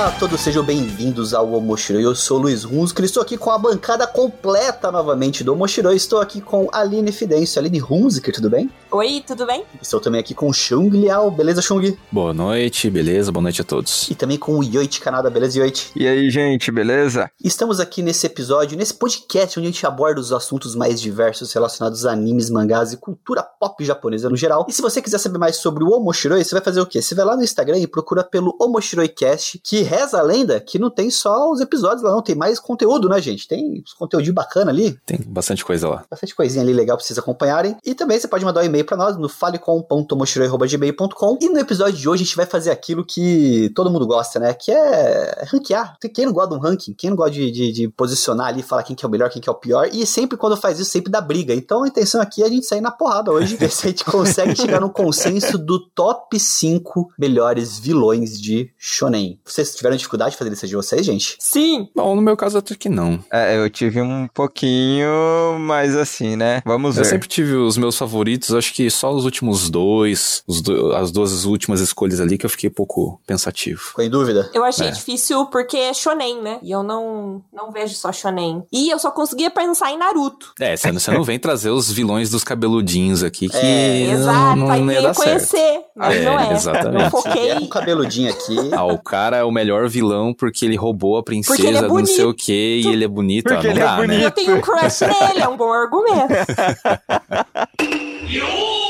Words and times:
Olá 0.00 0.08
a 0.08 0.12
todos, 0.12 0.40
sejam 0.40 0.64
bem-vindos 0.64 1.34
ao 1.34 1.52
Omoshiroi. 1.52 2.02
Eu 2.02 2.14
sou 2.14 2.38
o 2.38 2.40
Luiz 2.40 2.64
Hunsker, 2.64 3.04
estou 3.04 3.22
aqui 3.22 3.36
com 3.36 3.50
a 3.50 3.58
bancada 3.58 4.06
completa 4.06 4.90
novamente 4.90 5.44
do 5.44 5.52
Omoshiroi. 5.52 5.94
Estou 5.94 6.22
aqui 6.22 6.40
com 6.40 6.70
a 6.72 6.80
Aline 6.80 7.12
Fidêncio. 7.12 7.60
Aline 7.60 7.82
Hunsker, 7.82 8.32
tudo 8.32 8.48
bem? 8.48 8.70
Oi, 8.90 9.22
tudo 9.26 9.44
bem? 9.44 9.62
Estou 9.80 10.00
também 10.00 10.18
aqui 10.18 10.32
com 10.32 10.48
o 10.48 10.54
Chung 10.54 10.88
Liao, 10.88 11.30
beleza, 11.30 11.60
Chung? 11.60 11.94
Boa 12.10 12.32
noite, 12.32 12.88
beleza? 12.88 13.30
Boa 13.30 13.42
noite 13.42 13.60
a 13.60 13.64
todos. 13.64 14.08
E 14.08 14.14
também 14.14 14.38
com 14.38 14.58
o 14.58 14.64
Yoichi 14.64 15.02
Kanada, 15.02 15.28
beleza, 15.28 15.58
Yoichi? 15.58 15.92
E 15.94 16.08
aí, 16.08 16.30
gente, 16.30 16.72
beleza? 16.72 17.30
Estamos 17.44 17.78
aqui 17.78 18.02
nesse 18.02 18.24
episódio, 18.24 18.78
nesse 18.78 18.94
podcast, 18.94 19.58
onde 19.58 19.68
a 19.68 19.70
gente 19.70 19.86
aborda 19.86 20.18
os 20.18 20.32
assuntos 20.32 20.74
mais 20.74 20.98
diversos 20.98 21.52
relacionados 21.52 22.06
a 22.06 22.12
animes, 22.12 22.48
mangás 22.48 22.94
e 22.94 22.96
cultura 22.96 23.42
pop 23.42 23.84
japonesa 23.84 24.30
no 24.30 24.36
geral. 24.36 24.64
E 24.66 24.72
se 24.72 24.80
você 24.80 25.02
quiser 25.02 25.18
saber 25.18 25.36
mais 25.36 25.56
sobre 25.56 25.84
o 25.84 25.90
Omoshiroi, 25.90 26.42
você 26.42 26.54
vai 26.54 26.64
fazer 26.64 26.80
o 26.80 26.86
quê? 26.86 27.02
Você 27.02 27.14
vai 27.14 27.26
lá 27.26 27.36
no 27.36 27.44
Instagram 27.44 27.78
e 27.78 27.86
procura 27.86 28.24
pelo 28.24 28.56
Omoshiroicast, 28.58 29.60
que 29.62 29.89
reza 29.90 30.18
a 30.18 30.22
lenda 30.22 30.60
que 30.60 30.78
não 30.78 30.90
tem 30.90 31.10
só 31.10 31.50
os 31.50 31.60
episódios 31.60 32.02
lá, 32.02 32.12
não. 32.12 32.22
Tem 32.22 32.34
mais 32.34 32.58
conteúdo, 32.58 33.08
né, 33.08 33.20
gente? 33.20 33.48
Tem 33.48 33.82
uns 33.84 33.92
conteúdo 33.92 34.32
bacana 34.32 34.70
ali. 34.70 34.98
Tem 35.04 35.18
bastante 35.26 35.64
coisa 35.64 35.88
lá. 35.88 36.04
Bastante 36.10 36.34
coisinha 36.34 36.62
ali 36.62 36.72
legal 36.72 36.96
pra 36.96 37.04
vocês 37.04 37.18
acompanharem. 37.18 37.76
E 37.84 37.94
também 37.94 38.18
você 38.18 38.28
pode 38.28 38.44
mandar 38.44 38.62
um 38.62 38.64
e-mail 38.64 38.84
pra 38.84 38.96
nós 38.96 39.16
no 39.16 39.28
falecom.omoshiroi.gmail.com. 39.28 41.38
E 41.40 41.48
no 41.48 41.58
episódio 41.58 41.98
de 41.98 42.08
hoje 42.08 42.22
a 42.22 42.26
gente 42.26 42.36
vai 42.36 42.46
fazer 42.46 42.70
aquilo 42.70 43.04
que 43.04 43.70
todo 43.74 43.90
mundo 43.90 44.06
gosta, 44.06 44.38
né? 44.38 44.54
Que 44.54 44.70
é 44.70 45.44
ranquear. 45.50 45.96
Tem 46.00 46.10
quem 46.10 46.26
não 46.26 46.32
gosta 46.32 46.50
de 46.50 46.56
um 46.56 46.60
ranking? 46.60 46.94
Quem 46.94 47.10
não 47.10 47.16
gosta 47.16 47.32
de, 47.32 47.50
de, 47.50 47.72
de 47.72 47.88
posicionar 47.88 48.48
ali, 48.48 48.62
falar 48.62 48.82
quem 48.82 48.94
que 48.94 49.04
é 49.04 49.08
o 49.08 49.10
melhor, 49.10 49.30
quem 49.30 49.42
que 49.42 49.48
é 49.48 49.52
o 49.52 49.56
pior. 49.56 49.88
E 49.92 50.06
sempre 50.06 50.36
quando 50.36 50.56
faz 50.56 50.78
isso, 50.78 50.90
sempre 50.90 51.10
dá 51.10 51.20
briga. 51.20 51.54
Então 51.54 51.82
a 51.82 51.88
intenção 51.88 52.20
aqui 52.20 52.42
é 52.42 52.46
a 52.46 52.48
gente 52.48 52.66
sair 52.66 52.80
na 52.80 52.90
porrada 52.90 53.32
hoje. 53.32 53.56
ver 53.56 53.70
se 53.70 53.86
a 53.86 53.90
gente 53.90 54.04
consegue 54.04 54.56
chegar 54.56 54.80
num 54.80 54.88
consenso 54.88 55.58
do 55.58 55.80
top 55.90 56.38
5 56.38 57.12
melhores 57.18 57.78
vilões 57.78 58.40
de 58.40 58.70
Shonen. 58.76 59.40
Vocês 59.44 59.74
tiveram 59.80 59.96
dificuldade 59.96 60.32
de 60.32 60.36
fazer 60.36 60.50
lista 60.50 60.66
de 60.66 60.76
vocês, 60.76 61.04
gente? 61.06 61.36
Sim. 61.38 61.88
Bom, 61.96 62.14
no 62.14 62.20
meu 62.22 62.36
caso 62.36 62.58
até 62.58 62.74
que 62.74 62.88
não. 62.88 63.18
É, 63.32 63.56
eu 63.56 63.68
tive 63.70 64.00
um 64.00 64.28
pouquinho, 64.28 65.58
mas 65.58 65.96
assim, 65.96 66.36
né? 66.36 66.62
Vamos 66.64 66.96
Eu 66.96 67.02
ver. 67.04 67.08
sempre 67.10 67.28
tive 67.28 67.54
os 67.54 67.76
meus 67.76 67.96
favoritos, 67.96 68.54
acho 68.54 68.72
que 68.74 68.90
só 68.90 69.12
os 69.12 69.24
últimos 69.24 69.70
dois, 69.70 70.42
os 70.46 70.60
do- 70.60 70.94
as 70.94 71.10
duas 71.10 71.44
últimas 71.44 71.80
escolhas 71.80 72.20
ali 72.20 72.36
que 72.36 72.44
eu 72.46 72.50
fiquei 72.50 72.68
um 72.68 72.72
pouco 72.72 73.20
pensativo. 73.26 73.80
Ficou 73.80 74.04
em 74.04 74.10
dúvida? 74.10 74.50
Eu 74.52 74.64
achei 74.64 74.88
É. 74.88 74.90
difícil 74.90 75.46
porque 75.46 75.76
é 75.76 75.94
shonen, 75.94 76.42
né? 76.42 76.58
E 76.62 76.70
eu 76.70 76.82
não, 76.82 77.42
não 77.52 77.72
vejo 77.72 77.94
só 77.94 78.12
shonen. 78.12 78.62
E 78.72 78.90
eu 78.92 78.98
só 78.98 79.10
conseguia 79.10 79.50
pensar 79.50 79.90
em 79.90 79.98
Naruto. 79.98 80.52
É, 80.60 80.76
você, 80.76 80.92
você 80.92 81.10
não 81.10 81.24
vem 81.24 81.38
trazer 81.38 81.70
os 81.70 81.90
vilões 81.90 82.30
dos 82.30 82.44
cabeludinhos 82.44 83.22
aqui 83.22 83.48
que 83.48 83.56
É, 83.56 84.10
Exato, 84.12 84.56
não, 84.56 84.70
aí 84.70 84.80
não 84.82 84.92
ia 84.92 85.02
dar 85.02 85.14
certo. 85.14 85.26
conhecer. 85.28 85.80
Mas 85.96 86.16
É, 86.16 86.24
não 86.24 86.38
é. 86.38 86.52
exatamente. 86.52 87.04
Eu 87.04 87.10
foquei. 87.10 87.50
É 87.50 87.58
o 87.58 87.68
cabeludinho 87.68 88.30
aqui. 88.30 88.56
Ah, 88.72 88.84
o 88.84 88.98
cara 88.98 89.36
é 89.38 89.44
o 89.44 89.50
melhor 89.50 89.69
vilão 89.88 90.34
porque 90.34 90.64
ele 90.64 90.76
roubou 90.76 91.16
a 91.16 91.22
princesa 91.22 91.68
é 91.68 91.82
não 91.82 92.06
sei 92.06 92.24
o 92.24 92.34
que 92.34 92.82
e 92.84 92.88
ele 92.88 93.04
é 93.04 93.08
bonito. 93.08 93.44
Porque 93.44 93.58
ah, 93.58 93.62
não 93.62 93.70
ele 93.70 93.80
é 93.80 93.84
dá, 93.84 93.96
né? 93.96 94.06
bonito. 94.06 94.22
Eu 94.22 94.30
tenho 94.30 94.56
um 94.56 94.60
crush 94.60 95.00
nele, 95.02 95.40
é 95.40 95.48
um 95.48 95.56
bom 95.56 95.72
argumento. 95.72 96.28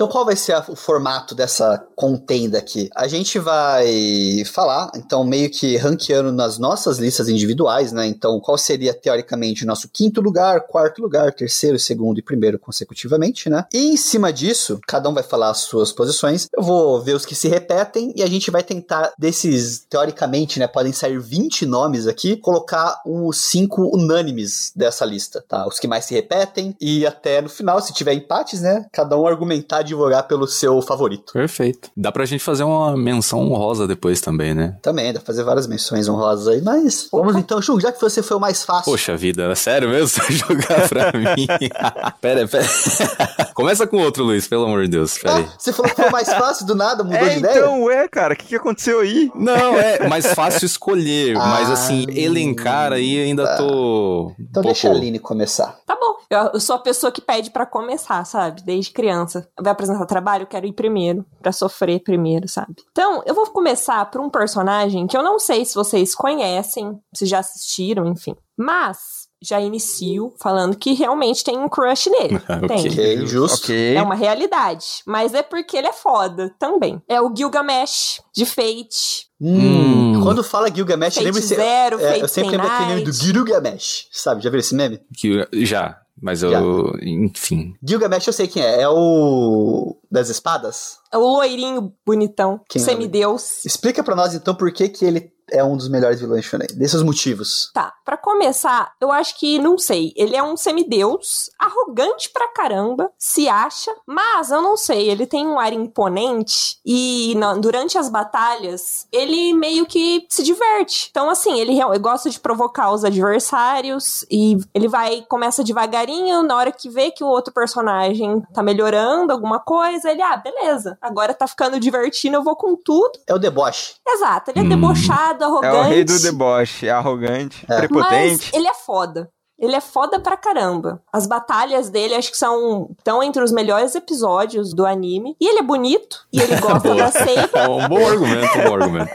Então, 0.00 0.08
qual 0.08 0.24
vai 0.24 0.34
ser 0.34 0.54
a- 0.54 0.64
o 0.66 0.74
formato 0.74 1.34
dessa 1.34 1.76
contenda 1.94 2.56
aqui? 2.56 2.88
A 2.96 3.06
gente 3.06 3.38
vai 3.38 4.42
falar, 4.46 4.90
então, 4.96 5.22
meio 5.22 5.50
que 5.50 5.76
ranqueando 5.76 6.32
nas 6.32 6.56
nossas 6.56 6.96
listas 6.98 7.28
individuais, 7.28 7.92
né? 7.92 8.06
Então, 8.06 8.40
qual 8.40 8.56
seria, 8.56 8.94
teoricamente, 8.94 9.62
o 9.62 9.66
nosso 9.66 9.90
quinto 9.92 10.22
lugar, 10.22 10.62
quarto 10.62 11.02
lugar, 11.02 11.34
terceiro, 11.34 11.78
segundo 11.78 12.18
e 12.18 12.22
primeiro 12.22 12.58
consecutivamente, 12.58 13.50
né? 13.50 13.66
E 13.74 13.92
em 13.92 13.96
cima 13.98 14.32
disso, 14.32 14.80
cada 14.88 15.06
um 15.06 15.12
vai 15.12 15.22
falar 15.22 15.50
as 15.50 15.58
suas 15.58 15.92
posições. 15.92 16.48
Eu 16.56 16.62
vou 16.62 17.02
ver 17.02 17.12
os 17.14 17.26
que 17.26 17.34
se 17.34 17.48
repetem 17.48 18.14
e 18.16 18.22
a 18.22 18.26
gente 18.26 18.50
vai 18.50 18.62
tentar, 18.62 19.12
desses, 19.18 19.80
teoricamente, 19.80 20.58
né? 20.58 20.66
Podem 20.66 20.94
sair 20.94 21.20
20 21.20 21.66
nomes 21.66 22.06
aqui, 22.06 22.36
colocar 22.36 23.02
os 23.04 23.36
cinco 23.36 23.94
unânimes 23.94 24.72
dessa 24.74 25.04
lista, 25.04 25.44
tá? 25.46 25.68
Os 25.68 25.78
que 25.78 25.86
mais 25.86 26.06
se 26.06 26.14
repetem 26.14 26.74
e 26.80 27.04
até 27.04 27.42
no 27.42 27.50
final, 27.50 27.82
se 27.82 27.92
tiver 27.92 28.14
empates, 28.14 28.62
né? 28.62 28.86
Cada 28.90 29.18
um 29.18 29.26
argumentar, 29.26 29.89
advogar 29.94 30.26
pelo 30.26 30.46
seu 30.46 30.80
favorito. 30.82 31.32
Perfeito. 31.32 31.90
Dá 31.96 32.10
pra 32.12 32.24
gente 32.24 32.42
fazer 32.42 32.64
uma 32.64 32.96
menção 32.96 33.40
honrosa 33.40 33.86
depois 33.86 34.20
também, 34.20 34.54
né? 34.54 34.76
Também, 34.82 35.12
dá 35.12 35.18
pra 35.20 35.26
fazer 35.26 35.42
várias 35.44 35.66
menções 35.66 36.08
honrosas 36.08 36.48
aí, 36.48 36.62
mas 36.62 37.08
vamos 37.12 37.36
então, 37.36 37.60
Chu, 37.60 37.78
já 37.80 37.92
que 37.92 38.00
você 38.00 38.22
foi 38.22 38.36
o 38.36 38.40
mais 38.40 38.62
fácil. 38.62 38.84
Poxa 38.90 39.16
vida, 39.16 39.44
é 39.50 39.54
sério 39.54 39.88
mesmo 39.88 40.08
você 40.24 40.32
jogar 40.32 40.88
pra 40.88 41.12
mim? 41.12 41.46
pera, 42.20 42.46
pera. 42.46 42.66
Começa 43.54 43.86
com 43.86 43.98
outro, 43.98 44.24
Luiz, 44.24 44.46
pelo 44.48 44.64
amor 44.64 44.82
de 44.84 44.88
Deus. 44.90 45.18
Pera 45.18 45.36
aí. 45.36 45.46
Ah, 45.48 45.54
você 45.58 45.72
falou 45.72 45.90
que 45.90 45.96
foi 46.00 46.08
o 46.08 46.12
mais 46.12 46.28
fácil 46.32 46.66
do 46.66 46.74
nada, 46.74 47.02
mudou 47.04 47.18
É, 47.18 47.28
de 47.30 47.38
ideia? 47.38 47.58
então, 47.58 47.82
ué, 47.84 48.08
cara, 48.08 48.34
o 48.34 48.36
que, 48.36 48.46
que 48.46 48.56
aconteceu 48.56 49.00
aí? 49.00 49.30
Não, 49.34 49.74
é 49.78 50.08
mais 50.08 50.26
fácil 50.34 50.64
escolher, 50.66 51.34
mas 51.36 51.68
Ah, 51.68 51.72
assim, 51.74 52.06
elencar 52.10 52.92
aí 52.92 53.20
ainda 53.22 53.56
tô. 53.56 54.28
um 54.28 54.34
Então 54.40 54.62
deixa 54.62 54.88
a 54.88 54.92
Aline 54.92 55.18
começar. 55.18 55.78
Tá 55.86 55.96
bom. 55.96 56.16
Eu, 56.30 56.50
eu 56.54 56.60
sou 56.60 56.76
a 56.76 56.78
pessoa 56.78 57.10
que 57.10 57.20
pede 57.20 57.50
pra 57.50 57.66
começar, 57.66 58.24
sabe? 58.24 58.62
Desde 58.62 58.92
criança. 58.92 59.48
Vai 59.60 59.74
apresentar 59.80 60.06
trabalho, 60.06 60.42
eu 60.42 60.46
quero 60.46 60.66
ir 60.66 60.72
primeiro. 60.72 61.24
Pra 61.42 61.52
sofrer 61.52 62.00
primeiro, 62.00 62.48
sabe? 62.48 62.76
Então, 62.90 63.22
eu 63.26 63.34
vou 63.34 63.46
começar 63.46 64.10
por 64.10 64.20
um 64.20 64.30
personagem 64.30 65.06
que 65.06 65.16
eu 65.16 65.22
não 65.22 65.38
sei 65.38 65.64
se 65.64 65.74
vocês 65.74 66.14
conhecem, 66.14 66.98
se 67.14 67.26
já 67.26 67.38
assistiram, 67.40 68.06
enfim. 68.06 68.34
Mas 68.56 69.20
já 69.42 69.58
inicio 69.58 70.34
falando 70.38 70.76
que 70.76 70.92
realmente 70.92 71.42
tem 71.42 71.58
um 71.58 71.68
crush 71.68 72.10
nele. 72.10 72.40
Ok. 72.62 72.94
Tem. 72.94 73.26
Justo. 73.26 73.64
Ok. 73.64 73.96
É 73.96 74.02
uma 74.02 74.14
realidade. 74.14 75.02
Mas 75.06 75.32
é 75.32 75.42
porque 75.42 75.76
ele 75.78 75.86
é 75.86 75.92
foda 75.92 76.54
também. 76.58 77.00
É 77.08 77.20
o 77.22 77.34
Gilgamesh, 77.34 78.20
de 78.34 78.44
Fate. 78.44 79.28
Hum, 79.40 80.10
Hum. 80.10 80.22
Quando 80.22 80.44
fala 80.44 80.70
Gilgamesh, 80.72 81.14
Fate 81.14 81.24
lembra 81.24 81.40
Zero, 81.40 82.00
é, 82.00 82.08
Fate 82.08 82.20
Eu 82.20 82.28
sempre 82.28 82.50
lembro 82.50 82.66
aquele 82.66 82.88
meme 82.90 83.04
do. 83.04 83.12
Gilgamesh, 83.12 84.08
sabe? 84.12 84.42
Já 84.42 84.50
viu 84.50 84.60
esse 84.60 84.74
meme? 84.74 85.00
Que, 85.16 85.48
já, 85.64 85.98
mas 86.22 86.42
eu. 86.42 86.50
Já. 86.50 86.60
Enfim. 87.02 87.74
Gilgamesh 87.82 88.26
eu 88.26 88.32
sei 88.32 88.46
quem 88.48 88.62
é, 88.62 88.82
é 88.82 88.88
o 88.88 89.96
das 90.10 90.28
espadas? 90.28 90.98
É 91.12 91.16
o 91.18 91.20
loirinho 91.20 91.92
bonitão, 92.06 92.60
Quem 92.68 92.80
é 92.80 92.84
semideus. 92.84 93.64
Explica 93.64 94.02
pra 94.02 94.14
nós 94.16 94.34
então 94.34 94.54
por 94.54 94.70
que 94.72 94.88
que 94.88 95.04
ele 95.04 95.32
é 95.52 95.64
um 95.64 95.76
dos 95.76 95.88
melhores 95.88 96.20
vilões 96.20 96.44
shonen, 96.44 96.68
desses 96.76 97.02
motivos. 97.02 97.72
Tá, 97.74 97.92
pra 98.04 98.16
começar, 98.16 98.92
eu 99.00 99.10
acho 99.10 99.36
que, 99.36 99.58
não 99.58 99.76
sei, 99.76 100.12
ele 100.14 100.36
é 100.36 100.42
um 100.42 100.56
semideus, 100.56 101.50
arrogante 101.58 102.30
pra 102.32 102.46
caramba, 102.52 103.10
se 103.18 103.48
acha, 103.48 103.90
mas 104.06 104.52
eu 104.52 104.62
não 104.62 104.76
sei, 104.76 105.10
ele 105.10 105.26
tem 105.26 105.44
um 105.48 105.58
ar 105.58 105.72
imponente 105.72 106.76
e 106.86 107.34
na- 107.36 107.54
durante 107.54 107.98
as 107.98 108.08
batalhas, 108.08 109.08
ele 109.10 109.52
meio 109.52 109.86
que 109.86 110.24
se 110.28 110.44
diverte. 110.44 111.08
Então, 111.10 111.28
assim, 111.28 111.58
ele, 111.58 111.80
ele 111.80 111.98
gosta 111.98 112.30
de 112.30 112.38
provocar 112.38 112.92
os 112.92 113.04
adversários 113.04 114.24
e 114.30 114.56
ele 114.72 114.86
vai, 114.86 115.22
começa 115.28 115.64
devagarinho, 115.64 116.09
na 116.46 116.56
hora 116.56 116.72
que 116.72 116.88
vê 116.88 117.10
que 117.10 117.22
o 117.22 117.26
outro 117.26 117.52
personagem 117.52 118.40
tá 118.54 118.62
melhorando 118.62 119.32
alguma 119.32 119.60
coisa, 119.60 120.10
ele, 120.10 120.22
ah, 120.22 120.36
beleza, 120.36 120.98
agora 121.00 121.32
tá 121.34 121.46
ficando 121.46 121.78
divertido, 121.78 122.36
eu 122.36 122.42
vou 122.42 122.56
com 122.56 122.74
tudo. 122.76 123.18
É 123.26 123.34
o 123.34 123.38
deboche. 123.38 123.94
Exato, 124.06 124.50
ele 124.50 124.60
é 124.60 124.62
Hum. 124.62 124.68
debochado, 124.68 125.44
arrogante. 125.44 125.76
É 125.76 125.80
o 125.80 125.82
rei 125.82 126.04
do 126.04 126.18
deboche, 126.20 126.88
arrogante, 126.90 127.64
É. 127.68 127.76
prepotente. 127.76 128.46
Mas 128.46 128.54
ele 128.54 128.66
é 128.68 128.74
foda. 128.74 129.30
Ele 129.60 129.76
é 129.76 129.80
foda 129.80 130.18
pra 130.18 130.36
caramba. 130.36 131.02
As 131.12 131.26
batalhas 131.26 131.88
dele 131.90 132.14
acho 132.14 132.30
que 132.30 132.36
são 132.36 132.90
estão 132.98 133.22
entre 133.22 133.42
os 133.42 133.52
melhores 133.52 133.94
episódios 133.94 134.72
do 134.72 134.86
anime. 134.86 135.36
E 135.40 135.46
ele 135.48 135.58
é 135.58 135.62
bonito. 135.62 136.26
E 136.32 136.40
ele 136.40 136.56
gosta 136.60 136.94
da 136.94 137.10
Seiba. 137.10 137.58
É 137.58 137.68
um 137.68 137.88
bom 137.88 138.06
argumento, 138.06 138.58
um 138.58 138.64
bom 138.64 138.74
argumento. 138.74 139.10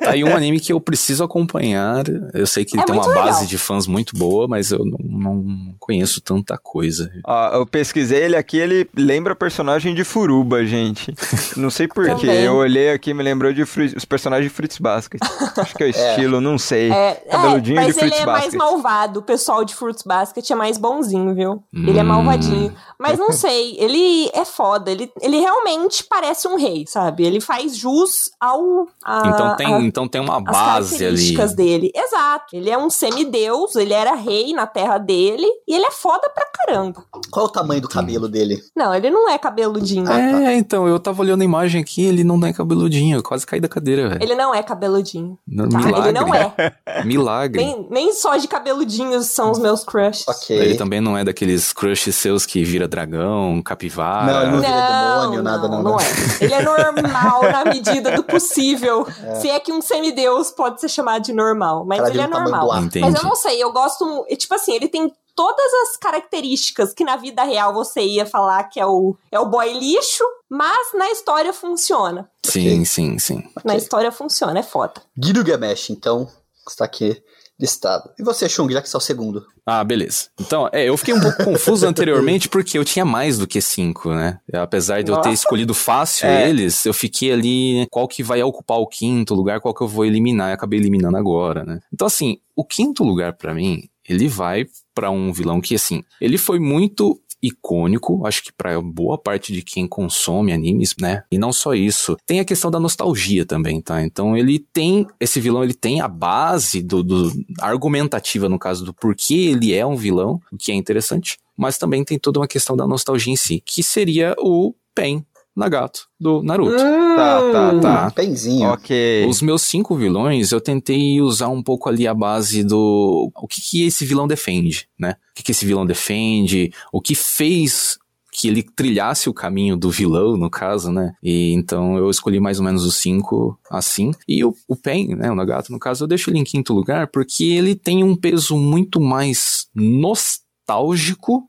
Tá 0.00 0.10
aí 0.10 0.24
um 0.24 0.34
anime 0.34 0.60
que 0.60 0.72
eu 0.72 0.80
preciso 0.80 1.22
acompanhar. 1.24 2.04
Eu 2.32 2.46
sei 2.46 2.64
que 2.64 2.74
ele 2.76 2.82
É 2.82 2.86
tem 2.86 2.94
uma 2.94 3.06
legal. 3.06 3.24
base 3.24 3.46
de 3.46 3.58
fãs 3.58 3.86
muito 3.86 4.16
boa, 4.16 4.48
mas 4.48 4.70
eu 4.70 4.84
não, 4.84 4.98
não 5.00 5.74
conheço 5.78 6.20
tanta 6.20 6.56
coisa. 6.58 7.10
Ó, 7.26 7.48
eu 7.56 7.66
pesquisei 7.66 8.22
ele 8.24 8.36
aqui, 8.36 8.56
ele 8.58 8.88
lembra 8.96 9.34
personagem 9.34 9.94
de 9.94 10.04
Furuba, 10.04 10.64
gente. 10.64 11.14
Não 11.56 11.70
sei 11.70 11.88
porquê, 11.88 12.26
eu 12.26 12.54
olhei 12.56 12.90
aqui 12.90 13.12
me 13.14 13.22
lembrou 13.22 13.52
de 13.52 13.62
os 13.62 14.04
personagens 14.04 14.50
de 14.50 14.54
Fruits 14.54 14.78
Basket. 14.78 15.20
Acho 15.56 15.74
que 15.74 15.82
é 15.82 15.86
o 15.86 15.90
estilo, 15.90 16.40
não 16.40 16.58
sei. 16.58 16.92
É, 16.92 17.14
Cabeludinho 17.30 17.78
é, 17.78 17.82
de 17.82 17.86
mas 17.88 17.98
ele 17.98 18.14
é 18.14 18.26
mais 18.26 18.44
Basket. 18.44 18.58
Malvado. 18.86 19.20
O 19.20 19.22
pessoal 19.22 19.64
de 19.64 19.74
Fruits 19.74 20.02
Basket 20.04 20.48
é 20.50 20.54
mais 20.54 20.78
bonzinho, 20.78 21.34
viu? 21.34 21.62
Ele 21.74 21.98
é 21.98 22.02
Hum. 22.02 22.06
malvadinho. 22.06 22.72
Mas 22.98 23.18
não 23.18 23.30
sei, 23.32 23.76
ele 23.78 24.30
é 24.32 24.44
foda. 24.44 24.90
Ele, 24.90 25.10
ele 25.20 25.38
realmente 25.40 26.04
parece 26.04 26.46
um 26.48 26.56
rei, 26.56 26.84
sabe? 26.86 27.24
Ele 27.24 27.40
faz 27.40 27.76
jus 27.76 28.30
ao. 28.40 28.86
a- 29.04 29.22
Então 29.26 29.56
tem, 29.56 29.74
a- 29.74 29.80
então 29.80 30.08
tem 30.08 30.20
uma 30.20 30.38
as 30.38 30.44
base 30.44 30.94
ali. 30.94 30.98
características 30.98 31.54
dele. 31.54 31.90
Exato. 31.94 32.54
Ele 32.56 32.70
é 32.70 32.78
um 32.78 32.88
semideus, 32.88 33.74
ele 33.74 33.92
era 33.92 34.14
rei 34.14 34.52
na 34.52 34.66
terra 34.66 34.98
dele 34.98 35.46
e 35.66 35.74
ele 35.74 35.84
é 35.84 35.90
foda 35.90 36.30
pra 36.30 36.46
caramba. 36.46 37.04
Qual 37.30 37.46
o 37.46 37.50
tamanho 37.50 37.80
do 37.80 37.88
cabelo 37.88 38.28
dele? 38.28 38.58
Não, 38.74 38.94
ele 38.94 39.10
não 39.10 39.28
é 39.28 39.36
cabeludinho. 39.38 40.10
É, 40.10 40.54
então, 40.56 40.86
eu 40.86 40.98
tava 41.00 41.20
olhando 41.22 41.42
a 41.42 41.44
imagem 41.44 41.80
aqui, 41.82 42.04
ele 42.04 42.22
não 42.24 42.36
é 42.46 42.52
cabeludinho, 42.52 43.18
eu 43.18 43.22
quase 43.22 43.46
caí 43.46 43.60
da 43.60 43.68
cadeira, 43.68 44.08
velho. 44.08 44.22
Ele 44.22 44.34
não 44.34 44.54
é 44.54 44.62
cabeludinho. 44.62 45.38
Não- 45.46 45.66
Tá? 45.68 45.78
Milagre. 45.78 46.08
Ele 46.10 46.18
não 46.20 46.34
é. 46.34 46.54
Milagre. 47.04 47.64
Nem, 47.64 47.86
nem 47.90 48.12
só 48.12 48.36
de 48.36 48.46
cabeludinho 48.46 48.75
peludinhos 48.76 49.26
são 49.26 49.50
os 49.50 49.58
meus 49.58 49.82
crushes. 49.82 50.26
Ok. 50.28 50.56
Ele 50.56 50.76
também 50.76 51.00
não 51.00 51.16
é 51.16 51.24
daqueles 51.24 51.72
crushes 51.72 52.14
seus 52.14 52.44
que 52.44 52.62
vira 52.62 52.86
dragão, 52.86 53.62
capivara. 53.62 54.32
Não, 54.32 54.42
ele 54.42 54.50
não 54.52 54.60
vira 54.60 54.90
Não, 54.90 55.20
demônio, 55.20 55.42
nada, 55.42 55.68
não, 55.68 55.82
não, 55.82 55.90
não. 55.92 56.00
é. 56.00 56.04
Ele 56.40 56.54
é 56.54 56.62
normal 56.62 57.42
na 57.42 57.64
medida 57.64 58.12
do 58.12 58.22
possível. 58.22 59.06
Se 59.40 59.48
é 59.48 59.58
que 59.58 59.72
um 59.72 59.80
semideus 59.80 60.50
pode 60.50 60.80
ser 60.80 60.88
chamado 60.88 61.22
de 61.22 61.32
normal, 61.32 61.84
mas 61.86 61.98
Cara, 61.98 62.10
ele 62.10 62.20
é 62.20 62.24
é 62.24 62.28
tamanho 62.28 62.50
normal. 62.50 62.82
Mas 63.00 63.14
eu 63.14 63.22
não 63.22 63.34
sei, 63.34 63.62
eu 63.62 63.72
gosto. 63.72 64.26
Tipo 64.36 64.54
assim, 64.54 64.74
ele 64.74 64.88
tem 64.88 65.10
todas 65.34 65.72
as 65.82 65.96
características 65.96 66.92
que 66.92 67.04
na 67.04 67.16
vida 67.16 67.42
real 67.42 67.72
você 67.72 68.00
ia 68.00 68.24
falar 68.26 68.64
que 68.64 68.80
é 68.80 68.86
o, 68.86 69.16
é 69.30 69.38
o 69.38 69.46
boy 69.46 69.72
lixo, 69.72 70.24
mas 70.48 70.88
na 70.94 71.10
história 71.10 71.52
funciona. 71.52 72.28
Sim, 72.44 72.84
sim, 72.84 73.18
sim. 73.18 73.42
Na 73.64 73.76
história 73.76 74.10
funciona, 74.12 74.58
é 74.58 74.62
foda. 74.62 74.94
Gilgamesh, 75.16 75.90
então, 75.90 76.28
está 76.66 76.84
aqui 76.84 77.22
listado. 77.58 78.10
E 78.18 78.22
você, 78.22 78.48
Chung, 78.48 78.70
já 78.72 78.82
que 78.82 78.88
você 78.88 78.96
é 78.96 78.98
o 78.98 79.00
segundo? 79.00 79.46
Ah, 79.64 79.82
beleza. 79.82 80.26
Então, 80.40 80.68
é, 80.72 80.88
eu 80.88 80.96
fiquei 80.96 81.14
um 81.14 81.20
pouco 81.20 81.42
confuso 81.44 81.86
anteriormente 81.88 82.48
porque 82.48 82.78
eu 82.78 82.84
tinha 82.84 83.04
mais 83.04 83.38
do 83.38 83.46
que 83.46 83.60
cinco, 83.60 84.12
né? 84.12 84.38
Apesar 84.52 85.02
de 85.02 85.10
eu 85.10 85.16
ter 85.16 85.30
Nossa. 85.30 85.42
escolhido 85.42 85.74
fácil 85.74 86.26
É. 86.28 86.48
eles, 86.48 86.84
eu 86.86 86.94
fiquei 86.94 87.32
ali, 87.32 87.86
qual 87.90 88.06
que 88.06 88.22
vai 88.22 88.42
ocupar 88.42 88.78
o 88.78 88.86
quinto 88.86 89.34
lugar, 89.34 89.60
qual 89.60 89.74
que 89.74 89.82
eu 89.82 89.88
vou 89.88 90.04
eliminar, 90.04 90.50
e 90.50 90.52
acabei 90.52 90.78
eliminando 90.78 91.16
agora, 91.16 91.64
né? 91.64 91.80
Então, 91.92 92.06
assim, 92.06 92.38
o 92.54 92.64
quinto 92.64 93.02
lugar 93.02 93.32
pra 93.32 93.54
mim, 93.54 93.88
ele 94.08 94.28
vai 94.28 94.66
pra 94.94 95.10
um 95.10 95.32
vilão 95.32 95.60
que, 95.60 95.74
assim, 95.74 96.02
ele 96.20 96.38
foi 96.38 96.58
muito 96.58 97.20
icônico, 97.46 98.26
acho 98.26 98.42
que 98.42 98.52
pra 98.52 98.80
boa 98.80 99.18
parte 99.18 99.52
de 99.52 99.62
quem 99.62 99.86
consome 99.86 100.52
animes, 100.52 100.94
né? 101.00 101.22
E 101.30 101.38
não 101.38 101.52
só 101.52 101.74
isso, 101.74 102.16
tem 102.26 102.40
a 102.40 102.44
questão 102.44 102.70
da 102.70 102.80
nostalgia 102.80 103.44
também, 103.44 103.80
tá? 103.80 104.02
Então 104.02 104.36
ele 104.36 104.58
tem, 104.58 105.06
esse 105.20 105.40
vilão 105.40 105.62
ele 105.62 105.74
tem 105.74 106.00
a 106.00 106.08
base 106.08 106.82
do, 106.82 107.02
do 107.02 107.32
argumentativa 107.60 108.48
no 108.48 108.58
caso 108.58 108.84
do 108.84 108.92
porquê 108.92 109.34
ele 109.34 109.72
é 109.72 109.84
um 109.84 109.96
vilão, 109.96 110.40
o 110.52 110.56
que 110.56 110.72
é 110.72 110.74
interessante, 110.74 111.38
mas 111.56 111.78
também 111.78 112.04
tem 112.04 112.18
toda 112.18 112.40
uma 112.40 112.48
questão 112.48 112.76
da 112.76 112.86
nostalgia 112.86 113.32
em 113.32 113.36
si, 113.36 113.62
que 113.64 113.82
seria 113.82 114.34
o 114.38 114.74
Pen 114.94 115.24
Nagato 115.56 116.06
do 116.20 116.42
Naruto. 116.42 116.76
Tá, 116.76 117.40
tá, 117.50 117.80
tá. 117.80 118.06
Um 118.08 118.10
penzinho. 118.10 118.68
Ok. 118.68 119.26
Os 119.26 119.40
meus 119.40 119.62
cinco 119.62 119.96
vilões, 119.96 120.52
eu 120.52 120.60
tentei 120.60 121.20
usar 121.22 121.48
um 121.48 121.62
pouco 121.62 121.88
ali 121.88 122.06
a 122.06 122.12
base 122.12 122.62
do. 122.62 123.30
O 123.34 123.48
que, 123.48 123.62
que 123.62 123.86
esse 123.86 124.04
vilão 124.04 124.28
defende, 124.28 124.86
né? 124.98 125.16
O 125.30 125.34
que, 125.34 125.42
que 125.42 125.52
esse 125.52 125.64
vilão 125.64 125.86
defende, 125.86 126.72
o 126.92 127.00
que 127.00 127.14
fez 127.14 127.98
que 128.36 128.48
ele 128.48 128.62
trilhasse 128.62 129.30
o 129.30 129.34
caminho 129.34 129.78
do 129.78 129.90
vilão, 129.90 130.36
no 130.36 130.50
caso, 130.50 130.92
né? 130.92 131.14
E 131.22 131.54
então 131.54 131.96
eu 131.96 132.10
escolhi 132.10 132.38
mais 132.38 132.58
ou 132.58 132.66
menos 132.66 132.84
os 132.84 132.96
cinco 132.96 133.58
assim. 133.70 134.10
E 134.28 134.44
o, 134.44 134.54
o 134.68 134.76
Pen, 134.76 135.16
né? 135.16 135.30
O 135.30 135.34
Nagato, 135.34 135.72
no 135.72 135.78
caso, 135.78 136.04
eu 136.04 136.08
deixo 136.08 136.28
ele 136.28 136.38
em 136.38 136.44
quinto 136.44 136.74
lugar 136.74 137.06
porque 137.06 137.44
ele 137.44 137.74
tem 137.74 138.04
um 138.04 138.14
peso 138.14 138.54
muito 138.58 139.00
mais 139.00 139.68
nostálgico 139.74 140.45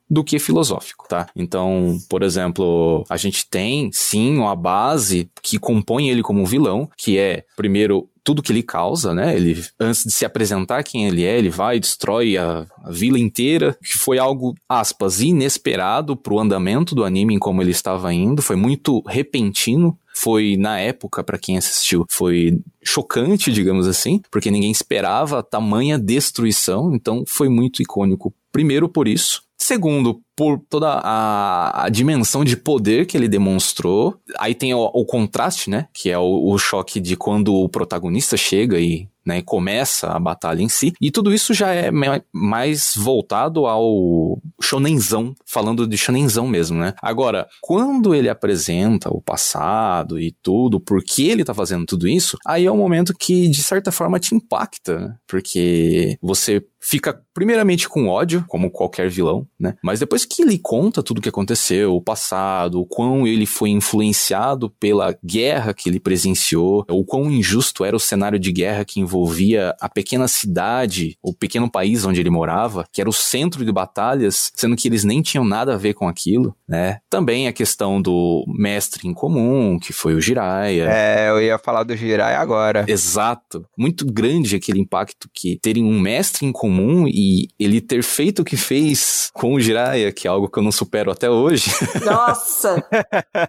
do 0.09 0.23
que 0.23 0.39
filosófico, 0.39 1.05
tá? 1.07 1.27
Então, 1.35 1.97
por 2.09 2.23
exemplo, 2.23 3.03
a 3.09 3.17
gente 3.17 3.47
tem 3.49 3.89
sim 3.91 4.37
uma 4.37 4.55
base 4.55 5.29
que 5.41 5.57
compõe 5.57 6.09
ele 6.09 6.21
como 6.21 6.45
vilão, 6.45 6.89
que 6.95 7.17
é 7.17 7.43
primeiro 7.55 8.07
tudo 8.27 8.43
que 8.43 8.51
ele 8.51 8.61
causa, 8.61 9.13
né? 9.13 9.37
Ele 9.37 9.63
antes 9.79 10.03
de 10.03 10.11
se 10.11 10.25
apresentar 10.25 10.83
quem 10.83 11.07
ele 11.07 11.23
é, 11.23 11.37
ele 11.37 11.49
vai 11.49 11.77
e 11.77 11.79
destrói 11.79 12.37
a, 12.37 12.67
a 12.83 12.91
vila 12.91 13.17
inteira, 13.17 13.77
que 13.81 13.97
foi 13.97 14.19
algo 14.19 14.53
aspas 14.67 15.21
inesperado 15.21 16.13
pro 16.17 16.37
andamento 16.37 16.93
do 16.93 17.05
anime 17.05 17.33
em 17.33 17.39
como 17.39 17.61
ele 17.61 17.71
estava 17.71 18.13
indo, 18.13 18.41
foi 18.41 18.57
muito 18.57 19.01
repentino. 19.07 19.97
Foi, 20.13 20.57
na 20.57 20.79
época, 20.79 21.23
pra 21.23 21.37
quem 21.37 21.59
assistiu, 21.59 22.03
foi 22.09 22.59
chocante, 22.83 23.51
digamos 23.51 23.87
assim, 23.87 24.19
porque 24.31 24.49
ninguém 24.49 24.71
esperava 24.71 25.43
tamanha 25.43 25.97
destruição, 25.97 26.93
então 26.95 27.23
foi 27.27 27.47
muito 27.47 27.83
icônico. 27.83 28.33
Primeiro 28.57 28.89
por 28.89 29.07
isso. 29.07 29.43
Segundo, 29.55 30.19
por 30.35 30.59
toda 30.67 30.87
a, 31.03 31.85
a 31.85 31.89
dimensão 31.89 32.43
de 32.43 32.57
poder 32.57 33.05
que 33.05 33.15
ele 33.15 33.27
demonstrou. 33.27 34.19
Aí 34.39 34.55
tem 34.55 34.73
o, 34.73 34.79
o 34.79 35.05
contraste, 35.05 35.69
né? 35.69 35.87
Que 35.93 36.09
é 36.09 36.17
o, 36.17 36.51
o 36.51 36.57
choque 36.57 36.99
de 36.99 37.15
quando 37.15 37.53
o 37.53 37.69
protagonista 37.69 38.35
chega 38.35 38.79
e 38.79 39.07
né, 39.27 39.41
começa 39.41 40.07
a 40.07 40.19
batalha 40.19 40.61
em 40.61 40.69
si. 40.69 40.93
E 41.01 41.11
tudo 41.11 41.33
isso 41.33 41.53
já 41.53 41.73
é 41.73 41.91
mais 42.31 42.93
voltado 42.95 43.65
ao 43.65 44.39
shonenzão, 44.61 45.35
falando 45.45 45.85
de 45.85 45.97
shonenzão 45.97 46.47
mesmo, 46.47 46.79
né? 46.79 46.93
Agora, 47.01 47.45
quando 47.61 48.15
ele 48.15 48.29
apresenta 48.29 49.09
o 49.09 49.21
passado 49.21 50.17
e 50.17 50.33
tudo, 50.41 50.79
por 50.79 51.03
que 51.03 51.27
ele 51.27 51.43
tá 51.43 51.53
fazendo 51.53 51.85
tudo 51.85 52.07
isso, 52.07 52.37
aí 52.47 52.65
é 52.65 52.71
um 52.71 52.77
momento 52.77 53.13
que, 53.13 53.49
de 53.49 53.61
certa 53.61 53.91
forma, 53.91 54.19
te 54.19 54.33
impacta, 54.33 54.97
né? 54.97 55.15
Porque 55.27 56.17
você 56.21 56.63
fica 56.79 57.21
primeiramente 57.33 57.87
com 57.87 58.07
ódio, 58.07 58.43
como 58.47 58.71
qualquer 58.71 59.09
vilão, 59.09 59.47
né? 59.59 59.75
Mas 59.83 59.99
depois 59.99 60.25
que 60.25 60.41
ele 60.41 60.57
conta 60.57 61.03
tudo 61.03 61.19
o 61.19 61.21
que 61.21 61.29
aconteceu, 61.29 61.95
o 61.95 62.01
passado, 62.01 62.79
o 62.79 62.85
quão 62.85 63.27
ele 63.27 63.45
foi 63.45 63.69
influenciado 63.69 64.69
pela 64.79 65.17
guerra 65.23 65.73
que 65.73 65.89
ele 65.89 65.99
presenciou, 65.99 66.85
o 66.89 67.03
quão 67.03 67.31
injusto 67.31 67.83
era 67.83 67.95
o 67.95 67.99
cenário 67.99 68.39
de 68.39 68.51
guerra 68.51 68.85
que 68.85 68.99
envolvia 68.99 69.75
a 69.79 69.89
pequena 69.89 70.27
cidade, 70.27 71.17
o 71.21 71.33
pequeno 71.33 71.69
país 71.69 72.05
onde 72.05 72.19
ele 72.19 72.29
morava, 72.29 72.85
que 72.91 73.01
era 73.01 73.09
o 73.09 73.13
centro 73.13 73.65
de 73.65 73.71
batalhas, 73.71 74.51
sendo 74.55 74.75
que 74.75 74.87
eles 74.87 75.03
nem 75.03 75.21
tinham 75.21 75.45
nada 75.45 75.73
a 75.73 75.77
ver 75.77 75.93
com 75.93 76.07
aquilo, 76.07 76.55
né? 76.67 76.99
Também 77.09 77.47
a 77.47 77.53
questão 77.53 78.01
do 78.01 78.45
mestre 78.47 79.07
em 79.07 79.13
comum, 79.13 79.79
que 79.79 79.93
foi 79.93 80.13
o 80.13 80.21
Jiraiya. 80.21 80.89
É, 80.89 81.29
eu 81.29 81.41
ia 81.41 81.57
falar 81.57 81.83
do 81.83 81.95
Jirai 81.95 82.35
agora. 82.35 82.85
Exato. 82.87 83.65
Muito 83.77 84.05
grande 84.05 84.55
aquele 84.55 84.79
impacto 84.79 85.29
que 85.33 85.59
terem 85.61 85.83
um 85.83 85.99
mestre 85.99 86.45
em 86.45 86.51
comum 86.51 86.66
e 87.07 87.49
ele 87.59 87.79
ter 87.81 88.03
feito 88.03 88.41
o 88.41 88.45
que 88.45 88.57
fez 88.57 89.29
com 89.33 89.53
o 89.53 89.59
Jiraiya, 89.59 90.11
que 90.11 90.27
é 90.27 90.31
algo 90.31 90.49
que 90.49 90.57
eu 90.59 90.63
não 90.63 90.71
supero 90.71 91.11
até 91.11 91.29
hoje. 91.29 91.71
Nossa, 92.05 92.83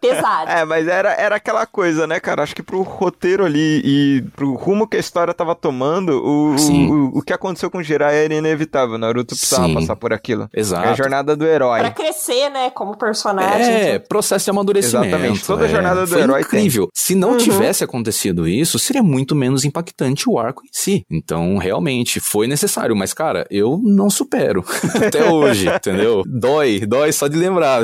pesado. 0.00 0.50
É, 0.50 0.65
mas 0.65 0.87
era, 0.87 1.12
era 1.15 1.37
aquela 1.37 1.67
coisa, 1.67 2.06
né, 2.06 2.20
cara? 2.20 2.43
Acho 2.43 2.55
que 2.55 2.62
pro 2.62 2.82
roteiro 2.82 3.44
ali 3.44 3.82
e 3.85 4.25
pro 4.37 4.55
rumo 4.55 4.87
que 4.87 4.97
a 4.97 5.00
história 5.00 5.32
tava 5.35 5.55
tomando, 5.55 6.11
o, 6.25 6.55
o, 6.55 7.19
o 7.19 7.23
que 7.23 7.32
aconteceu 7.32 7.70
com 7.70 7.79
o 7.79 7.82
Jirai 7.82 8.25
era 8.25 8.35
inevitável. 8.35 8.99
Naruto 8.99 9.35
precisava 9.35 9.67
Sim. 9.69 9.75
passar 9.75 9.97
por 9.97 10.12
aquilo. 10.12 10.44
É 10.53 10.59
a 10.59 10.61
Exato. 10.61 10.97
jornada 10.97 11.37
do 11.37 11.47
herói. 11.47 11.81
Pra 11.81 11.91
crescer, 11.91 12.50
né, 12.50 12.71
como 12.71 12.97
personagem. 12.97 13.73
É, 13.75 13.99
processo 13.99 14.44
de 14.44 14.50
amadurecimento. 14.50 15.06
Exatamente. 15.09 15.47
Toda 15.47 15.67
é. 15.67 15.69
jornada 15.69 16.00
do 16.03 16.09
Foi 16.09 16.21
herói 16.23 16.41
incrível. 16.41 16.88
Se 16.94 17.14
não 17.14 17.32
Uhum. 17.32 17.37
tivesse 17.38 17.85
acontecido 17.85 18.49
isso, 18.49 18.79
seria 18.79 19.03
muito 19.03 19.35
menos 19.35 19.64
impactante 19.64 20.29
o 20.29 20.38
arco 20.38 20.62
em 20.64 20.69
si. 20.73 21.05
Então, 21.11 21.56
realmente, 21.59 22.21
foi 22.21 22.47
necessário. 22.47 22.97
Mas, 22.97 23.07
cara, 23.12 23.46
eu 23.50 23.81
não 23.82 24.10
supero. 24.10 24.64
Até 24.94 25.30
hoje, 25.30 25.68
entendeu? 25.68 26.23
Dói, 26.26 26.80
dói 26.87 27.12
só 27.12 27.28
de 27.28 27.37
lembrar. 27.37 27.83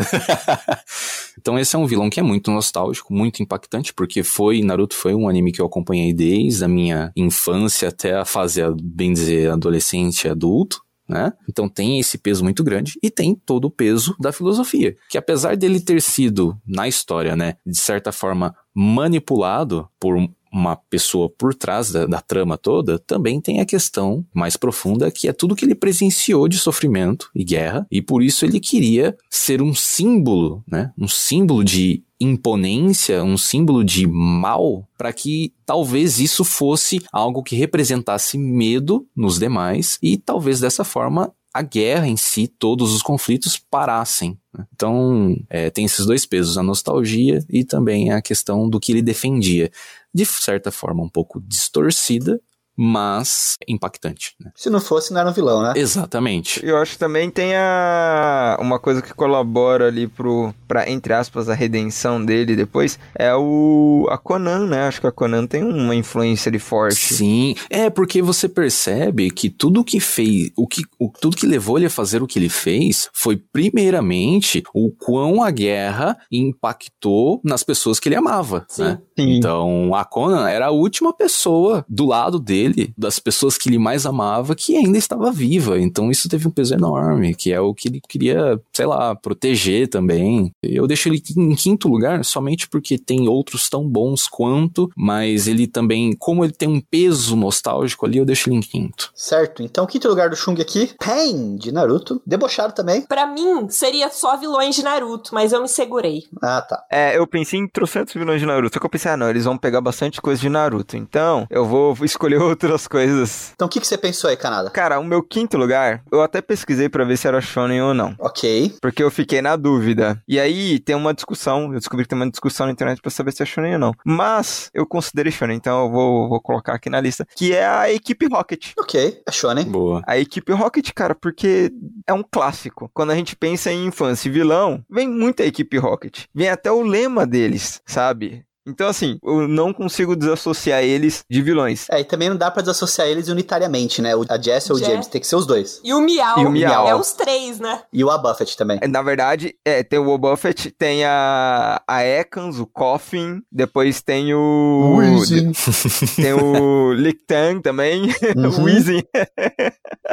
então, 1.38 1.58
esse 1.58 1.76
é 1.76 1.78
um 1.78 1.86
vilão 1.86 2.10
que 2.10 2.20
é 2.20 2.22
muito 2.22 2.50
nostálgico, 2.50 3.12
muito 3.12 3.42
impactante, 3.42 3.92
porque 3.92 4.22
foi, 4.22 4.62
Naruto 4.62 4.94
foi 4.94 5.14
um 5.14 5.28
anime 5.28 5.52
que 5.52 5.60
eu 5.60 5.66
acompanhei 5.66 6.12
desde 6.12 6.64
a 6.64 6.68
minha 6.68 7.12
infância 7.16 7.88
até 7.88 8.14
a 8.14 8.24
fase, 8.24 8.60
bem 8.82 9.12
dizer, 9.12 9.50
adolescente 9.50 10.24
e 10.24 10.30
adulto 10.30 10.84
né? 11.08 11.32
Então 11.48 11.68
tem 11.68 12.00
esse 12.00 12.16
peso 12.16 12.42
muito 12.42 12.64
grande 12.64 12.98
e 13.02 13.10
tem 13.10 13.34
todo 13.34 13.66
o 13.66 13.70
peso 13.70 14.16
da 14.18 14.32
filosofia, 14.32 14.96
que 15.08 15.18
apesar 15.18 15.56
dele 15.56 15.80
ter 15.80 16.00
sido 16.00 16.56
na 16.66 16.88
história, 16.88 17.36
né, 17.36 17.56
de 17.64 17.78
certa 17.78 18.10
forma 18.10 18.54
manipulado 18.74 19.88
por 20.00 20.16
uma 20.54 20.76
pessoa 20.76 21.28
por 21.28 21.52
trás 21.52 21.90
da, 21.90 22.06
da 22.06 22.20
trama 22.20 22.56
toda, 22.56 22.98
também 22.98 23.40
tem 23.40 23.60
a 23.60 23.66
questão 23.66 24.24
mais 24.32 24.56
profunda 24.56 25.10
que 25.10 25.26
é 25.26 25.32
tudo 25.32 25.56
que 25.56 25.64
ele 25.64 25.74
presenciou 25.74 26.46
de 26.46 26.58
sofrimento 26.58 27.28
e 27.34 27.44
guerra 27.44 27.84
e 27.90 28.00
por 28.00 28.22
isso 28.22 28.44
ele 28.44 28.60
queria 28.60 29.16
ser 29.28 29.60
um 29.60 29.74
símbolo, 29.74 30.62
né, 30.66 30.92
um 30.96 31.08
símbolo 31.08 31.64
de 31.64 32.04
imponência, 32.20 33.22
um 33.24 33.36
símbolo 33.36 33.84
de 33.84 34.06
mal, 34.06 34.88
para 34.96 35.12
que 35.12 35.52
talvez 35.66 36.20
isso 36.20 36.44
fosse 36.44 37.02
algo 37.12 37.42
que 37.42 37.56
representasse 37.56 38.38
medo 38.38 39.06
nos 39.14 39.38
demais 39.38 39.98
e 40.00 40.16
talvez 40.16 40.60
dessa 40.60 40.84
forma 40.84 41.34
a 41.52 41.62
guerra 41.62 42.08
em 42.08 42.16
si, 42.16 42.48
todos 42.48 42.92
os 42.92 43.00
conflitos 43.00 43.56
parassem. 43.56 44.36
né? 44.52 44.66
Então, 44.74 45.36
é, 45.48 45.70
tem 45.70 45.84
esses 45.84 46.04
dois 46.04 46.26
pesos, 46.26 46.58
a 46.58 46.64
nostalgia 46.64 47.44
e 47.48 47.64
também 47.64 48.10
a 48.10 48.20
questão 48.20 48.68
do 48.68 48.80
que 48.80 48.90
ele 48.90 49.02
defendia. 49.02 49.70
De 50.14 50.24
certa 50.24 50.70
forma, 50.70 51.02
um 51.02 51.08
pouco 51.08 51.40
distorcida, 51.40 52.40
mas 52.76 53.56
impactante. 53.68 54.34
Né? 54.40 54.50
Se 54.54 54.68
não 54.68 54.80
fosse, 54.80 55.12
não 55.12 55.20
era 55.20 55.30
um 55.30 55.32
vilão, 55.32 55.62
né? 55.62 55.72
Exatamente. 55.76 56.64
Eu 56.64 56.76
acho 56.76 56.92
que 56.92 56.98
também 56.98 57.30
tem 57.30 57.54
a... 57.54 58.56
uma 58.60 58.78
coisa 58.78 59.00
que 59.00 59.14
colabora 59.14 59.88
ali 59.88 60.06
pro, 60.06 60.52
pra, 60.66 60.88
entre 60.90 61.12
aspas, 61.12 61.48
a 61.48 61.54
redenção 61.54 62.24
dele 62.24 62.56
depois, 62.56 62.98
é 63.14 63.34
o 63.34 64.06
a 64.10 64.18
Conan, 64.18 64.66
né? 64.66 64.86
Acho 64.86 65.00
que 65.00 65.06
a 65.06 65.12
Conan 65.12 65.46
tem 65.46 65.62
uma 65.62 65.94
influência 65.94 66.48
ali 66.48 66.58
forte. 66.58 67.14
Sim, 67.14 67.54
é 67.70 67.88
porque 67.88 68.20
você 68.20 68.48
percebe 68.48 69.30
que 69.30 69.48
tudo 69.48 69.84
que 69.84 70.00
fez, 70.00 70.50
o 70.56 70.66
que, 70.66 70.82
o, 70.98 71.10
tudo 71.20 71.36
que 71.36 71.46
levou 71.46 71.76
ele 71.76 71.86
a 71.86 71.90
fazer 71.90 72.22
o 72.22 72.26
que 72.26 72.38
ele 72.38 72.48
fez 72.48 73.08
foi 73.12 73.36
primeiramente 73.36 74.62
o 74.74 74.90
quão 74.90 75.42
a 75.42 75.50
guerra 75.50 76.16
impactou 76.30 77.40
nas 77.44 77.62
pessoas 77.62 78.00
que 78.00 78.08
ele 78.08 78.16
amava, 78.16 78.64
Sim. 78.68 78.82
né? 78.82 78.98
Sim. 79.18 79.36
Então 79.36 79.94
a 79.94 80.04
Conan 80.04 80.48
era 80.48 80.66
a 80.66 80.70
última 80.70 81.12
pessoa 81.12 81.84
do 81.88 82.06
lado 82.06 82.38
dele 82.38 82.63
dele, 82.68 82.94
das 82.96 83.18
pessoas 83.18 83.58
que 83.58 83.68
ele 83.68 83.78
mais 83.78 84.06
amava, 84.06 84.54
que 84.54 84.76
ainda 84.76 84.98
estava 84.98 85.30
viva. 85.30 85.78
Então 85.78 86.10
isso 86.10 86.28
teve 86.28 86.46
um 86.46 86.50
peso 86.50 86.74
enorme, 86.74 87.34
que 87.34 87.52
é 87.52 87.60
o 87.60 87.74
que 87.74 87.88
ele 87.88 88.00
queria, 88.06 88.60
sei 88.72 88.86
lá, 88.86 89.14
proteger 89.14 89.88
também. 89.88 90.50
Eu 90.62 90.86
deixo 90.86 91.08
ele 91.08 91.22
em 91.36 91.54
quinto 91.54 91.88
lugar 91.88 92.24
somente 92.24 92.68
porque 92.68 92.98
tem 92.98 93.28
outros 93.28 93.68
tão 93.68 93.88
bons 93.88 94.28
quanto, 94.28 94.90
mas 94.96 95.46
ele 95.46 95.66
também, 95.66 96.14
como 96.18 96.44
ele 96.44 96.52
tem 96.52 96.68
um 96.68 96.80
peso 96.80 97.36
nostálgico 97.36 98.06
ali, 98.06 98.18
eu 98.18 98.24
deixo 98.24 98.48
ele 98.48 98.56
em 98.56 98.60
quinto. 98.60 99.10
Certo, 99.14 99.62
então 99.62 99.86
quinto 99.86 100.08
lugar 100.08 100.30
do 100.30 100.36
Shung 100.36 100.60
aqui, 100.60 100.90
Pain, 100.98 101.56
de 101.56 101.72
Naruto. 101.72 102.20
Debochado 102.26 102.74
também. 102.74 103.02
Pra 103.02 103.26
mim, 103.26 103.68
seria 103.68 104.10
só 104.10 104.36
vilões 104.36 104.74
de 104.74 104.82
Naruto, 104.82 105.34
mas 105.34 105.52
eu 105.52 105.60
me 105.60 105.68
segurei. 105.68 106.24
Ah, 106.42 106.62
tá. 106.62 106.84
É, 106.90 107.16
eu 107.16 107.26
pensei 107.26 107.58
em 107.58 107.68
trocentos 107.68 108.14
vilões 108.14 108.40
de 108.40 108.46
Naruto, 108.46 108.74
só 108.74 108.80
que 108.80 108.86
eu 108.86 108.90
pensei, 108.90 109.10
ah 109.10 109.16
não, 109.16 109.30
eles 109.30 109.44
vão 109.44 109.58
pegar 109.58 109.80
bastante 109.80 110.20
coisa 110.20 110.40
de 110.40 110.48
Naruto, 110.48 110.96
então 110.96 111.46
eu 111.50 111.64
vou 111.64 111.96
escolher 112.02 112.40
outras 112.54 112.86
coisas. 112.86 113.52
Então 113.54 113.66
o 113.66 113.68
que, 113.70 113.80
que 113.80 113.86
você 113.86 113.98
pensou 113.98 114.30
aí, 114.30 114.36
Canada? 114.36 114.70
Cara, 114.70 114.98
o 114.98 115.04
meu 115.04 115.22
quinto 115.22 115.56
lugar, 115.56 116.02
eu 116.10 116.22
até 116.22 116.40
pesquisei 116.40 116.88
pra 116.88 117.04
ver 117.04 117.16
se 117.16 117.28
era 117.28 117.40
shonen 117.40 117.82
ou 117.82 117.94
não. 117.94 118.14
Ok. 118.18 118.74
Porque 118.80 119.02
eu 119.02 119.10
fiquei 119.10 119.42
na 119.42 119.56
dúvida. 119.56 120.22
E 120.26 120.38
aí 120.38 120.78
tem 120.78 120.96
uma 120.96 121.12
discussão, 121.12 121.72
eu 121.72 121.78
descobri 121.78 122.04
que 122.04 122.08
tem 122.08 122.18
uma 122.18 122.30
discussão 122.30 122.66
na 122.66 122.72
internet 122.72 123.00
pra 123.00 123.10
saber 123.10 123.32
se 123.32 123.42
é 123.42 123.46
shonen 123.46 123.74
ou 123.74 123.78
não. 123.78 123.92
Mas 124.04 124.70
eu 124.72 124.86
considerei 124.86 125.32
shonen, 125.32 125.56
então 125.56 125.84
eu 125.84 125.90
vou, 125.90 126.28
vou 126.28 126.40
colocar 126.40 126.74
aqui 126.74 126.88
na 126.88 127.00
lista, 127.00 127.26
que 127.36 127.52
é 127.52 127.66
a 127.66 127.92
equipe 127.92 128.26
Rocket. 128.26 128.72
Ok, 128.78 129.22
é 129.26 129.32
shonen. 129.32 129.64
Boa. 129.64 130.02
A 130.06 130.18
equipe 130.18 130.52
Rocket, 130.52 130.90
cara, 130.94 131.14
porque 131.14 131.70
é 132.06 132.12
um 132.12 132.22
clássico. 132.22 132.90
Quando 132.94 133.10
a 133.10 133.14
gente 133.14 133.36
pensa 133.36 133.70
em 133.70 133.86
infância 133.86 134.28
e 134.28 134.32
vilão, 134.32 134.84
vem 134.90 135.08
muita 135.08 135.44
equipe 135.44 135.76
Rocket. 135.76 136.24
Vem 136.34 136.48
até 136.48 136.70
o 136.70 136.82
lema 136.82 137.26
deles, 137.26 137.80
sabe? 137.86 138.44
Então, 138.66 138.88
assim, 138.88 139.18
eu 139.22 139.46
não 139.46 139.72
consigo 139.72 140.16
desassociar 140.16 140.82
eles 140.82 141.22
de 141.30 141.42
vilões. 141.42 141.86
É, 141.90 142.00
e 142.00 142.04
também 142.04 142.28
não 142.30 142.36
dá 142.36 142.50
pra 142.50 142.62
desassociar 142.62 143.06
eles 143.08 143.28
unitariamente, 143.28 144.00
né? 144.00 144.16
O- 144.16 144.24
A 144.28 144.40
Jess 144.40 144.70
ou 144.70 144.76
o. 144.76 144.78
James, 144.78 145.06
tem 145.06 145.20
que 145.20 145.26
ser 145.26 145.36
os 145.36 145.46
dois. 145.46 145.80
E 145.84 145.92
o 145.92 146.00
Miau, 146.00 146.38
E 146.40 146.46
o 146.46 146.50
Miau. 146.50 146.88
é 146.88 146.94
os 146.94 147.12
três, 147.12 147.58
né? 147.60 147.82
E 147.92 148.02
o 148.02 148.10
A 148.10 148.16
Buffett 148.18 148.56
também. 148.56 148.78
Na 148.88 149.02
verdade, 149.02 149.54
é, 149.64 149.82
tem 149.82 149.98
o 149.98 150.18
Buffett, 150.18 150.70
tem 150.70 151.04
a, 151.04 151.80
a 151.86 152.04
Ekans, 152.04 152.58
o 152.58 152.66
Coffin, 152.66 153.42
depois 153.52 154.00
tem 154.02 154.32
o... 154.34 154.98
Tem 156.16 156.32
o 156.32 156.92
Lictan 156.92 157.60
também, 157.60 158.02
Uhum. 158.36 158.62
o 158.62 158.64
Weezing. 158.64 159.02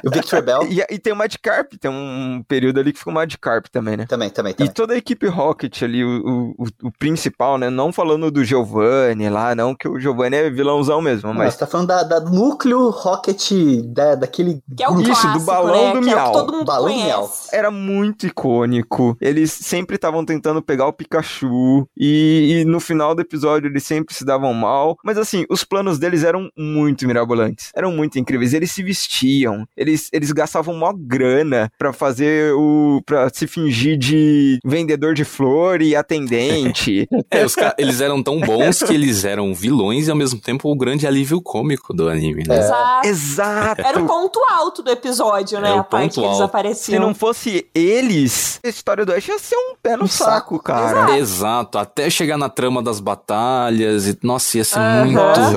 o 0.03 0.09
Victor 0.11 0.41
Bell 0.41 0.63
E, 0.71 0.79
e 0.89 0.99
tem 0.99 1.13
o 1.13 1.15
Madcarp, 1.15 1.73
tem 1.79 1.89
um 1.91 2.43
período 2.47 2.79
ali 2.79 2.91
que 2.91 2.99
ficou 2.99 3.11
o 3.11 3.15
Madcarp 3.15 3.65
também, 3.71 3.97
né? 3.97 4.05
também, 4.07 4.29
também, 4.29 4.51
E 4.51 4.55
também. 4.55 4.73
toda 4.73 4.93
a 4.93 4.97
equipe 4.97 5.27
Rocket 5.27 5.81
ali, 5.83 6.03
o, 6.03 6.53
o, 6.57 6.67
o 6.87 6.91
principal, 6.97 7.57
né? 7.57 7.69
Não 7.69 7.91
falando 7.91 8.29
do 8.31 8.40
Giovanni 8.43 9.29
lá, 9.29 9.53
não, 9.55 9.75
que 9.75 9.87
o 9.87 9.99
Giovanni 9.99 10.35
é 10.35 10.49
vilãozão 10.49 11.01
mesmo, 11.01 11.29
Mas 11.29 11.37
mas 11.41 11.53
você 11.53 11.59
tá 11.59 11.67
falando 11.67 11.87
da, 11.87 12.03
da- 12.03 12.19
do 12.19 12.31
núcleo 12.31 12.89
Rocket, 12.89 13.51
da, 13.87 14.15
daquele 14.15 14.61
Que 14.75 14.83
é 14.83 14.89
o 14.89 14.93
Isso, 15.01 15.09
do 15.09 15.15
clássico, 15.15 15.45
balão 15.45 15.93
né? 15.93 15.99
do 15.99 16.01
que 16.01 16.09
é 16.09 16.15
o 16.21 16.25
que 16.25 16.31
todo 16.33 16.53
mundo 16.53 16.65
Balão 16.65 16.87
do 16.87 16.91
conhece. 16.93 17.07
Miau. 17.07 17.29
era 17.51 17.71
muito 17.71 18.25
icônico. 18.27 19.17
Eles 19.19 19.51
sempre 19.51 19.95
estavam 19.95 20.23
tentando 20.25 20.61
pegar 20.61 20.87
o 20.87 20.93
Pikachu 20.93 21.87
e, 21.97 22.59
e 22.61 22.65
no 22.65 22.79
final 22.79 23.13
do 23.15 23.21
episódio 23.21 23.67
eles 23.69 23.83
sempre 23.83 24.13
se 24.15 24.23
davam 24.25 24.53
mal. 24.53 24.97
Mas 25.03 25.17
assim, 25.17 25.45
os 25.49 25.63
planos 25.63 25.97
deles 25.99 26.23
eram 26.23 26.49
muito 26.57 27.05
mirabolantes, 27.07 27.71
eram 27.75 27.91
muito 27.91 28.17
incríveis. 28.19 28.53
Eles 28.53 28.71
se 28.71 28.83
vestiam, 28.83 29.65
eles, 29.75 30.09
eles 30.13 30.31
gastavam 30.31 30.75
mó 30.75 30.93
grana 30.95 31.69
pra 31.77 31.91
fazer 31.93 32.53
o. 32.53 33.01
pra 33.05 33.29
se 33.33 33.47
fingir 33.47 33.97
de 33.97 34.59
vendedor 34.65 35.13
de 35.13 35.23
flor 35.25 35.81
e 35.81 35.95
atendente. 35.95 37.07
É, 37.29 37.45
os 37.45 37.55
eles 37.77 38.01
eram 38.01 38.21
tão 38.21 38.30
bons 38.39 38.81
que 38.83 38.93
eles 38.93 39.23
eram 39.25 39.53
vilões 39.53 40.07
e 40.07 40.11
ao 40.11 40.15
mesmo 40.17 40.39
tempo 40.39 40.71
o 40.71 40.75
grande 40.75 41.05
alívio 41.07 41.41
cômico 41.41 41.93
do 41.93 42.09
anime, 42.09 42.43
né? 42.47 42.57
Exato. 42.59 43.07
Exato! 43.07 43.81
Era 43.81 44.01
o 44.01 44.07
ponto 44.07 44.39
alto 44.49 44.81
do 44.83 44.89
episódio, 44.91 45.59
né? 45.59 45.73
O 45.73 45.79
a 45.79 45.83
parte 45.83 46.03
ponto 46.03 46.13
que 46.15 46.19
eles 46.19 46.29
alto. 46.31 46.37
Se 46.37 46.43
apareciam. 46.43 47.01
não 47.01 47.13
fosse 47.15 47.67
eles, 47.73 48.59
a 48.63 48.67
história 48.69 49.05
do 49.05 49.13
Ash 49.13 49.27
ia 49.27 49.39
ser 49.39 49.55
um 49.55 49.75
pé 49.81 49.97
no 49.97 50.03
Um 50.05 50.07
saco, 50.07 50.55
saco. 50.55 50.59
cara. 50.59 51.17
Exato, 51.17 51.77
até 51.77 52.09
chegar 52.09 52.37
na 52.37 52.49
trama 52.49 52.81
das 52.81 52.99
batalhas 52.99 54.07
e 54.07 54.17
nossa, 54.23 54.57
ia 54.57 54.63
ser 54.63 54.79
Aham. 54.79 55.03
muito 55.05 55.15
Nossa, 55.15 55.51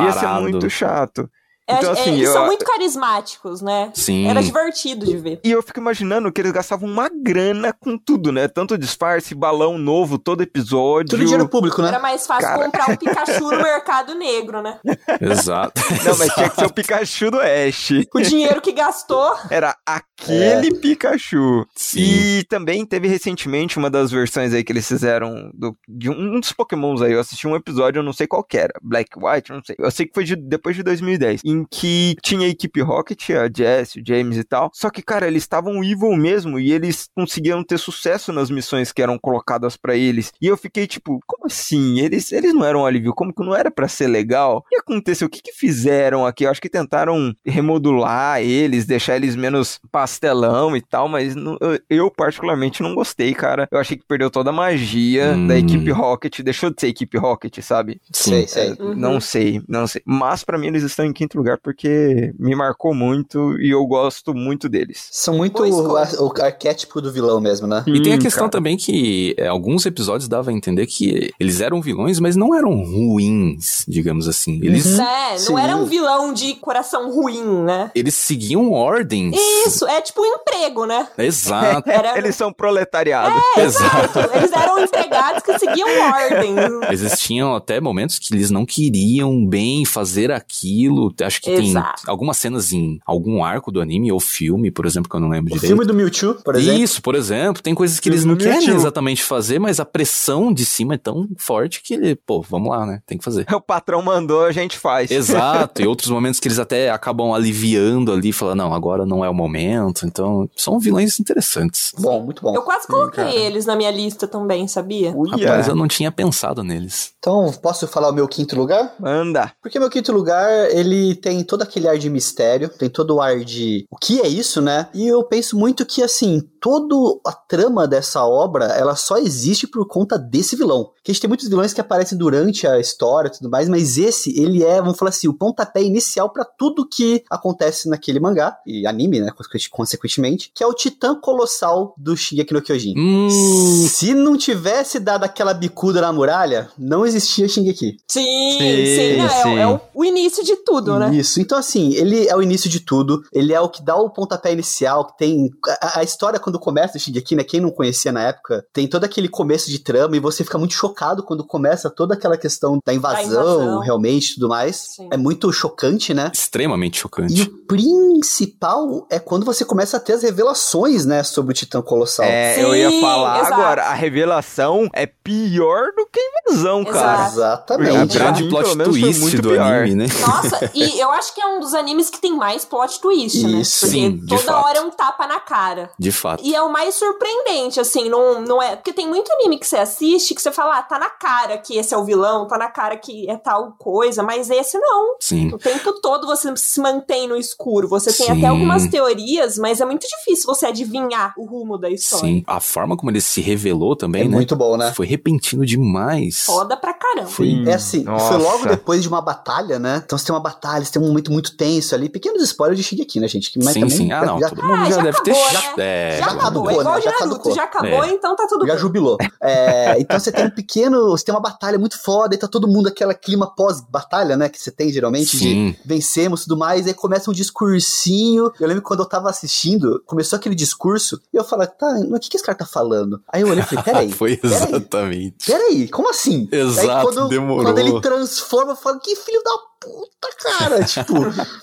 ia 0.00 0.12
ser 0.12 0.20
parado. 0.20 0.42
muito 0.42 0.70
chato. 0.70 1.30
É, 1.68 1.74
Então, 1.78 1.90
é, 1.90 1.92
assim, 2.00 2.12
eles 2.14 2.26
eu- 2.28 2.32
são 2.32 2.46
muito 2.46 2.64
carismáticos, 2.64 3.60
né? 3.60 3.90
Sim. 3.94 4.28
Era 4.28 4.40
divertido 4.42 5.04
de 5.04 5.16
ver. 5.16 5.40
E 5.42 5.50
eu 5.50 5.62
fico 5.62 5.80
imaginando 5.80 6.30
que 6.30 6.40
eles 6.40 6.52
gastavam 6.52 6.88
uma 6.88 7.08
grana 7.08 7.72
com 7.72 7.98
tudo, 7.98 8.30
né? 8.30 8.46
Tanto 8.48 8.78
disfarce, 8.78 9.34
balão 9.34 9.76
novo, 9.76 10.18
todo 10.18 10.42
episódio. 10.42 11.10
Tudo 11.10 11.24
dinheiro 11.24 11.48
público, 11.48 11.82
né? 11.82 11.88
Era 11.88 11.98
mais 11.98 12.26
fácil 12.26 12.48
Cara. 12.48 12.64
comprar 12.64 12.90
um 12.90 12.96
Pikachu 12.96 13.40
no 13.50 13.62
mercado 13.62 14.14
negro, 14.14 14.62
né? 14.62 14.78
Exato. 15.20 15.80
Não, 16.04 16.16
mas 16.16 16.32
tinha 16.34 16.48
que 16.50 16.56
ser 16.56 16.66
o 16.66 16.72
Pikachu 16.72 17.30
do 17.30 17.40
Ash. 17.40 17.90
O 18.14 18.20
dinheiro 18.20 18.60
que 18.60 18.72
gastou. 18.72 19.34
Era 19.50 19.76
aquele 19.84 20.74
Pikachu. 20.76 21.66
Sim. 21.74 22.00
E 22.00 22.44
também 22.44 22.84
teve 22.86 23.08
recentemente 23.08 23.76
uma 23.78 23.90
das 23.90 24.10
versões 24.10 24.52
aí 24.54 24.62
que 24.62 24.72
eles 24.72 24.86
fizeram 24.86 25.50
do, 25.54 25.76
de 25.88 26.08
um, 26.10 26.36
um 26.36 26.40
dos 26.40 26.52
Pokémons 26.52 27.02
aí. 27.02 27.12
Eu 27.12 27.20
assisti 27.20 27.46
um 27.46 27.56
episódio, 27.56 27.98
eu 28.00 28.04
não 28.04 28.12
sei 28.12 28.26
qual 28.26 28.44
que 28.44 28.56
era. 28.56 28.72
Black 28.82 29.10
White, 29.16 29.52
não 29.52 29.62
sei. 29.64 29.76
Eu 29.78 29.90
sei 29.90 30.06
que 30.06 30.14
foi 30.14 30.24
de- 30.24 30.36
depois 30.36 30.76
de 30.76 30.82
2010. 30.82 31.40
Em 31.56 31.66
que 31.70 32.16
tinha 32.22 32.46
a 32.46 32.50
equipe 32.50 32.80
Rocket, 32.80 33.30
a 33.30 33.48
Jess, 33.54 33.96
o 33.96 34.00
James 34.06 34.36
e 34.36 34.44
tal. 34.44 34.70
Só 34.74 34.90
que, 34.90 35.02
cara, 35.02 35.26
eles 35.26 35.42
estavam 35.42 35.82
evil 35.82 36.16
mesmo 36.16 36.58
e 36.58 36.72
eles 36.72 37.08
conseguiam 37.14 37.62
ter 37.64 37.78
sucesso 37.78 38.32
nas 38.32 38.50
missões 38.50 38.92
que 38.92 39.02
eram 39.02 39.18
colocadas 39.18 39.76
pra 39.76 39.96
eles. 39.96 40.32
E 40.40 40.46
eu 40.46 40.56
fiquei 40.56 40.86
tipo, 40.86 41.20
como 41.26 41.46
assim? 41.46 42.00
Eles, 42.00 42.32
eles 42.32 42.52
não 42.52 42.64
eram 42.64 42.84
alívio? 42.84 43.14
Como 43.14 43.32
que 43.32 43.44
não 43.44 43.54
era 43.54 43.70
pra 43.70 43.88
ser 43.88 44.08
legal? 44.08 44.58
O 44.58 44.68
que 44.68 44.76
aconteceu? 44.76 45.26
O 45.26 45.30
que 45.30 45.40
que 45.42 45.52
fizeram 45.52 46.26
aqui? 46.26 46.44
Eu 46.44 46.50
acho 46.50 46.60
que 46.60 46.68
tentaram 46.68 47.32
remodular 47.44 48.40
eles, 48.40 48.86
deixar 48.86 49.16
eles 49.16 49.36
menos 49.36 49.78
pastelão 49.92 50.76
e 50.76 50.80
tal, 50.80 51.08
mas 51.08 51.34
não- 51.34 51.56
eu, 51.60 51.78
eu 51.88 52.10
particularmente 52.10 52.82
não 52.82 52.94
gostei, 52.94 53.34
cara. 53.34 53.68
Eu 53.70 53.78
achei 53.78 53.96
que 53.96 54.04
perdeu 54.06 54.30
toda 54.30 54.50
a 54.50 54.52
magia 54.52 55.32
Hum. 55.36 55.46
da 55.46 55.56
equipe 55.58 55.90
Rocket, 55.90 56.40
deixou 56.40 56.70
de 56.70 56.80
ser 56.80 56.88
equipe 56.88 57.16
Rocket, 57.18 57.58
sabe? 57.60 58.00
Sei, 58.12 58.46
sei. 58.48 58.72
Uhum. 58.80 58.94
Não 58.94 59.20
sei, 59.20 59.62
não 59.68 59.86
sei. 59.86 60.02
Mas 60.04 60.42
pra 60.42 60.58
mim 60.58 60.66
eles 60.66 60.82
estão 60.82 61.04
em 61.04 61.12
quinto 61.12 61.36
lugar 61.38 61.45
porque 61.62 62.32
me 62.38 62.54
marcou 62.54 62.94
muito 62.94 63.60
e 63.60 63.70
eu 63.70 63.84
gosto 63.86 64.32
muito 64.34 64.68
deles. 64.68 65.06
São 65.12 65.36
muito 65.36 65.62
ar- 65.96 66.14
o 66.18 66.32
arquétipo 66.42 67.00
do 67.00 67.12
vilão 67.12 67.40
mesmo, 67.40 67.66
né? 67.66 67.84
E 67.86 68.00
tem 68.00 68.14
a 68.14 68.16
Hum, 68.16 68.20
questão 68.20 68.40
cara. 68.44 68.52
também 68.52 68.76
que 68.76 69.34
é, 69.36 69.46
alguns 69.46 69.84
episódios 69.84 70.28
davam 70.28 70.54
a 70.54 70.56
entender 70.56 70.86
que 70.86 71.30
eles 71.38 71.60
eram 71.60 71.80
vilões, 71.82 72.18
mas 72.18 72.34
não 72.36 72.54
eram 72.54 72.82
ruins, 72.82 73.84
digamos 73.86 74.26
assim. 74.28 74.58
Eles, 74.62 74.86
Uhum. 74.86 75.02
É, 75.04 75.30
não 75.32 75.38
Sim. 75.38 75.58
era 75.60 75.76
um 75.76 75.84
vilão 75.84 76.32
de 76.32 76.54
coração 76.54 77.12
ruim, 77.12 77.42
né? 77.64 77.90
eles 77.94 78.14
seguiam 78.14 78.72
ordens. 78.72 79.34
Isso, 79.66 79.86
é 79.86 80.00
tipo 80.00 80.22
um 80.22 80.24
emprego, 80.26 80.86
né? 80.86 81.08
Exato. 81.18 81.88
Era... 81.90 82.16
Eles 82.18 82.34
são 82.36 82.52
proletariado. 82.52 83.34
Exato. 83.58 84.18
Eles 84.34 84.52
eram 84.52 84.78
empregados 84.82 85.42
que 85.42 85.58
seguiam 85.58 85.88
ordens. 85.88 86.90
Existiam 86.92 87.54
até 87.54 87.80
momentos 87.80 88.18
que 88.18 88.32
eles 88.34 88.50
não 88.50 88.64
queriam 88.64 89.44
bem 89.46 89.84
fazer 89.84 90.30
aquilo. 90.30 91.12
Acho 91.36 91.40
que 91.42 91.50
Exato. 91.50 92.02
tem 92.04 92.10
algumas 92.10 92.36
cenas 92.38 92.72
em 92.72 92.98
algum 93.04 93.44
arco 93.44 93.70
do 93.70 93.80
anime 93.80 94.10
ou 94.10 94.18
filme, 94.18 94.70
por 94.70 94.86
exemplo, 94.86 95.10
que 95.10 95.16
eu 95.16 95.20
não 95.20 95.28
lembro 95.28 95.52
O 95.52 95.54
direito. 95.56 95.66
filme 95.70 95.84
do 95.84 95.92
Mewtwo, 95.94 96.34
por 96.42 96.54
exemplo. 96.56 96.80
Isso, 96.82 97.02
por 97.02 97.14
exemplo, 97.14 97.62
tem 97.62 97.74
coisas 97.74 97.98
que 98.00 98.04
Filme 98.04 98.16
eles 98.16 98.24
não 98.24 98.34
do 98.34 98.42
querem 98.44 98.58
Mewtwo. 98.60 98.74
exatamente 98.76 99.22
fazer, 99.22 99.58
mas 99.58 99.78
a 99.80 99.84
pressão 99.84 100.52
de 100.52 100.64
cima 100.64 100.94
é 100.94 100.98
tão 100.98 101.28
forte 101.38 101.82
que 101.82 101.94
ele, 101.94 102.14
pô, 102.16 102.40
vamos 102.48 102.70
lá, 102.70 102.86
né? 102.86 103.00
Tem 103.06 103.18
que 103.18 103.24
fazer. 103.24 103.44
O 103.56 103.60
patrão 103.60 104.00
mandou, 104.02 104.44
a 104.44 104.52
gente 104.52 104.78
faz. 104.78 105.10
Exato, 105.10 105.82
e 105.82 105.86
outros 105.88 106.08
momentos 106.10 106.38
que 106.40 106.46
eles 106.48 106.58
até 106.58 106.90
acabam 106.90 107.32
aliviando 107.32 108.12
ali, 108.12 108.32
falando, 108.32 108.58
não, 108.58 108.72
agora 108.74 109.04
não 109.06 109.24
é 109.24 109.28
o 109.30 109.34
momento. 109.34 110.06
Então, 110.06 110.48
são 110.56 110.78
vilões 110.78 111.18
interessantes. 111.20 111.92
Bom, 111.98 112.22
muito 112.22 112.42
bom. 112.42 112.54
Eu 112.54 112.62
quase 112.62 112.86
coloquei 112.86 113.36
eles 113.36 113.66
na 113.66 113.74
minha 113.76 113.90
lista 113.90 114.26
também, 114.28 114.66
sabia? 114.68 115.12
Uia. 115.16 115.46
Rapaz, 115.46 115.68
eu 115.68 115.74
não 115.74 115.88
tinha 115.88 116.12
pensado 116.12 116.62
neles. 116.62 117.12
Então, 117.18 117.52
posso 117.62 117.86
falar 117.88 118.10
o 118.10 118.12
meu 118.12 118.28
quinto 118.28 118.56
lugar? 118.56 118.94
Manda. 119.00 119.52
Porque 119.62 119.78
meu 119.80 119.90
quinto 119.90 120.12
lugar, 120.12 120.70
ele 120.70 121.14
tem 121.26 121.42
todo 121.42 121.62
aquele 121.62 121.88
ar 121.88 121.98
de 121.98 122.08
mistério, 122.08 122.68
tem 122.68 122.88
todo 122.88 123.16
o 123.16 123.20
ar 123.20 123.40
de 123.40 123.84
o 123.90 123.96
que 123.96 124.20
é 124.20 124.28
isso, 124.28 124.62
né? 124.62 124.88
E 124.94 125.08
eu 125.08 125.24
penso 125.24 125.58
muito 125.58 125.84
que, 125.84 126.00
assim, 126.00 126.40
toda 126.60 126.94
a 127.26 127.32
trama 127.32 127.88
dessa 127.88 128.24
obra, 128.24 128.66
ela 128.66 128.94
só 128.94 129.18
existe 129.18 129.66
por 129.66 129.88
conta 129.88 130.16
desse 130.16 130.54
vilão. 130.54 130.92
Que 131.06 131.12
a 131.12 131.14
gente 131.14 131.20
tem 131.22 131.28
muitos 131.28 131.46
vilões 131.48 131.72
que 131.72 131.80
aparecem 131.80 132.18
durante 132.18 132.66
a 132.66 132.80
história 132.80 133.28
e 133.28 133.30
tudo 133.30 133.48
mais, 133.48 133.68
mas 133.68 133.96
esse, 133.96 134.36
ele 134.36 134.64
é, 134.64 134.80
vamos 134.82 134.98
falar 134.98 135.10
assim, 135.10 135.28
o 135.28 135.32
pontapé 135.32 135.80
inicial 135.80 136.30
pra 136.30 136.44
tudo 136.44 136.84
que 136.84 137.22
acontece 137.30 137.88
naquele 137.88 138.18
mangá, 138.18 138.56
e 138.66 138.84
anime, 138.88 139.20
né, 139.20 139.30
consequentemente- 139.70 140.50
que 140.52 140.64
é 140.64 140.66
o 140.66 140.74
titã 140.74 141.14
colossal 141.14 141.94
do 141.96 142.16
Shingeki 142.16 142.52
no 142.52 142.60
Kyojin. 142.60 142.94
Hum, 142.98 143.86
Se 143.86 144.14
não 144.14 144.36
tivesse 144.36 144.98
dado 144.98 145.22
aquela 145.22 145.54
bicuda 145.54 146.00
na 146.00 146.12
muralha, 146.12 146.68
não 146.76 147.06
existia 147.06 147.46
Shingeki. 147.48 147.98
Sim, 148.08 148.24
Sim, 148.58 148.86
sim, 148.86 149.16
não, 149.18 149.26
é- 149.26 149.42
sim. 149.42 149.58
É, 149.58 149.66
o, 149.68 149.80
o 149.94 150.04
início 150.04 150.42
de 150.42 150.56
tudo, 150.56 150.98
né? 150.98 151.14
Isso. 151.14 151.40
Então, 151.40 151.56
assim, 151.56 151.94
ele 151.94 152.26
é 152.26 152.34
o 152.34 152.42
início 152.42 152.68
de 152.68 152.80
tudo. 152.80 153.22
Ele 153.32 153.52
é 153.52 153.60
o 153.60 153.68
que 153.68 153.80
dá 153.80 153.94
o 153.94 154.10
pontapé 154.10 154.52
inicial, 154.52 155.06
que 155.06 155.16
tem. 155.18 155.50
A, 155.80 156.00
a 156.00 156.02
história, 156.02 156.40
quando 156.40 156.58
começa 156.58 156.96
o 156.96 157.00
Shingeki, 157.00 157.36
né? 157.36 157.44
Quem 157.44 157.60
não 157.60 157.70
conhecia 157.70 158.10
na 158.10 158.22
época, 158.24 158.66
tem 158.72 158.88
todo 158.88 159.04
aquele 159.04 159.28
começo 159.28 159.70
de 159.70 159.78
trama 159.78 160.16
e 160.16 160.20
você 160.20 160.42
fica 160.42 160.58
muito 160.58 160.74
chocado 160.74 160.95
chocado 160.96 161.22
quando 161.22 161.44
começa 161.44 161.90
toda 161.90 162.14
aquela 162.14 162.38
questão 162.38 162.78
da 162.84 162.94
invasão, 162.94 163.22
invasão. 163.60 163.80
realmente, 163.80 164.30
e 164.30 164.34
tudo 164.34 164.48
mais. 164.48 164.76
Sim. 164.96 165.08
É 165.12 165.16
muito 165.16 165.52
chocante, 165.52 166.14
né? 166.14 166.30
Extremamente 166.32 166.96
E 166.96 167.00
chocante. 167.00 167.42
o 167.42 167.66
principal 167.66 169.06
é 169.10 169.18
quando 169.18 169.44
você 169.44 169.64
começa 169.64 169.98
a 169.98 170.00
ter 170.00 170.14
as 170.14 170.22
revelações, 170.22 171.04
né, 171.04 171.22
sobre 171.22 171.52
o 171.52 171.54
Titã 171.54 171.82
Colossal. 171.82 172.24
É, 172.24 172.62
eu 172.62 172.74
ia 172.74 172.90
Sim, 172.90 173.00
falar 173.00 173.40
exato. 173.40 173.54
agora, 173.54 173.82
a 173.84 173.92
revelação 173.94 174.88
é 174.94 175.04
pior 175.06 175.88
que 176.16 176.20
a 176.20 176.52
invasão, 176.52 176.84
cara. 176.84 177.26
Exato. 177.26 177.74
Exatamente. 177.74 177.90
É 177.90 177.92
o 178.02 178.06
Pra 178.08 178.18
grande 178.18 178.42
mim, 178.44 178.48
plot 178.50 178.76
twist 178.84 179.20
muito 179.20 179.42
do 179.42 179.50
pior. 179.50 179.60
anime, 179.74 179.94
né? 179.94 180.06
Nossa, 180.20 180.70
e 180.74 180.98
eu 181.00 181.10
acho 181.10 181.34
que 181.34 181.40
é 181.40 181.46
um 181.46 181.60
dos 181.60 181.74
animes 181.74 182.08
que 182.10 182.18
tem 182.20 182.34
mais 182.36 182.64
plot 182.64 183.00
twist, 183.00 183.42
né? 183.46 183.60
Isso. 183.60 183.80
Porque 183.86 183.96
Sim, 184.00 184.16
de 184.16 184.26
toda 184.26 184.42
fato. 184.42 184.64
hora 184.66 184.78
é 184.78 184.80
um 184.82 184.90
tapa 184.90 185.26
na 185.26 185.40
cara. 185.40 185.90
De 185.98 186.10
fato. 186.12 186.42
E 186.44 186.54
é 186.54 186.62
o 186.62 186.70
mais 186.72 186.94
surpreendente, 186.94 187.80
assim, 187.80 188.08
não, 188.08 188.40
não 188.40 188.62
é. 188.62 188.76
Porque 188.76 188.92
tem 188.92 189.08
muito 189.08 189.30
anime 189.32 189.58
que 189.58 189.66
você 189.66 189.76
assiste 189.76 190.34
que 190.34 190.40
você 190.42 190.50
fala, 190.52 190.78
ah, 190.78 190.82
tá 190.82 190.98
na 190.98 191.10
cara 191.10 191.58
que 191.58 191.76
esse 191.76 191.94
é 191.94 191.96
o 191.96 192.04
vilão, 192.04 192.46
tá 192.46 192.56
na 192.58 192.68
cara 192.68 192.96
que 192.96 193.28
é 193.28 193.36
tal 193.36 193.72
coisa, 193.78 194.22
mas 194.22 194.50
esse 194.50 194.78
não. 194.78 195.16
Sim. 195.20 195.48
O 195.52 195.58
tempo 195.58 195.92
todo 196.00 196.26
você 196.26 196.52
se 196.56 196.80
mantém 196.80 197.28
no 197.28 197.36
escuro. 197.36 197.88
Você 197.88 198.12
tem 198.12 198.26
Sim. 198.26 198.38
até 198.38 198.46
algumas 198.46 198.86
teorias, 198.88 199.58
mas 199.58 199.80
é 199.80 199.84
muito 199.84 200.06
difícil 200.06 200.46
você 200.46 200.66
adivinhar 200.66 201.34
o 201.36 201.44
rumo 201.46 201.76
da 201.78 201.90
história. 201.90 202.26
Sim. 202.26 202.44
A 202.46 202.60
forma 202.60 202.96
como 202.96 203.10
ele 203.10 203.20
se 203.20 203.40
revelou 203.40 203.96
também, 203.96 204.22
É 204.22 204.28
né? 204.28 204.30
muito 204.30 204.54
bom, 204.56 204.76
né? 204.76 204.92
Foi 204.94 205.06
repentino 205.06 205.64
demais. 205.66 206.05
Foda 206.44 206.76
pra 206.76 206.92
caramba. 206.94 207.30
Sim. 207.30 207.68
É 207.68 207.74
assim, 207.74 208.04
Nossa. 208.04 208.28
foi 208.34 208.36
logo 208.42 208.66
depois 208.68 209.02
de 209.02 209.08
uma 209.08 209.20
batalha, 209.20 209.78
né? 209.78 210.02
Então 210.04 210.16
você 210.18 210.24
tem 210.26 210.34
uma 210.34 210.40
batalha, 210.40 210.84
você 210.84 210.92
tem 210.92 211.02
um 211.02 211.06
momento 211.08 211.32
muito 211.32 211.56
tenso 211.56 211.94
ali. 211.94 212.08
Pequenos 212.08 212.42
spoilers 212.42 212.78
de 212.78 212.84
Shingeki, 212.84 213.20
né, 213.20 213.28
gente? 213.28 213.50
Que- 213.52 213.58
Mas 213.62 213.74
sim, 213.74 213.80
também 213.80 213.96
sim. 213.96 214.12
Ah, 214.12 214.24
não. 214.24 214.38
já, 214.40 214.48
todo 214.50 214.62
mundo 214.62 214.74
Ah, 214.74 214.84
já, 214.84 214.90
já 214.96 215.02
deve 215.02 215.22
ter. 215.22 215.30
acabou, 215.32 215.50
já, 215.52 215.60
né? 215.60 215.74
é, 215.78 216.10
já 216.12 216.16
já 216.18 216.24
acabou. 216.32 216.40
acabou, 216.40 216.70
É 216.70 216.74
igual 216.80 216.94
né? 216.94 216.98
de 217.00 217.04
Já 217.04 217.10
Naruto, 217.10 217.28
caducou. 217.28 217.54
já 217.54 217.64
acabou, 217.64 218.04
É. 218.04 218.08
então 218.10 218.36
tá 218.36 218.46
tudo 218.48 218.66
já 218.66 218.72
bem. 218.72 218.80
jubilou. 218.82 219.16
É, 219.42 219.96
então 220.00 220.18
você 220.18 220.32
tem 220.32 220.46
um 220.46 220.50
pequeno. 220.50 221.10
Você 221.10 221.24
tem 221.24 221.34
uma 221.34 221.40
batalha 221.40 221.78
muito 221.78 221.98
foda 222.02 222.34
e 222.34 222.38
tá 222.38 222.46
todo 222.48 222.66
mundo 222.68 222.88
aquele 222.88 223.12
clima 223.14 223.46
pós-batalha, 223.54 224.36
né? 224.36 224.48
Que 224.48 224.60
você 224.60 224.70
tem 224.70 224.90
geralmente 224.92 225.30
de 225.32 225.38
Sim. 225.38 225.76
vencemos 225.84 226.40
e 226.40 226.44
tudo 226.44 226.56
mais. 226.56 226.86
E 226.86 226.90
aí 226.90 226.94
começa 226.94 227.30
um 227.30 227.34
discursinho. 227.34 228.50
Eu 228.60 228.66
lembro 228.68 228.82
que 228.82 228.88
quando 228.88 229.00
eu 229.00 229.06
tava 229.06 229.28
assistindo, 229.30 230.02
começou 230.06 230.36
aquele 230.36 230.54
discurso 230.54 231.20
e 231.32 231.36
eu 231.36 231.44
falei, 231.44 231.66
tá, 231.66 231.86
mas 232.08 232.18
o 232.18 232.20
que, 232.20 232.30
que 232.30 232.36
esse 232.36 232.44
cara 232.44 232.56
tá 232.58 232.66
falando? 232.66 233.20
Aí 233.32 233.42
eu 233.42 233.48
olhei 233.48 233.62
e 233.62 233.66
falei, 233.66 233.82
peraí. 233.84 234.12
Foi 234.12 234.36
peraí. 234.36 234.56
exatamente. 234.62 235.46
Peraí, 235.46 235.88
como 235.96 236.10
assim? 236.10 236.46
Exato, 236.52 236.90
Aí 236.90 237.02
quando, 237.14 237.28
demorou. 237.28 237.64
quando 237.64 237.78
ele 237.78 237.98
transforma, 238.02 238.72
eu 238.72 238.76
falo, 238.76 239.00
que 239.00 239.16
filho 239.16 239.42
da 239.42 239.58
puta, 239.86 240.58
cara. 240.58 240.84
tipo, 240.84 241.14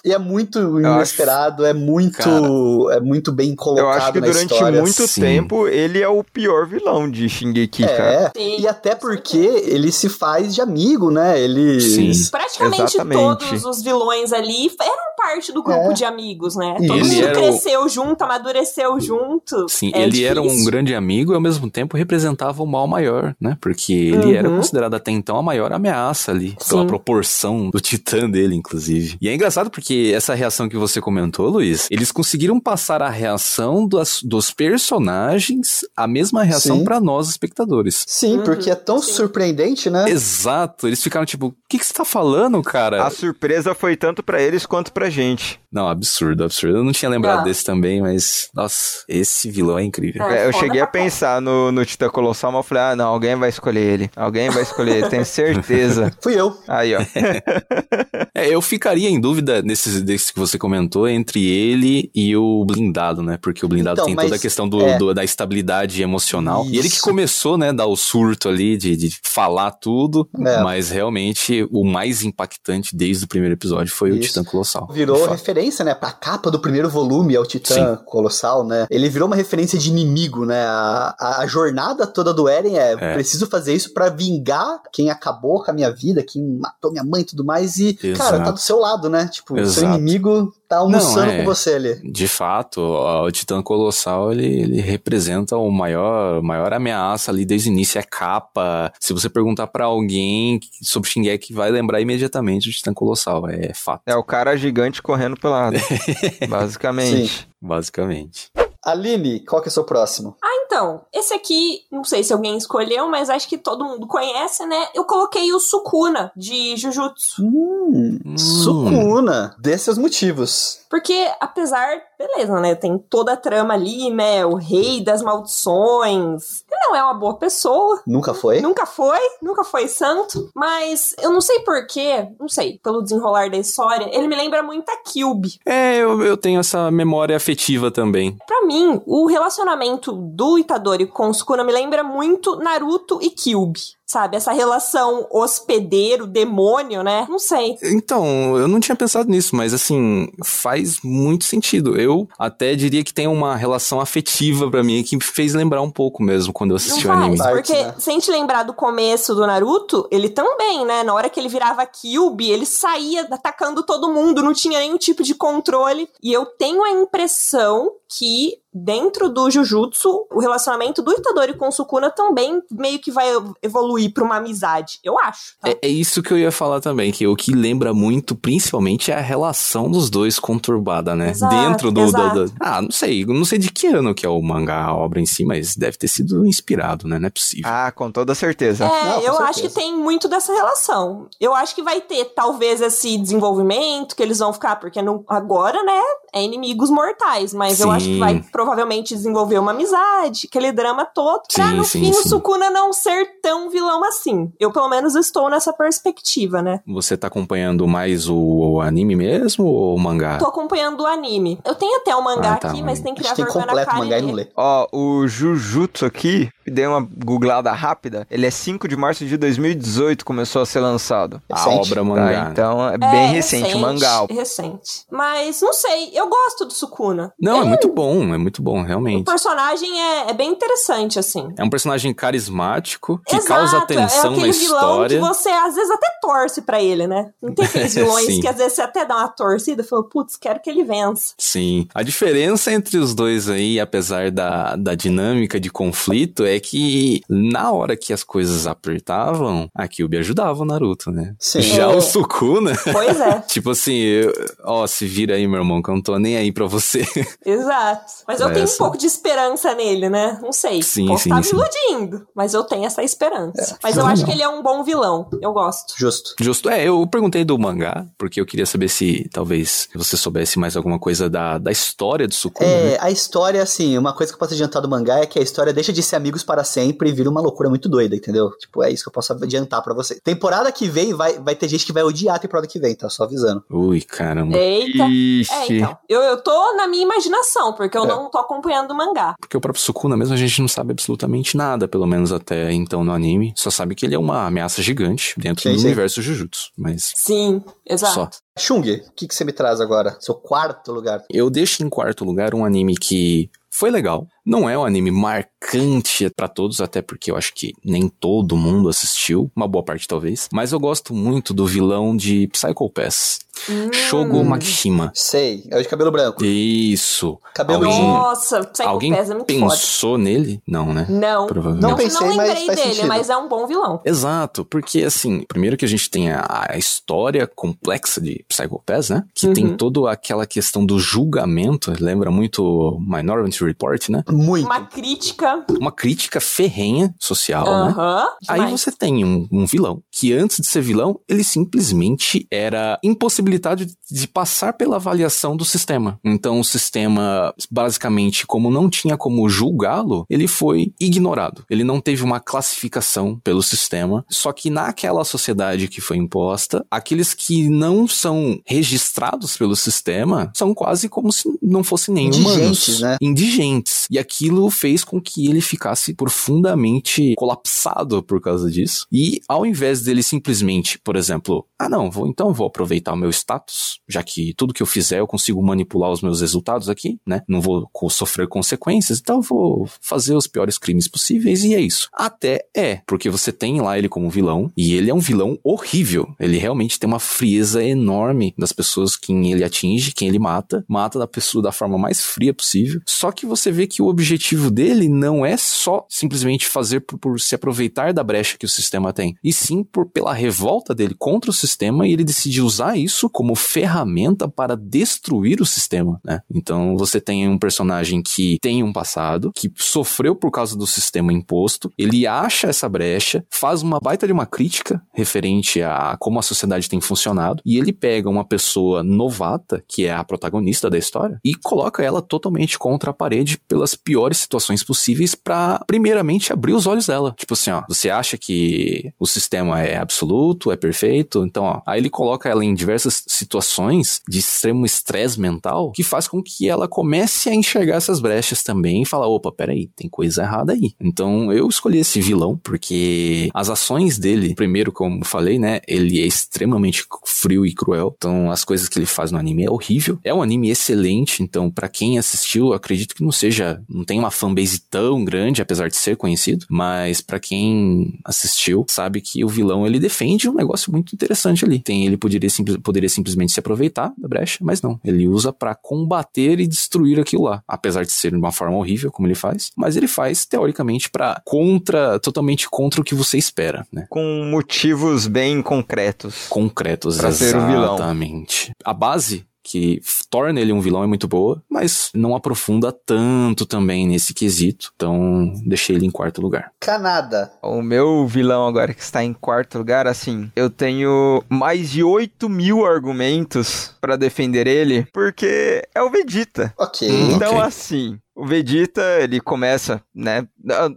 e 0.06 0.14
é 0.14 0.18
muito 0.18 0.60
inesperado, 0.80 1.66
é 1.66 1.74
muito. 1.74 2.90
É 2.92 3.00
muito 3.00 3.32
bem 3.32 3.56
colocado 3.56 3.86
Eu 3.86 3.90
acho 3.90 4.12
que 4.14 4.20
na 4.22 4.28
durante 4.28 4.54
história. 4.54 4.82
muito 4.82 5.08
Sim. 5.08 5.22
tempo 5.22 5.68
ele 5.68 6.02
é 6.02 6.08
o 6.08 6.24
pior 6.24 6.68
vilão 6.68 7.10
de 7.10 7.28
Shingeki, 7.28 7.84
cara. 7.84 8.04
É, 8.04 8.32
Sim, 8.36 8.62
e 8.62 8.68
até 8.68 8.96
porque 8.96 9.38
ele 9.38 9.92
se 9.92 10.10
faz 10.10 10.54
de 10.56 10.62
amigo, 10.62 11.12
né? 11.12 11.40
Ele. 11.40 11.80
Sim. 11.82 12.12
Praticamente 12.32 12.96
Exatamente. 12.96 13.20
todos 13.22 13.66
os 13.66 13.82
vilões 13.84 14.32
ali 14.32 14.72
eram 14.80 15.14
parte 15.18 15.52
do 15.52 15.62
grupo 15.64 15.92
É. 15.92 15.94
de 15.94 16.04
amigos, 16.06 16.56
né? 16.56 16.76
E 16.80 16.88
Todo 16.88 17.00
ele 17.00 17.08
mundo 17.10 17.24
era 17.24 17.32
o- 17.32 17.42
cresceu 17.42 17.90
junto, 17.90 18.24
amadureceu 18.24 19.00
junto. 19.00 19.68
Sim, 19.70 19.92
É 19.94 20.04
ele 20.04 20.24
era 20.24 20.42
um 20.42 20.46
difícil. 20.48 20.66
grande 20.66 20.96
amigo 20.96 21.32
e 21.32 21.36
ao 21.36 21.42
mesmo 21.42 21.70
tempo 21.70 21.96
representava 21.98 22.62
o 22.62 22.66
mal 22.68 22.88
maior, 22.88 23.36
né? 23.40 23.58
Porque 23.62 23.94
ele 23.94 24.36
era 24.36 24.50
Uhum. 24.50 24.58
considerado 24.58 24.94
até 24.96 25.12
então 25.12 25.38
a 25.38 25.42
maior 25.44 25.72
ameaça 25.72 26.32
ali, 26.32 26.56
pela 26.68 26.82
Sim. 26.82 26.88
proporção 26.88 27.70
do 27.70 27.80
titã 27.80 28.13
dele, 28.30 28.56
inclusive. 28.56 29.18
E 29.22 29.28
é 29.30 29.34
engraçado 29.34 29.70
porque 29.70 30.12
essa 30.16 30.34
reação 30.34 30.68
que 30.70 30.78
você 30.78 31.02
comentou, 31.02 31.50
Luiz, 31.50 31.88
eles 31.92 32.12
conseguiram 32.12 32.60
passar 32.60 33.02
a 33.02 33.10
reação 33.10 33.88
das- 33.88 34.22
dos 34.24 34.52
personagens, 34.52 35.82
a 35.96 36.08
mesma 36.08 36.44
reação 36.44 36.84
pra 36.84 37.00
nós, 37.00 37.30
espectadores. 37.30 38.04
Sim, 38.08 38.38
Uhum, 38.38 38.44
porque 38.44 38.70
é 38.70 38.76
tão 38.76 39.00
sim. 39.00 39.14
surpreendente, 39.14 39.90
né? 39.90 40.10
Exato, 40.10 40.88
eles 40.88 41.02
ficaram 41.02 41.26
tipo, 41.26 41.48
o 41.48 41.56
que, 41.70 41.78
que 41.80 41.86
você 41.86 41.94
tá 41.94 42.06
falando, 42.06 42.62
cara? 42.62 43.04
A 43.06 43.10
surpresa 43.10 43.74
foi 43.76 43.96
tanto 43.96 44.22
pra 44.24 44.42
eles 44.42 44.66
quanto 44.66 44.92
pra 44.92 45.10
gente. 45.10 45.60
Não, 45.72 45.88
absurdo, 45.88 46.44
absurdo. 46.44 46.78
Eu 46.78 46.84
não 46.84 46.92
tinha 46.92 47.10
lembrado 47.10 47.40
Ah. 47.40 47.44
desse 47.44 47.64
também, 47.64 48.00
mas, 48.02 48.48
nossa, 48.54 49.04
esse 49.08 49.50
vilão 49.50 49.80
é 49.80 49.84
incrível. 49.84 50.22
É, 50.30 50.44
É, 50.44 50.48
eu 50.48 50.54
cheguei 50.54 50.82
a 50.82 50.88
pensar 50.88 51.42
no, 51.42 51.72
no 51.72 51.86
Titã 51.86 52.10
Colossal, 52.10 52.52
mas 52.52 52.60
eu 52.60 52.64
falei, 52.64 52.84
ah, 52.84 52.96
não, 52.96 53.08
alguém 53.08 53.36
vai 53.36 53.50
escolher 53.50 53.80
ele. 53.82 54.12
Alguém 54.16 54.50
vai 54.50 54.62
escolher 54.64 54.98
ele, 54.98 55.10
tenho 55.10 55.26
certeza. 55.26 56.12
Fui 56.22 56.40
eu. 56.40 56.56
Aí, 56.68 56.94
ó. 56.96 57.00
É, 58.36 58.50
eu 58.50 58.62
ficaria 58.62 59.08
em 59.10 59.20
dúvida 59.22 59.62
nesses 59.62 60.02
desses 60.02 60.32
que 60.32 60.40
você 60.40 60.58
comentou 60.58 61.08
entre 61.08 61.46
ele 61.48 62.10
e 62.16 62.36
o 62.36 62.66
blindado, 62.66 63.22
né? 63.22 63.38
Porque 63.40 63.64
o 63.64 63.70
blindado 63.70 63.96
Então, 64.02 64.06
tem 64.08 64.16
toda 64.16 64.36
a 64.36 64.40
questão 64.40 64.68
do, 64.68 64.82
é. 64.82 64.98
do- 64.98 65.14
da 65.14 65.24
estabilidade 65.24 66.02
emocional. 66.02 66.66
E 66.66 66.78
ele 66.80 66.90
que 66.90 66.96
Isso. 66.96 67.04
começou, 67.04 67.58
né, 67.58 67.72
dar 67.72 67.86
o 67.86 67.96
surto 67.96 68.50
ali 68.50 68.76
de, 68.76 68.96
de 68.96 69.20
falar 69.24 69.72
tudo, 69.72 70.28
É. 70.46 70.62
mas 70.64 70.90
realmente 70.90 71.68
o 71.72 71.86
mais 71.86 72.24
impactante 72.24 72.96
desde 72.96 73.26
o 73.26 73.28
primeiro 73.28 73.54
episódio 73.54 73.94
foi 73.94 74.12
o 74.12 74.16
Isso. 74.16 74.30
Titã 74.30 74.44
Colossal. 74.44 74.88
Virou 74.92 75.28
referência, 75.30 75.86
né, 75.86 75.94
pra 75.94 76.12
capa 76.12 76.50
do 76.50 76.60
primeiro 76.60 76.90
volume, 76.90 77.36
ao 77.36 77.46
Titã 77.46 77.96
Colossal, 78.06 78.66
né? 78.66 78.88
Ele 78.90 79.10
virou 79.10 79.28
uma 79.28 79.36
referência 79.36 79.78
de 79.78 79.90
inimigo, 79.90 80.46
né? 80.46 80.66
A, 80.66 81.16
a, 81.20 81.42
a 81.42 81.48
jornada 81.48 82.08
toda 82.08 82.34
do 82.34 82.48
Eren 82.50 82.76
é, 82.78 82.94
É. 83.00 83.14
preciso 83.14 83.46
fazer 83.48 83.74
isso 83.76 83.94
pra 83.94 84.10
vingar 84.10 84.82
quem 84.92 85.10
acabou 85.12 85.64
com 85.64 85.70
a 85.70 85.74
minha 85.74 85.92
vida, 85.92 86.24
quem 86.28 86.42
matou 86.60 86.92
minha 86.92 87.04
mãe 87.04 87.22
e 87.22 87.26
tudo 87.26 87.46
mais. 87.46 87.78
E, 87.78 87.83
cara, 87.94 88.10
Exato. 88.38 88.44
tá 88.46 88.52
do 88.52 88.60
seu 88.60 88.80
lado, 88.80 89.10
né? 89.10 89.28
Tipo, 89.32 89.54
o 89.56 89.58
seu 89.66 89.84
Exato. 89.84 89.96
inimigo 90.00 90.54
tá 90.68 90.78
almoçando 90.78 91.26
Não, 91.28 91.34
é. 91.34 91.38
com 91.40 91.46
você 91.46 91.74
ali. 91.74 92.12
De 92.12 92.28
fato, 92.28 92.80
o 92.82 93.32
Titã 93.32 93.62
Colossal, 93.62 94.32
ele, 94.32 94.46
ele 94.46 94.82
representa 94.82 95.58
o 95.58 95.70
maior, 95.72 96.42
maior 96.42 96.74
ameaça 96.74 97.32
ali 97.32 97.46
desde 97.46 97.70
o 97.70 97.72
início, 97.74 98.00
é 98.00 98.04
capa. 98.04 98.92
Se 99.00 99.12
você 99.14 99.30
perguntar 99.30 99.68
pra 99.68 99.86
alguém 99.86 100.60
sobre 100.82 101.10
Shingeki, 101.10 101.54
vai 101.54 101.70
lembrar 101.72 102.00
imediatamente 102.02 102.70
do 102.70 102.74
Titã 102.74 102.94
Colossal, 102.94 103.48
é 103.50 103.74
fato, 103.74 104.02
É 104.06 104.16
o 104.16 104.24
cara 104.24 104.56
gigante 104.56 105.02
correndo 105.02 105.36
pelado. 105.38 105.78
Basicamente. 106.48 107.48
basicamente. 107.62 108.50
Aline, 108.86 109.40
qual 109.42 109.62
que 109.62 109.68
é 109.68 109.72
o 109.72 109.74
seu 109.74 109.84
próximo? 109.84 110.36
Então, 110.66 111.02
esse 111.14 111.34
aqui, 111.36 111.82
não 111.92 112.04
sei 112.04 112.24
se 112.24 112.34
alguém 112.34 112.58
escolheu, 112.58 113.08
mas 113.08 113.30
acho 113.30 113.48
que 113.48 113.60
todo 113.60 113.86
mundo 113.86 114.08
conhece, 114.08 114.66
né? 114.66 114.88
Eu 114.96 115.06
coloquei 115.06 115.54
o 115.54 115.60
Sukuna, 115.60 116.32
de 116.36 116.76
Jujutsu. 116.78 117.44
Hum, 117.44 118.20
Hum. 118.26 118.38
Sukuna, 118.38 119.56
desses 119.60 119.98
motivos. 119.98 120.80
Porque, 120.90 121.30
apesar, 121.40 122.02
beleza, 122.28 122.60
né? 122.60 122.76
Tem 122.76 122.98
toda 122.98 123.34
a 123.34 123.38
trama 123.38 123.74
ali, 123.74 124.10
né? 124.10 124.46
O 124.46 124.56
rei 124.56 125.04
das 125.04 125.22
maldições. 125.22 126.64
Ele 126.72 126.82
não 126.86 126.96
é 126.96 127.04
uma 127.04 127.14
boa 127.14 127.36
pessoa. 127.36 128.02
Nunca 128.06 128.34
foi? 128.34 128.62
Nunca 128.62 128.86
foi, 128.86 129.20
nunca 129.42 129.64
foi 129.64 129.88
santo. 129.88 130.50
Mas 130.56 131.16
eu 131.22 131.32
não 131.32 131.42
sei 131.42 131.60
porquê, 131.60 132.28
não 132.40 132.48
sei, 132.48 132.80
pelo 132.84 133.02
desenrolar 133.02 133.50
da 133.50 133.58
história, 133.58 134.10
ele 134.16 134.28
me 134.28 134.36
lembra 134.36 134.64
muito 134.64 134.90
a 134.90 134.98
Kyubi. 134.98 135.60
É, 135.66 135.98
eu, 135.98 136.24
eu 136.24 136.38
tenho 136.38 136.60
essa 136.60 136.90
memória 136.92 137.36
afetiva 137.36 137.92
também. 137.92 138.38
Pra 138.48 138.66
mim, 138.66 139.02
o 139.06 139.28
relacionamento 139.28 140.12
do 140.12 140.58
Itadori 140.58 141.08
com 141.08 141.30
o 141.30 141.34
Sukuna 141.34 141.64
me 141.64 141.72
lembra 141.72 142.04
muito 142.04 142.56
Naruto 142.58 143.20
e 143.22 143.30
Kyubi. 143.30 143.82
Sabe? 144.14 144.38
Essa 144.38 144.52
relação 144.52 145.26
hospedeiro, 145.32 146.28
demônio, 146.28 147.02
né? 147.02 147.26
Não 147.28 147.40
sei. 147.40 147.76
Então, 147.82 148.56
eu 148.56 148.68
não 148.68 148.80
tinha 148.80 148.96
pensado 148.96 149.28
nisso, 149.28 149.56
mas 149.56 149.74
assim, 149.74 150.28
faz 150.46 151.00
muito 151.04 151.46
sentido. 151.46 152.00
Eu 152.00 152.28
até 152.38 152.76
diria 152.76 153.04
que 153.04 153.12
tem 153.12 153.26
uma 153.28 153.56
relação 153.56 154.00
afetiva 154.00 154.70
pra 154.70 154.84
mim 154.84 155.02
que 155.02 155.16
me 155.16 155.24
fez 155.24 155.56
lembrar 155.56 155.82
um 155.82 155.90
pouco 155.90 156.22
mesmo 156.22 156.54
quando 156.54 156.70
eu 156.70 156.74
Não 156.76 156.86
assisti 156.86 157.08
o 157.08 157.12
anime. 157.12 157.40
faz, 157.40 157.56
porque 157.56 157.74
né? 157.74 157.96
se 157.98 158.12
a 158.12 158.14
gente 158.14 158.30
lembrar 158.30 158.62
do 158.62 158.74
começo 158.76 159.34
do 159.34 159.48
Naruto, 159.48 160.08
ele 160.12 160.30
também, 160.30 160.86
né? 160.86 161.02
Na 161.02 161.16
hora 161.16 161.28
que 161.28 161.40
ele 161.40 161.50
virava 161.50 161.84
Kyubi, 161.84 162.52
ele 162.52 162.68
saía 162.68 163.22
atacando 163.32 163.82
todo 163.82 164.14
mundo, 164.14 164.44
não 164.44 164.54
tinha 164.54 164.78
nenhum 164.78 164.98
tipo 164.98 165.24
de 165.24 165.34
controle. 165.34 166.08
E 166.22 166.32
eu 166.32 166.46
tenho 166.46 166.84
a 166.84 166.92
impressão 166.92 167.94
que 168.08 168.60
dentro 168.74 169.30
do 169.30 169.50
Jujutsu, 169.52 170.26
o 170.32 170.40
relacionamento 170.40 171.02
do 171.02 171.12
Itadori 171.12 171.54
com 171.56 171.68
o 171.68 171.72
Sukuna 171.72 172.10
também 172.10 172.62
meio 172.72 173.00
que 173.00 173.12
vai 173.12 173.28
evoluir 173.62 174.14
pra 174.14 174.24
uma 174.24 174.38
amizade. 174.38 175.00
Eu 175.04 175.20
acho. 175.20 175.56
tá? 175.62 175.70
É, 175.70 175.80
é 175.84 175.88
isso 175.88 176.22
que 176.24 176.32
eu 176.34 176.38
ia 176.38 176.52
falar 176.52 176.80
também, 176.82 177.12
que 177.12 177.28
o 177.28 177.36
que 177.36 177.54
lembra 177.54 177.94
muito, 177.94 178.36
principalmente, 178.36 179.12
é 179.12 179.16
a 179.16 179.22
relação 179.22 179.90
dos 179.90 180.10
dois 180.10 180.40
conturbada, 180.40 181.16
né? 181.16 181.30
Exato, 181.32 181.56
Dentro 181.56 181.92
do, 181.92 182.02
do- 182.02 182.08
exato. 182.08 182.46
do- 182.46 182.54
Ah, 182.60 182.82
não 182.82 182.92
sei, 182.92 183.26
não 183.26 183.46
sei 183.46 183.60
de 183.60 183.70
que 183.72 183.88
ano 183.88 184.14
que 184.16 184.26
é 184.26 184.30
o 184.30 184.42
mangá, 184.42 184.84
a 184.86 184.96
obra 184.96 185.20
em 185.20 185.26
si, 185.26 185.46
mas 185.46 185.76
deve 185.76 185.98
ter 185.98 186.08
sido 186.08 186.46
inspirado, 186.46 187.08
né? 187.08 187.20
Não 187.20 187.28
é 187.28 187.30
possível. 187.30 187.70
Ah, 187.72 187.92
com 187.92 188.12
toda 188.12 188.34
certeza. 188.36 188.86
É, 188.86 189.06
Não, 189.06 189.22
eu 189.22 189.34
acho 189.40 189.60
certeza. 189.60 189.68
que 189.70 189.74
tem 189.82 189.96
muito 189.96 190.28
dessa 190.28 190.54
relação. 190.54 191.28
Eu 191.40 191.54
acho 191.54 191.76
que 191.76 191.82
vai 191.84 192.02
ter, 192.02 192.26
talvez, 192.36 192.82
esse 192.82 193.18
desenvolvimento 193.18 194.16
que 194.16 194.24
eles 194.24 194.40
vão 194.40 194.52
ficar, 194.54 194.78
porque 194.78 195.02
não, 195.02 195.24
agora, 195.28 195.84
né, 195.84 196.02
é 196.34 196.42
inimigos 196.44 196.90
mortais, 196.90 197.54
mas 197.54 197.80
eu 197.80 197.88
Sim. 197.90 197.94
acho 197.96 198.06
que 198.08 198.20
vai 198.20 198.42
provavelmente 198.64 199.14
desenvolver 199.14 199.60
uma 199.60 199.72
amizade, 199.72 200.48
aquele 200.50 200.72
drama 200.72 201.06
todo, 201.06 201.42
pra 201.54 201.68
Sim, 201.70 201.76
no 201.78 201.84
sim, 201.84 202.00
fim 202.00 202.12
o 202.12 202.24
sim. 202.24 202.30
Sukuna 202.30 202.70
não 202.70 202.94
ser 202.94 203.40
tão 203.42 203.70
vilão 203.70 204.04
assim. 204.06 204.52
Eu, 204.60 204.72
pelo 204.72 204.88
menos, 204.88 205.16
estou 205.16 205.50
nessa 205.50 205.74
perspectiva, 205.74 206.62
né? 206.62 206.80
Você 206.88 207.18
tá 207.18 207.28
acompanhando 207.28 207.86
mais 207.88 208.30
o, 208.30 208.36
o 208.38 208.82
anime 208.82 209.16
mesmo 209.16 209.66
ou 209.66 209.96
o 209.96 210.00
mangá? 210.00 210.38
Tô 210.38 210.46
acompanhando 210.46 211.02
o 211.02 211.06
anime. 211.06 211.60
Eu 211.66 211.76
tenho 211.76 211.98
até 211.98 212.16
o 212.16 212.24
mangá 212.24 212.54
Ah, 212.54 212.58
tá, 212.58 212.70
aqui, 212.70 212.82
mas 212.82 213.02
tem 213.02 213.14
que 213.14 213.22
criar 213.22 213.34
vergonha 213.36 213.66
na 213.66 213.74
o 213.74 213.86
cara 213.86 213.98
mangá 213.98 214.22
não 214.22 214.28
ler. 214.32 214.46
lê. 214.46 214.52
Ó, 214.56 214.88
o 214.94 215.28
Jujutsu 215.28 216.06
aqui, 216.06 216.50
dei 216.68 216.86
uma 216.88 217.02
googlada 217.02 217.72
rápida, 217.72 218.28
ele 218.30 218.46
é 218.46 218.52
5 218.52 218.88
de 218.88 218.96
março 218.96 219.26
de 219.26 219.38
2018 219.38 220.24
começou 220.26 220.62
a 220.62 220.66
ser 220.66 220.80
lançado. 220.80 221.42
A 221.52 221.56
Recente. 221.64 221.80
obra 221.92 221.96
Tá, 221.96 222.04
mangá. 222.04 222.26
né? 222.44 222.50
então 222.52 222.90
é 222.90 222.98
bem 222.98 223.28
recente, 223.32 223.76
o 223.76 223.80
mangá. 223.80 224.26
Recente. 224.30 225.06
Mas 225.12 225.62
não 225.62 225.74
sei, 225.74 226.12
eu 226.14 226.28
gosto 226.28 226.66
do 226.66 226.74
Sukuna. 226.74 227.34
Não, 227.40 227.58
é 227.58 227.60
Ele- 227.60 227.68
muito 227.70 227.88
bom, 227.94 228.34
é 228.34 228.38
muito 228.38 228.62
bom, 228.62 228.82
O 228.82 228.84
realmente. 228.86 229.26
personagem 229.26 230.00
é, 230.02 230.30
é 230.30 230.34
bem 230.34 230.52
interessante, 230.52 231.20
assim. 231.20 231.54
É 231.58 231.64
um 231.64 231.70
personagem 231.70 232.14
carismático, 232.14 233.22
que 233.26 233.36
Exato, 233.36 233.48
causa 233.48 233.78
é 233.78 233.80
atenção 233.80 234.32
na 234.32 234.38
aquele 234.38 234.52
vilão 234.52 234.78
história. 235.06 235.20
que 235.20 235.26
você 235.28 235.50
às 235.50 235.76
vezes 235.76 235.92
até 235.92 236.08
torce 236.22 236.62
pra 236.62 236.82
ele, 236.82 237.08
né? 237.08 237.32
Não 237.42 237.54
tem 237.54 237.66
aqueles 237.66 237.94
vilões 237.96 238.26
Sim. 238.26 238.42
que 238.42 238.48
às 238.48 238.58
vezes 238.58 238.74
você 238.74 238.82
até 238.82 239.06
dá 239.06 239.18
uma 239.18 239.28
torcida 239.28 239.82
e 239.82 239.86
fala, 239.86 240.04
putz, 240.08 240.36
quero 240.38 240.60
que 240.62 240.70
ele 240.70 240.84
vença. 240.84 241.34
Sim. 241.38 241.88
A 241.94 242.04
diferença 242.04 242.72
entre 242.72 242.98
os 242.98 243.14
dois 243.16 243.50
aí, 243.50 243.80
apesar 243.80 244.32
da, 244.32 244.76
da 244.76 244.96
dinâmica 244.96 245.60
de 245.60 245.70
conflito, 245.70 246.46
é 246.46 246.53
que 246.60 247.22
na 247.30 247.72
hora 247.72 247.96
que 247.96 248.14
as 248.14 248.24
coisas 248.24 248.66
apertavam, 248.68 249.68
a 249.76 249.88
Kyuubi 249.88 250.18
ajudava 250.18 250.62
o 250.62 250.66
Naruto, 250.66 251.12
né? 251.12 251.36
Sim. 251.40 251.62
Já 251.62 251.84
É. 251.84 251.88
o 251.96 252.02
Sukuna, 252.02 252.74
Pois 252.92 253.20
é, 253.20 253.40
tipo 253.48 253.72
assim, 253.72 253.94
eu- 253.96 254.34
ó, 254.64 254.86
se 254.88 255.06
vira 255.06 255.36
aí, 255.36 255.48
meu 255.48 255.60
irmão, 255.60 255.82
que 255.82 255.90
eu 255.90 255.96
não 255.96 256.02
tô 256.02 256.18
nem 256.18 256.38
aí 256.38 256.52
pra 256.52 256.66
você. 256.66 257.04
exato. 257.46 258.04
Mas 258.28 258.40
eu 258.40 258.52
tenho 258.54 258.66
um 258.66 258.78
pouco 258.78 258.98
de 258.98 259.06
esperança 259.06 259.74
nele, 259.76 260.10
né? 260.10 260.40
Não 260.42 260.52
sei. 260.52 260.82
Sim, 260.82 261.08
Posso 261.08 261.24
sim, 261.24 261.30
estar 261.30 261.44
sim. 261.44 261.56
me 261.56 261.62
iludindo, 261.62 262.28
mas 262.36 262.54
eu 262.54 262.64
tenho 262.64 262.86
essa 262.86 263.04
esperança. 263.04 263.78
mas 263.84 263.98
eu 263.98 264.04
não, 264.04 264.10
acho 264.12 264.26
que 264.26 264.32
ele 264.32 264.42
é 264.42 264.48
um 264.50 264.62
bom 264.62 264.84
vilão. 264.84 265.30
Eu 265.42 265.54
gosto. 265.54 265.94
Justo. 265.98 266.34
Justo. 266.40 266.70
É, 266.70 266.84
eu 266.88 267.06
perguntei 267.08 267.44
do 267.44 267.58
mangá, 267.58 268.06
porque 268.18 268.40
eu 268.40 268.46
queria 268.46 268.66
saber 268.66 268.90
se 268.90 269.28
talvez 269.32 269.88
você 269.96 270.16
soubesse 270.18 270.58
mais 270.60 270.76
alguma 270.78 271.00
coisa 271.00 271.30
da, 271.30 271.58
da 271.58 271.72
história 271.72 272.28
do 272.28 272.34
Sukuna. 272.34 272.68
né? 272.70 272.94
É, 272.94 272.98
a 273.02 273.12
história, 273.12 273.62
assim, 273.62 273.98
uma 273.98 274.14
coisa 274.14 274.32
que 274.32 274.36
eu 274.36 274.40
posso 274.40 274.54
adiantar 274.54 274.82
do 274.82 274.90
mangá 274.90 275.20
é 275.20 275.26
que 275.26 275.40
a 275.40 275.42
história 275.42 275.74
deixa 275.74 275.92
de 275.94 276.02
ser 276.04 276.16
amigos 276.16 276.43
para 276.44 276.64
sempre 276.64 277.10
e 277.10 277.12
vira 277.14 277.30
uma 277.30 277.42
loucura 277.42 277.70
muito 277.70 277.88
doida, 277.90 278.16
entendeu? 278.16 278.52
Tipo, 278.58 278.84
é 278.84 278.92
isso 278.92 279.04
que 279.04 279.10
eu 279.10 279.14
posso 279.14 279.34
adiantar 279.34 279.82
pra 279.84 279.94
você. 279.94 280.20
Temporada 280.22 280.72
que 280.72 280.88
vem, 280.88 281.14
vai, 281.14 281.40
vai 281.40 281.56
ter 281.56 281.68
gente 281.68 281.86
que 281.86 281.94
vai 281.94 282.04
odiar 282.04 282.36
a 282.36 282.40
temporada 282.40 282.68
que 282.68 282.80
vem, 282.80 282.96
tá? 282.96 283.10
Só 283.10 283.24
avisando. 283.24 283.64
Ui, 283.70 284.02
caramba. 284.02 284.58
Eita. 284.58 285.04
É, 285.04 285.08
Ixi. 285.10 285.78
então. 285.78 285.98
Eu, 286.08 286.22
eu 286.22 286.38
tô 286.42 286.76
na 286.76 286.88
minha 286.88 287.04
imaginação, 287.04 287.74
porque 287.74 287.98
eu 287.98 288.04
É. 288.04 288.08
não 288.08 288.30
tô 288.30 288.38
acompanhando 288.38 288.92
o 288.92 288.96
mangá. 288.96 289.36
Porque 289.40 289.56
o 289.58 289.62
próprio 289.62 289.82
Sukuna 289.84 290.16
mesmo 290.18 290.34
a 290.34 290.38
gente 290.38 290.60
não 290.62 290.68
sabe 290.68 290.92
absolutamente 290.92 291.56
nada, 291.58 291.88
pelo 291.88 292.06
menos 292.06 292.32
até 292.32 292.72
então 292.72 293.04
no 293.04 293.12
anime. 293.12 293.54
Só 293.56 293.70
sabe 293.70 293.96
que 293.96 294.06
ele 294.06 294.16
é 294.16 294.20
uma 294.20 294.46
ameaça 294.48 294.82
gigante 294.82 295.34
dentro 295.38 295.64
Sim, 295.64 295.74
do 295.74 295.80
sim. 295.80 295.86
universo 295.88 296.22
Jujutsu. 296.22 296.72
Mas 296.78 297.12
Sim, 297.16 297.62
exato. 297.88 298.14
só. 298.14 298.30
Chung, 298.58 298.82
o 298.82 299.12
que, 299.16 299.28
que 299.28 299.34
você 299.34 299.44
me 299.44 299.52
traz 299.52 299.82
agora? 299.82 300.16
Seu 300.20 300.36
quarto 300.36 300.92
lugar. 300.92 301.24
Eu 301.30 301.50
deixo 301.50 301.84
em 301.84 301.90
quarto 301.90 302.24
lugar 302.24 302.54
um 302.54 302.64
anime 302.64 302.96
que 302.96 303.50
foi 303.72 303.90
legal. 303.90 304.28
Não 304.46 304.70
é 304.70 304.78
um 304.78 304.84
anime 304.86 305.10
marcante 305.12 306.30
pra 306.36 306.48
todos, 306.48 306.82
até 306.82 307.02
porque 307.02 307.32
eu 307.32 307.38
acho 307.38 307.54
que 307.54 307.74
nem 307.84 308.08
todo 308.10 308.58
mundo 308.58 308.90
assistiu, 308.90 309.50
uma 309.56 309.68
boa 309.68 309.84
parte 309.84 310.08
talvez. 310.08 310.50
Mas 310.52 310.72
eu 310.72 310.80
gosto 310.80 311.14
muito 311.14 311.54
do 311.54 311.66
vilão 311.66 312.16
de 312.16 312.48
Psycho 312.48 312.90
Pass, 312.90 313.40
Hum. 313.70 313.94
Shogo 313.94 314.44
Makishima. 314.44 315.12
Sei, 315.14 315.64
é 315.70 315.78
o 315.78 315.82
de 315.82 315.88
cabelo 315.88 316.12
branco. 316.12 316.44
Isso. 316.44 317.38
Cabelo 317.54 317.86
Alguém- 317.86 318.02
Nossa, 318.02 318.64
Psycho 318.64 318.90
Alguém 318.90 319.14
Pass 319.14 319.30
é 319.30 319.34
muito 319.36 319.54
foda. 319.54 319.72
pensou 319.76 320.18
nele? 320.18 320.60
Não, 320.68 320.92
né? 320.92 321.06
Não. 321.08 321.46
Provavelmente. 321.46 321.82
Não 321.84 321.90
Não, 321.92 321.98
pensei, 321.98 322.28
não 322.28 322.36
mas 322.36 322.48
lembrei 322.48 322.66
faz 322.66 322.80
dele, 322.80 322.90
sentido. 322.96 323.08
mas 323.08 323.30
é 323.30 323.38
um 323.38 323.48
bom 323.48 323.68
vilão. 323.68 324.02
Exato, 324.04 324.66
porque 324.66 325.04
assim, 325.04 325.42
primeiro 325.48 325.78
que 325.78 325.86
a 325.86 325.88
gente 325.88 326.10
tem 326.10 326.32
a, 326.32 326.66
a 326.72 326.78
história 326.78 327.46
complexa 327.46 328.20
de 328.20 328.44
Psycho 328.50 328.82
Pass, 328.84 329.10
né? 329.12 329.24
Que 329.36 329.48
Uhum. 329.48 329.54
tem 329.54 329.78
toda 329.78 330.12
aquela 330.12 330.48
questão 330.48 330.84
do 330.84 330.98
julgamento, 331.00 331.94
lembra 332.00 332.32
muito 332.32 332.98
Minority 333.08 333.64
Report, 333.64 334.10
né? 334.10 334.24
Muito. 334.34 334.66
Uma 334.66 334.82
crítica. 334.82 335.66
Uma 335.80 335.92
crítica 335.92 336.40
ferrenha 336.42 337.14
social, 337.20 337.66
né? 337.66 337.92
Aham. 337.92 338.28
Aí 338.48 338.60
demais. 338.60 338.82
você 338.82 338.92
tem 338.92 339.24
um, 339.24 339.48
um 339.52 339.66
vilão 339.66 340.02
que 340.12 340.34
antes 340.34 340.58
de 340.58 340.68
ser 340.68 340.82
vilão, 340.82 341.20
ele 341.28 341.44
simplesmente 341.44 342.48
era 342.52 343.00
impossibilitado 343.04 343.86
de, 343.86 343.94
de 344.12 344.28
passar 344.28 344.74
pela 344.74 344.96
avaliação 344.98 345.56
do 345.56 345.66
sistema. 345.66 346.20
Então 346.24 346.60
o 346.60 346.64
sistema, 346.64 347.54
basicamente, 347.72 348.46
como 348.46 348.70
não 348.70 348.90
tinha 348.90 349.18
como 349.18 349.48
julgá-lo, 349.50 350.26
ele 350.30 350.48
foi 350.48 350.94
ignorado. 351.00 351.66
Ele 351.70 351.84
não 351.84 352.00
teve 352.00 352.24
uma 352.24 352.40
classificação 352.40 353.40
pelo 353.44 353.62
sistema. 353.62 354.26
Só 354.30 354.52
que 354.52 354.70
naquela 354.70 355.24
sociedade 355.24 355.88
que 355.88 356.02
foi 356.02 356.18
imposta, 356.18 356.86
aqueles 356.90 357.34
que 357.34 357.70
não 357.70 358.08
são 358.08 358.60
registrados 358.66 359.58
pelo 359.58 359.76
sistema 359.76 360.52
são 360.56 360.74
quase 360.74 361.10
como 361.10 361.32
se 361.32 361.50
não 361.62 361.84
fossem 361.84 362.14
nem 362.14 362.28
Indigentes, 362.28 362.88
humanos. 362.88 363.02
né? 363.02 363.18
Indigentes. 363.22 364.08
E 364.10 364.18
aquilo 364.24 364.70
fez 364.70 365.04
com 365.04 365.22
que 365.22 365.48
ele 365.48 365.62
ficasse 365.62 366.14
profundamente 366.14 367.34
colapsado 367.38 368.24
por 368.24 368.42
causa 368.42 368.72
disso. 368.72 369.06
E 369.12 369.42
ao 369.48 369.66
invés 369.66 370.02
dele 370.02 370.24
simplesmente, 370.24 370.98
por 371.00 371.16
exemplo, 371.16 371.66
ah 371.78 371.90
não, 371.90 372.10
vou 372.10 372.28
então 372.28 372.54
vou 372.54 372.68
aproveitar 372.68 373.14
o 373.14 373.18
meu 373.18 373.30
status, 373.30 374.00
já 374.08 374.24
que 374.24 374.54
tudo 374.56 374.74
que 374.74 374.82
eu 374.82 374.88
fizer 374.88 375.20
eu 375.20 375.28
consigo 375.28 375.62
manipular 375.62 376.12
os 376.12 376.22
meus 376.22 376.42
resultados 376.42 376.90
aqui, 376.90 377.20
né? 377.26 377.42
Não 377.48 377.62
vou 377.62 377.90
sofrer 378.10 378.48
consequências, 378.48 379.20
então 379.20 379.42
vou 379.42 379.88
fazer 380.02 380.36
os 380.36 380.48
piores 380.48 380.78
crimes 380.78 381.08
possíveis 381.08 381.64
e 381.64 381.74
é 381.74 381.80
isso. 381.80 382.10
Até 382.14 382.66
é, 382.76 383.02
porque 383.08 383.30
você 383.30 383.52
tem 383.52 383.82
lá 383.82 383.98
ele 383.98 384.10
como 384.10 384.30
vilão 384.30 384.72
e 384.76 384.94
ele 384.94 385.10
é 385.10 385.14
um 385.14 385.20
vilão 385.20 385.58
horrível. 385.64 386.34
Ele 386.40 386.58
realmente 386.58 387.00
tem 387.00 387.08
uma 387.08 387.20
frieza 387.20 387.84
enorme 387.84 388.54
das 388.58 388.72
pessoas 388.72 389.16
quem 389.16 389.52
ele 389.52 389.64
atinge, 389.64 390.14
quem 390.14 390.28
ele 390.28 390.40
mata, 390.40 390.86
mata 390.88 391.20
da 391.20 391.28
pessoa 391.28 391.62
da 391.62 391.72
forma 391.72 391.98
mais 391.98 392.24
fria 392.24 392.54
possível. 392.54 393.02
Só 393.06 393.32
que 393.32 393.46
você 393.46 393.72
vê 393.72 393.88
que 393.88 394.02
o 394.02 394.08
objetivo 394.14 394.72
dele 394.72 395.10
não 395.10 395.46
é 395.46 395.58
só 395.58 396.06
simplesmente 396.10 396.68
fazer 396.68 397.02
por, 397.02 397.18
por 397.18 397.40
se 397.40 397.56
aproveitar 397.56 398.14
da 398.14 398.24
brecha 398.24 398.58
que 398.58 398.66
o 398.66 398.70
sistema 398.70 399.12
tem, 399.12 399.36
e 399.44 399.52
sim 399.52 399.84
por 399.84 400.06
pela 400.06 400.34
revolta 400.34 400.94
dele 400.94 401.16
contra 401.18 401.52
o 401.52 401.54
sistema 401.54 402.08
e 402.08 402.14
ele 402.14 402.24
decide 402.24 402.62
usar 402.62 402.98
isso 402.98 403.30
como 403.30 403.56
ferramenta 403.56 404.48
para 404.48 404.76
destruir 404.76 405.62
o 405.62 405.66
sistema, 405.66 406.20
né? 406.24 406.42
Então 406.54 406.96
você 406.98 407.20
tem 407.20 407.48
um 407.48 407.58
personagem 407.58 408.22
que 408.22 408.58
tem 408.62 408.84
um 408.84 408.94
passado, 408.94 409.52
que 409.54 409.72
sofreu 409.76 410.36
por 410.36 410.52
causa 410.52 410.78
do 410.78 410.88
sistema 410.88 411.34
imposto, 411.34 411.92
ele 411.98 412.28
acha 412.28 412.68
essa 412.68 412.88
brecha, 412.88 413.46
faz 413.50 413.82
uma 413.82 414.00
baita 414.00 414.28
de 414.28 414.34
uma 414.34 414.46
crítica 414.46 415.02
referente 415.14 415.82
a 415.82 416.16
como 416.20 416.40
a 416.40 416.44
sociedade 416.44 416.90
tem 416.90 417.02
funcionado, 417.02 417.62
e 417.66 417.78
ele 417.78 417.92
pega 417.92 418.30
uma 418.30 418.46
pessoa 418.46 419.04
novata, 419.04 419.84
que 419.88 420.06
é 420.06 420.14
a 420.14 420.24
protagonista 420.24 420.90
da 420.90 420.98
história, 420.98 421.40
e 421.44 421.56
coloca 421.56 422.04
ela 422.04 422.22
totalmente 422.22 422.78
contra 422.78 423.12
a 423.12 423.14
parede 423.14 423.58
pelas 423.68 423.96
piores 424.04 424.40
situações 424.40 424.84
possíveis 424.84 425.36
para 425.36 425.84
primeiramente 425.88 426.52
abrir 426.52 426.74
os 426.74 426.86
olhos 426.86 427.08
dela. 427.08 427.34
Tipo 427.38 427.54
assim, 427.54 427.72
ó, 427.72 427.84
você 427.88 428.10
acha 428.10 428.38
que 428.38 429.14
o 429.20 429.26
sistema 429.26 429.82
é 429.82 429.98
absoluto, 429.98 430.72
é 430.72 430.76
perfeito? 430.76 431.44
Então, 431.46 431.64
ó, 431.64 431.82
aí 431.86 432.00
ele 432.00 432.10
coloca 432.10 432.50
ela 432.50 432.64
em 432.64 432.74
diversas 432.74 433.24
situações 433.28 434.22
de 434.28 434.40
extremo 434.40 434.86
estresse 434.86 435.40
mental 435.40 435.92
que 435.92 436.04
faz 436.04 436.28
com 436.28 436.42
que 436.42 436.70
ela 436.70 436.88
comece 436.88 437.50
a 437.50 437.56
enxergar 437.56 437.96
essas 437.96 438.20
brechas 438.20 438.64
também 438.64 439.02
e 439.02 439.06
falar, 439.06 439.28
opa, 439.28 439.52
peraí, 439.52 439.90
tem 439.96 440.10
coisa 440.10 440.44
errada 440.44 440.74
aí. 440.74 440.94
Então, 441.00 441.52
eu 441.52 441.68
escolhi 441.68 442.00
esse 442.00 442.22
vilão 442.22 442.58
porque 442.58 443.50
as 443.54 443.70
ações 443.70 444.18
dele, 444.18 444.56
primeiro, 444.56 444.92
como 444.92 445.24
falei, 445.26 445.58
né, 445.60 445.80
ele 445.88 446.22
é 446.22 446.26
extremamente 446.26 447.06
frio 447.26 447.66
e 447.66 447.74
cruel. 447.74 448.14
Então, 448.18 448.52
as 448.52 448.64
coisas 448.64 448.90
que 448.90 449.00
ele 449.00 449.06
faz 449.06 449.32
no 449.32 449.38
anime 449.38 449.66
é 449.66 449.72
horrível. 449.72 450.20
É 450.24 450.34
um 450.34 450.42
anime 450.42 450.70
excelente, 450.70 451.42
então, 451.42 451.70
para 451.70 451.88
quem 451.88 452.18
assistiu, 452.18 452.74
acredito 452.74 453.16
que 453.16 453.24
não 453.24 453.32
seja, 453.32 453.82
não 453.94 454.04
tem 454.04 454.20
uma 454.20 454.32
fanbase 454.32 454.80
tão 454.90 455.24
grande, 455.24 455.62
apesar 455.62 455.88
de 455.88 455.96
ser 455.96 456.16
conhecido, 456.18 456.66
mas 456.70 457.22
para 457.22 457.40
quem 457.40 458.20
assistiu, 458.26 458.86
sabe 458.90 459.22
que 459.22 459.44
o 459.44 459.48
vilão 459.48 459.86
ele 459.86 460.00
defende 460.00 460.50
um 460.50 460.54
negócio 460.54 460.92
muito 460.92 461.14
interessante 461.14 461.64
ali. 461.66 461.80
Tem, 461.80 462.06
ele 462.06 462.18
poderia, 462.18 462.50
simples, 462.50 462.78
poderia 462.78 463.10
simplesmente 463.10 463.52
se 463.52 463.60
aproveitar 463.60 464.14
da 464.18 464.28
brecha, 464.28 464.58
mas 464.62 464.82
não. 464.82 465.00
Ele 465.04 465.28
usa 465.28 465.52
para 465.54 465.76
combater 465.76 466.60
e 466.60 466.68
destruir 466.68 467.20
aquilo 467.20 467.44
lá. 467.44 467.64
Apesar 467.68 468.04
de 468.04 468.12
ser 468.12 468.32
de 468.32 468.38
uma 468.38 468.52
forma 468.52 468.78
horrível, 468.78 469.12
como 469.12 469.28
ele 469.28 469.36
faz, 469.36 469.72
mas 469.76 469.96
ele 469.96 470.08
faz, 470.08 470.46
teoricamente, 470.46 471.10
para 471.10 471.42
contra, 471.46 472.20
totalmente 472.20 472.70
contra 472.70 473.02
o 473.02 473.04
que 473.04 473.16
você 473.16 473.38
espera, 473.38 473.86
né? 473.92 474.06
Com 474.10 474.46
motivos 474.50 475.28
bem 475.28 475.62
concretos. 475.62 476.48
concretos, 476.50 477.18
Pra 477.18 477.32
ser 477.32 477.56
o 477.56 477.66
vilão. 477.68 477.96
exatamente. 477.96 478.72
A 478.84 478.94
base 478.94 479.46
que 479.64 480.02
torna 480.30 480.60
ele 480.60 480.74
um 480.74 480.82
vilão 480.82 481.04
é 481.04 481.08
muito 481.08 481.28
boa, 481.28 481.64
mas 481.70 482.10
não 482.14 482.36
aprofunda 482.36 482.92
tanto 482.92 483.66
também 483.66 484.08
nesse 484.08 484.34
quesito. 484.34 484.92
Então, 484.96 485.52
deixei 485.66 485.96
ele 485.96 486.06
em 486.06 486.12
quarto 486.12 486.42
lugar. 486.42 486.72
Canadá. 486.80 487.52
O 487.62 487.82
meu 487.82 488.28
vilão 488.28 488.68
agora 488.68 488.94
que 488.94 489.02
está 489.02 489.24
em 489.24 489.34
quarto 489.34 489.78
lugar, 489.78 490.06
assim, 490.06 490.52
eu 490.56 490.70
tenho 490.70 491.44
mais 491.48 491.90
de 491.90 492.04
8 492.04 492.50
mil 492.50 492.86
argumentos 492.86 493.96
pra 494.02 494.16
defender 494.16 494.68
ele, 494.68 495.08
porque 495.14 495.82
é 495.96 496.02
o 496.02 496.10
Vegeta. 496.10 496.74
Ok. 496.78 497.08
Então, 497.08 497.56
ok. 497.56 497.62
assim, 497.62 498.20
o 498.36 498.46
Vegeta, 498.46 499.02
ele 499.22 499.40
começa, 499.40 500.02
né? 500.14 500.48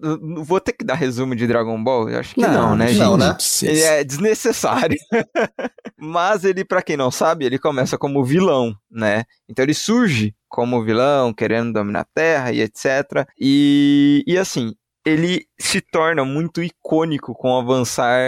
eu- 0.02 0.44
Vou 0.44 0.58
ter 0.60 0.72
que 0.72 0.84
dar 0.84 0.94
resumo 0.94 1.34
de 1.36 1.46
Dragon 1.46 1.82
Ball? 1.82 2.08
Eu 2.08 2.20
acho 2.20 2.34
que 2.34 2.40
não, 2.40 2.74
né, 2.76 2.88
gente? 2.88 2.98
não, 3.00 3.16
né? 3.16 3.36
Ele 3.66 3.82
é 3.82 4.02
desnecessário. 4.04 4.96
Mas 5.98 6.44
ele, 6.44 6.64
pra 6.64 6.82
quem 6.82 6.96
não 6.96 7.10
sabe, 7.10 7.44
ele 7.44 7.58
começa 7.58 7.98
como 7.98 8.24
vilão, 8.24 8.74
né? 8.90 9.24
Então 9.48 9.64
ele 9.64 9.74
surge 9.74 10.34
como 10.48 10.82
vilão, 10.84 11.32
querendo 11.34 11.72
dominar 11.72 12.00
a 12.00 12.06
Terra 12.14 12.52
e 12.52 12.60
etc. 12.60 13.26
E, 13.38 14.22
e 14.26 14.38
assim, 14.38 14.72
ele 15.06 15.46
se 15.56 15.80
torna 15.80 16.24
muito 16.24 16.60
icônico 16.60 17.32
com 17.32 17.52
o 17.52 17.58
avançar 17.60 18.18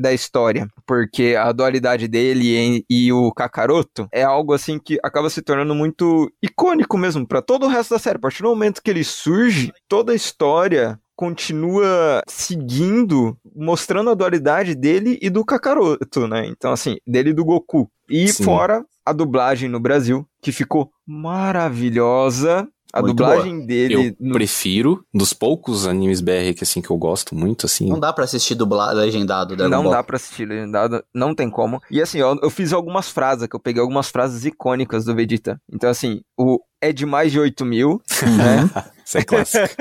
da 0.00 0.12
história, 0.12 0.68
porque 0.86 1.34
a 1.36 1.50
dualidade 1.50 2.06
dele 2.06 2.84
e, 2.88 3.06
e 3.06 3.12
o 3.12 3.32
Kakaroto 3.32 4.06
é 4.12 4.22
algo 4.22 4.52
assim 4.52 4.78
que 4.78 5.00
acaba 5.02 5.28
se 5.28 5.42
tornando 5.42 5.74
muito 5.74 6.32
icônico 6.40 6.96
mesmo 6.96 7.26
para 7.26 7.42
todo 7.42 7.66
o 7.66 7.68
resto 7.68 7.90
da 7.90 7.98
série. 7.98 8.18
A 8.18 8.20
partir 8.20 8.44
do 8.44 8.50
momento 8.50 8.80
que 8.80 8.90
ele 8.90 9.02
surge, 9.02 9.72
toda 9.88 10.12
a 10.12 10.16
história 10.16 10.96
continua 11.16 12.22
seguindo, 12.28 13.36
mostrando 13.54 14.10
a 14.10 14.14
dualidade 14.14 14.76
dele 14.76 15.18
e 15.20 15.28
do 15.28 15.44
Kakaroto, 15.44 16.28
né? 16.28 16.46
Então, 16.46 16.72
assim, 16.72 16.96
dele 17.06 17.30
e 17.30 17.34
do 17.34 17.44
Goku. 17.44 17.90
E 18.08 18.28
Sim. 18.28 18.44
fora 18.44 18.84
a 19.04 19.12
dublagem 19.12 19.68
no 19.68 19.80
Brasil, 19.80 20.26
que 20.40 20.52
ficou 20.52 20.90
maravilhosa. 21.06 22.68
A 22.92 23.00
muito 23.00 23.16
dublagem 23.16 23.54
boa. 23.56 23.66
dele. 23.66 23.94
Eu 23.94 24.16
no... 24.20 24.34
prefiro, 24.34 25.04
dos 25.14 25.32
poucos 25.32 25.86
animes 25.86 26.20
BR 26.20 26.52
que, 26.56 26.62
assim, 26.62 26.82
que 26.82 26.90
eu 26.90 26.96
gosto 26.96 27.34
muito, 27.34 27.66
assim. 27.66 27.88
Não 27.88 27.98
dá 27.98 28.12
pra 28.12 28.24
assistir 28.24 28.54
dublado, 28.54 28.98
legendado, 28.98 29.56
Dragon 29.56 29.70
Não 29.70 29.84
Ball. 29.84 29.92
dá 29.92 30.02
pra 30.02 30.16
assistir 30.16 30.44
legendado, 30.44 31.02
não 31.14 31.34
tem 31.34 31.48
como. 31.48 31.80
E 31.90 32.02
assim, 32.02 32.18
eu, 32.18 32.38
eu 32.42 32.50
fiz 32.50 32.72
algumas 32.72 33.08
frases, 33.08 33.46
que 33.46 33.56
eu 33.56 33.60
peguei 33.60 33.80
algumas 33.80 34.08
frases 34.08 34.44
icônicas 34.44 35.04
do 35.04 35.14
Vegeta. 35.14 35.60
Então, 35.72 35.88
assim, 35.88 36.20
o 36.36 36.58
é 36.82 36.92
de 36.92 37.06
mais 37.06 37.30
de 37.30 37.38
8 37.38 37.64
mil, 37.64 38.02
né? 38.36 38.68
Isso 39.12 39.18
é 39.18 39.24
clássico. 39.24 39.74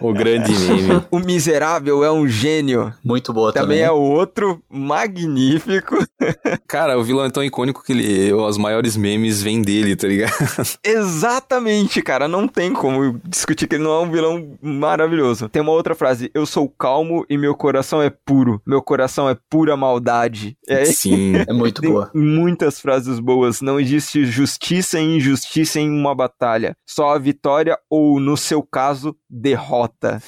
o 0.00 0.12
grande 0.12 0.52
meme. 0.52 1.04
O 1.10 1.18
miserável 1.18 2.04
é 2.04 2.10
um 2.10 2.28
gênio. 2.28 2.92
Muito 3.02 3.32
boa 3.32 3.52
também. 3.52 3.78
Também 3.78 3.82
é 3.82 3.90
outro 3.90 4.62
magnífico. 4.70 5.96
Cara, 6.68 6.98
o 6.98 7.02
vilão 7.02 7.24
é 7.24 7.30
tão 7.30 7.42
icônico 7.42 7.82
que 7.82 7.92
ele, 7.92 8.32
os 8.32 8.58
maiores 8.58 8.96
memes 8.96 9.42
vêm 9.42 9.62
dele, 9.62 9.96
tá 9.96 10.06
ligado? 10.06 10.32
Exatamente, 10.84 12.02
cara. 12.02 12.28
Não 12.28 12.46
tem 12.46 12.72
como 12.72 13.20
discutir 13.24 13.66
que 13.66 13.76
ele 13.76 13.84
não 13.84 13.92
é 13.92 14.00
um 14.00 14.10
vilão 14.10 14.56
maravilhoso. 14.62 15.48
Tem 15.48 15.62
uma 15.62 15.72
outra 15.72 15.94
frase. 15.94 16.30
Eu 16.34 16.46
sou 16.46 16.68
calmo 16.68 17.24
e 17.28 17.38
meu 17.38 17.54
coração 17.54 18.02
é 18.02 18.10
puro. 18.10 18.60
Meu 18.66 18.82
coração 18.82 19.28
é 19.28 19.36
pura 19.48 19.76
maldade. 19.76 20.56
É, 20.68 20.84
Sim, 20.84 21.34
é 21.36 21.52
muito 21.52 21.82
boa. 21.82 22.10
Muitas 22.14 22.80
frases 22.80 23.18
boas. 23.18 23.60
Não 23.60 23.80
existe 23.80 24.24
justiça 24.26 25.00
e 25.00 25.16
injustiça 25.16 25.80
em 25.80 25.90
uma 25.90 26.14
batalha. 26.14 26.76
Só 26.86 27.10
a 27.10 27.18
vitória 27.18 27.78
ou, 27.88 28.20
no 28.20 28.35
seu 28.36 28.62
caso, 28.62 29.16
derrota. 29.28 30.22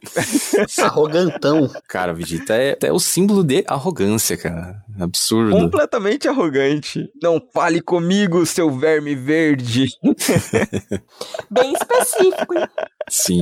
Arrogantão. 0.82 1.70
Cara, 1.88 2.12
Vegeta 2.12 2.54
é, 2.54 2.76
é 2.82 2.92
o 2.92 2.98
símbolo 2.98 3.42
de 3.42 3.64
arrogância, 3.66 4.36
cara. 4.36 4.82
Absurdo. 5.00 5.52
Completamente 5.52 6.28
arrogante. 6.28 7.08
Não 7.22 7.40
fale 7.52 7.80
comigo, 7.80 8.44
seu 8.44 8.70
verme 8.70 9.14
verde. 9.14 9.86
Bem 11.50 11.72
específico, 11.72 12.54
hein? 12.54 12.68
Sim. 13.08 13.40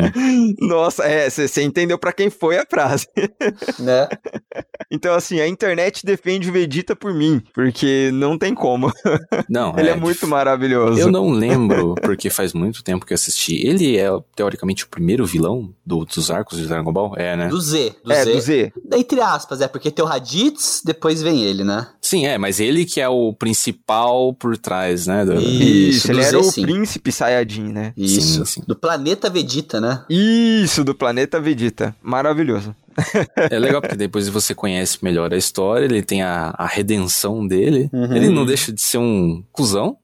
Nossa, 0.60 1.04
é, 1.04 1.28
você 1.28 1.62
entendeu 1.62 1.98
para 1.98 2.12
quem 2.12 2.30
foi 2.30 2.58
a 2.58 2.66
frase. 2.68 3.06
Né? 3.78 4.08
Então, 4.90 5.14
assim, 5.14 5.40
a 5.40 5.46
internet 5.46 6.04
defende 6.04 6.50
o 6.50 6.52
Vegeta 6.52 6.94
por 6.94 7.14
mim, 7.14 7.42
porque 7.54 8.10
não 8.12 8.36
tem 8.36 8.54
como. 8.54 8.92
Não, 9.48 9.78
Ele 9.78 9.88
é, 9.88 9.92
é 9.92 9.96
muito 9.96 10.26
maravilhoso. 10.26 11.00
Eu 11.00 11.10
não 11.10 11.30
lembro, 11.30 11.94
porque 12.02 12.28
faz 12.28 12.52
muito 12.52 12.82
tempo 12.82 13.06
que 13.06 13.14
assisti. 13.14 13.66
Ele 13.66 13.96
é, 14.00 14.10
teoricamente, 14.34 14.84
o 14.84 14.88
primeiro 14.88 15.26
vilão 15.26 15.72
do, 15.84 16.04
dos 16.04 16.30
arcos 16.30 16.58
de 16.58 16.66
Dragon 16.66 16.92
Ball? 16.92 17.14
É, 17.16 17.36
né? 17.36 17.48
Do 17.48 17.60
Z. 17.60 17.94
Do 18.04 18.12
é, 18.12 18.24
Z. 18.24 18.32
do 18.32 18.40
Z. 18.40 18.72
Entre 18.92 19.20
aspas, 19.20 19.60
é, 19.60 19.68
porque 19.68 19.90
tem 19.90 20.04
o 20.04 20.08
Raditz, 20.08 20.82
depois 20.84 21.22
vem 21.22 21.42
ele, 21.42 21.64
né? 21.64 21.88
Sim, 22.00 22.26
é, 22.26 22.38
mas 22.38 22.60
ele 22.60 22.84
que 22.84 23.00
é 23.00 23.08
o 23.08 23.32
principal 23.32 24.34
por 24.34 24.56
trás, 24.56 25.06
né? 25.06 25.24
Do... 25.24 25.34
Isso, 25.40 26.10
ele 26.10 26.22
Z, 26.22 26.28
era 26.28 26.38
o 26.38 26.44
sim. 26.44 26.62
príncipe 26.62 27.12
Saiyajin, 27.12 27.72
né? 27.72 27.92
Isso, 27.96 28.44
sim, 28.46 28.60
sim. 28.60 28.62
do 28.66 28.76
planeta 28.76 29.30
Vegeta, 29.30 29.80
né? 29.80 30.04
Isso, 30.08 30.82
do 30.84 30.94
planeta 30.94 31.40
Vegeta. 31.40 31.94
Maravilhoso. 32.02 32.74
É 33.36 33.58
legal 33.58 33.80
porque 33.80 33.96
depois 33.96 34.28
você 34.28 34.54
conhece 34.54 34.98
melhor 35.02 35.32
a 35.32 35.36
história, 35.36 35.84
ele 35.84 36.02
tem 36.02 36.22
a, 36.22 36.54
a 36.56 36.66
redenção 36.66 37.46
dele. 37.46 37.88
Uhum. 37.92 38.16
Ele 38.16 38.28
não 38.28 38.44
deixa 38.44 38.72
de 38.72 38.80
ser 38.80 38.98
um 38.98 39.42
cuzão. 39.52 39.96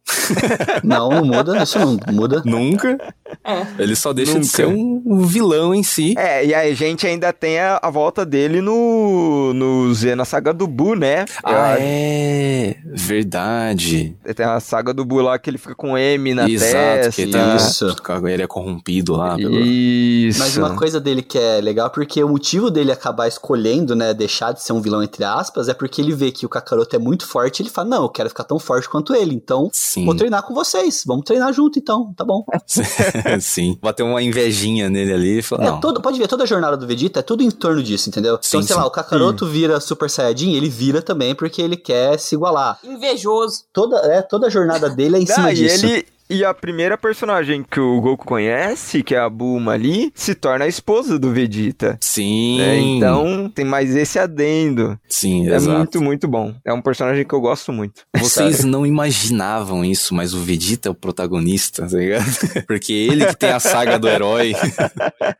Não, 0.84 1.10
não 1.10 1.24
muda, 1.24 1.62
isso 1.62 1.78
não 1.78 1.98
muda. 2.12 2.42
Nunca. 2.44 2.98
É. 3.44 3.66
Ele 3.78 3.96
só 3.96 4.12
deixa 4.12 4.32
Nunca. 4.32 4.44
de 4.44 4.48
ser 4.48 4.66
um, 4.66 5.26
vilão 5.26 5.74
em 5.74 5.82
si. 5.82 6.14
É, 6.16 6.46
e 6.46 6.54
a 6.54 6.72
gente 6.74 7.06
ainda 7.06 7.32
tem 7.32 7.58
a, 7.58 7.78
a 7.82 7.90
volta 7.90 8.24
dele 8.24 8.60
no, 8.60 9.52
no 9.54 9.92
Z, 9.94 10.14
na 10.14 10.24
saga 10.24 10.52
do 10.52 10.66
Buu, 10.66 10.94
né? 10.94 11.24
Ah, 11.44 11.76
é. 11.78 12.76
Verdade. 12.86 14.16
Tem 14.34 14.46
a 14.46 14.60
saga 14.60 14.92
do 14.92 15.04
Buu 15.04 15.20
lá 15.20 15.38
que 15.38 15.50
ele 15.50 15.58
fica 15.58 15.74
com 15.74 15.96
M 15.96 16.34
na 16.34 16.48
Exato, 16.48 16.72
testa. 16.72 17.22
Que 17.22 17.30
tá, 17.30 17.56
Isso. 17.56 17.96
Ele 18.26 18.42
é 18.42 18.46
corrompido 18.46 19.16
lá. 19.16 19.36
Pelo... 19.36 19.58
Isso. 19.58 20.38
Mas 20.38 20.56
uma 20.56 20.76
coisa 20.76 21.00
dele 21.00 21.22
que 21.22 21.38
é 21.38 21.60
legal, 21.60 21.90
porque 21.90 22.22
o 22.22 22.28
motivo 22.28 22.70
dele 22.70 22.92
acabar 22.92 23.28
escolhendo, 23.28 23.94
né, 23.94 24.14
deixar 24.14 24.52
de 24.52 24.62
ser 24.62 24.72
um 24.72 24.80
vilão 24.80 25.02
entre 25.02 25.24
aspas, 25.24 25.68
é 25.68 25.74
porque 25.74 26.00
ele 26.00 26.14
vê 26.14 26.30
que 26.30 26.46
o 26.46 26.48
Kakaroto 26.48 26.94
é 26.94 26.98
muito 26.98 27.26
forte, 27.26 27.62
ele 27.62 27.70
fala, 27.70 27.88
não, 27.88 28.02
eu 28.02 28.08
quero 28.08 28.28
ficar 28.28 28.44
tão 28.44 28.58
forte 28.58 28.88
quanto 28.88 29.14
ele, 29.14 29.34
então 29.34 29.68
Sim. 29.72 29.95
Vou 30.04 30.14
treinar 30.14 30.42
com 30.42 30.54
vocês, 30.54 31.02
vamos 31.06 31.24
treinar 31.24 31.52
junto 31.52 31.78
então, 31.78 32.12
tá 32.14 32.24
bom. 32.24 32.44
Sim, 33.40 33.78
bater 33.80 34.02
uma 34.02 34.22
invejinha 34.22 34.88
nele 34.90 35.12
ali 35.12 35.38
e 35.38 35.42
falar, 35.42 35.64
é, 35.64 35.70
não. 35.70 35.80
Todo, 35.80 36.00
pode 36.00 36.18
ver, 36.18 36.28
toda 36.28 36.44
a 36.44 36.46
jornada 36.46 36.76
do 36.76 36.86
Vegeta 36.86 37.20
é 37.20 37.22
tudo 37.22 37.42
em 37.42 37.50
torno 37.50 37.82
disso, 37.82 38.08
entendeu? 38.08 38.38
Sim, 38.40 38.58
então, 38.58 38.62
sei 38.62 38.74
sim. 38.74 38.80
lá, 38.80 38.86
o 38.86 38.90
Kakaroto 38.90 39.46
sim. 39.46 39.52
vira 39.52 39.80
Super 39.80 40.10
Saiyajin, 40.10 40.54
ele 40.54 40.68
vira 40.68 41.00
também 41.00 41.34
porque 41.34 41.62
ele 41.62 41.76
quer 41.76 42.18
se 42.18 42.34
igualar. 42.34 42.78
Invejoso. 42.84 43.64
Toda, 43.72 43.96
é, 43.98 44.22
toda 44.22 44.46
a 44.46 44.50
jornada 44.50 44.88
dele 44.90 45.16
é 45.16 45.20
em 45.20 45.26
cima 45.26 45.54
disso. 45.54 45.86
Ele, 45.86 46.06
e 46.28 46.44
a 46.44 46.52
primeira 46.52 46.98
personagem 46.98 47.62
que 47.62 47.78
o 47.78 48.00
Goku 48.00 48.26
conhece, 48.26 49.02
que 49.02 49.14
é 49.14 49.18
a 49.18 49.28
Bulma 49.28 49.72
ali, 49.72 50.12
se 50.14 50.34
torna 50.34 50.64
a 50.64 50.68
esposa 50.68 51.18
do 51.18 51.32
Vegeta. 51.32 51.96
Sim. 52.00 52.60
É, 52.60 52.78
então 52.78 53.48
tem 53.48 53.64
mais 53.64 53.94
esse 53.94 54.18
adendo. 54.18 54.98
Sim, 55.08 55.48
é 55.48 55.54
exato. 55.54 55.78
muito, 55.78 56.02
muito 56.02 56.28
bom. 56.28 56.54
É 56.64 56.72
um 56.72 56.82
personagem 56.82 57.24
que 57.24 57.34
eu 57.34 57.40
gosto 57.40 57.72
muito. 57.72 58.02
Vocês 58.16 58.64
não 58.64 58.84
imaginavam 58.84 59.84
isso, 59.84 60.14
mas 60.14 60.34
o 60.34 60.40
Vegeta 60.40 60.88
é 60.88 60.90
o 60.90 60.94
protagonista, 60.94 61.86
tá 61.86 61.96
ligado? 61.96 62.24
Porque 62.66 62.92
ele 62.92 63.26
que 63.26 63.36
tem 63.36 63.50
a 63.50 63.60
saga 63.60 63.98
do 63.98 64.08
herói, 64.08 64.52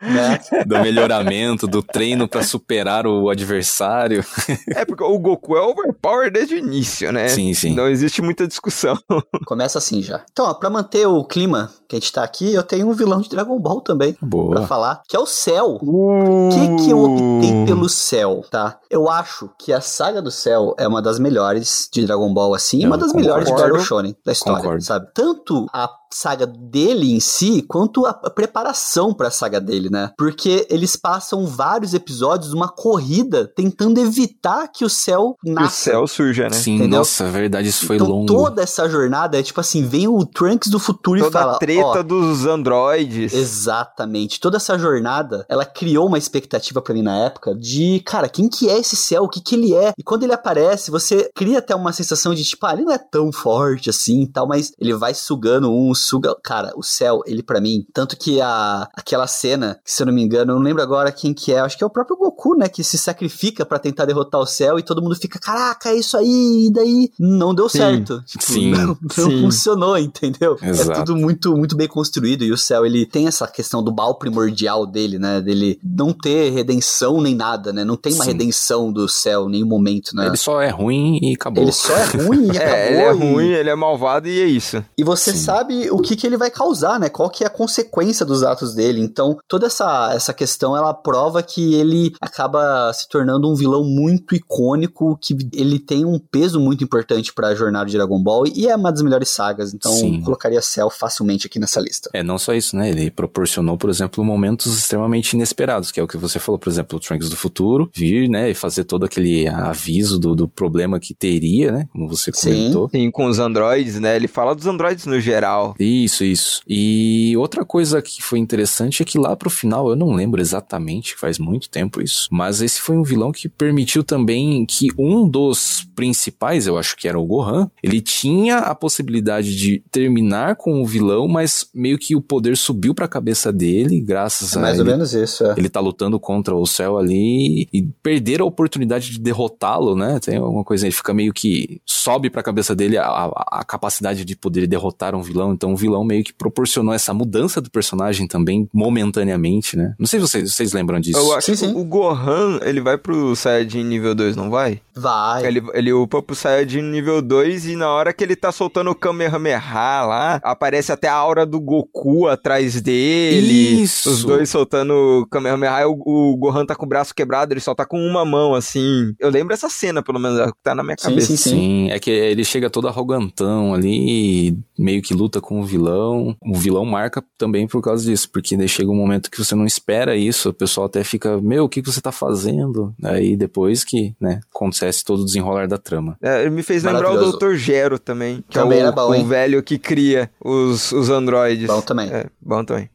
né? 0.01 0.40
do 0.66 0.79
melhoramento, 0.81 1.66
do 1.66 1.83
treino 1.83 2.29
para 2.29 2.42
superar 2.42 3.07
o 3.07 3.29
adversário. 3.29 4.25
É, 4.68 4.85
porque 4.85 5.03
o 5.03 5.18
Goku 5.18 5.57
é 5.57 5.61
overpower 5.61 6.31
desde 6.31 6.55
o 6.55 6.59
início, 6.59 7.12
né? 7.12 7.29
Sim, 7.29 7.53
sim. 7.55 7.75
Não 7.75 7.88
existe 7.88 8.22
muita 8.22 8.46
discussão. 8.46 8.99
Começa 9.46 9.79
assim 9.79 10.03
já. 10.03 10.25
Então, 10.31 10.46
ó, 10.46 10.55
pra 10.55 10.70
manter 10.77 11.07
o 11.07 11.25
clima 11.25 11.71
que 11.89 11.97
a 11.97 11.99
gente 11.99 12.12
tá 12.12 12.23
aqui, 12.25 12.53
eu 12.53 12.62
tenho 12.62 12.89
um 12.89 12.93
vilão 12.93 13.21
de 13.21 13.29
Dragon 13.29 13.59
Ball 13.59 13.81
também. 13.81 14.17
Boa. 14.21 14.57
Pra 14.57 14.67
falar, 14.67 15.03
que 15.09 15.17
é 15.17 15.19
o 15.21 15.27
Cell. 15.27 15.79
O 15.83 16.49
que 16.53 16.85
que 16.85 16.91
eu 16.91 17.03
optei 17.03 17.65
pelo 17.67 17.89
Cell, 17.89 18.45
tá? 18.51 18.79
Eu 18.91 19.09
acho 19.09 19.49
que 19.59 19.73
a 19.73 19.81
saga 19.81 20.21
do 20.21 20.31
Cell 20.31 20.75
é 20.79 20.87
uma 20.87 21.01
das 21.01 21.19
melhores 21.19 21.89
de 21.93 22.05
Dragon 22.05 22.33
Ball, 22.35 22.55
assim, 22.55 22.83
eu 22.83 22.89
uma 22.89 22.99
das 22.99 23.12
concordo. 23.12 23.27
melhores 23.29 23.49
de 23.49 23.55
Battle 23.55 23.81
Shonen 23.81 24.17
da 24.25 24.33
história, 24.33 24.59
concordo. 24.62 24.83
sabe? 24.85 25.07
Tanto 25.15 25.67
a 25.73 25.89
saga 26.12 26.47
dele 26.47 27.12
em 27.12 27.21
si, 27.21 27.62
quanto 27.62 28.07
a 28.07 28.14
preparação 28.14 29.12
para 29.12 29.29
a 29.29 29.31
saga 29.31 29.61
dele, 29.61 29.88
né? 29.90 30.12
Porque 30.16 30.66
eles 30.71 30.97
passam 30.97 31.47
vários 31.47 31.95
episódios 31.95 32.53
uma 32.53 32.69
corrida 32.69 33.51
tentando 33.55 33.99
evitar 33.99 34.69
que 34.69 34.85
o 34.85 34.90
céu 34.90 35.37
nasça. 35.45 35.90
o 35.90 35.92
céu 35.92 36.07
surja, 36.07 36.45
né? 36.45 36.51
Sim, 36.51 36.77
entendeu? 36.77 36.99
nossa, 36.99 37.25
é 37.25 37.31
verdade, 37.31 37.69
isso 37.69 37.87
foi 37.87 37.97
então, 37.97 38.09
longo. 38.09 38.27
toda 38.27 38.62
essa 38.62 38.88
jornada 38.88 39.38
é 39.38 39.42
tipo 39.42 39.61
assim, 39.61 39.87
vem 39.87 40.09
o 40.09 40.25
Trunks 40.25 40.71
do 40.71 40.79
futuro 40.79 41.21
toda 41.21 41.31
e 41.31 41.33
fala... 41.33 41.53
A 41.57 41.59
treta 41.59 42.03
dos 42.03 42.47
androides. 42.47 43.33
Exatamente. 43.33 44.40
Toda 44.40 44.57
essa 44.57 44.79
jornada, 44.79 45.45
ela 45.49 45.64
criou 45.64 46.07
uma 46.07 46.19
expectativa 46.19 46.81
para 46.81 46.95
mim 46.95 47.03
na 47.03 47.16
época 47.16 47.55
de, 47.55 48.01
cara, 48.05 48.29
quem 48.29 48.49
que 48.49 48.69
é 48.69 48.79
esse 48.79 48.97
céu? 48.97 49.25
O 49.25 49.29
que 49.29 49.40
que 49.40 49.55
ele 49.55 49.75
é? 49.75 49.92
E 49.99 50.03
quando 50.03 50.23
ele 50.23 50.33
aparece, 50.33 50.90
você 50.90 51.31
cria 51.35 51.59
até 51.59 51.75
uma 51.75 51.92
sensação 51.92 52.35
de 52.35 52.45
tipo, 52.45 52.64
ah, 52.66 52.73
ele 52.73 52.83
não 52.83 52.92
é 52.92 52.99
tão 52.99 53.33
forte 53.33 53.90
assim 53.90 54.23
e 54.23 54.27
tal, 54.27 54.47
mas 54.47 54.73
ele 54.79 54.95
vai 54.95 55.14
sugando 55.14 55.71
uns 55.71 55.96
suga. 55.97 56.37
Cara, 56.43 56.73
o 56.77 56.83
céu, 56.83 57.23
ele 57.27 57.43
para 57.43 57.61
mim, 57.61 57.87
tanto 57.93 58.17
que 58.17 58.41
a 58.41 58.89
aquela 58.95 59.27
cena, 59.27 59.81
que 59.85 59.93
se 59.93 60.03
eu 60.03 60.07
não 60.07 60.13
me 60.13 60.23
engano, 60.23 60.53
eu 60.53 60.57
não 60.57 60.63
lembro 60.63 60.83
agora 60.83 61.11
quem 61.11 61.33
que 61.35 61.53
é, 61.53 61.59
acho 61.59 61.77
que 61.77 61.85
é 61.85 61.87
o 61.87 61.91
próprio 61.91 62.17
Goku, 62.17 62.57
né, 62.57 62.69
que 62.69 62.85
se 62.85 62.99
sacrifica 62.99 63.65
para 63.65 63.79
tentar 63.79 64.05
derrotar 64.05 64.41
o 64.41 64.47
céu 64.47 64.79
e 64.79 64.83
todo 64.83 65.03
mundo 65.03 65.17
fica, 65.17 65.39
caraca, 65.39 65.91
é 65.91 65.97
isso 65.97 66.17
aí, 66.17 66.67
e 66.67 66.73
daí 66.73 67.11
não 67.19 67.55
deu 67.55 67.69
sim, 67.69 67.79
certo. 67.79 68.23
Tipo, 68.27 68.45
sim, 68.45 68.71
não, 68.71 68.87
não 68.87 68.97
sim. 69.11 69.41
funcionou, 69.43 69.99
entendeu? 69.99 70.57
É 70.61 70.69
Exato. 70.69 70.93
É 70.93 70.95
tudo 70.95 71.17
muito 71.17 71.57
muito 71.57 71.77
bem 71.77 71.89
construído 71.89 72.45
e 72.45 72.53
o 72.53 72.59
céu, 72.59 72.85
ele 72.85 73.07
tem 73.07 73.27
essa 73.27 73.47
questão 73.47 73.83
do 73.83 73.95
mal 73.95 74.19
primordial 74.19 74.87
dele, 74.87 75.19
né, 75.19 75.41
dele 75.41 75.79
não 75.83 76.13
ter 76.13 76.51
redenção 76.51 77.21
nem 77.21 77.35
nada, 77.35 77.73
né? 77.73 77.85
Não 77.85 77.97
tem 77.97 78.13
uma 78.13 78.25
sim. 78.25 78.33
redenção 78.33 78.93
do 78.93 79.09
céu 79.09 79.47
em 79.49 79.53
nenhum 79.53 79.67
momento, 79.67 80.15
né? 80.15 80.27
Ele 80.27 80.37
só 80.37 80.61
é 80.61 80.69
ruim 80.69 81.19
e 81.23 81.35
acabou. 81.35 81.63
Ele 81.63 81.73
só 81.73 81.97
é 81.97 82.05
ruim 82.05 82.47
e 82.47 82.59
acabou. 82.59 82.67
É, 82.77 82.93
ele 82.93 83.01
é 83.01 83.11
ruim, 83.11 83.49
ele 83.49 83.71
é 83.71 83.75
malvado 83.75 84.29
e 84.29 84.41
é 84.41 84.45
isso. 84.45 84.85
E 84.99 85.05
você 85.05 85.33
Sim. 85.33 85.39
sabe 85.39 85.86
que, 85.87 85.90
o 85.90 85.99
que, 85.99 86.16
que 86.16 86.27
ele 86.27 86.37
vai 86.37 86.51
causar, 86.51 86.99
né? 86.99 87.09
Qual 87.09 87.31
que 87.31 87.44
é 87.44 87.46
a 87.46 87.51
consequência 87.51 88.27
dos 88.27 88.42
atos 88.42 88.75
dele. 88.75 89.01
Então, 89.01 89.38
toda 89.49 89.66
essa, 89.66 90.12
essa 90.12 90.33
questão, 90.33 90.77
ela 90.77 90.92
prova 90.92 91.42
que 91.42 91.75
ele 91.75 92.14
acaba 92.20 92.92
se 92.92 93.09
tornando 93.09 93.51
um 93.51 93.55
vilão 93.55 93.85
muito 93.85 94.35
icônico, 94.35 95.18
que 95.20 95.37
ele 95.53 95.79
tem 95.79 96.05
um 96.05 96.18
peso 96.18 96.61
muito 96.61 96.83
importante 96.83 97.33
para 97.33 97.49
a 97.49 97.55
jornada 97.55 97.87
de 97.87 97.96
Dragon 97.96 98.22
Ball 98.22 98.46
e 98.46 98.66
é 98.68 98.77
uma 98.77 98.90
das 98.90 99.03
melhores 99.03 99.29
sagas. 99.29 99.72
Então, 99.72 99.92
Sim. 99.92 100.22
colocaria 100.22 100.61
Cell 100.61 100.90
facilmente 100.90 101.46
aqui 101.46 101.59
nessa 101.59 101.81
lista. 101.81 102.11
É, 102.12 102.22
não 102.22 102.38
só 102.38 102.55
isso, 102.55 102.77
né? 102.77 102.90
Ele 102.90 103.11
proporcionou, 103.11 103.77
por 103.77 103.90
exemplo, 103.90 104.25
momentos 104.25 104.77
extremamente 104.77 105.35
inesperados, 105.35 105.90
que 105.90 106.01
é 106.01 106.03
o 106.03 106.09
que 106.09 106.16
você 106.16 106.38
falou, 106.38 106.59
por 106.59 106.70
exemplo, 106.70 106.96
o 106.96 107.01
Trunks 107.01 107.29
do 107.29 107.37
futuro, 107.37 107.90
vir, 107.94 108.29
né, 108.29 108.51
e 108.51 108.55
fazer 108.55 108.85
todo 108.85 109.05
aquele 109.05 109.46
aviso 109.49 110.18
do, 110.18 110.35
do 110.35 110.49
problema 110.49 110.99
que 110.99 111.14
teria, 111.14 111.70
né? 111.70 111.88
Como 111.92 112.09
você 112.09 112.31
Sim. 112.35 112.51
comentou. 112.51 112.88
Sim, 112.90 113.11
com 113.11 113.27
os 113.27 113.38
androides, 113.38 114.01
né? 114.01 114.16
Ele 114.16 114.29
fala 114.29 114.55
dos 114.55 114.66
androides 114.66 115.07
no 115.07 115.20
geral. 115.20 115.75
Isso, 115.79 116.25
isso. 116.25 116.62
E 116.67 117.37
outra 117.37 117.65
coisa 117.65 118.01
que 118.03 118.23
foi 118.23 118.39
interessante 118.39 119.03
é 119.03 119.05
que 119.05 119.19
lá 119.19 119.37
pro 119.37 119.51
final, 119.51 119.89
eu 119.89 119.97
não 119.97 120.12
lembro 120.12 120.41
exatamente, 120.41 121.17
faz 121.17 121.39
muito 121.39 121.69
tempo 121.69 122.03
isso, 122.03 122.29
mas 122.31 122.61
esse 122.61 122.81
foi 122.81 122.97
um 122.97 123.03
vilão 123.03 123.33
que 123.33 123.49
permitiu 123.49 124.03
também 124.03 124.65
que 124.67 124.89
um 124.99 125.29
dos 125.29 125.87
principais, 125.95 126.67
eu 126.67 126.79
acho 126.79 126.97
que 126.97 127.09
era 127.09 127.19
o 127.19 127.25
Gohan, 127.25 127.71
ele 127.83 128.01
tinha 128.01 128.59
a 128.59 128.75
possibilidade 128.75 129.57
de 129.57 129.83
terminar 129.91 130.57
com 130.57 130.83
o 130.83 130.87
vilão, 130.87 131.27
mas 131.27 131.69
meio 131.75 131.99
que 131.99 132.15
o 132.15 132.21
poder 132.21 132.57
subiu 132.57 132.95
pra 132.95 133.09
cabeça 133.09 133.53
dele, 133.53 134.01
graças 134.01 134.55
É 134.55 134.59
a 134.59 134.62
mais 134.62 134.79
ou 134.79 134.85
ele 134.85 134.93
menos 134.93 135.15
isso, 135.15 135.45
é. 135.45 135.55
ele 135.57 135.69
tá 135.69 135.81
lutando 135.81 136.19
contra 136.21 136.55
o 136.55 136.67
céu 136.67 136.99
ali 136.99 137.69
e 137.73 137.83
perder 138.03 138.41
a 138.41 138.45
oportunidade 138.45 139.11
de 139.11 139.19
derrotá-lo, 139.19 139.97
né? 139.97 140.19
Tem 140.21 140.37
alguma 140.37 140.65
coisa, 140.65 140.87
ele 140.87 140.95
fica 140.95 141.15
meio 141.15 141.33
que 141.33 141.81
sobe 141.85 142.31
pra 142.31 142.43
cabeça 142.43 142.75
dele 142.75 142.97
a, 142.99 143.07
a, 143.07 143.61
a 143.61 143.65
capacidade 143.65 144.25
de 144.25 144.37
poder 144.37 144.67
derrotar 144.67 145.15
um 145.15 145.23
vilão. 145.23 145.53
Então 145.53 145.65
o 145.72 145.76
vilão 145.76 146.05
meio 146.05 146.24
que 146.24 146.33
proporcionou 146.33 146.94
essa 146.94 147.12
mudança 147.14 147.61
do 147.61 147.70
personagem 147.70 148.26
também 148.26 148.68
momentaneamente, 148.72 149.76
né? 149.76 149.94
Não 149.98 150.07
sei 150.07 150.20
se 150.20 150.26
vocês, 150.29 150.52
vocês 150.55 150.72
lembram 150.72 151.00
disso. 151.00 151.18
Eu 151.18 151.33
acho 151.35 151.46
Sim, 151.46 151.52
que 151.52 151.72
sim. 151.72 151.81
o 151.81 151.85
Gohan, 151.85 152.59
ele 152.62 152.81
vai 152.81 152.96
pro 152.98 153.35
Saiyajin 153.37 153.85
nível 153.85 154.14
2, 154.14 154.37
não 154.37 154.50
vai? 154.50 154.81
Vai. 154.94 155.46
Ele, 155.46 155.62
ele 155.74 155.92
upa 155.92 156.22
pro 156.22 156.35
Saiyajin 156.35 156.83
nível 156.83 157.20
2 157.22 157.66
e 157.68 157.76
na 157.76 157.90
hora 157.90 158.12
que 158.12 158.24
ele 158.24 158.37
tá 158.37 158.50
soltando 158.50 158.90
o 158.90 158.94
Kamehameha 158.94 159.61
lá, 160.05 160.40
aparece 160.42 160.92
até 160.92 161.09
a 161.09 161.14
aura 161.14 161.44
do 161.46 161.61
Goku 161.61 162.26
atrás 162.26 162.81
dele. 162.81 163.83
Isso. 163.83 164.11
Os 164.11 164.24
dois 164.24 164.48
soltando 164.48 165.22
o 165.22 165.26
Kamehameha. 165.26 165.88
O, 165.88 166.33
o 166.33 166.37
Gohan 166.37 166.64
tá 166.64 166.74
com 166.74 166.87
o 166.87 166.88
braço 166.88 167.14
quebrado, 167.14 167.52
ele 167.52 167.61
só 167.61 167.74
tá 167.74 167.85
com 167.85 167.98
uma 167.98 168.24
mão, 168.24 168.55
assim. 168.55 169.14
Eu 169.18 169.31
lembro 169.31 169.52
essa 169.55 169.68
cena, 169.68 170.02
pelo 170.02 170.18
menos, 170.18 170.38
é 170.38 170.44
o 170.44 170.52
que 170.52 170.62
tá 170.62 170.74
na 170.74 170.83
minha 170.83 170.96
Sim, 170.98 171.09
cabeça. 171.09 171.26
sim, 171.29 171.37
sim. 171.37 171.50
Sim, 171.50 171.90
é 171.90 171.98
que 171.98 172.11
ele 172.11 172.44
chega 172.44 172.70
todo 172.70 172.88
arrogantão 172.88 173.74
ali, 173.74 174.48
e 174.48 174.59
meio 174.79 175.02
que 175.02 175.14
luta 175.14 175.40
com 175.40 175.56
o 175.61 175.64
vilão. 175.64 176.37
O 176.42 176.55
vilão 176.55 176.85
marca 176.85 177.23
também 177.38 177.66
por 177.66 177.83
causa 177.83 178.05
disso, 178.05 178.31
porque 178.31 178.57
daí 178.57 178.69
chega 178.69 178.90
um 178.90 178.97
momento 178.97 179.31
que 179.31 179.42
você 179.42 179.55
não 179.55 179.64
espera 179.64 180.16
isso, 180.16 180.51
o 180.51 180.55
pessoal 180.55 180.87
até 180.87 181.03
fica, 181.05 181.40
meu, 181.40 181.64
o 181.64 181.69
que, 181.69 181.83
que 181.83 181.90
você 181.90 182.01
tá 182.01 182.12
fazendo? 182.12 182.95
Aí 183.03 183.37
depois 183.37 183.85
que, 183.85 184.14
né, 184.21 184.40
acontece 184.55 185.05
todo 185.05 185.21
o 185.21 185.25
desenrolar 185.25 185.66
da 185.69 185.79
trama. 185.79 186.16
É, 186.23 186.42
ele 186.42 186.51
me 186.51 186.62
fez 186.62 186.83
lembrar 186.83 187.12
o. 187.12 187.33
Dr. 187.33 187.55
Gero 187.55 187.99
também, 187.99 188.45
que 188.49 188.59
Também 188.59 188.79
é 188.79 188.83
o, 188.83 188.87
era 188.87 188.92
bom, 188.92 189.21
o 189.21 189.25
velho 189.25 189.62
que 189.62 189.79
cria 189.79 190.31
os, 190.42 190.92
os 190.92 191.11
androides. 191.11 191.66
Bom 191.66 191.81
também. 191.81 192.09
É, 192.11 192.27
bom 192.40 192.64
também. 192.64 192.88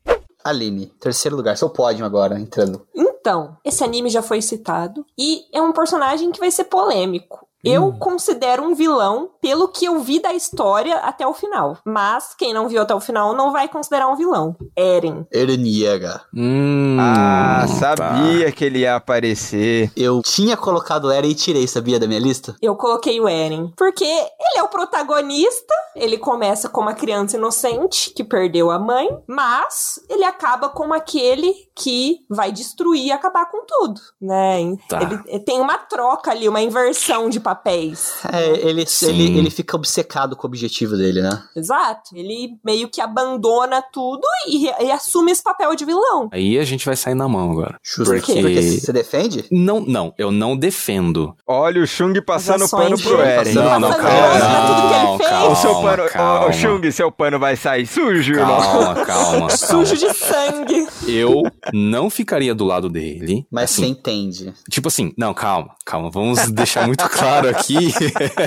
Aline, 0.43 0.88
terceiro 1.00 1.36
lugar, 1.36 1.56
seu 1.58 1.69
pódio 1.69 2.06
agora, 2.06 2.39
entrando. 2.39 2.82
Então, 2.95 3.56
esse 3.63 3.84
anime 3.84 4.10
já 4.10 4.24
foi 4.24 4.41
citado 4.41 5.06
e 5.17 5.41
é 5.54 5.62
um 5.62 5.71
personagem 5.71 6.32
que 6.32 6.39
vai 6.39 6.50
ser 6.50 6.63
polêmico. 6.63 7.47
Eu 7.63 7.93
considero 7.93 8.63
um 8.63 8.74
vilão 8.74 9.30
pelo 9.41 9.67
que 9.67 9.86
eu 9.86 10.00
vi 10.00 10.19
da 10.19 10.34
história 10.34 10.95
até 10.97 11.26
o 11.28 11.34
final. 11.34 11.78
Mas 11.86 12.34
quem 12.38 12.54
não 12.54 12.67
viu 12.67 12.82
até 12.82 12.93
o 12.93 13.00
final 13.00 13.34
não 13.36 13.52
vai 13.52 13.67
considerar 13.67 14.08
um 14.08 14.15
vilão. 14.15 14.56
Eren. 14.76 15.26
Ereniega. 15.32 16.21
Hum, 16.34 16.97
Ah, 17.00 17.62
tá. 17.62 17.67
sabia 17.67 18.52
que 18.52 18.65
ele 18.65 18.80
ia 18.80 18.95
aparecer. 18.95 19.91
Eu 19.95 20.21
tinha 20.24 20.58
colocado 20.58 21.12
Eren 21.12 21.30
e 21.30 21.36
tirei, 21.36 21.67
sabia, 21.67 22.00
da 22.00 22.08
minha 22.08 22.19
lista? 22.19 22.56
Eu 22.62 22.76
coloquei 22.76 23.19
o 23.19 23.28
Eren. 23.28 23.71
Porque 23.78 24.04
ele 24.06 24.58
é 24.58 24.63
o 24.63 24.67
protagonista. 24.67 25.74
Ele 25.95 26.17
começa 26.17 26.69
como 26.69 26.88
uma 26.88 26.93
criança 26.95 27.38
inocente 27.38 28.12
que 28.12 28.24
perdeu 28.24 28.71
a 28.71 28.80
mãe. 28.80 29.10
Mas 29.28 30.00
ele 30.10 30.24
acaba 30.24 30.69
como 30.69 30.93
aquele 30.93 31.54
que 31.76 32.19
vai 32.30 32.52
destruir 32.52 33.06
e 33.06 33.12
acabar 33.12 33.45
com 33.50 33.65
tudo, 33.65 34.00
né? 34.21 34.76
Tá. 34.88 35.00
Ele 35.02 35.39
tem 35.39 35.60
uma 35.60 35.78
troca 35.78 36.32
ali, 36.32 36.47
uma 36.47 36.62
inversão 36.62 37.30
de 37.30 37.39
papéis. 37.56 38.14
É, 38.32 38.68
ele, 38.68 38.86
Sim. 38.86 39.10
ele, 39.10 39.38
ele 39.40 39.50
fica 39.50 39.76
obcecado 39.76 40.36
com 40.36 40.48
o 40.48 40.50
objetivo 40.50 40.96
dele, 40.96 41.22
né? 41.22 41.44
Exato. 41.56 42.12
Ele 42.16 42.58
meio 42.64 42.88
que 42.90 43.02
abandona 43.02 43.82
tudo 43.82 44.22
e, 44.48 44.66
e 44.68 44.92
assume 44.92 45.32
esse 45.32 45.44
papel 45.44 45.76
de 45.76 45.84
vilão. 45.86 46.30
Aí 46.32 46.58
a 46.58 46.64
gente 46.64 46.86
vai 46.86 46.96
sair 46.96 47.16
na 47.16 47.28
mão 47.28 47.52
agora. 47.52 47.78
Justo. 47.84 48.06
Porque- 48.14 48.34
Porque 48.42 48.62
você 48.80 48.94
defende? 48.94 49.46
Não, 49.52 49.80
não, 49.82 50.14
eu 50.18 50.32
não 50.32 50.56
defendo. 50.56 51.36
Olha 51.46 51.82
o 51.82 51.88
Chung 51.88 52.14
passando 52.26 52.68
pano 52.70 52.98
pro 53.00 53.22
Eren. 53.22 53.54
Não, 53.54 53.80
não, 53.80 53.90
calma. 53.92 54.10
ele 54.36 55.04
Não, 55.04 55.18
fez. 55.18 55.30
calma, 55.30 55.50
o 55.52 55.56
seu 55.56 55.76
pano, 55.82 56.10
calma. 56.10 56.46
ô, 56.48 56.54
Chung, 56.54 56.92
seu 56.92 57.12
pano 57.12 57.40
vai 57.40 57.56
sair 57.56 57.86
sujo, 57.86 58.34
irmão. 58.34 58.62
Calma, 58.62 58.96
calma, 59.06 59.50
Sujo 59.50 59.96
calma. 60.00 60.14
de 60.14 60.14
sangue. 60.18 60.88
Eu 61.08 61.44
não 61.74 62.10
ficaria 62.10 62.54
do 62.56 62.64
lado 62.66 62.90
dele. 62.90 63.46
Mas 63.52 63.72
assim, 63.72 63.82
você 63.84 63.88
entende. 63.90 64.54
Tipo 64.70 64.88
assim, 64.88 65.12
não, 65.18 65.34
calma, 65.34 65.72
calma, 65.86 66.10
vamos 66.10 66.50
deixar 66.52 66.86
muito 66.88 67.08
claro 67.10 67.40
aqui 67.47 67.93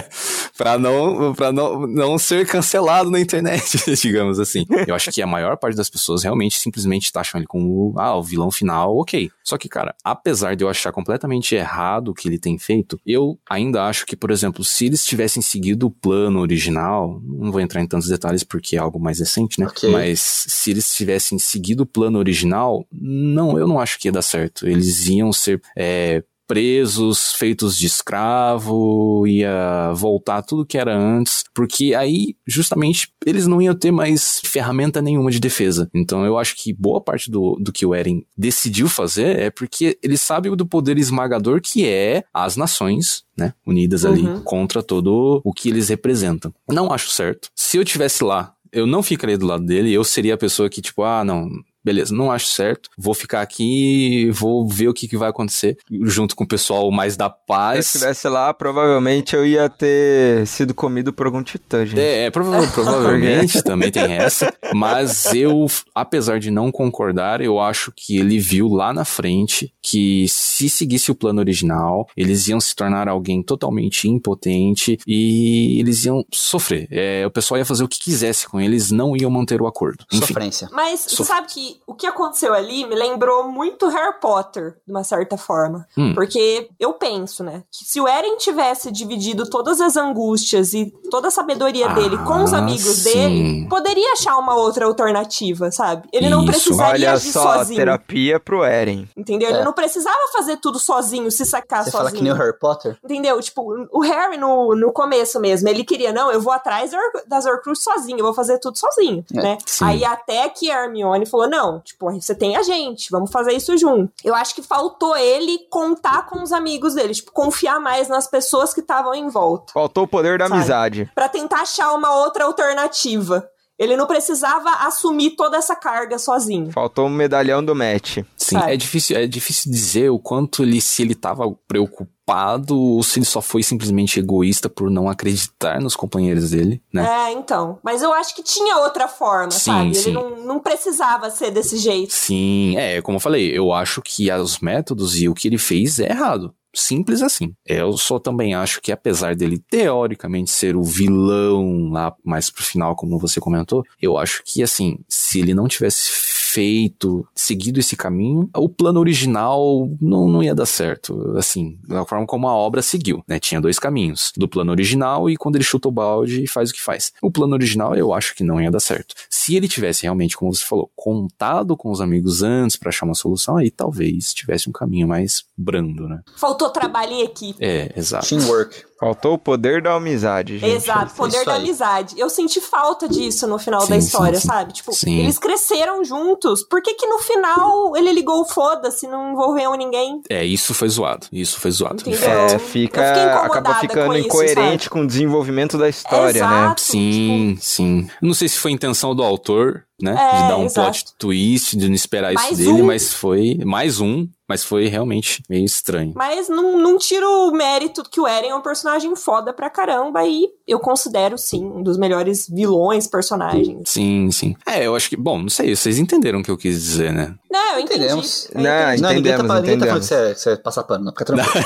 pra 0.56 0.78
não 0.78 1.34
para 1.34 1.52
não, 1.52 1.86
não 1.86 2.18
ser 2.18 2.46
cancelado 2.46 3.10
na 3.10 3.20
internet, 3.20 3.78
digamos 4.00 4.38
assim. 4.38 4.64
Eu 4.86 4.94
acho 4.94 5.10
que 5.10 5.22
a 5.22 5.26
maior 5.26 5.56
parte 5.56 5.76
das 5.76 5.90
pessoas 5.90 6.22
realmente 6.22 6.58
simplesmente 6.58 7.12
taxam 7.12 7.38
ele 7.38 7.46
como 7.46 7.94
ah, 7.98 8.16
o 8.16 8.22
vilão 8.22 8.50
final, 8.50 8.96
ok. 8.96 9.30
Só 9.42 9.58
que, 9.58 9.68
cara, 9.68 9.94
apesar 10.02 10.56
de 10.56 10.64
eu 10.64 10.68
achar 10.68 10.92
completamente 10.92 11.54
errado 11.54 12.08
o 12.08 12.14
que 12.14 12.28
ele 12.28 12.38
tem 12.38 12.58
feito, 12.58 12.98
eu 13.06 13.38
ainda 13.48 13.84
acho 13.84 14.06
que, 14.06 14.16
por 14.16 14.30
exemplo, 14.30 14.64
se 14.64 14.86
eles 14.86 15.04
tivessem 15.04 15.42
seguido 15.42 15.86
o 15.86 15.90
plano 15.90 16.40
original, 16.40 17.20
não 17.22 17.52
vou 17.52 17.60
entrar 17.60 17.82
em 17.82 17.86
tantos 17.86 18.08
detalhes 18.08 18.42
porque 18.42 18.76
é 18.76 18.78
algo 18.78 18.98
mais 18.98 19.18
recente, 19.18 19.60
né? 19.60 19.66
Ok. 19.66 19.90
Mas 19.90 20.20
se 20.48 20.70
eles 20.70 20.94
tivessem 20.94 21.38
seguido 21.38 21.82
o 21.82 21.86
plano 21.86 22.18
original, 22.18 22.86
não, 22.92 23.58
eu 23.58 23.66
não 23.66 23.78
acho 23.78 23.98
que 23.98 24.08
ia 24.08 24.12
dar 24.12 24.22
certo. 24.22 24.66
Eles 24.66 25.06
iam 25.08 25.32
ser 25.32 25.60
é, 25.76 26.22
presos, 26.46 27.32
feitos 27.32 27.76
de 27.76 27.86
escravo, 27.86 29.26
ia 29.26 29.92
voltar 29.94 30.42
tudo 30.42 30.66
que 30.66 30.78
era 30.78 30.96
antes, 30.96 31.44
porque 31.54 31.94
aí, 31.94 32.36
justamente, 32.46 33.08
eles 33.24 33.46
não 33.46 33.60
iam 33.60 33.74
ter 33.74 33.90
mais 33.90 34.40
ferramenta 34.44 35.00
nenhuma 35.02 35.30
de 35.30 35.40
defesa. 35.40 35.88
Então 35.94 36.24
eu 36.24 36.38
acho 36.38 36.54
que 36.56 36.72
boa 36.72 37.00
parte 37.00 37.30
do, 37.30 37.56
do 37.60 37.72
que 37.72 37.84
o 37.86 37.94
Eren 37.94 38.24
decidiu 38.36 38.88
fazer 38.88 39.38
é 39.38 39.50
porque 39.50 39.98
ele 40.02 40.16
sabe 40.16 40.54
do 40.54 40.66
poder 40.66 40.98
esmagador 40.98 41.60
que 41.60 41.86
é 41.86 42.24
as 42.32 42.56
nações, 42.56 43.24
né, 43.36 43.52
unidas 43.66 44.04
ali 44.04 44.22
Uhum. 44.24 44.40
contra 44.42 44.82
todo 44.82 45.40
o 45.44 45.52
que 45.52 45.68
eles 45.68 45.88
representam. 45.88 46.52
Não 46.68 46.92
acho 46.92 47.10
certo. 47.10 47.48
Se 47.54 47.76
eu 47.76 47.84
tivesse 47.84 48.22
lá, 48.22 48.54
eu 48.72 48.86
não 48.86 49.02
ficaria 49.02 49.36
do 49.38 49.46
lado 49.46 49.64
dele, 49.64 49.92
eu 49.92 50.02
seria 50.04 50.34
a 50.34 50.38
pessoa 50.38 50.68
que, 50.70 50.80
tipo, 50.80 51.02
ah, 51.02 51.24
não, 51.24 51.48
beleza, 51.84 52.14
não 52.14 52.30
acho 52.32 52.46
certo, 52.46 52.88
vou 52.96 53.14
ficar 53.14 53.42
aqui, 53.42 54.30
vou 54.32 54.66
ver 54.66 54.88
o 54.88 54.94
que, 54.94 55.06
que 55.08 55.16
vai 55.16 55.28
acontecer, 55.30 55.76
junto 56.02 56.34
com 56.34 56.44
o 56.44 56.48
pessoal 56.48 56.90
mais 56.90 57.16
da 57.16 57.26
Se 57.28 57.32
eu 57.34 57.44
paz. 57.46 57.86
estivesse 57.86 58.28
lá, 58.28 58.52
provavelmente 58.54 59.34
eu 59.36 59.44
ia 59.46 59.68
ter 59.68 60.46
sido 60.46 60.72
comido 60.74 61.12
por 61.12 61.26
algum 61.26 61.42
titã, 61.42 61.84
gente. 61.84 62.00
É, 62.00 62.24
é, 62.26 62.30
prova- 62.30 62.66
provavelmente 62.72 63.62
também 63.62 63.90
tem 63.90 64.12
essa, 64.12 64.52
mas 64.74 65.26
eu, 65.34 65.66
apesar 65.94 66.38
de 66.40 66.50
não 66.50 66.70
concordar, 66.72 67.40
eu 67.40 67.60
acho 67.60 67.92
que 67.94 68.16
ele 68.18 68.38
viu 68.38 68.68
lá 68.68 68.92
na 68.92 69.04
frente 69.04 69.72
que 69.82 70.26
se 70.28 70.68
seguisse 70.68 71.10
o 71.10 71.14
plano 71.14 71.40
original, 71.40 72.08
eles 72.16 72.48
iam 72.48 72.60
se 72.60 72.74
tornar 72.74 73.08
alguém 73.08 73.42
totalmente 73.42 74.08
impotente 74.08 74.98
e 75.06 75.78
eles 75.80 76.04
iam 76.04 76.24
sofrer. 76.32 76.88
É, 76.90 77.26
o 77.26 77.30
pessoal 77.30 77.58
ia 77.58 77.64
fazer 77.64 77.84
o 77.84 77.88
que 77.88 77.98
quisesse 77.98 78.48
com 78.48 78.60
eles, 78.60 78.90
não 78.90 79.16
iam 79.16 79.30
manter 79.30 79.60
o 79.60 79.66
acordo. 79.66 80.04
Enfim, 80.12 80.26
Sofrência. 80.26 80.68
Mas 80.72 81.00
você 81.08 81.24
sabe 81.24 81.48
que 81.48 81.73
o 81.86 81.94
que 81.94 82.06
aconteceu 82.06 82.52
ali 82.54 82.84
me 82.86 82.94
lembrou 82.94 83.48
muito 83.48 83.88
Harry 83.88 84.18
Potter, 84.20 84.76
de 84.86 84.92
uma 84.92 85.04
certa 85.04 85.36
forma. 85.36 85.86
Hum. 85.96 86.14
Porque 86.14 86.68
eu 86.78 86.92
penso, 86.94 87.42
né, 87.44 87.62
que 87.70 87.84
se 87.84 88.00
o 88.00 88.08
Eren 88.08 88.36
tivesse 88.36 88.90
dividido 88.90 89.48
todas 89.48 89.80
as 89.80 89.96
angústias 89.96 90.72
e 90.74 90.92
toda 91.10 91.28
a 91.28 91.30
sabedoria 91.30 91.88
dele 91.90 92.16
com 92.18 92.42
os 92.44 92.52
Ah, 92.52 92.58
amigos 92.58 92.82
sim. 92.98 93.04
dele, 93.12 93.68
poderia 93.68 94.12
achar 94.12 94.36
uma 94.38 94.54
outra 94.56 94.86
alternativa, 94.86 95.70
sabe? 95.70 96.08
Ele 96.12 96.28
não 96.28 96.42
Isso. 96.42 96.50
precisaria 96.52 96.92
Olha 97.08 97.12
agir 97.12 97.32
só, 97.32 97.54
sozinho. 97.58 97.78
terapia 97.78 98.40
pro 98.40 98.64
Eren. 98.64 99.08
Entendeu? 99.16 99.48
É. 99.48 99.52
Ele 99.54 99.64
não 99.64 99.72
precisava 99.72 100.18
fazer 100.32 100.56
tudo 100.58 100.78
sozinho, 100.78 101.30
se 101.30 101.44
sacar 101.44 101.84
Você 101.84 101.90
sozinho. 101.90 102.04
fala 102.10 102.16
que 102.16 102.22
nem 102.22 102.32
o 102.32 102.36
Harry 102.36 102.58
Potter? 102.58 102.96
Entendeu? 103.04 103.40
Tipo, 103.40 103.88
o 103.92 104.00
Harry 104.00 104.36
no, 104.36 104.74
no 104.74 104.92
começo 104.92 105.38
mesmo, 105.40 105.68
ele 105.68 105.84
queria, 105.84 106.12
não, 106.12 106.30
eu 106.30 106.40
vou 106.40 106.52
atrás 106.52 106.90
das 107.26 107.46
Horcrux 107.46 107.82
sozinho, 107.82 108.18
eu 108.18 108.24
vou 108.24 108.34
fazer 108.34 108.58
tudo 108.58 108.78
sozinho, 108.78 109.24
É, 109.34 109.42
né? 109.42 109.58
sim. 109.66 109.84
Aí 109.84 110.04
até 110.04 110.48
que 110.48 110.70
a 110.70 110.84
Hermione 110.84 111.26
falou, 111.26 111.48
não, 111.48 111.63
tipo, 111.84 112.10
você 112.12 112.34
tem 112.34 112.56
a 112.56 112.62
gente, 112.62 113.10
vamos 113.10 113.30
fazer 113.30 113.52
isso 113.52 113.76
junto. 113.76 114.12
Eu 114.24 114.34
acho 114.34 114.54
que 114.54 114.62
faltou 114.62 115.16
ele 115.16 115.58
contar 115.70 116.26
com 116.26 116.42
os 116.42 116.52
amigos 116.52 116.94
dele, 116.94 117.14
tipo, 117.14 117.32
confiar 117.32 117.80
mais 117.80 118.08
nas 118.08 118.26
pessoas 118.26 118.72
que 118.74 118.80
estavam 118.80 119.14
em 119.14 119.28
volta, 119.28 119.72
Faltou 119.72 120.04
o 120.04 120.08
poder 120.08 120.38
da 120.38 120.46
Sabe? 120.46 120.56
amizade. 120.58 121.10
Pra 121.14 121.28
tentar 121.28 121.60
achar 121.62 121.92
uma 121.92 122.14
outra 122.22 122.44
alternativa. 122.44 123.48
Ele 123.78 123.96
não 123.96 124.06
precisava 124.06 124.70
assumir 124.86 125.30
toda 125.30 125.56
essa 125.56 125.74
carga 125.74 126.18
sozinho. 126.18 126.70
Faltou 126.70 127.06
o 127.06 127.10
medalhão 127.10 127.64
do 127.64 127.74
match. 127.74 128.18
Sim, 128.36 128.58
Sabe? 128.58 128.72
é 128.72 128.76
difícil, 128.76 129.16
é 129.16 129.26
difícil 129.26 129.70
dizer 129.70 130.10
o 130.10 130.18
quanto 130.18 130.62
ele, 130.62 130.80
se 130.80 131.02
ele 131.02 131.14
tava 131.14 131.44
preocupado 131.66 132.78
ou 132.78 133.02
se 133.02 133.18
ele 133.18 133.26
só 133.26 133.42
foi 133.42 133.62
simplesmente 133.62 134.20
egoísta 134.20 134.68
por 134.68 134.90
não 134.90 135.08
acreditar 135.08 135.80
nos 135.80 135.96
companheiros 135.96 136.50
dele, 136.50 136.80
né? 136.92 137.04
É, 137.06 137.32
então. 137.32 137.78
Mas 137.82 138.02
eu 138.02 138.12
acho 138.12 138.34
que 138.34 138.42
tinha 138.42 138.78
outra 138.78 139.08
forma, 139.08 139.50
Sim, 139.50 139.58
sabe? 139.58 139.94
sim. 139.94 140.10
Ele 140.10 140.18
não, 140.18 140.30
não 140.44 140.60
precisava 140.60 141.28
ser 141.30 141.50
desse 141.50 141.76
jeito. 141.76 142.12
Sim, 142.12 142.76
é, 142.76 143.02
como 143.02 143.16
eu 143.16 143.20
falei, 143.20 143.50
eu 143.56 143.72
acho 143.72 144.00
que 144.00 144.30
os 144.32 144.60
métodos 144.60 145.20
e 145.20 145.28
o 145.28 145.34
que 145.34 145.48
ele 145.48 145.58
fez 145.58 145.98
é 145.98 146.10
errado. 146.10 146.54
Simples 146.74 147.22
assim. 147.22 147.54
Eu 147.64 147.96
só 147.96 148.18
também 148.18 148.54
acho 148.54 148.80
que, 148.80 148.92
apesar 148.92 149.34
dele 149.34 149.58
teoricamente 149.58 150.50
ser 150.50 150.76
o 150.76 150.82
vilão 150.82 151.90
lá 151.90 152.14
mais 152.24 152.50
pro 152.50 152.64
final, 152.64 152.96
como 152.96 153.18
você 153.18 153.40
comentou, 153.40 153.84
eu 154.00 154.18
acho 154.18 154.42
que, 154.44 154.62
assim, 154.62 154.98
se 155.08 155.40
ele 155.40 155.54
não 155.54 155.68
tivesse 155.68 156.10
feito, 156.54 157.26
seguido 157.34 157.80
esse 157.80 157.96
caminho, 157.96 158.48
o 158.54 158.68
plano 158.68 159.00
original 159.00 159.90
não, 160.00 160.28
não 160.28 160.42
ia 160.42 160.54
dar 160.54 160.66
certo. 160.66 161.36
Assim, 161.36 161.76
da 161.88 162.04
forma 162.04 162.24
como 162.26 162.48
a 162.48 162.54
obra 162.54 162.80
seguiu, 162.80 163.24
né? 163.26 163.40
Tinha 163.40 163.60
dois 163.60 163.78
caminhos: 163.78 164.32
do 164.36 164.48
plano 164.48 164.70
original 164.70 165.28
e 165.28 165.36
quando 165.36 165.56
ele 165.56 165.64
chuta 165.64 165.88
o 165.88 165.92
balde 165.92 166.44
e 166.44 166.46
faz 166.46 166.70
o 166.70 166.72
que 166.72 166.80
faz. 166.80 167.12
O 167.20 167.30
plano 167.30 167.54
original 167.54 167.94
eu 167.96 168.12
acho 168.12 168.34
que 168.34 168.44
não 168.44 168.60
ia 168.60 168.70
dar 168.70 168.80
certo. 168.80 169.14
Se 169.28 169.56
ele 169.56 169.66
tivesse 169.66 170.04
realmente, 170.04 170.36
como 170.36 170.54
você 170.54 170.64
falou, 170.64 170.90
contado 170.94 171.76
com 171.76 171.90
os 171.90 172.00
amigos 172.00 172.42
antes 172.42 172.76
pra 172.76 172.90
achar 172.90 173.04
uma 173.04 173.14
solução, 173.14 173.56
aí 173.56 173.70
talvez 173.70 174.32
tivesse 174.32 174.68
um 174.68 174.72
caminho 174.72 175.08
mais 175.08 175.44
brando, 175.56 176.08
né? 176.08 176.20
Faltou 176.36 176.70
trabalho 176.70 177.12
em 177.12 177.22
equipe. 177.22 177.62
É, 177.62 177.92
exato. 177.96 178.28
Teamwork. 178.28 178.84
Faltou 178.98 179.34
o 179.34 179.38
poder 179.38 179.82
da 179.82 179.94
amizade, 179.94 180.58
gente. 180.58 180.76
Exato, 180.76 181.14
poder 181.14 181.36
isso 181.36 181.46
da 181.46 181.54
aí. 181.54 181.60
amizade. 181.60 182.14
Eu 182.18 182.30
senti 182.30 182.60
falta 182.60 183.08
disso 183.08 183.46
no 183.46 183.58
final 183.58 183.80
Sim, 183.82 183.88
da 183.88 183.96
história, 183.96 184.40
sim. 184.40 184.46
sabe? 184.46 184.72
Tipo, 184.72 184.92
Sim. 184.92 185.18
eles 185.18 185.38
cresceram 185.38 186.04
juntos. 186.04 186.62
Por 186.62 186.80
que 186.80 186.94
que 186.94 187.06
no 187.06 187.18
final 187.18 187.96
ele 187.96 188.12
ligou 188.12 188.40
o 188.40 188.44
foda-se, 188.44 189.06
não 189.08 189.32
envolveu 189.32 189.74
ninguém? 189.74 190.22
É, 190.30 190.44
isso 190.44 190.72
foi 190.72 190.88
zoado. 190.88 191.26
Isso 191.32 191.58
foi 191.58 191.70
zoado. 191.70 192.02
Entendeu? 192.02 192.30
É, 192.30 192.58
fica. 192.58 193.42
Acaba 193.44 193.74
ficando 193.76 194.06
com 194.06 194.14
isso, 194.14 194.26
incoerente 194.26 194.84
sabe? 194.84 194.90
com 194.90 195.00
o 195.00 195.06
desenvolvimento 195.06 195.76
da 195.76 195.88
história, 195.88 196.46
né? 196.46 196.56
Exato. 196.64 196.80
Sim, 196.80 197.58
sim. 197.60 198.08
Não 198.22 198.32
sei 198.32 198.48
se 198.48 198.58
foi 198.58 198.70
intenção 198.70 199.14
do 199.14 199.22
autor, 199.22 199.84
né? 200.00 200.12
É, 200.12 200.42
de 200.42 200.48
dar 200.48 200.56
um 200.58 200.66
exato. 200.66 200.90
plot 200.90 201.04
twist, 201.18 201.76
de 201.76 201.88
não 201.88 201.94
esperar 201.94 202.32
isso 202.32 202.42
Mais 202.42 202.58
dele, 202.58 202.82
um. 202.82 202.86
mas 202.86 203.12
foi 203.12 203.58
mais 203.64 204.00
um, 204.00 204.26
mas 204.48 204.64
foi 204.64 204.86
realmente 204.86 205.42
meio 205.48 205.64
estranho. 205.64 206.12
Mas 206.14 206.48
não, 206.48 206.78
não 206.78 206.98
tira 206.98 207.26
o 207.28 207.50
mérito 207.50 208.02
que 208.08 208.20
o 208.20 208.26
Eren 208.26 208.50
é 208.50 208.54
um 208.54 208.60
personagem 208.60 209.14
foda 209.16 209.52
pra 209.52 209.70
caramba 209.70 210.24
e 210.26 210.48
eu 210.66 210.78
considero, 210.78 211.38
sim, 211.38 211.64
um 211.64 211.82
dos 211.82 211.96
melhores 211.96 212.48
vilões, 212.48 213.06
personagens. 213.06 213.88
Sim, 213.88 214.30
sim. 214.30 214.54
É, 214.66 214.86
eu 214.86 214.94
acho 214.94 215.08
que, 215.08 215.16
bom, 215.16 215.38
não 215.38 215.48
sei, 215.48 215.74
vocês 215.74 215.98
entenderam 215.98 216.40
o 216.40 216.42
que 216.42 216.50
eu 216.50 216.58
quis 216.58 216.74
dizer, 216.80 217.12
né? 217.12 217.34
Não, 217.50 217.74
eu 217.74 217.80
entendi. 217.80 218.04
Entendemos. 218.04 218.48
eu 218.52 218.60
Não, 218.60 218.70
entendi. 218.70 219.02
Não, 219.02 219.12
ninguém 219.12 219.12
tá, 219.12 219.14
Entendemos, 219.14 219.14
ninguém 219.14 219.32
tá 219.32 219.44
falando 219.44 219.64
entendemos. 219.64 220.00
que 220.00 220.06
você, 220.06 220.34
que 220.34 220.40
você 220.40 220.56
passa 220.56 220.82
pano, 220.82 221.04
não. 221.04 221.12
Fica 221.12 221.24
tranquilo. 221.24 221.64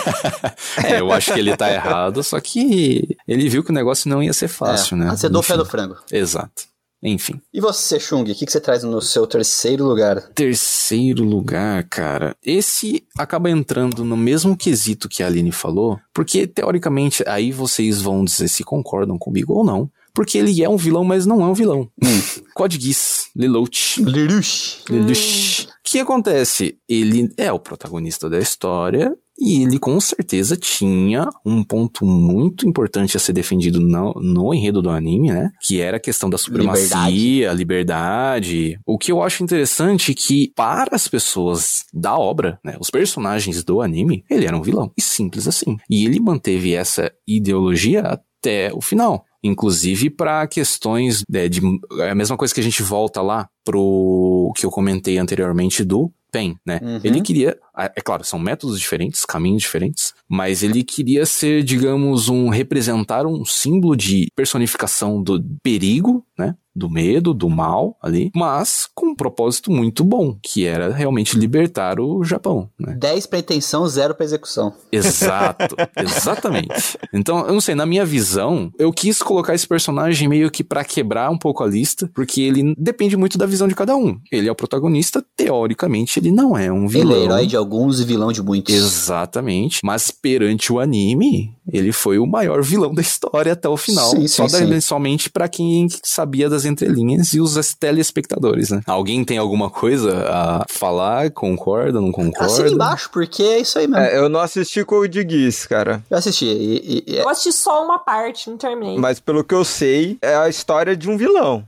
é, 0.85 1.01
eu 1.01 1.13
acho 1.13 1.33
que 1.33 1.41
ele 1.41 1.57
tá 1.57 1.73
errado, 1.73 2.23
só 2.23 2.39
que 2.41 3.17
ele 3.27 3.49
viu 3.49 3.65
que 3.65 3.71
o 3.71 3.75
negócio 3.75 4.09
não 4.09 4.23
ia 4.23 4.33
ser 4.33 4.49
fácil, 4.49 4.97
é, 4.97 5.01
né? 5.01 5.11
Azedou 5.11 5.43
o 5.43 5.45
pé 5.45 5.57
do 5.57 5.65
frango. 5.65 5.97
Exato. 6.13 6.68
Enfim. 7.03 7.41
E 7.53 7.61
você, 7.61 8.01
Chung, 8.01 8.23
o 8.23 8.35
que, 8.35 8.45
que 8.45 8.51
você 8.51 8.61
traz 8.61 8.83
no 8.83 9.01
seu 9.01 9.27
terceiro 9.27 9.85
lugar? 9.85 10.21
Terceiro 10.35 11.25
lugar, 11.25 11.85
cara. 11.85 12.37
Esse 12.45 13.05
acaba 13.17 13.51
entrando 13.51 14.05
no 14.05 14.17
mesmo 14.17 14.57
quesito 14.57 15.09
que 15.09 15.23
a 15.23 15.27
Aline 15.27 15.53
falou, 15.53 15.99
porque 16.13 16.47
teoricamente 16.47 17.23
aí 17.27 17.53
vocês 17.53 18.01
vão 18.01 18.25
dizer 18.25 18.49
se 18.49 18.65
concordam 18.65 19.17
comigo 19.17 19.55
ou 19.55 19.65
não. 19.65 19.91
Porque 20.15 20.37
ele 20.37 20.65
é 20.65 20.69
um 20.69 20.77
vilão, 20.77 21.05
mas 21.05 21.27
não 21.27 21.43
é 21.43 21.47
um 21.47 21.55
vilão. 21.55 21.89
Code 22.53 22.81
Geass, 22.81 23.29
Lelouch. 23.37 24.03
Lelouch. 24.03 24.83
Lelouch. 24.91 25.69
O 25.69 25.69
que 25.85 26.01
acontece? 26.01 26.77
Ele 26.89 27.33
é 27.37 27.53
o 27.53 27.61
protagonista 27.61 28.29
da 28.29 28.39
história 28.41 29.17
e 29.39 29.63
ele 29.63 29.79
com 29.79 30.01
certeza 30.01 30.57
tinha 30.57 31.29
um 31.45 31.63
ponto 31.63 32.05
muito 32.05 32.69
importante 32.69 33.17
a 33.17 33.21
ser 33.21 33.33
defendido 33.33 33.81
no, 33.81 34.13
no 34.15 34.53
enredo 34.53 34.83
do 34.83 34.91
anime, 34.91 35.31
né? 35.31 35.51
Que 35.63 35.81
era 35.81 35.97
a 35.97 36.01
questão 36.01 36.29
da 36.29 36.37
supremacia, 36.37 37.51
a 37.51 37.55
liberdade. 37.55 38.79
O 38.85 38.99
que 38.99 39.13
eu 39.13 39.23
acho 39.23 39.45
interessante 39.45 40.13
é 40.13 40.15
que 40.15 40.53
para 40.57 40.95
as 40.95 41.07
pessoas 41.07 41.85
da 41.95 42.19
obra, 42.19 42.59
né, 42.65 42.77
os 42.81 42.91
personagens 42.91 43.63
do 43.63 43.81
anime, 43.81 44.25
ele 44.29 44.47
era 44.47 44.57
um 44.57 44.63
vilão. 44.63 44.93
E 44.97 45.03
simples 45.03 45.47
assim. 45.47 45.77
E 45.89 46.05
ele 46.05 46.19
manteve 46.19 46.75
essa 46.75 47.13
ideologia 47.27 48.01
até 48.01 48.73
o 48.75 48.81
final. 48.81 49.25
Inclusive 49.43 50.11
para 50.11 50.47
questões 50.49 51.23
né, 51.29 51.49
de. 51.49 51.61
É 52.01 52.11
a 52.11 52.15
mesma 52.15 52.37
coisa 52.37 52.53
que 52.53 52.61
a 52.61 52.65
gente 52.65 52.83
volta 52.83 53.23
lá 53.23 53.49
pro 53.65 54.53
que 54.57 54.67
eu 54.67 54.71
comentei 54.71 55.17
anteriormente 55.17 55.85
do 55.85 56.13
Pen, 56.31 56.57
né? 56.65 56.81
Uhum. 56.83 57.01
Ele 57.03 57.21
queria. 57.21 57.59
É 57.77 58.01
claro, 58.01 58.25
são 58.25 58.39
métodos 58.39 58.79
diferentes, 58.79 59.25
caminhos 59.25 59.63
diferentes, 59.63 60.13
mas 60.29 60.63
ele 60.63 60.83
queria 60.83 61.25
ser, 61.25 61.63
digamos, 61.63 62.29
um. 62.29 62.49
representar 62.49 63.25
um 63.27 63.45
símbolo 63.45 63.97
de 63.97 64.29
personificação 64.35 65.23
do 65.23 65.43
perigo, 65.63 66.25
né? 66.37 66.55
Do 66.75 66.89
medo, 66.89 67.35
do 67.35 67.49
mal 67.49 67.97
ali, 68.01 68.31
mas 68.35 68.89
com 68.95 69.07
um 69.07 69.15
propósito 69.15 69.69
muito 69.69 70.05
bom, 70.05 70.39
que 70.41 70.65
era 70.65 70.93
realmente 70.93 71.37
libertar 71.37 71.99
o 71.99 72.23
Japão, 72.23 72.71
né? 72.79 72.95
10 72.97 73.27
pra 73.27 73.41
intenção, 73.41 73.89
0 73.89 74.15
pra 74.15 74.25
execução. 74.25 74.73
Exato, 74.93 75.75
exatamente. 75.99 76.97
Então, 77.13 77.41
eu 77.47 77.53
não 77.53 77.61
sei, 77.61 77.75
na 77.75 77.85
minha 77.85 78.05
visão, 78.05 78.71
eu 78.79 78.93
quis 78.93 79.21
colocar 79.23 79.55
esse 79.55 79.67
personagem 79.67 80.29
meio 80.29 80.53
que 80.53 80.63
pra 80.63 80.85
quebrar 80.85 81.31
um 81.31 81.39
pouco 81.39 81.65
a 81.65 81.67
lista, 81.67 82.09
porque 82.15 82.43
ele 82.43 82.75
depende 82.79 83.17
muito 83.17 83.37
da 83.37 83.47
visão 83.47 83.67
de 83.67 83.75
cada 83.75 83.97
um. 83.97 84.21
Ele 84.31 84.49
é 84.49 84.53
o 84.53 84.55
protagonista, 84.55 85.25
teoricamente, 85.37 86.18
ele 86.19 86.31
não 86.31 86.57
é 86.57 86.71
um 86.71 86.87
vilão. 86.87 87.13
Ele 87.13 87.21
é 87.21 87.25
herói 87.25 87.47
de 87.47 87.57
alguns 87.57 88.01
e 88.01 88.05
vilão 88.05 88.33
de 88.33 88.43
muitos. 88.43 88.75
Exatamente. 88.75 89.81
Mas 89.83 90.11
perante 90.11 90.73
o 90.73 90.79
anime, 90.81 91.55
ele 91.73 91.93
foi 91.93 92.19
o 92.19 92.27
maior 92.27 92.63
vilão 92.63 92.95
da 92.95 93.03
história 93.03 93.53
até 93.53 93.69
o 93.69 93.77
final. 93.77 94.11
Sim, 94.11 94.27
só 94.29 94.49
sim, 94.49 94.67
da- 94.67 94.75
sim. 94.75 94.81
somente 94.81 95.31
pra 95.31 95.49
quem 95.49 95.87
sabia 96.03 96.49
das 96.49 96.65
entrelinhas 96.65 97.33
e 97.33 97.41
os 97.41 97.57
telespectadores, 97.75 98.71
né? 98.71 98.81
Alguém 98.87 99.25
tem 99.25 99.39
alguma 99.39 99.69
coisa 99.71 100.25
a 100.29 100.65
falar? 100.69 101.31
Concorda, 101.31 102.01
não 102.01 102.13
concorda? 102.13 102.47
Assina 102.53 102.69
embaixo, 102.71 103.11
porque 103.13 103.43
é 103.43 103.61
isso 103.61 103.79
aí 103.79 103.87
mesmo. 103.87 104.03
É, 104.05 104.17
eu 104.19 104.29
não 104.29 104.41
assisti 104.41 104.85
Code 104.85 105.27
Geass, 105.29 105.67
cara. 105.67 106.03
Eu 106.11 106.19
assisti. 106.19 106.47
E, 106.47 107.05
e- 107.07 107.13
e- 107.15 107.19
Eu 107.19 107.29
assisti 107.29 107.53
só 107.53 107.85
uma 107.85 107.99
parte, 107.99 108.49
não 108.51 108.57
terminei. 108.57 108.99
Mas 108.99 109.21
pelo 109.21 109.45
que 109.45 109.55
eu 109.55 109.65
sei, 109.65 110.17
é 110.23 110.35
a 110.37 110.49
história 110.49 110.97
de 110.97 111.09
um 111.09 111.17
vilão. 111.17 111.65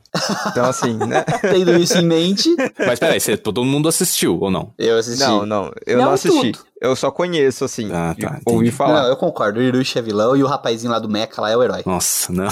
Então, 0.47 0.65
assim, 0.67 0.95
né? 0.95 1.25
tendo 1.43 1.77
isso 1.79 1.99
em 1.99 2.05
mente, 2.07 2.49
Mas 2.87 2.99
peraí, 2.99 3.21
você, 3.21 3.37
todo 3.37 3.65
mundo 3.65 3.89
assistiu 3.89 4.39
ou 4.41 4.51
não? 4.51 4.73
eu 4.79 4.97
assisti. 4.99 5.21
Não, 5.25 5.45
não, 5.47 5.73
eu 5.87 5.99
não, 5.99 6.05
Não 6.07 6.13
assisti. 6.13 6.53
tudo. 6.53 6.70
Eu 6.81 6.97
só 6.97 7.11
conheço, 7.11 7.65
assim. 7.65 7.91
Ah, 7.93 8.15
e 8.17 8.23
tá, 8.23 8.41
ouvi 8.47 8.67
entendi. 8.67 8.77
falar. 8.77 9.03
Não, 9.03 9.09
eu 9.09 9.17
concordo. 9.17 9.61
O 9.61 9.63
Irushi 9.63 9.99
é 9.99 10.03
vilão 10.03 10.35
e 10.35 10.43
o 10.43 10.47
rapazinho 10.47 10.91
lá 10.91 10.99
do 10.99 11.09
Mecha 11.09 11.41
lá 11.41 11.51
é 11.51 11.57
o 11.57 11.63
herói. 11.63 11.83
Nossa, 11.85 12.33
não. 12.33 12.49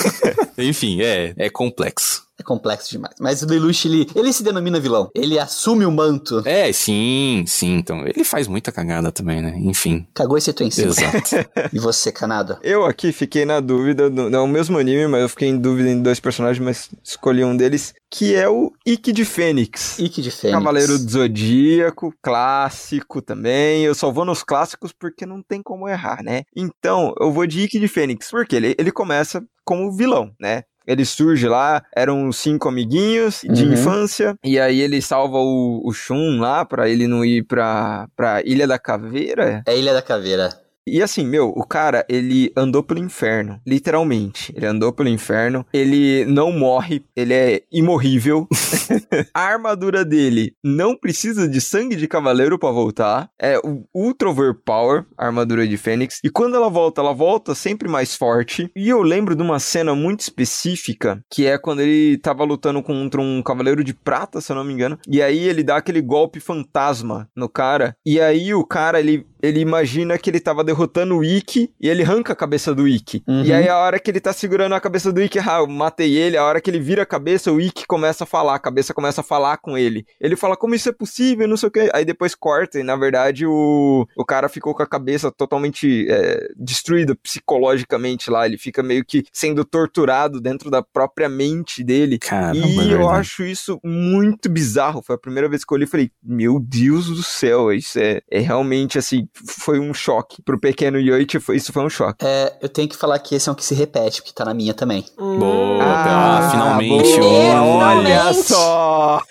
Enfim, 0.56 1.02
é, 1.02 1.34
é 1.36 1.50
complexo. 1.50 2.25
Complexo 2.46 2.90
demais. 2.90 3.14
Mas 3.20 3.42
o 3.42 3.46
Lelouch, 3.46 3.86
ele, 3.88 4.06
ele 4.14 4.32
se 4.32 4.42
denomina 4.42 4.78
vilão. 4.78 5.10
Ele 5.14 5.38
assume 5.38 5.84
o 5.84 5.90
manto. 5.90 6.42
É, 6.46 6.72
sim, 6.72 7.44
sim. 7.46 7.74
Então, 7.76 8.06
ele 8.06 8.22
faz 8.24 8.46
muita 8.46 8.70
cagada 8.70 9.10
também, 9.10 9.42
né? 9.42 9.54
Enfim. 9.58 10.06
Cagou 10.14 10.38
esse 10.38 10.50
em 10.62 10.70
cima. 10.70 10.88
Exato. 10.92 11.48
E 11.72 11.78
você, 11.78 12.12
Canada? 12.12 12.58
Eu 12.62 12.84
aqui 12.84 13.12
fiquei 13.12 13.44
na 13.44 13.58
dúvida, 13.60 14.08
do- 14.08 14.30
não 14.30 14.38
é 14.40 14.42
o 14.42 14.46
mesmo 14.46 14.78
anime, 14.78 15.06
mas 15.08 15.22
eu 15.22 15.28
fiquei 15.28 15.48
em 15.48 15.58
dúvida 15.58 15.88
em 15.90 16.00
dois 16.00 16.20
personagens, 16.20 16.64
mas 16.64 16.88
escolhi 17.02 17.44
um 17.44 17.56
deles, 17.56 17.92
que 18.10 18.34
é 18.34 18.48
o 18.48 18.72
Ikki 18.86 19.12
de 19.12 19.24
Fênix. 19.24 19.98
Ike 19.98 20.22
de 20.22 20.30
Fênix. 20.30 20.58
Cavaleiro 20.58 20.98
do 20.98 21.10
Zodíaco, 21.10 22.12
clássico 22.22 23.20
também. 23.20 23.82
Eu 23.84 23.94
só 23.94 24.10
vou 24.10 24.24
nos 24.24 24.42
clássicos 24.42 24.92
porque 24.92 25.26
não 25.26 25.42
tem 25.42 25.62
como 25.62 25.88
errar, 25.88 26.22
né? 26.22 26.42
Então, 26.54 27.12
eu 27.20 27.32
vou 27.32 27.46
de 27.46 27.62
Ikki 27.62 27.78
de 27.80 27.88
Fênix, 27.88 28.30
porque 28.30 28.54
ele, 28.56 28.74
ele 28.78 28.92
começa 28.92 29.42
como 29.64 29.90
vilão, 29.92 30.30
né? 30.40 30.62
Ele 30.86 31.04
surge 31.04 31.48
lá, 31.48 31.82
eram 31.94 32.30
cinco 32.32 32.68
amiguinhos 32.68 33.40
de 33.42 33.64
Uhum. 33.64 33.72
infância, 33.72 34.36
e 34.44 34.58
aí 34.58 34.80
ele 34.80 35.00
salva 35.02 35.38
o, 35.38 35.82
o 35.84 35.92
Shun 35.92 36.38
lá 36.40 36.64
pra 36.64 36.88
ele 36.88 37.06
não 37.06 37.24
ir 37.24 37.42
pra, 37.44 38.08
pra 38.16 38.42
Ilha 38.44 38.66
da 38.66 38.78
Caveira. 38.78 39.62
É 39.66 39.76
Ilha 39.76 39.92
da 39.92 40.02
Caveira. 40.02 40.50
E 40.86 41.02
assim, 41.02 41.26
meu, 41.26 41.48
o 41.48 41.66
cara, 41.66 42.06
ele 42.08 42.52
andou 42.56 42.82
pelo 42.82 43.00
inferno, 43.00 43.60
literalmente. 43.66 44.52
Ele 44.56 44.66
andou 44.66 44.92
pelo 44.92 45.08
inferno, 45.08 45.66
ele 45.72 46.24
não 46.26 46.52
morre, 46.52 47.04
ele 47.16 47.34
é 47.34 47.62
imorrível. 47.72 48.46
a 49.34 49.40
armadura 49.40 50.04
dele 50.04 50.52
não 50.62 50.96
precisa 50.96 51.48
de 51.48 51.60
sangue 51.60 51.96
de 51.96 52.06
cavaleiro 52.06 52.56
pra 52.56 52.70
voltar. 52.70 53.28
É 53.40 53.60
Ultra 53.92 54.30
Overpower, 54.30 55.04
a 55.18 55.26
armadura 55.26 55.66
de 55.66 55.76
Fênix. 55.76 56.20
E 56.22 56.30
quando 56.30 56.54
ela 56.54 56.70
volta, 56.70 57.00
ela 57.00 57.12
volta 57.12 57.54
sempre 57.54 57.88
mais 57.88 58.14
forte. 58.14 58.70
E 58.76 58.88
eu 58.88 59.02
lembro 59.02 59.34
de 59.34 59.42
uma 59.42 59.58
cena 59.58 59.94
muito 59.94 60.20
específica, 60.20 61.20
que 61.28 61.46
é 61.46 61.58
quando 61.58 61.80
ele 61.80 62.16
tava 62.18 62.44
lutando 62.44 62.80
contra 62.80 63.20
um 63.20 63.42
cavaleiro 63.42 63.82
de 63.82 63.92
prata, 63.92 64.40
se 64.40 64.52
eu 64.52 64.56
não 64.56 64.64
me 64.64 64.72
engano. 64.72 64.98
E 65.08 65.20
aí 65.20 65.48
ele 65.48 65.64
dá 65.64 65.76
aquele 65.76 66.00
golpe 66.00 66.38
fantasma 66.38 67.28
no 67.34 67.48
cara. 67.48 67.96
E 68.06 68.20
aí 68.20 68.54
o 68.54 68.64
cara, 68.64 69.00
ele 69.00 69.26
ele 69.42 69.60
imagina 69.60 70.18
que 70.18 70.30
ele 70.30 70.40
tava 70.40 70.64
derrotando 70.64 71.16
o 71.16 71.24
Ikki 71.24 71.72
e 71.80 71.88
ele 71.88 72.02
arranca 72.02 72.32
a 72.32 72.36
cabeça 72.36 72.74
do 72.74 72.86
Ikki. 72.86 73.22
Uhum. 73.26 73.44
E 73.44 73.52
aí 73.52 73.68
a 73.68 73.78
hora 73.78 73.98
que 73.98 74.10
ele 74.10 74.20
tá 74.20 74.32
segurando 74.32 74.74
a 74.74 74.80
cabeça 74.80 75.12
do 75.12 75.22
Ikki, 75.22 75.38
ah, 75.38 75.58
eu 75.58 75.66
matei 75.66 76.14
ele, 76.16 76.36
a 76.36 76.44
hora 76.44 76.60
que 76.60 76.70
ele 76.70 76.80
vira 76.80 77.02
a 77.02 77.06
cabeça, 77.06 77.52
o 77.52 77.60
Ikki 77.60 77.86
começa 77.86 78.24
a 78.24 78.26
falar, 78.26 78.54
a 78.54 78.58
cabeça 78.58 78.94
começa 78.94 79.20
a 79.20 79.24
falar 79.24 79.56
com 79.58 79.76
ele. 79.76 80.06
Ele 80.20 80.36
fala, 80.36 80.56
como 80.56 80.74
isso 80.74 80.88
é 80.88 80.92
possível, 80.92 81.46
não 81.48 81.56
sei 81.56 81.68
o 81.68 81.72
que. 81.72 81.90
Aí 81.92 82.04
depois 82.04 82.34
corta 82.34 82.78
e 82.78 82.82
na 82.82 82.96
verdade 82.96 83.46
o, 83.46 84.06
o 84.16 84.24
cara 84.24 84.48
ficou 84.48 84.74
com 84.74 84.82
a 84.82 84.86
cabeça 84.86 85.30
totalmente 85.30 86.06
é, 86.08 86.48
destruída 86.56 87.14
psicologicamente 87.14 88.30
lá, 88.30 88.46
ele 88.46 88.58
fica 88.58 88.82
meio 88.82 89.04
que 89.04 89.24
sendo 89.32 89.64
torturado 89.64 90.40
dentro 90.40 90.70
da 90.70 90.82
própria 90.82 91.28
mente 91.28 91.82
dele. 91.82 92.18
Caramba, 92.18 92.58
E 92.58 92.78
é 92.78 92.82
eu 92.82 92.88
verdade. 92.98 93.20
acho 93.20 93.44
isso 93.44 93.80
muito 93.84 94.48
bizarro. 94.48 95.02
Foi 95.02 95.16
a 95.16 95.18
primeira 95.18 95.48
vez 95.48 95.64
que 95.64 95.72
eu 95.72 95.76
olhei 95.76 95.86
e 95.86 95.90
falei, 95.90 96.10
meu 96.22 96.58
Deus 96.58 97.06
do 97.06 97.22
céu, 97.22 97.72
isso 97.72 97.98
é, 97.98 98.20
é 98.30 98.40
realmente 98.40 98.98
assim, 98.98 99.28
foi 99.60 99.78
um 99.78 99.92
choque. 99.94 100.42
Pro 100.42 100.58
pequeno 100.58 100.98
Yoichi, 100.98 101.38
foi, 101.40 101.56
isso 101.56 101.72
foi 101.72 101.84
um 101.84 101.90
choque. 101.90 102.24
É, 102.24 102.54
eu 102.60 102.68
tenho 102.68 102.88
que 102.88 102.96
falar 102.96 103.18
que 103.18 103.34
esse 103.34 103.48
é 103.48 103.52
um 103.52 103.54
que 103.54 103.64
se 103.64 103.74
repete, 103.74 104.20
porque 104.22 104.34
tá 104.34 104.44
na 104.44 104.54
minha 104.54 104.74
também. 104.74 105.04
Boa, 105.16 105.82
Ah, 105.82 106.38
ah, 106.38 106.50
finalmente 106.50 107.18
boa, 107.20 107.60
um. 107.62 107.76
Olha 107.78 108.06
Finalmente. 108.06 108.42
só! 108.42 109.22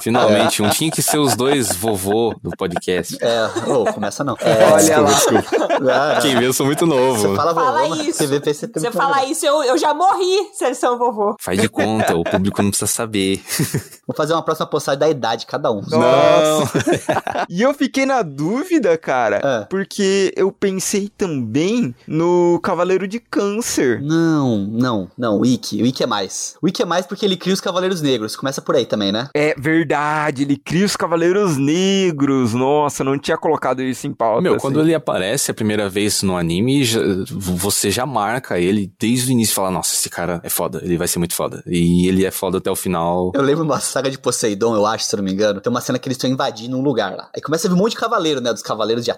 Finalmente 0.00 0.62
um. 0.62 0.70
Tinha 0.70 0.90
que 0.90 1.02
ser 1.02 1.18
os 1.18 1.36
dois 1.36 1.74
vovô 1.76 2.34
do 2.42 2.50
podcast. 2.56 3.16
É, 3.20 3.70
ô, 3.70 3.84
começa 3.92 4.24
não. 4.24 4.36
É, 4.40 4.72
Olha 4.72 5.00
lá. 5.00 6.16
ah, 6.16 6.18
Quem 6.22 6.36
vê, 6.36 6.46
eu 6.46 6.52
sou 6.52 6.66
muito 6.66 6.86
novo. 6.86 7.20
Você 7.20 7.36
fala, 7.36 7.54
Fala 7.54 7.72
vovô, 7.82 7.96
mas 7.96 8.08
isso. 8.08 8.26
Você 8.26 8.86
eu 8.86 8.92
falar 8.92 9.24
isso, 9.26 9.44
eu, 9.46 9.62
eu 9.62 9.78
já 9.78 9.92
morri 9.94 10.48
se 10.54 10.64
eles 10.64 10.78
são 10.78 10.98
vovô. 10.98 11.36
Faz 11.40 11.60
de 11.60 11.68
conta, 11.68 12.16
o 12.16 12.24
público 12.24 12.62
não 12.62 12.70
precisa 12.70 12.90
saber. 12.90 13.42
Vou 14.06 14.14
fazer 14.16 14.32
uma 14.34 14.42
próxima 14.42 14.66
postagem 14.66 14.98
da 14.98 15.08
idade 15.08 15.40
de 15.42 15.46
cada 15.46 15.70
um. 15.70 15.80
Nossa! 15.80 16.72
e 17.48 17.62
eu 17.62 17.72
fiquei 17.74 18.04
na 18.06 18.22
dúvida, 18.22 18.96
cara, 18.98 19.40
É. 19.42 19.53
porque 19.70 20.32
eu 20.36 20.50
pensei 20.52 21.08
também 21.08 21.94
no 22.06 22.58
Cavaleiro 22.62 23.06
de 23.08 23.18
Câncer. 23.20 24.00
Não, 24.02 24.58
não, 24.58 25.08
não, 25.16 25.40
o 25.40 25.46
Ikki, 25.46 25.82
o 25.82 25.86
Ikki 25.86 26.02
é 26.02 26.06
mais. 26.06 26.56
O 26.62 26.68
Ikki 26.68 26.82
é 26.82 26.86
mais 26.86 27.06
porque 27.06 27.24
ele 27.24 27.36
cria 27.36 27.54
os 27.54 27.60
Cavaleiros 27.60 28.00
Negros, 28.02 28.36
começa 28.36 28.60
por 28.60 28.74
aí 28.76 28.86
também, 28.86 29.12
né? 29.12 29.28
É 29.34 29.54
verdade, 29.58 30.42
ele 30.42 30.56
cria 30.56 30.84
os 30.86 30.96
Cavaleiros 30.96 31.56
Negros. 31.56 32.54
Nossa, 32.54 33.02
eu 33.02 33.06
não 33.06 33.18
tinha 33.18 33.36
colocado 33.36 33.82
isso 33.82 34.06
em 34.06 34.12
pauta. 34.12 34.40
Meu, 34.42 34.52
assim. 34.54 34.60
quando 34.62 34.80
ele 34.80 34.94
aparece 34.94 35.50
a 35.50 35.54
primeira 35.54 35.88
vez 35.88 36.22
no 36.22 36.36
anime, 36.36 36.84
já- 36.84 37.00
você 37.30 37.90
já 37.90 38.06
marca 38.06 38.58
ele 38.58 38.92
desde 38.98 39.30
o 39.30 39.32
início 39.32 39.52
e 39.52 39.54
fala, 39.54 39.70
nossa, 39.70 39.94
esse 39.94 40.08
cara 40.10 40.40
é 40.42 40.48
foda, 40.48 40.80
ele 40.82 40.96
vai 40.96 41.08
ser 41.08 41.18
muito 41.18 41.34
foda. 41.34 41.62
E 41.66 42.06
ele 42.08 42.24
é 42.24 42.30
foda 42.30 42.58
até 42.58 42.70
o 42.70 42.76
final. 42.76 43.32
Eu 43.34 43.42
lembro 43.42 43.64
uma 43.64 43.80
saga 43.80 44.10
de 44.10 44.18
Poseidon, 44.18 44.74
eu 44.74 44.86
acho, 44.86 45.04
se 45.04 45.14
eu 45.14 45.18
não 45.18 45.24
me 45.24 45.32
engano. 45.32 45.60
Tem 45.60 45.70
uma 45.70 45.80
cena 45.80 45.98
que 45.98 46.08
eles 46.08 46.16
estão 46.16 46.28
invadindo 46.30 46.76
um 46.76 46.82
lugar 46.82 47.14
lá. 47.16 47.28
Aí 47.34 47.40
começa 47.42 47.66
a 47.66 47.70
vir 47.70 47.74
um 47.76 47.78
monte 47.78 47.92
de 47.92 47.98
cavaleiro, 47.98 48.40
né? 48.40 48.52
Dos 48.52 48.62
cavaleiros 48.62 49.04
de 49.04 49.10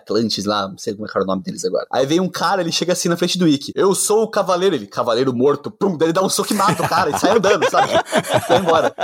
Lá, 0.46 0.68
não 0.68 0.78
sei 0.78 0.94
como 0.94 1.06
é 1.06 1.10
que 1.10 1.16
era 1.16 1.24
o 1.24 1.26
nome 1.26 1.42
deles 1.42 1.64
agora. 1.64 1.86
Aí 1.90 2.06
vem 2.06 2.20
um 2.20 2.28
cara, 2.28 2.60
ele 2.60 2.72
chega 2.72 2.92
assim 2.92 3.08
na 3.08 3.16
frente 3.16 3.38
do 3.38 3.46
Ikki. 3.46 3.72
Eu 3.74 3.94
sou 3.94 4.22
o 4.22 4.30
cavaleiro, 4.30 4.74
ele, 4.74 4.86
cavaleiro 4.86 5.32
morto, 5.32 5.70
pum, 5.70 5.96
daí 5.96 6.06
ele 6.06 6.12
dá 6.12 6.22
um 6.22 6.28
soco 6.28 6.52
e 6.52 6.56
mata 6.56 6.82
o 6.82 6.88
cara 6.88 7.10
e 7.10 7.18
sai 7.18 7.36
andando, 7.36 7.68
sabe? 7.70 7.92
Vai 8.48 8.58
embora. 8.58 8.94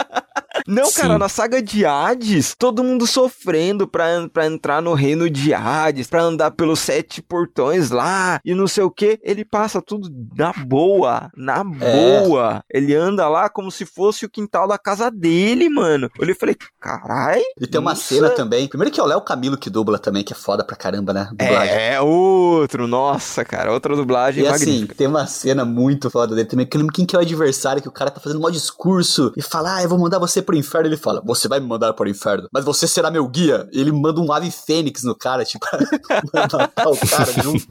Não, 0.67 0.87
Sim. 0.87 1.01
cara, 1.03 1.19
na 1.19 1.29
saga 1.29 1.63
de 1.63 1.85
Hades, 1.85 2.55
todo 2.59 2.85
mundo 2.85 3.07
sofrendo 3.07 3.87
pra, 3.87 4.29
pra 4.33 4.47
entrar 4.47 4.81
no 4.83 4.95
reino 4.95 5.29
de 5.29 5.53
Hades, 5.55 6.07
pra 6.07 6.23
andar 6.23 6.51
pelos 6.53 6.81
sete 6.81 7.21
portões 7.23 7.91
lá 7.91 8.41
e 8.45 8.55
não 8.55 8.67
sei 8.67 8.85
o 8.85 8.91
que. 8.91 9.19
Ele 9.23 9.45
passa 9.45 9.81
tudo 9.83 10.09
na 10.37 10.53
boa, 10.53 11.31
na 11.37 11.65
É. 11.81 12.23
boa. 12.25 12.63
Ele 12.73 12.95
anda 12.95 13.29
lá 13.29 13.49
como 13.49 13.71
se 13.71 13.85
fosse 13.85 14.25
o 14.25 14.31
quintal 14.31 14.67
da 14.69 14.79
casa 14.79 15.11
dele, 15.11 15.69
mano. 15.69 16.07
Eu 16.17 16.23
olhei 16.23 16.35
e 16.35 16.39
falei, 16.39 16.57
carai. 16.81 17.43
E 17.61 17.67
tem 17.67 17.81
uma 17.81 17.91
nossa. 17.91 18.03
cena 18.15 18.31
também. 18.31 18.69
Primeiro 18.69 18.93
que 18.93 19.01
é 19.01 19.03
o 19.03 19.07
Léo 19.07 19.21
Camilo 19.23 19.57
que 19.57 19.71
dubla 19.71 19.99
também, 19.99 20.23
que 20.25 20.33
é 20.33 20.37
foda 20.37 20.65
pra 20.65 20.77
caramba, 20.77 21.13
né? 21.13 21.29
Dublagem. 21.31 21.75
É, 21.75 22.01
outro, 22.01 22.87
nossa, 22.87 23.45
cara, 23.45 23.73
outra 23.73 23.95
dublagem 23.97 24.45
E 24.45 24.47
assim, 24.47 24.67
magnífica. 24.67 24.95
tem 24.95 25.07
uma 25.07 25.27
cena 25.27 25.65
muito 25.65 26.11
foda 26.11 26.35
dele 26.35 26.49
também, 26.49 26.67
que 26.67 26.77
eu 26.77 26.81
lembro 26.81 26.95
quem 26.95 27.05
que 27.07 27.15
é 27.17 27.19
o 27.19 27.23
adversário, 27.23 27.83
que 27.83 27.89
o 27.89 27.93
cara 27.93 28.11
tá 28.11 28.21
fazendo 28.21 28.39
um 28.39 28.43
maior 28.43 28.53
discurso 28.53 29.33
e 29.37 29.43
fala, 29.43 29.77
ah, 29.77 29.83
eu 29.83 29.89
vou 29.89 29.99
mandar 29.99 30.19
você 30.19 30.41
pro 30.43 30.52
inferno. 30.57 30.89
Ele 30.89 30.97
fala, 30.97 31.23
você 31.25 31.49
vai 31.49 31.61
me 31.61 31.67
mandar 31.67 31.93
pro 31.93 32.09
inferno, 32.09 32.49
mas 32.53 32.65
você 32.65 32.87
será 32.87 33.11
meu 33.11 33.27
guia. 33.29 33.69
E 33.73 33.81
ele 33.81 33.93
manda 33.93 34.21
um 34.21 34.33
ave 34.33 34.51
fênix 34.51 35.03
no 35.03 35.15
cara, 35.15 35.45
tipo, 35.45 35.65
matar 36.35 36.89
o 36.89 36.97
cara 36.97 37.33
junto. 37.43 37.67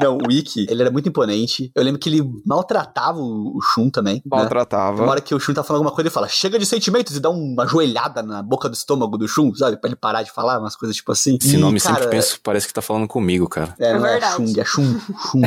Não, 0.00 0.18
o 0.18 0.30
Ikki, 0.30 0.66
ele 0.68 0.82
era 0.82 0.90
muito 0.90 1.08
imponente. 1.08 1.70
Eu 1.74 1.82
lembro 1.82 2.00
que 2.00 2.08
ele 2.08 2.22
maltratava 2.46 3.18
o 3.18 3.40
o 3.50 3.60
Shun 3.62 3.90
também. 3.90 4.16
Né? 4.16 4.22
Maltratava. 4.26 5.02
Uma 5.02 5.12
hora 5.12 5.20
que 5.20 5.34
o 5.34 5.40
Shun 5.40 5.52
tá 5.54 5.62
falando 5.62 5.80
alguma 5.80 5.94
coisa, 5.94 6.08
ele 6.08 6.14
fala, 6.14 6.28
chega 6.28 6.58
de 6.58 6.64
sentimentos 6.66 7.16
e 7.16 7.20
dá 7.20 7.30
uma 7.30 7.66
joelhada 7.66 8.22
na 8.22 8.42
boca 8.42 8.68
do 8.68 8.74
estômago 8.74 9.16
do 9.18 9.26
Shun, 9.26 9.52
sabe? 9.54 9.76
Pra 9.76 9.88
ele 9.88 9.96
parar 9.96 10.22
de 10.22 10.30
falar, 10.30 10.58
umas 10.58 10.76
coisas 10.76 10.96
tipo 10.96 11.10
assim. 11.12 11.36
Esse 11.40 11.54
E, 11.56 11.58
nome 11.58 11.80
cara, 11.80 11.94
sempre 11.96 12.10
penso, 12.10 12.38
parece 12.42 12.66
que 12.66 12.72
tá 12.72 12.80
falando 12.82 13.08
comigo, 13.08 13.48
cara. 13.48 13.74
é, 13.78 13.90
É 13.90 13.98
não 13.98 14.06
é 14.06 14.12
verdade. 14.12 14.34
Shung, 14.36 14.60
é 14.60 14.64
Shun, 14.64 15.00
Shun. 15.00 15.40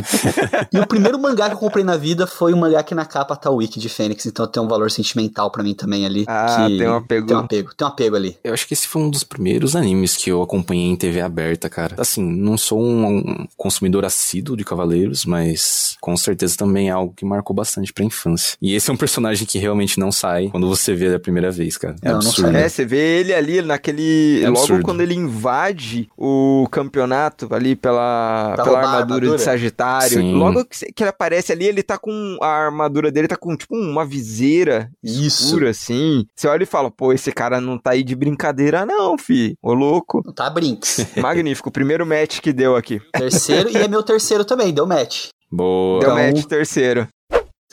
e 0.72 0.78
o 0.78 0.86
primeiro 0.86 1.18
mangá 1.18 1.48
que 1.48 1.54
eu 1.54 1.58
comprei 1.58 1.84
na 1.84 1.96
vida 1.96 2.26
foi 2.26 2.52
um 2.52 2.58
mangá 2.58 2.82
que 2.82 2.94
na 2.94 3.04
capa 3.06 3.36
tá 3.36 3.50
o 3.50 3.56
Wiki 3.56 3.78
de 3.80 3.88
Fênix, 3.88 4.26
então 4.26 4.46
tem 4.46 4.62
um 4.62 4.68
valor 4.68 4.90
sentimental 4.90 5.50
pra 5.50 5.62
mim 5.62 5.74
também 5.74 6.04
ali. 6.06 6.24
Ah, 6.28 6.53
que 6.56 6.78
tem 6.78 6.88
um 6.88 6.94
apego. 6.94 7.26
Tem 7.26 7.36
um 7.36 7.40
apego, 7.40 7.74
tem 7.74 7.86
um 7.86 7.90
apego 7.90 8.16
ali. 8.16 8.36
Eu 8.44 8.54
acho 8.54 8.66
que 8.66 8.74
esse 8.74 8.86
foi 8.88 9.02
um 9.02 9.10
dos 9.10 9.24
primeiros 9.24 9.74
animes 9.76 10.16
que 10.16 10.30
eu 10.30 10.42
acompanhei 10.42 10.86
em 10.86 10.96
TV 10.96 11.20
aberta, 11.20 11.68
cara. 11.68 11.94
Assim, 11.98 12.22
não 12.24 12.56
sou 12.56 12.80
um, 12.82 13.06
um 13.18 13.46
consumidor 13.56 14.04
assíduo 14.04 14.56
de 14.56 14.64
Cavaleiros, 14.64 15.24
mas 15.24 15.96
com 16.00 16.16
certeza 16.16 16.56
também 16.56 16.88
é 16.88 16.92
algo 16.92 17.12
que 17.16 17.24
marcou 17.24 17.54
bastante 17.54 17.92
pra 17.92 18.04
infância. 18.04 18.56
E 18.60 18.74
esse 18.74 18.90
é 18.90 18.92
um 18.92 18.96
personagem 18.96 19.46
que 19.46 19.58
realmente 19.58 19.98
não 19.98 20.10
sai 20.12 20.48
quando 20.48 20.68
você 20.68 20.94
vê 20.94 21.06
ele 21.06 21.14
a 21.16 21.20
primeira 21.20 21.50
vez, 21.50 21.76
cara. 21.76 21.96
É 22.02 22.06
Não, 22.08 22.20
não 22.20 22.26
absurdo. 22.28 22.52
sai. 22.52 22.62
É, 22.62 22.68
você 22.68 22.84
vê 22.84 23.20
ele 23.20 23.32
ali 23.34 23.62
naquele. 23.62 24.40
É 24.42 24.48
logo 24.48 24.58
absurdo. 24.60 24.82
quando 24.84 25.00
ele 25.00 25.14
invade 25.14 26.08
o 26.16 26.66
campeonato 26.70 27.48
ali 27.54 27.74
pela, 27.76 28.52
Pra 28.54 28.64
pela 28.64 28.78
armadura, 28.78 29.02
armadura? 29.14 29.36
de 29.36 29.42
Sagitário. 29.42 30.18
Sim. 30.20 30.34
Logo 30.34 30.64
que, 30.64 30.92
que 30.92 31.02
ele 31.02 31.10
aparece 31.10 31.52
ali, 31.52 31.66
ele 31.66 31.82
tá 31.82 31.98
com. 31.98 32.36
A 32.42 32.46
armadura 32.66 33.10
dele 33.10 33.28
tá 33.28 33.36
com 33.36 33.56
tipo 33.56 33.74
uma 33.76 34.04
viseira 34.04 34.90
Isso. 35.02 35.44
escura 35.46 35.70
assim. 35.70 36.26
Você 36.44 36.48
olha 36.48 36.62
e 36.64 36.66
fala, 36.66 36.90
pô, 36.90 37.10
esse 37.10 37.32
cara 37.32 37.58
não 37.58 37.78
tá 37.78 37.92
aí 37.92 38.04
de 38.04 38.14
brincadeira, 38.14 38.84
não, 38.84 39.16
fi. 39.16 39.56
Ô 39.62 39.72
louco. 39.72 40.20
Não 40.22 40.30
tá 40.34 40.50
Brinks. 40.50 41.06
Magnífico. 41.16 41.70
O 41.70 41.72
primeiro 41.72 42.04
match 42.04 42.40
que 42.40 42.52
deu 42.52 42.76
aqui. 42.76 43.00
terceiro, 43.14 43.70
e 43.70 43.78
é 43.78 43.88
meu 43.88 44.02
terceiro 44.02 44.44
também, 44.44 44.70
deu 44.70 44.86
match. 44.86 45.28
Boa. 45.50 46.00
Deu 46.00 46.10
Então- 46.12 46.22
match 46.34 46.44
terceiro. 46.44 47.08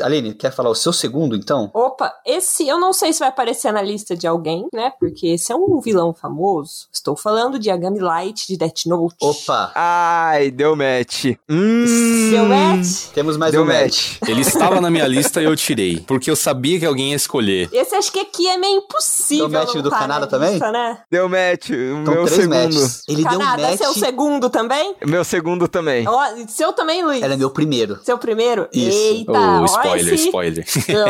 Aline, 0.01 0.33
quer 0.33 0.51
falar 0.51 0.69
o 0.69 0.75
seu 0.75 0.91
segundo, 0.93 1.35
então? 1.35 1.69
Opa, 1.73 2.13
esse 2.25 2.67
eu 2.67 2.79
não 2.79 2.93
sei 2.93 3.13
se 3.13 3.19
vai 3.19 3.29
aparecer 3.29 3.71
na 3.71 3.81
lista 3.81 4.15
de 4.15 4.27
alguém, 4.27 4.67
né? 4.73 4.91
Porque 4.99 5.27
esse 5.27 5.51
é 5.51 5.55
um 5.55 5.79
vilão 5.79 6.13
famoso. 6.13 6.87
Estou 6.91 7.15
falando 7.15 7.57
de 7.59 7.69
Agami 7.69 7.99
Light 7.99 8.47
de 8.47 8.57
Death 8.57 8.85
Note. 8.85 9.15
Opa, 9.21 9.71
Ai, 9.75 10.51
deu 10.51 10.75
match. 10.75 11.25
Hum, 11.49 12.29
Seu 12.31 12.45
match? 12.45 13.07
temos 13.13 13.37
mais 13.37 13.51
Deu 13.51 13.63
um 13.63 13.65
match. 13.65 13.79
match. 13.81 14.17
Ele 14.29 14.41
estava 14.41 14.79
na 14.81 14.89
minha 14.89 15.07
lista 15.07 15.41
e 15.41 15.45
eu 15.45 15.55
tirei. 15.55 15.99
Porque 16.07 16.29
eu 16.29 16.35
sabia 16.35 16.79
que 16.79 16.85
alguém 16.85 17.09
ia 17.11 17.15
escolher. 17.15 17.69
Esse 17.71 17.95
acho 17.95 18.11
que 18.11 18.19
aqui 18.19 18.47
é 18.47 18.57
meio 18.57 18.77
impossível. 18.79 19.47
Deu 19.47 19.59
match 19.59 19.75
não 19.75 19.81
do 19.81 19.89
tá 19.89 19.99
Canadá 19.99 20.19
na 20.21 20.27
também? 20.27 20.51
lista, 20.51 20.71
né? 20.71 20.97
Deu 21.09 21.29
match. 21.29 21.69
O 21.69 21.73
Então, 22.01 22.13
meu 22.13 22.25
três 22.25 22.41
segundo. 22.41 22.55
matches. 22.55 23.03
Ele 23.07 23.23
Canadá, 23.23 23.55
deu 23.55 23.65
um 23.65 23.69
match. 23.69 23.77
seu 23.79 23.93
segundo 23.93 24.49
também? 24.49 24.95
Meu 25.05 25.23
segundo 25.23 25.67
também. 25.67 26.07
Ó, 26.07 26.23
seu 26.47 26.73
também, 26.73 27.03
Luiz? 27.03 27.21
Era 27.21 27.37
meu 27.37 27.49
primeiro. 27.49 27.99
Seu 28.03 28.17
primeiro? 28.17 28.67
Isso. 28.73 28.97
Eita, 28.97 29.31
oh, 29.31 29.61
spoiler, 29.97 30.13
esse 30.13 30.25
spoiler. 30.25 30.65
Oh, 30.89 31.09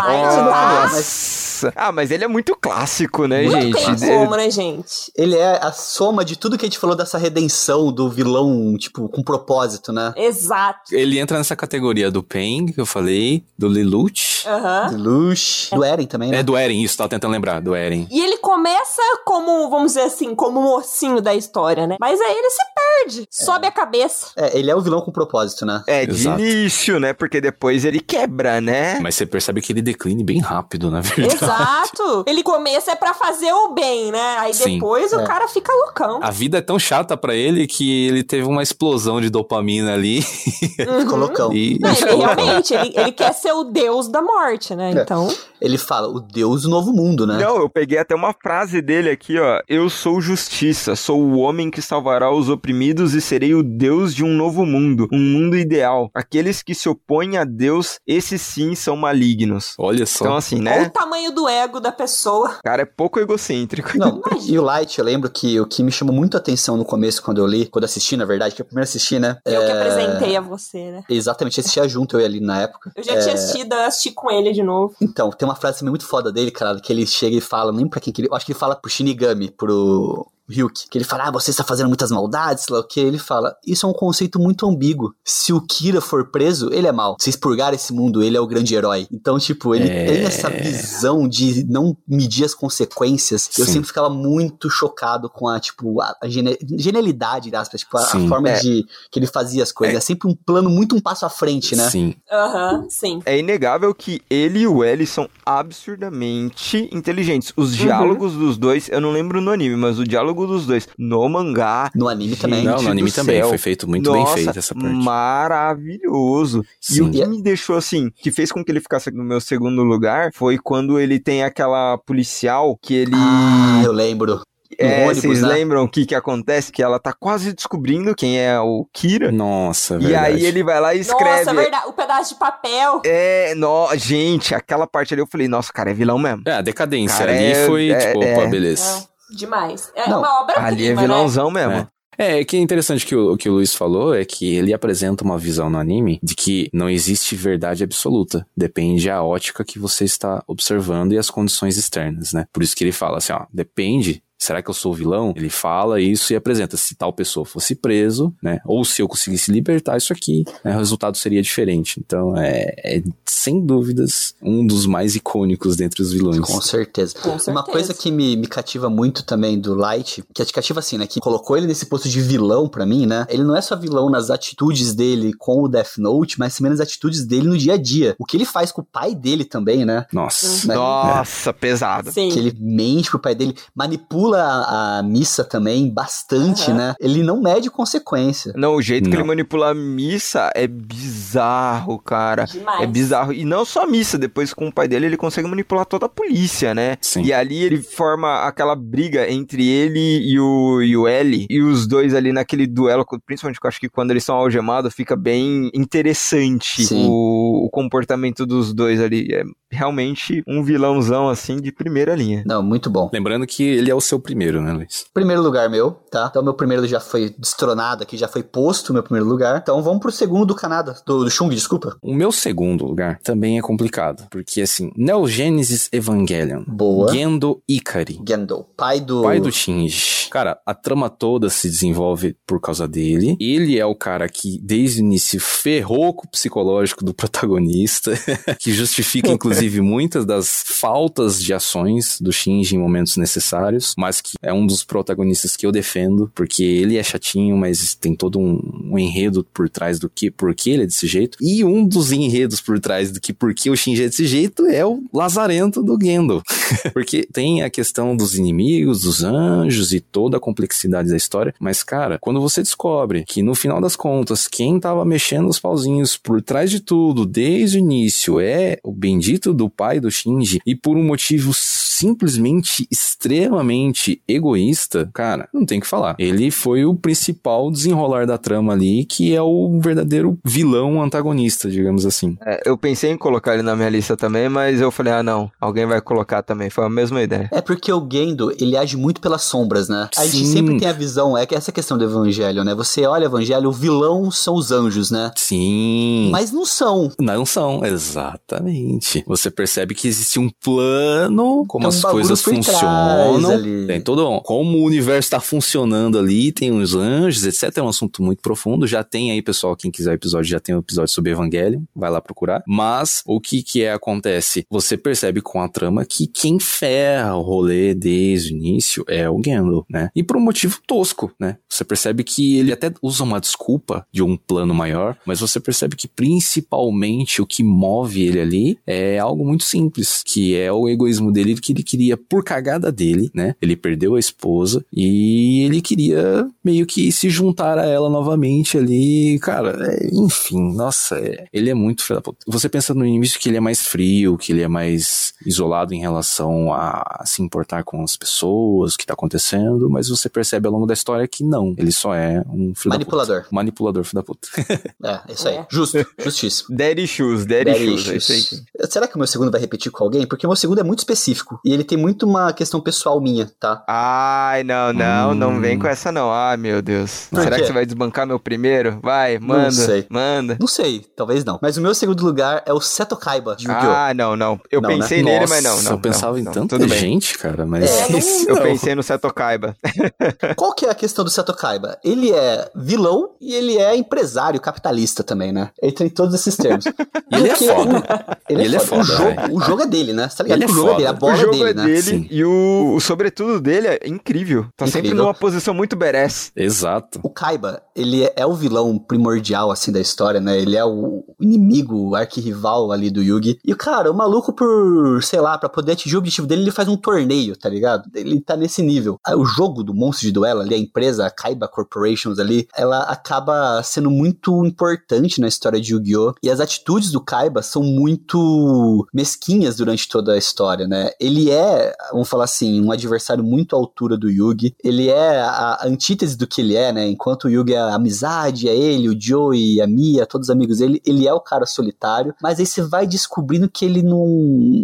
lá. 0.49 0.89
Nossa. 1.61 1.73
Ah, 1.75 1.91
mas 1.91 2.11
ele 2.11 2.23
é 2.23 2.27
muito 2.27 2.55
clássico, 2.59 3.27
né, 3.27 3.43
Não 3.43 3.51
gente? 3.51 3.99
tem 3.99 4.09
como, 4.09 4.35
né, 4.35 4.49
gente? 4.49 5.11
Ele 5.15 5.35
é 5.35 5.59
a 5.61 5.71
soma 5.71 6.25
de 6.25 6.35
tudo 6.35 6.57
que 6.57 6.65
a 6.65 6.67
gente 6.67 6.79
falou 6.79 6.95
dessa 6.95 7.17
redenção 7.17 7.91
do 7.91 8.09
vilão, 8.09 8.75
tipo, 8.77 9.07
com 9.09 9.21
propósito, 9.21 9.91
né? 9.91 10.13
Exato. 10.17 10.93
Ele 10.93 11.19
entra 11.19 11.37
nessa 11.37 11.55
categoria 11.55 12.09
do 12.09 12.23
Pain, 12.23 12.67
que 12.67 12.79
eu 12.79 12.85
falei, 12.85 13.43
do 13.57 13.67
Lelouch. 13.67 14.47
Aham. 14.47 14.87
Do 14.91 14.97
Lush, 14.97 15.69
do 15.71 15.83
Eren 15.83 16.05
também, 16.07 16.31
né? 16.31 16.39
É 16.39 16.43
do 16.43 16.57
Eren, 16.57 16.81
isso, 16.81 16.97
tava 16.97 17.09
tentando 17.09 17.31
lembrar, 17.31 17.59
do 17.61 17.75
Eren. 17.75 18.07
E 18.09 18.19
ele 18.21 18.37
começa 18.37 19.01
como, 19.25 19.69
vamos 19.69 19.93
dizer 19.93 20.05
assim, 20.05 20.33
como 20.33 20.59
o 20.59 20.63
mocinho 20.63 21.21
da 21.21 21.35
história, 21.35 21.85
né? 21.85 21.97
Mas 21.99 22.19
aí 22.19 22.35
ele 22.35 22.49
se 22.49 22.61
perde, 22.75 23.27
sobe 23.29 23.67
a 23.67 23.71
cabeça. 23.71 24.27
É, 24.35 24.57
ele 24.57 24.71
é 24.71 24.75
o 24.75 24.81
vilão 24.81 25.01
com 25.01 25.11
propósito, 25.11 25.65
né? 25.65 25.83
É, 25.85 26.05
de 26.05 26.11
Exato. 26.13 26.41
início, 26.41 26.99
né? 26.99 27.13
Porque 27.13 27.39
depois 27.39 27.85
ele 27.85 27.99
quebra, 27.99 28.59
né? 28.59 28.99
Mas 28.99 29.15
você 29.15 29.25
percebe 29.25 29.61
que 29.61 29.71
ele 29.71 29.81
decline 29.81 30.23
bem 30.23 30.39
rápido, 30.39 30.89
na 30.89 31.01
verdade. 31.01 31.35
Exato. 31.35 31.50
Ele 32.27 32.43
começa 32.43 32.91
é 32.91 32.95
pra 32.95 33.13
fazer 33.13 33.51
o 33.53 33.69
bem, 33.73 34.11
né? 34.11 34.37
Aí 34.39 34.53
Sim. 34.53 34.75
depois 34.75 35.11
o 35.13 35.19
É. 35.19 35.23
cara 35.25 35.47
fica 35.47 35.71
loucão. 35.73 36.19
A 36.21 36.31
vida 36.31 36.57
é 36.57 36.61
tão 36.61 36.77
chata 36.79 37.15
pra 37.17 37.35
ele 37.35 37.67
que 37.67 38.07
ele 38.07 38.23
teve 38.23 38.47
uma 38.47 38.63
explosão 38.63 39.19
de 39.21 39.29
dopamina 39.29 39.93
ali 39.93 40.21
Ficou 41.01 41.17
loucão. 41.17 41.53
e 41.53 41.77
Não, 41.79 41.89
ele 41.89 41.95
ficou 41.97 42.17
loucão. 42.17 42.35
realmente, 42.35 42.73
ele, 42.73 42.93
ele 42.95 43.11
quer 43.11 43.33
ser 43.33 43.51
o 43.53 43.63
deus 43.65 44.07
da 44.07 44.21
morte, 44.21 44.75
né? 44.75 44.91
É. 44.91 45.01
Então, 45.01 45.27
Ele 45.59 45.77
fala, 45.77 46.07
o 46.07 46.19
Deus 46.19 46.63
do 46.63 46.69
novo 46.69 46.91
mundo, 46.91 47.25
né? 47.27 47.37
Não, 47.37 47.57
eu 47.57 47.69
peguei 47.69 47.97
até 47.99 48.15
uma 48.15 48.33
frase 48.33 48.81
dele 48.81 49.09
aqui, 49.09 49.37
ó. 49.39 49.61
Eu 49.67 49.89
sou 49.89 50.19
justiça, 50.19 50.95
sou 50.95 51.21
o 51.21 51.37
homem 51.37 51.69
que 51.69 51.81
salvará 51.81 52.31
os 52.33 52.49
oprimidos 52.49 53.13
e 53.13 53.21
serei 53.21 53.53
o 53.53 53.61
Deus 53.63 54.13
de 54.15 54.23
um 54.23 54.33
novo 54.35 54.65
mundo, 54.65 55.07
um 55.11 55.19
mundo 55.19 55.55
ideal. 55.55 56.09
Aqueles 56.15 56.61
que 56.63 56.73
se 56.73 56.89
opõem 56.89 57.37
a 57.37 57.43
Deus, 57.43 57.99
esses 58.07 58.41
sim 58.41 58.73
são 58.75 58.95
malignos. 58.95 59.75
Olha 59.77 60.05
só. 60.05 60.25
Então, 60.25 60.35
assim, 60.37 60.55
Olha 60.57 60.63
né? 60.81 60.87
o 60.87 60.89
tamanho 60.89 61.31
do 61.31 61.40
ego 61.47 61.79
da 61.79 61.91
pessoa. 61.91 62.57
O 62.59 62.63
cara 62.63 62.81
é 62.81 62.85
pouco 62.85 63.19
egocêntrico. 63.19 63.97
Não, 63.97 64.21
e 64.45 64.57
o 64.57 64.63
Light, 64.63 64.97
eu 64.97 65.05
lembro 65.05 65.29
que 65.29 65.59
o 65.59 65.65
que 65.65 65.83
me 65.83 65.91
chamou 65.91 66.15
muito 66.15 66.35
a 66.35 66.39
atenção 66.39 66.77
no 66.77 66.85
começo, 66.85 67.21
quando 67.21 67.39
eu 67.39 67.47
li, 67.47 67.67
quando 67.67 67.85
assisti, 67.85 68.17
na 68.17 68.25
verdade, 68.25 68.55
que 68.55 68.61
eu 68.61 68.65
primeiro 68.65 68.87
assisti, 68.87 69.19
né? 69.19 69.37
Eu 69.45 69.61
que 69.61 69.71
é, 69.71 69.71
apresentei 69.71 70.35
a 70.35 70.41
você, 70.41 70.91
né? 70.91 71.03
Exatamente, 71.09 71.59
assistia 71.59 71.87
junto 71.87 72.17
eu 72.17 72.21
e 72.21 72.25
ali 72.25 72.39
na 72.39 72.61
época. 72.61 72.91
Eu 72.95 73.03
já 73.03 73.19
tinha 73.19 73.33
assistido, 73.33 73.73
eu 73.73 73.81
assisti 73.81 74.11
com 74.11 74.31
ele 74.31 74.51
de 74.51 74.63
novo. 74.63 74.95
Então, 75.01 75.29
tem 75.31 75.47
uma 75.47 75.55
frase 75.55 75.79
também 75.79 75.91
muito 75.91 76.05
foda 76.05 76.31
dele, 76.31 76.51
cara, 76.51 76.79
que 76.79 76.91
ele 76.91 77.05
chega 77.05 77.35
e 77.35 77.41
fala, 77.41 77.71
nem 77.71 77.87
pra 77.87 77.99
quem 77.99 78.11
que 78.11 78.21
ele. 78.21 78.29
Eu 78.29 78.35
acho 78.35 78.45
que 78.45 78.51
ele 78.51 78.59
fala 78.59 78.75
pro 78.75 78.89
Shinigami, 78.89 79.51
pro 79.51 80.27
Ryuk, 80.51 80.87
que 80.89 80.97
ele 80.97 81.05
fala, 81.05 81.25
ah, 81.27 81.31
você 81.31 81.49
está 81.51 81.63
fazendo 81.63 81.87
muitas 81.87 82.11
maldades, 82.11 82.63
sei 82.65 82.75
lá 82.75 82.81
o 82.81 82.87
que. 82.87 82.99
Ele 82.99 83.17
fala, 83.17 83.55
isso 83.65 83.85
é 83.85 83.89
um 83.89 83.93
conceito 83.93 84.39
muito 84.39 84.67
ambíguo. 84.67 85.13
Se 85.23 85.53
o 85.53 85.61
Kira 85.61 86.01
for 86.01 86.29
preso, 86.31 86.69
ele 86.73 86.87
é 86.87 86.91
mal. 86.91 87.15
Se 87.19 87.29
expurgar 87.29 87.73
esse 87.73 87.93
mundo, 87.93 88.21
ele 88.23 88.37
é 88.37 88.41
o 88.41 88.47
grande 88.47 88.75
herói. 88.75 89.07
Então, 89.11 89.37
tipo, 89.39 89.73
ele 89.75 89.87
É. 89.89 90.05
tem 90.05 90.23
essa 90.25 90.49
visão 90.49 91.27
de 91.27 91.63
não 91.65 91.95
medir 92.07 92.45
as 92.45 92.53
consequências. 92.53 93.49
Eu 93.57 93.65
Sim. 93.65 93.73
sempre 93.73 93.87
ficava 93.87 94.09
muito 94.09 94.69
chocado 94.69 95.29
com 95.29 95.47
a, 95.47 95.59
tipo, 95.59 96.01
a, 96.01 96.15
a 96.21 96.27
gene- 96.27 96.57
genialidade, 96.77 97.53
aspas, 97.55 97.81
tipo, 97.81 97.97
a, 97.97 98.01
a 98.03 98.27
forma 98.27 98.49
É. 98.49 98.59
de 98.59 98.85
que 99.09 99.19
ele 99.19 99.27
fazia 99.27 99.63
as 99.63 99.71
coisas. 99.71 99.95
É. 99.97 99.99
sempre 100.01 100.27
um 100.29 100.35
plano 100.35 100.69
muito 100.69 100.95
um 100.95 100.99
passo 100.99 101.25
à 101.25 101.29
frente, 101.29 101.75
né? 101.75 101.89
Sim. 101.89 102.15
Aham, 102.31 102.85
sim. 102.89 103.19
É 103.25 103.37
inegável 103.37 103.93
que 103.93 104.21
ele 104.29 104.59
e 104.59 104.67
o 104.67 104.83
L 104.83 105.05
são 105.05 105.29
absurdamente 105.45 106.89
inteligentes. 106.91 107.53
Os 107.55 107.71
Uhum. 107.71 107.77
diálogos 107.77 108.33
dos 108.33 108.57
dois, 108.57 108.89
eu 108.89 108.99
não 109.01 109.11
lembro 109.11 109.41
no 109.41 109.51
anime, 109.51 109.75
mas 109.75 109.99
o 109.99 110.03
diálogo 110.03 110.40
dos 110.47 110.65
dois 110.65 110.87
no 110.97 111.27
mangá. 111.29 111.89
No 111.95 112.07
anime 112.07 112.35
também. 112.35 112.59
Gente 112.61 112.67
Não, 112.75 112.81
no 112.81 112.89
anime 112.91 113.11
também 113.11 113.37
céu. 113.39 113.49
foi 113.49 113.57
feito 113.57 113.87
muito 113.89 114.11
Nossa, 114.11 114.35
bem 114.35 114.43
feito 114.45 114.59
essa 114.59 114.73
parte. 114.75 114.95
Maravilhoso. 114.95 116.65
E 116.89 116.95
Sim. 116.95 117.01
o 117.01 117.11
que 117.11 117.25
me 117.25 117.41
deixou 117.41 117.75
assim, 117.77 118.09
que 118.21 118.31
fez 118.31 118.51
com 118.51 118.63
que 118.63 118.71
ele 118.71 118.79
ficasse 118.81 119.11
no 119.11 119.23
meu 119.23 119.39
segundo 119.41 119.83
lugar, 119.83 120.31
foi 120.33 120.57
quando 120.57 120.99
ele 120.99 121.19
tem 121.19 121.43
aquela 121.43 121.97
policial 121.99 122.77
que 122.81 122.93
ele. 122.93 123.11
Ah, 123.15 123.81
eu 123.83 123.91
lembro. 123.91 124.41
é, 124.79 125.03
ônibus, 125.03 125.17
vocês 125.21 125.41
né? 125.41 125.47
lembram 125.49 125.83
o 125.83 125.87
que 125.89 126.05
que 126.05 126.15
acontece? 126.15 126.71
Que 126.71 126.81
ela 126.81 126.97
tá 126.99 127.13
quase 127.13 127.53
descobrindo 127.53 128.15
quem 128.15 128.39
é 128.39 128.59
o 128.59 128.87
Kira. 128.93 129.31
Nossa, 129.31 129.95
E 129.95 129.99
verdade. 130.05 130.25
aí 130.37 130.45
ele 130.45 130.63
vai 130.63 130.79
lá 130.79 130.95
e 130.95 130.99
escreve. 131.01 131.45
Nossa, 131.45 131.51
é 131.51 131.53
verdade. 131.53 131.87
O 131.87 131.93
pedaço 131.93 132.33
de 132.33 132.39
papel. 132.39 133.01
É, 133.05 133.53
no, 133.55 133.87
gente, 133.95 134.55
aquela 134.55 134.87
parte 134.87 135.13
ali 135.13 135.21
eu 135.21 135.27
falei, 135.27 135.47
nossa, 135.47 135.71
cara, 135.73 135.91
é 135.91 135.93
vilão 135.93 136.17
mesmo. 136.17 136.41
É, 136.47 136.53
a 136.53 136.61
decadência 136.61 137.17
Cara, 137.17 137.31
ali 137.31 137.45
é- 137.51 137.65
foi, 137.67 137.89
é- 137.91 137.97
tipo, 138.13 138.23
é. 138.23 138.33
opa, 138.37 138.45
beleza. 138.47 139.07
Demais. 139.31 139.91
É 139.95 140.09
Não, 140.09 140.19
uma 140.19 140.41
obra 140.41 140.59
Ali 140.61 140.83
é 140.83 140.87
prima, 140.87 141.01
vilãozão 141.01 141.49
mesmo. 141.49 141.73
É. 141.73 141.87
É, 142.17 142.43
que 142.43 142.57
é 142.57 142.59
interessante 142.59 143.05
que 143.05 143.15
o, 143.15 143.35
que 143.37 143.49
o 143.49 143.53
Luiz 143.53 143.73
falou 143.73 144.13
é 144.13 144.23
que 144.23 144.53
ele 144.53 144.73
apresenta 144.73 145.23
uma 145.23 145.37
visão 145.37 145.69
no 145.69 145.79
anime 145.79 146.19
de 146.21 146.35
que 146.35 146.69
não 146.73 146.89
existe 146.89 147.35
verdade 147.35 147.83
absoluta. 147.83 148.45
Depende 148.55 149.09
a 149.09 149.23
ótica 149.23 149.63
que 149.63 149.79
você 149.79 150.03
está 150.03 150.43
observando 150.45 151.13
e 151.13 151.17
as 151.17 151.29
condições 151.29 151.77
externas, 151.77 152.33
né? 152.33 152.45
Por 152.53 152.61
isso 152.61 152.75
que 152.75 152.83
ele 152.83 152.91
fala 152.91 153.17
assim, 153.17 153.33
ó, 153.33 153.45
depende. 153.51 154.21
Será 154.41 154.59
que 154.59 154.71
eu 154.71 154.73
sou 154.73 154.91
o 154.91 154.95
vilão? 154.95 155.33
Ele 155.37 155.51
fala 155.51 156.01
isso 156.01 156.33
e 156.33 156.35
apresenta. 156.35 156.75
Se 156.75 156.95
tal 156.95 157.13
pessoa 157.13 157.45
fosse 157.45 157.75
preso, 157.75 158.33
né? 158.41 158.59
Ou 158.65 158.83
se 158.83 158.99
eu 158.99 159.07
conseguisse 159.07 159.51
libertar 159.51 159.97
isso 159.97 160.11
aqui, 160.11 160.43
né, 160.65 160.73
o 160.75 160.79
resultado 160.79 161.15
seria 161.15 161.43
diferente. 161.43 161.99
Então, 162.03 162.35
é, 162.35 162.73
é, 162.83 163.03
sem 163.23 163.63
dúvidas 163.63 164.33
um 164.41 164.65
dos 164.65 164.87
mais 164.87 165.15
icônicos 165.15 165.75
dentre 165.75 166.01
os 166.01 166.11
vilões. 166.11 166.39
Com 166.39 166.59
certeza. 166.59 167.13
Com 167.21 167.29
Uma 167.29 167.39
certeza. 167.39 167.63
coisa 167.71 167.93
que 167.93 168.11
me, 168.11 168.35
me 168.35 168.47
cativa 168.47 168.89
muito 168.89 169.23
também 169.23 169.59
do 169.59 169.75
Light, 169.75 170.23
que 170.33 170.43
te 170.43 170.51
cativa 170.51 170.79
assim, 170.79 170.97
né? 170.97 171.05
Que 171.05 171.19
colocou 171.19 171.55
ele 171.55 171.67
nesse 171.67 171.85
posto 171.85 172.09
de 172.09 172.19
vilão 172.19 172.67
pra 172.67 172.83
mim, 172.83 173.05
né? 173.05 173.27
Ele 173.29 173.43
não 173.43 173.55
é 173.55 173.61
só 173.61 173.75
vilão 173.75 174.09
nas 174.09 174.31
atitudes 174.31 174.95
dele 174.95 175.33
com 175.37 175.61
o 175.61 175.67
Death 175.67 175.99
Note, 175.99 176.39
mas 176.39 176.55
também 176.55 176.71
nas 176.71 176.79
atitudes 176.79 177.27
dele 177.27 177.47
no 177.47 177.57
dia 177.59 177.73
a 177.75 177.77
dia. 177.77 178.15
O 178.17 178.25
que 178.25 178.37
ele 178.37 178.45
faz 178.45 178.71
com 178.71 178.81
o 178.81 178.85
pai 178.85 179.13
dele 179.13 179.45
também, 179.45 179.85
né? 179.85 180.07
Nossa. 180.11 180.67
Né? 180.67 180.73
Nossa, 180.73 181.53
pesado. 181.53 182.11
Sim. 182.11 182.29
Que 182.29 182.39
ele 182.39 182.57
mente 182.59 183.11
pro 183.11 183.19
pai 183.19 183.35
dele, 183.35 183.55
manipula 183.75 184.30
a, 184.33 184.99
a 184.99 185.03
missa 185.03 185.43
também 185.43 185.89
bastante, 185.89 186.69
Aham. 186.71 186.77
né? 186.77 186.95
Ele 186.99 187.23
não 187.23 187.41
mede 187.41 187.69
consequência. 187.69 188.53
Não, 188.55 188.75
o 188.75 188.81
jeito 188.81 189.05
que 189.05 189.15
Não. 189.15 189.21
ele 189.21 189.27
manipula 189.27 189.71
a 189.71 189.73
missa 189.73 190.51
é 190.55 190.67
bizarro, 190.67 191.99
cara. 191.99 192.45
Demais. 192.45 192.81
É 192.81 192.87
bizarro. 192.87 193.33
E 193.33 193.45
não 193.45 193.65
só 193.65 193.83
a 193.83 193.87
missa, 193.87 194.17
depois 194.17 194.53
com 194.53 194.67
o 194.67 194.73
pai 194.73 194.87
dele 194.87 195.05
ele 195.05 195.17
consegue 195.17 195.47
manipular 195.47 195.85
toda 195.85 196.05
a 196.05 196.09
polícia, 196.09 196.73
né? 196.73 196.97
Sim. 197.01 197.23
E 197.23 197.33
ali 197.33 197.61
ele 197.63 197.81
forma 197.81 198.45
aquela 198.45 198.75
briga 198.75 199.29
entre 199.31 199.67
ele 199.67 200.19
e 200.25 200.39
o, 200.39 200.81
e 200.81 200.95
o 200.95 201.07
L. 201.07 201.47
E 201.49 201.61
os 201.61 201.87
dois 201.87 202.13
ali 202.13 202.31
naquele 202.31 202.67
duelo, 202.67 203.05
principalmente 203.25 203.59
que 203.59 203.65
eu 203.65 203.69
acho 203.69 203.79
que 203.79 203.89
quando 203.89 204.11
eles 204.11 204.23
são 204.23 204.35
algemados, 204.35 204.93
fica 204.93 205.15
bem 205.15 205.69
interessante 205.73 206.87
o, 206.93 207.65
o 207.65 207.69
comportamento 207.69 208.45
dos 208.45 208.73
dois 208.73 208.99
ali. 209.01 209.27
É 209.33 209.43
realmente 209.71 210.43
um 210.47 210.63
vilãozão 210.63 211.29
assim 211.29 211.59
de 211.59 211.71
primeira 211.71 212.15
linha. 212.15 212.43
Não, 212.45 212.61
muito 212.61 212.89
bom. 212.89 213.09
Lembrando 213.11 213.47
que 213.47 213.63
ele 213.63 213.89
é 213.89 213.95
o 213.95 214.01
seu 214.01 214.19
primeiro, 214.19 214.61
né, 214.61 214.73
Luiz? 214.73 215.05
Primeiro 215.13 215.41
lugar 215.41 215.69
meu, 215.69 215.91
tá? 216.11 216.27
Então 216.29 216.43
meu 216.43 216.53
primeiro 216.53 216.87
já 216.87 216.99
foi 216.99 217.33
destronado 217.37 218.03
aqui, 218.03 218.17
já 218.17 218.27
foi 218.27 218.43
posto 218.43 218.93
meu 218.93 219.03
primeiro 219.03 219.27
lugar. 219.27 219.59
Então 219.61 219.81
vamos 219.81 220.01
pro 220.01 220.11
segundo 220.11 220.47
do 220.47 220.55
Canadá, 220.55 220.95
do, 221.05 221.23
do 221.23 221.29
Chung, 221.29 221.49
desculpa. 221.49 221.97
O 222.01 222.13
meu 222.13 222.31
segundo 222.31 222.85
lugar 222.85 223.19
também 223.23 223.57
é 223.57 223.61
complicado, 223.61 224.27
porque 224.29 224.61
assim, 224.61 224.91
Neo 224.95 225.27
Genesis 225.27 225.89
Evangelion, 225.91 226.63
Boa. 226.67 227.11
Gendo 227.11 227.61
Ikari, 227.67 228.19
Gendo, 228.27 228.65
pai 228.75 228.99
do... 228.99 229.21
pai 229.21 229.39
do 229.39 229.51
Shinji. 229.51 230.29
Cara, 230.29 230.57
a 230.65 230.73
trama 230.73 231.09
toda 231.09 231.49
se 231.49 231.69
desenvolve 231.69 232.37
por 232.47 232.59
causa 232.61 232.87
dele. 232.87 233.35
Ele 233.39 233.77
é 233.77 233.85
o 233.85 233.95
cara 233.95 234.29
que 234.29 234.59
desde 234.61 235.01
o 235.01 235.05
início 235.05 235.39
ferrou 235.39 236.13
com 236.13 236.25
o 236.25 236.29
psicológico 236.29 237.03
do 237.03 237.13
protagonista, 237.13 238.13
que 238.59 238.71
justifica 238.71 239.29
inclusive 239.31 239.60
muitas 239.69 240.25
das 240.25 240.63
faltas 240.65 241.41
de 241.41 241.53
ações 241.53 242.17
do 242.19 242.31
Shinji 242.31 242.75
em 242.75 242.79
momentos 242.79 243.17
necessários, 243.17 243.93
mas 243.97 244.21
que 244.21 244.33
é 244.41 244.53
um 244.53 244.65
dos 244.65 244.83
protagonistas 244.83 245.55
que 245.55 245.65
eu 245.65 245.71
defendo, 245.71 246.31
porque 246.33 246.63
ele 246.63 246.97
é 246.97 247.03
chatinho, 247.03 247.57
mas 247.57 247.95
tem 247.95 248.15
todo 248.15 248.39
um, 248.39 248.59
um 248.91 248.97
enredo 248.97 249.45
por 249.53 249.69
trás 249.69 249.99
do 249.99 250.09
que, 250.09 250.31
por 250.31 250.53
que 250.55 250.69
ele 250.71 250.83
é 250.83 250.85
desse 250.85 251.07
jeito. 251.07 251.37
E 251.41 251.63
um 251.63 251.85
dos 251.85 252.11
enredos 252.11 252.61
por 252.61 252.79
trás 252.79 253.11
do 253.11 253.21
que 253.21 253.33
por 253.33 253.53
que 253.53 253.69
o 253.69 253.75
Shinji 253.75 254.03
é 254.03 254.07
desse 254.07 254.25
jeito 254.25 254.65
é 254.65 254.85
o 254.85 255.03
lazarento 255.13 255.83
do 255.83 255.97
Gendo. 256.01 256.41
porque 256.93 257.27
tem 257.31 257.61
a 257.61 257.69
questão 257.69 258.15
dos 258.15 258.35
inimigos, 258.35 259.01
dos 259.01 259.23
anjos 259.23 259.93
e 259.93 259.99
toda 259.99 260.37
a 260.37 260.39
complexidade 260.39 261.09
da 261.09 261.17
história, 261.17 261.53
mas 261.59 261.83
cara, 261.83 262.17
quando 262.19 262.41
você 262.41 262.61
descobre 262.61 263.23
que 263.25 263.41
no 263.41 263.55
final 263.55 263.81
das 263.81 263.95
contas 263.95 264.47
quem 264.47 264.79
tava 264.79 265.05
mexendo 265.05 265.47
os 265.47 265.59
pauzinhos 265.59 266.17
por 266.17 266.41
trás 266.41 266.69
de 266.69 266.79
tudo 266.79 267.25
desde 267.25 267.77
o 267.77 267.79
início 267.79 268.39
é 268.39 268.77
o 268.83 268.91
bendito 268.91 269.50
do 269.53 269.69
pai 269.69 269.99
do 269.99 270.11
Shinji 270.11 270.61
e 270.65 270.75
por 270.75 270.97
um 270.97 271.03
motivo 271.03 271.53
simplesmente 272.01 272.87
extremamente 272.89 274.21
egoísta, 274.27 275.09
cara, 275.13 275.47
não 275.53 275.65
tem 275.65 275.77
o 275.77 275.81
que 275.81 275.87
falar. 275.87 276.15
Ele 276.17 276.49
foi 276.49 276.83
o 276.83 276.95
principal 276.95 277.69
desenrolar 277.69 278.25
da 278.25 278.39
trama 278.39 278.73
ali, 278.73 279.05
que 279.05 279.35
é 279.35 279.41
o 279.41 279.79
verdadeiro 279.79 280.39
vilão 280.43 281.01
antagonista, 281.01 281.69
digamos 281.69 282.03
assim. 282.03 282.37
É, 282.43 282.61
eu 282.65 282.75
pensei 282.75 283.11
em 283.11 283.17
colocar 283.17 283.53
ele 283.53 283.61
na 283.61 283.75
minha 283.75 283.89
lista 283.89 284.17
também, 284.17 284.49
mas 284.49 284.81
eu 284.81 284.89
falei, 284.89 285.13
ah 285.13 285.21
não, 285.21 285.51
alguém 285.59 285.85
vai 285.85 286.01
colocar 286.01 286.41
também. 286.41 286.71
Foi 286.71 286.85
a 286.85 286.89
mesma 286.89 287.21
ideia. 287.21 287.47
É 287.51 287.61
porque 287.61 287.93
o 287.93 288.07
Gendo, 288.11 288.51
ele 288.59 288.75
age 288.75 288.97
muito 288.97 289.21
pelas 289.21 289.43
sombras, 289.43 289.87
né? 289.87 290.09
A 290.17 290.25
gente 290.25 290.47
Sim. 290.47 290.53
sempre 290.53 290.79
tem 290.79 290.87
a 290.87 290.93
visão, 290.93 291.37
é 291.37 291.45
que 291.45 291.53
essa 291.53 291.71
questão 291.71 291.99
do 291.99 292.03
evangelho, 292.03 292.63
né? 292.63 292.73
Você 292.73 293.05
olha 293.05 293.27
o 293.27 293.29
evangelho, 293.29 293.69
o 293.69 293.71
vilão 293.71 294.31
são 294.31 294.55
os 294.55 294.71
anjos, 294.71 295.11
né? 295.11 295.31
Sim. 295.35 296.29
Mas 296.31 296.51
não 296.51 296.65
são. 296.65 297.11
Não 297.19 297.45
são, 297.45 297.85
exatamente. 297.85 299.23
Você 299.27 299.51
percebe 299.51 299.93
que 299.93 300.07
existe 300.07 300.39
um 300.39 300.49
plano, 300.63 301.63
como 301.67 301.90
as 301.95 302.01
coisas 302.01 302.41
funcionam. 302.41 303.87
Tem 303.87 304.01
todo 304.01 304.41
como 304.41 304.79
o 304.79 304.83
universo 304.83 305.27
está 305.27 305.39
funcionando 305.39 306.17
ali, 306.17 306.51
tem 306.51 306.71
os 306.71 306.95
anjos, 306.95 307.45
etc. 307.45 307.77
É 307.77 307.81
um 307.81 307.87
assunto 307.87 308.23
muito 308.23 308.41
profundo. 308.41 308.87
Já 308.87 309.03
tem 309.03 309.31
aí, 309.31 309.41
pessoal, 309.41 309.75
quem 309.75 309.91
quiser 309.91 310.11
o 310.11 310.13
episódio, 310.15 310.49
já 310.49 310.59
tem 310.59 310.75
o 310.75 310.79
episódio 310.79 311.13
sobre 311.13 311.31
Evangelho, 311.31 311.83
vai 311.95 312.09
lá 312.09 312.21
procurar. 312.21 312.63
Mas 312.67 313.21
o 313.25 313.39
que 313.39 313.63
que 313.63 313.83
é, 313.83 313.93
acontece? 313.93 314.65
Você 314.69 314.97
percebe 314.97 315.41
com 315.41 315.61
a 315.61 315.69
trama 315.69 316.05
que 316.05 316.27
quem 316.27 316.59
ferra 316.59 317.35
o 317.35 317.41
rolê 317.41 317.93
desde 317.93 318.53
o 318.53 318.57
início 318.57 319.03
é 319.07 319.29
o 319.29 319.37
Gandalf, 319.37 319.85
né? 319.89 320.09
E 320.15 320.23
por 320.23 320.37
um 320.37 320.41
motivo 320.41 320.79
tosco, 320.85 321.31
né? 321.39 321.57
Você 321.69 321.83
percebe 321.83 322.23
que 322.23 322.57
ele 322.57 322.71
até 322.71 322.91
usa 323.01 323.23
uma 323.23 323.39
desculpa 323.39 324.05
de 324.11 324.23
um 324.23 324.37
plano 324.37 324.73
maior, 324.73 325.17
mas 325.25 325.39
você 325.39 325.59
percebe 325.59 325.95
que 325.95 326.07
principalmente 326.07 327.41
o 327.41 327.45
que 327.45 327.63
move 327.63 328.23
ele 328.23 328.39
ali 328.39 328.79
é 328.85 329.19
algo 329.19 329.45
muito 329.45 329.63
simples, 329.63 330.23
que 330.25 330.55
é 330.55 330.71
o 330.71 330.89
egoísmo 330.89 331.31
dele 331.31 331.55
que 331.55 331.73
ele 331.73 331.80
queria 331.83 332.15
por 332.17 332.43
cagada 332.43 332.91
dele, 332.91 333.29
né? 333.33 333.55
Ele 333.61 333.75
perdeu 333.75 334.15
a 334.15 334.19
esposa 334.19 334.83
e 334.91 335.63
ele 335.63 335.81
queria 335.81 336.47
meio 336.63 336.85
que 336.85 337.11
se 337.11 337.29
juntar 337.29 337.77
a 337.79 337.85
ela 337.85 338.09
novamente 338.09 338.77
ali, 338.77 339.39
cara, 339.39 339.77
é, 339.91 340.09
enfim, 340.13 340.73
nossa, 340.75 341.17
é- 341.17 341.45
ele 341.51 341.69
é 341.69 341.73
muito 341.73 342.03
filho 342.03 342.17
da 342.17 342.21
puta. 342.21 342.39
Você 342.47 342.67
pensa 342.69 342.93
no 342.93 343.05
início 343.05 343.39
que 343.39 343.49
ele 343.49 343.57
é 343.57 343.61
mais 343.61 343.81
frio, 343.85 344.37
que 344.37 344.51
ele 344.51 344.61
é 344.61 344.67
mais 344.67 345.33
isolado 345.45 345.93
em 345.93 345.99
relação 345.99 346.73
a 346.73 347.23
se 347.25 347.41
importar 347.41 347.83
com 347.83 348.03
as 348.03 348.15
pessoas, 348.15 348.93
o 348.93 348.97
que 348.97 349.05
tá 349.05 349.13
acontecendo, 349.13 349.89
mas 349.89 350.09
você 350.09 350.29
percebe 350.29 350.67
ao 350.67 350.73
longo 350.73 350.85
da 350.85 350.93
história 350.93 351.27
que 351.27 351.43
não. 351.43 351.73
Ele 351.77 351.91
só 351.91 352.13
é 352.13 352.43
um 352.49 352.73
filho 352.75 352.89
Manipulador. 352.91 353.35
da 353.37 353.41
puta. 353.43 353.55
Manipulador, 353.55 354.03
filho 354.03 354.21
da 354.21 354.23
puta. 354.23 354.47
É, 355.03 355.33
isso 355.33 355.47
aí. 355.47 355.55
É. 355.55 355.65
Justo, 355.69 356.05
justíssimo. 356.19 356.75
Daddy 356.75 357.07
Shoes, 357.07 357.45
Daddy, 357.45 357.65
Daddy 357.65 357.85
Shoes. 357.97 358.09
É 358.09 358.15
issues. 358.17 358.63
Será 358.89 359.07
que 359.07 359.15
o 359.15 359.17
meu 359.17 359.27
segundo 359.27 359.51
vai 359.51 359.59
repetir 359.59 359.91
com 359.91 360.03
alguém? 360.03 360.25
Porque 360.27 360.45
o 360.45 360.49
meu 360.49 360.55
segundo 360.55 360.79
é 360.79 360.83
muito 360.83 360.99
específico. 360.99 361.59
E 361.65 361.70
ele 361.73 361.83
tem 361.83 361.97
muito 361.97 362.25
uma 362.25 362.51
questão 362.53 362.79
pessoal 362.81 363.19
minha, 363.21 363.49
tá? 363.59 363.83
Ai, 363.87 364.63
não, 364.63 364.91
não, 364.93 365.33
não 365.33 365.49
Hum. 365.51 365.61
vem 365.61 365.77
com 365.79 365.87
essa 365.87 366.11
não. 366.11 366.31
Ai, 366.31 366.57
meu 366.57 366.81
Deus. 366.81 367.27
Por 367.29 367.41
Será 367.43 367.55
quê? 367.55 367.61
que 367.61 367.67
você 367.67 367.73
vai 367.73 367.85
desbancar 367.85 368.25
meu 368.27 368.39
primeiro? 368.39 368.99
Vai, 369.01 369.37
manda. 369.39 369.71
sei. 369.71 370.05
Manda. 370.09 370.57
Não 370.59 370.67
sei, 370.67 371.05
talvez 371.15 371.43
não. 371.45 371.59
Mas 371.61 371.77
o 371.77 371.81
meu 371.81 371.93
segundo 371.93 372.23
lugar 372.23 372.63
é 372.65 372.73
o 372.73 372.81
Seto 372.81 373.15
Kaiba 373.15 373.55
de 373.55 373.65
Yu-Gi-Oh! 373.67 373.91
Ah, 373.91 374.13
não, 374.13 374.35
não. 374.35 374.59
Eu 374.71 374.81
Não, 374.81 374.89
né? 374.89 374.97
pensei 374.97 375.21
nele, 375.23 375.45
mas 375.47 375.63
não, 375.63 375.71
Nossa, 375.71 375.83
não. 375.83 375.91
eu 375.93 375.99
pensava 375.99 376.31
não, 376.33 376.39
em 376.39 376.43
não, 376.43 376.51
tanta 376.51 376.77
bem. 376.79 376.87
gente, 376.89 377.37
cara, 377.37 377.65
mas 377.65 377.89
É, 377.89 378.07
não- 378.11 378.17
esse 378.17 378.47
Eu 378.49 378.55
não. 378.55 378.63
pensei 378.63 378.95
no 378.95 379.03
Seto 379.03 379.31
Kaiba. 379.33 379.75
Qual 380.55 380.73
que 380.73 380.85
é 380.85 380.89
a 380.89 380.95
questão 380.95 381.23
do 381.23 381.29
Seto 381.31 381.53
Kaiba? 381.53 381.97
Ele 382.03 382.31
é 382.31 382.69
vilão 382.75 383.31
e 383.39 383.53
ele 383.53 383.77
é 383.77 383.95
empresário 383.95 384.59
capitalista 384.59 385.23
também, 385.23 385.51
né? 385.51 385.69
Ele 385.81 385.91
tem 385.91 386.09
todos 386.09 386.33
esses 386.35 386.55
termos. 386.55 386.85
E 387.31 387.35
ele 387.37 387.49
é 387.49 387.55
foda. 387.55 387.97
o- 387.99 388.53
Ele, 388.53 388.63
Ele 388.65 388.75
é 388.75 388.77
é 388.77 388.79
foda. 388.81 389.03
foda, 389.05 389.13
o, 389.13 389.15
jogo, 389.15 389.35
velho. 389.41 389.55
o 389.55 389.61
jogo 389.61 389.81
é 389.83 389.87
dele, 389.87 390.11
né? 390.11 390.27
Você 390.27 390.35
tá 390.37 390.43
ligado 390.43 390.57
Ele 390.57 390.65
é 390.65 390.67
o 390.69 390.75
jogo 390.75 390.89
é 390.89 390.95
dele, 390.95 391.05
a 391.07 391.09
foda. 391.11 391.19
bola 391.21 391.33
o 391.33 391.37
jogo 391.37 391.50
é 391.50 391.50
dele, 391.51 391.69
é 391.69 391.73
né? 391.73 391.85
dele 391.85 392.01
Sim. 392.01 392.27
e 392.29 392.43
o, 392.43 392.93
o 392.95 392.99
sobretudo 392.99 393.59
dele 393.59 393.87
é 393.87 393.99
incrível. 394.07 394.67
Tá 394.75 394.85
sempre 394.85 395.09
Incrível. 395.09 395.23
numa 395.25 395.33
posição 395.33 395.73
muito 395.73 395.95
badass. 395.95 396.51
Exato. 396.55 397.19
O 397.23 397.29
Kaiba, 397.29 397.81
ele 397.95 398.23
é, 398.23 398.33
é 398.37 398.45
o 398.45 398.53
vilão 398.53 398.97
primordial, 398.97 399.71
assim, 399.71 399.91
da 399.91 399.99
história, 399.99 400.39
né? 400.39 400.59
Ele 400.59 400.75
é 400.75 400.85
o 400.85 401.23
inimigo, 401.39 402.09
o 402.09 402.15
arquirrival 402.15 402.91
ali 402.91 403.09
do 403.09 403.21
Yugi. 403.21 403.59
E, 403.65 403.75
cara, 403.75 404.11
o 404.11 404.13
maluco, 404.15 404.53
por, 404.53 405.21
sei 405.23 405.39
lá, 405.39 405.57
pra 405.57 405.69
poder 405.69 405.93
atingir 405.93 406.15
o 406.15 406.19
objetivo 406.19 406.47
dele, 406.47 406.61
ele 406.61 406.71
faz 406.71 406.87
um 406.87 406.97
torneio, 406.97 407.55
tá 407.55 407.69
ligado? 407.69 408.09
Ele 408.13 408.39
tá 408.41 408.55
nesse 408.55 408.81
nível. 408.81 409.17
Aí, 409.25 409.35
O 409.35 409.45
jogo 409.45 409.83
do 409.83 409.93
monstro 409.93 410.27
de 410.27 410.31
duelo 410.31 410.61
ali, 410.61 410.75
a 410.75 410.77
empresa, 410.77 411.25
a 411.25 411.31
Kaiba 411.31 411.67
Corporations 411.67 412.39
ali, 412.39 412.67
ela 412.75 413.03
acaba 413.03 413.81
sendo 413.83 414.09
muito 414.09 414.65
importante 414.65 415.39
na 415.41 415.47
história 415.47 415.79
de 415.79 415.93
Yu-Gi-Oh! 415.93 416.33
E 416.43 416.49
as 416.49 416.59
atitudes 416.59 417.11
do 417.11 417.23
Kaiba 417.23 417.61
são 417.61 417.81
muito 417.83 419.07
mesquinhas 419.13 419.75
durante 419.75 420.07
toda 420.07 420.33
a 420.33 420.37
história, 420.37 420.87
né? 420.87 421.11
Ele 421.19 421.40
é, 421.49 421.93
vamos 422.11 422.29
falar 422.29 422.43
assim, 422.43 422.81
um 422.81 422.91
adversário 422.91 423.43
muito 423.43 423.75
à 423.75 423.79
altura 423.79 424.17
do 424.17 424.29
Yugi. 424.29 424.75
Ele 424.83 425.09
é 425.09 425.39
a 425.41 425.79
antítese 425.85 426.37
do 426.37 426.47
que 426.47 426.61
ele 426.61 426.75
é, 426.75 426.91
né? 426.91 427.07
Enquanto 427.07 427.45
o 427.45 427.49
Yugi 427.49 427.73
é 427.73 427.79
a 427.79 427.95
amizade, 427.95 428.67
é 428.67 428.75
ele, 428.75 429.09
o 429.09 429.19
Joey, 429.19 429.81
a 429.81 429.87
Mia, 429.87 430.25
todos 430.25 430.47
os 430.47 430.51
amigos 430.51 430.79
dele, 430.79 431.01
ele 431.05 431.27
é 431.27 431.33
o 431.33 431.39
cara 431.39 431.65
solitário, 431.65 432.33
mas 432.41 432.59
aí 432.59 432.65
você 432.65 432.81
vai 432.81 433.07
descobrindo 433.07 433.69
que 433.69 433.85
ele 433.85 434.01
não 434.01 434.25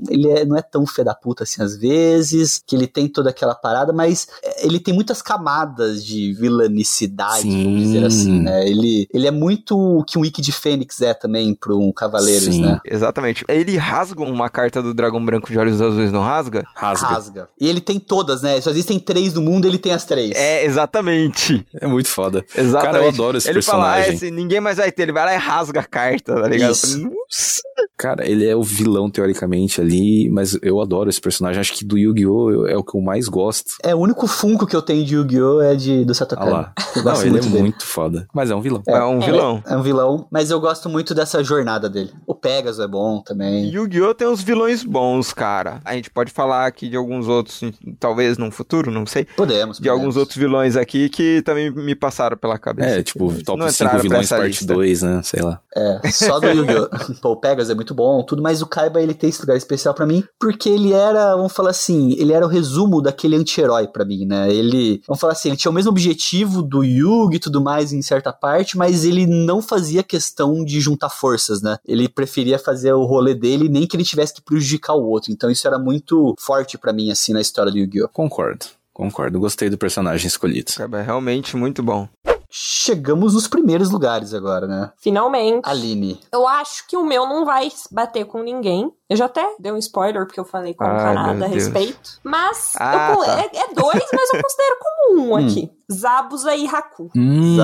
ele 0.10 0.30
é, 0.30 0.46
não 0.46 0.56
é 0.56 0.62
tão 0.62 0.86
fé 0.86 1.04
da 1.04 1.14
puta 1.14 1.44
assim 1.44 1.62
às 1.62 1.76
vezes, 1.78 2.62
que 2.66 2.76
ele 2.76 2.88
tem 2.88 3.08
toda 3.08 3.30
aquela 3.30 3.56
parada, 3.56 3.92
mas 3.92 4.28
é, 4.44 4.66
ele 4.66 4.80
tem 4.80 4.94
muitas 4.94 5.22
camadas 5.22 6.04
de 6.06 6.34
vilanicidade, 6.34 7.50
vamos 7.50 7.82
dizer 7.82 8.00
Sim. 8.00 8.06
assim, 8.06 8.42
né? 8.42 8.68
Ele, 8.68 9.08
ele 9.14 9.28
é 9.28 9.32
muito 9.32 9.78
o 9.78 10.04
que 10.04 10.18
um 10.18 10.22
Wiki 10.22 10.42
de 10.42 10.52
Fênix 10.52 11.02
é 11.02 11.14
também 11.14 11.54
para 11.54 11.76
um 11.76 11.92
Cavaleiros, 11.92 12.56
Sim. 12.56 12.62
né? 12.62 12.80
Exatamente. 12.86 13.44
Ele 13.48 13.78
rasga 13.78 14.24
uma 14.24 14.50
carta 14.50 14.82
do 14.82 14.94
Dragão 14.94 15.24
Branco 15.24 15.50
de 15.50 15.58
Olhos 15.58 15.82
Azuis, 15.82 16.12
não 16.12 16.22
rasga? 16.22 16.47
Rasga. 16.76 17.08
Rasga. 17.08 17.50
E 17.60 17.68
ele 17.68 17.82
tem 17.82 18.00
todas, 18.00 18.42
né? 18.42 18.60
Só 18.62 18.70
existem 18.70 19.00
três 19.00 19.34
no 19.34 19.42
mundo, 19.42 19.66
ele 19.68 19.78
tem 19.78 19.92
as 19.94 20.06
três. 20.06 20.32
É, 20.36 20.66
exatamente. 20.66 21.66
É 21.80 21.88
muito 21.88 22.10
foda. 22.10 22.44
Exatamente. 22.56 22.94
Cara, 22.94 23.04
eu 23.06 23.10
adoro 23.10 23.38
esse 23.38 23.50
ele 23.50 23.62
fala, 23.62 23.84
ah, 23.92 23.96
personagem. 23.96 24.16
esse, 24.16 24.32
ninguém 24.32 24.60
mais 24.60 24.78
vai 24.78 24.92
ter. 24.92 25.04
Ele 25.04 25.12
vai 25.12 25.26
lá 25.26 25.34
e 25.34 25.38
rasga 25.38 25.80
a 25.82 25.84
carta, 25.86 26.36
tá 26.42 26.48
ligado? 26.48 26.72
Isso. 26.72 27.00
Nossa. 27.00 27.62
Cara, 27.98 28.28
ele 28.30 28.46
é 28.48 28.56
o 28.56 28.64
vilão, 28.64 29.10
teoricamente, 29.10 29.82
ali, 29.82 30.30
mas 30.30 30.58
eu 30.62 30.80
adoro 30.82 31.10
esse 31.10 31.20
personagem. 31.22 31.60
Acho 31.60 31.74
que 31.74 31.84
do 31.86 31.98
Yu-Gi-Oh! 31.98 32.68
é 32.68 32.76
o 32.78 32.84
que 32.84 32.96
eu 32.96 33.02
mais 33.02 33.28
gosto. 33.28 33.72
É, 33.84 33.94
o 33.96 34.00
único 34.00 34.28
Funko 34.28 34.66
que 34.68 34.76
eu 34.76 34.82
tenho 34.82 35.04
de 35.06 35.16
Yu-Gi-Oh! 35.16 35.62
é 35.62 35.76
de, 35.76 36.06
do 36.06 36.12
Ah 36.12 36.16
Satokai. 36.16 36.50
lá. 36.50 36.74
Eu 36.98 37.04
Não, 37.04 37.22
ele 37.22 37.28
é 37.30 37.32
muito 37.32 37.50
dele. 37.50 37.60
muito 37.60 37.86
foda. 37.86 38.28
Mas 38.34 38.50
é 38.50 38.56
um 38.56 38.62
vilão. 38.62 38.82
É, 38.88 39.04
um 39.04 39.22
É. 39.22 39.26
vilão. 39.26 39.64
É 39.68 39.78
um 39.78 39.82
vilão, 39.84 40.28
mas 40.32 40.50
eu 40.50 40.60
gosto 40.60 40.90
muito 40.90 41.14
dessa 41.14 41.44
jornada 41.44 41.88
dele. 41.88 42.12
O 42.26 42.34
Pegasus 42.34 42.80
é 42.84 42.88
bom 42.88 43.22
também. 43.22 43.70
Yu-Gi-Oh! 43.70 44.14
tem 44.16 44.28
uns 44.28 44.42
vilões 44.42 44.84
bons, 44.84 45.32
cara. 45.34 45.80
A 45.86 45.94
gente 45.94 46.10
pode 46.10 46.32
falar 46.38 46.68
aqui 46.68 46.88
de 46.88 46.96
alguns 46.96 47.28
outros, 47.28 47.64
talvez 48.00 48.38
num 48.38 48.52
futuro, 48.52 48.92
não 48.92 49.08
sei. 49.08 49.26
Podemos. 49.36 49.78
De 49.78 49.84
podemos. 49.84 50.00
alguns 50.00 50.18
outros 50.18 50.38
vilões 50.38 50.76
aqui 50.76 51.10
que 51.10 51.42
também 51.42 51.72
me 51.72 51.96
passaram 51.96 52.38
pela 52.38 52.60
cabeça. 52.60 52.90
É, 52.90 52.94
aqui, 52.94 53.06
tipo, 53.06 53.44
top 53.44 53.60
não 53.60 53.68
5 53.68 53.74
entraram 53.74 54.00
pra 54.00 54.02
vilões 54.04 54.30
parte 54.30 54.48
lista. 54.48 54.74
2, 54.74 55.02
né? 55.02 55.22
Sei 55.24 55.42
lá. 55.42 55.60
É, 55.78 56.10
só 56.12 56.40
do 56.40 56.48
Yu-Gi-Oh! 56.48 56.90
Pô, 57.22 57.32
o 57.34 57.36
Pegasus 57.36 57.70
é 57.70 57.76
muito 57.76 57.94
bom, 57.94 58.24
tudo, 58.24 58.42
mas 58.42 58.62
o 58.64 58.66
Kaiba 58.68 59.00
ele 59.00 59.14
tem 59.14 59.30
esse 59.30 59.42
lugar 59.42 59.56
especial 59.56 59.94
pra 59.94 60.08
mim, 60.08 60.24
porque 60.40 60.68
ele 60.70 60.92
era, 60.92 61.36
vamos 61.36 61.54
falar 61.54 61.70
assim, 61.70 62.16
ele 62.18 62.34
era 62.34 62.46
o 62.46 62.50
resumo 62.50 63.02
daquele 63.02 63.36
anti-herói 63.36 63.88
pra 63.88 64.04
mim, 64.04 64.26
né? 64.26 64.52
Ele, 64.52 65.02
vamos 65.08 65.20
falar 65.20 65.34
assim, 65.34 65.50
ele 65.50 65.58
tinha 65.58 65.72
o 65.72 65.74
mesmo 65.74 65.92
objetivo 65.92 66.64
do 66.64 66.84
Yugi 66.84 67.36
e 67.36 67.40
tudo 67.40 67.62
mais 67.62 67.94
em 67.94 68.02
certa 68.02 68.34
parte, 68.34 68.76
mas 68.76 69.06
ele 69.06 69.28
não 69.28 69.62
fazia 69.62 70.02
questão 70.02 70.66
de 70.66 70.80
juntar 70.80 71.10
forças, 71.10 71.62
né? 71.62 71.78
Ele 71.86 72.10
preferia 72.10 72.58
fazer 72.58 72.94
o 72.94 73.06
rolê 73.06 73.36
dele, 73.36 73.70
nem 73.70 73.86
que 73.86 73.96
ele 73.96 74.04
tivesse 74.04 74.34
que 74.34 74.42
prejudicar 74.42 74.96
o 74.96 75.04
outro. 75.04 75.32
Então 75.32 75.52
isso 75.52 75.68
era 75.68 75.78
muito 75.78 76.34
forte 76.40 76.78
pra 76.78 76.92
mim, 76.92 77.12
assim, 77.12 77.34
na 77.34 77.42
história 77.42 77.72
do 77.72 77.78
Yu-Gi-Oh! 77.78 78.10
Concordo. 78.10 78.66
Concordo. 78.94 79.40
Gostei 79.40 79.70
do 79.70 79.78
personagem 79.78 80.26
escolhido. 80.28 80.72
Cara, 80.76 81.00
é 81.00 81.04
realmente 81.04 81.56
muito 81.56 81.84
bom. 81.84 82.10
Chegamos 82.50 83.34
nos 83.34 83.48
primeiros 83.48 83.90
lugares 83.92 84.34
agora, 84.34 84.68
né? 84.68 84.92
Finalmente. 84.98 85.68
Aline. 85.68 86.20
Eu 86.32 86.48
acho 86.48 86.88
que 86.88 86.96
o 86.96 87.04
meu 87.04 87.28
não 87.28 87.44
vai 87.46 87.70
bater 87.92 88.26
com 88.26 88.42
ninguém. 88.42 88.90
Eu 89.10 89.18
já 89.18 89.26
até 89.26 89.46
dei 89.60 89.72
um 89.72 89.78
spoiler, 89.78 90.26
porque 90.26 90.40
eu 90.40 90.46
falei 90.46 90.74
com 90.74 90.86
o 90.86 90.88
Canada 90.88 91.46
a 91.46 91.48
Deus. 91.48 91.52
respeito. 91.66 92.20
Mas 92.24 92.74
Ah, 92.80 93.12
eu 93.14 93.26
tá. 93.26 93.40
é, 93.42 93.50
é 93.54 93.74
dois, 93.74 94.06
mas 94.14 94.34
eu 94.34 94.42
considero 94.42 94.76
como 94.82 95.22
um 95.22 95.34
Hum. 95.34 95.36
aqui. 95.36 95.72
Zabuza 95.92 96.56
e 96.56 96.68
Haku. 96.68 97.12
Hum, 97.16 97.58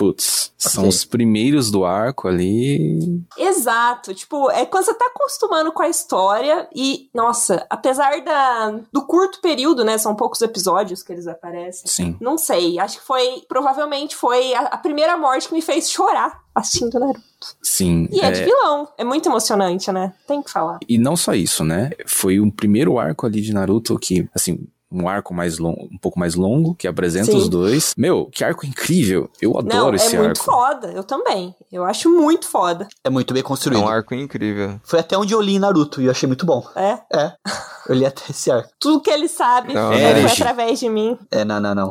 putz, 0.00 0.50
são 0.56 0.88
os 0.88 1.04
primeiros 1.04 1.70
do 1.70 1.84
arco 1.84 2.26
ali. 2.26 3.22
Exato. 3.36 4.14
Tipo, 4.14 4.50
é 4.50 4.64
quando 4.64 4.84
você 4.84 4.94
tá 4.94 5.04
acostumando 5.14 5.70
com 5.72 5.82
a 5.82 5.90
história 5.90 6.66
e, 6.74 7.10
nossa, 7.12 7.66
apesar 7.68 8.24
da, 8.24 8.80
do 8.90 9.02
curto 9.02 9.42
período, 9.42 9.84
né? 9.84 9.98
São 9.98 10.14
poucos 10.14 10.40
episódios 10.40 11.02
que 11.02 11.12
eles 11.12 11.26
aparecem. 11.26 11.82
Sim. 11.84 12.16
Não 12.18 12.38
sei, 12.38 12.78
acho 12.78 12.98
que 12.98 13.04
foi, 13.04 13.42
provavelmente 13.46 14.16
foi 14.16 14.54
a, 14.54 14.60
a 14.68 14.78
primeira 14.78 15.18
morte 15.18 15.48
que 15.48 15.54
me 15.54 15.60
fez 15.60 15.90
chorar 15.90 16.40
assistindo 16.54 16.98
Naruto. 16.98 17.20
Sim. 17.62 18.08
E 18.10 18.20
é, 18.20 18.26
é, 18.26 18.30
de 18.30 18.42
vilão, 18.42 18.88
é 18.96 19.04
muito 19.04 19.28
emocionante, 19.28 19.92
né? 19.92 20.14
Tem 20.26 20.42
que 20.42 20.50
falar. 20.50 20.78
E 20.88 20.96
não 20.96 21.14
só 21.14 21.34
isso, 21.34 21.62
né? 21.62 21.90
Foi 22.06 22.40
um 22.40 22.50
primeiro 22.50 22.98
arco 22.98 23.26
ali 23.26 23.42
de 23.42 23.52
Naruto 23.52 23.98
que, 23.98 24.26
assim, 24.34 24.66
um 24.92 25.08
arco 25.08 25.32
mais 25.32 25.58
longo, 25.58 25.84
um 25.92 25.98
pouco 25.98 26.18
mais 26.18 26.34
longo, 26.34 26.74
que 26.74 26.88
apresenta 26.88 27.30
Sim. 27.30 27.36
os 27.36 27.48
dois. 27.48 27.94
Meu, 27.96 28.26
que 28.26 28.42
arco 28.44 28.66
incrível! 28.66 29.30
Eu 29.40 29.56
adoro 29.58 29.74
Não, 29.74 29.92
é 29.92 29.96
esse 29.96 30.16
muito 30.16 30.40
arco. 30.40 30.44
foda, 30.44 30.92
eu 30.92 31.04
também. 31.04 31.54
Eu 31.70 31.84
acho 31.84 32.10
muito 32.10 32.48
foda. 32.48 32.88
É 33.04 33.10
muito 33.10 33.32
bem 33.32 33.40
É 33.40 33.44
construído. 33.44 33.80
um 33.82 33.88
arco 33.88 34.14
incrível. 34.14 34.80
Foi 34.84 34.98
até 34.98 35.16
onde 35.16 35.32
eu 35.32 35.40
li 35.40 35.54
em 35.54 35.58
Naruto 35.58 36.00
e 36.00 36.06
eu 36.06 36.10
achei 36.10 36.26
muito 36.26 36.44
bom. 36.44 36.64
É. 36.74 36.98
É. 37.14 37.32
Eu 37.88 37.94
li 37.94 38.04
até 38.06 38.22
esse 38.30 38.50
arco. 38.50 38.68
Tudo 38.78 39.00
que 39.00 39.10
ele 39.10 39.26
sabe 39.28 39.72
Não, 39.74 39.92
foi 39.92 40.00
Eret. 40.00 40.32
através 40.32 40.78
de 40.80 40.88
mim. 40.88 41.18
É, 41.30 41.44
não, 41.44 41.60
não, 41.60 41.74
não. 41.74 41.90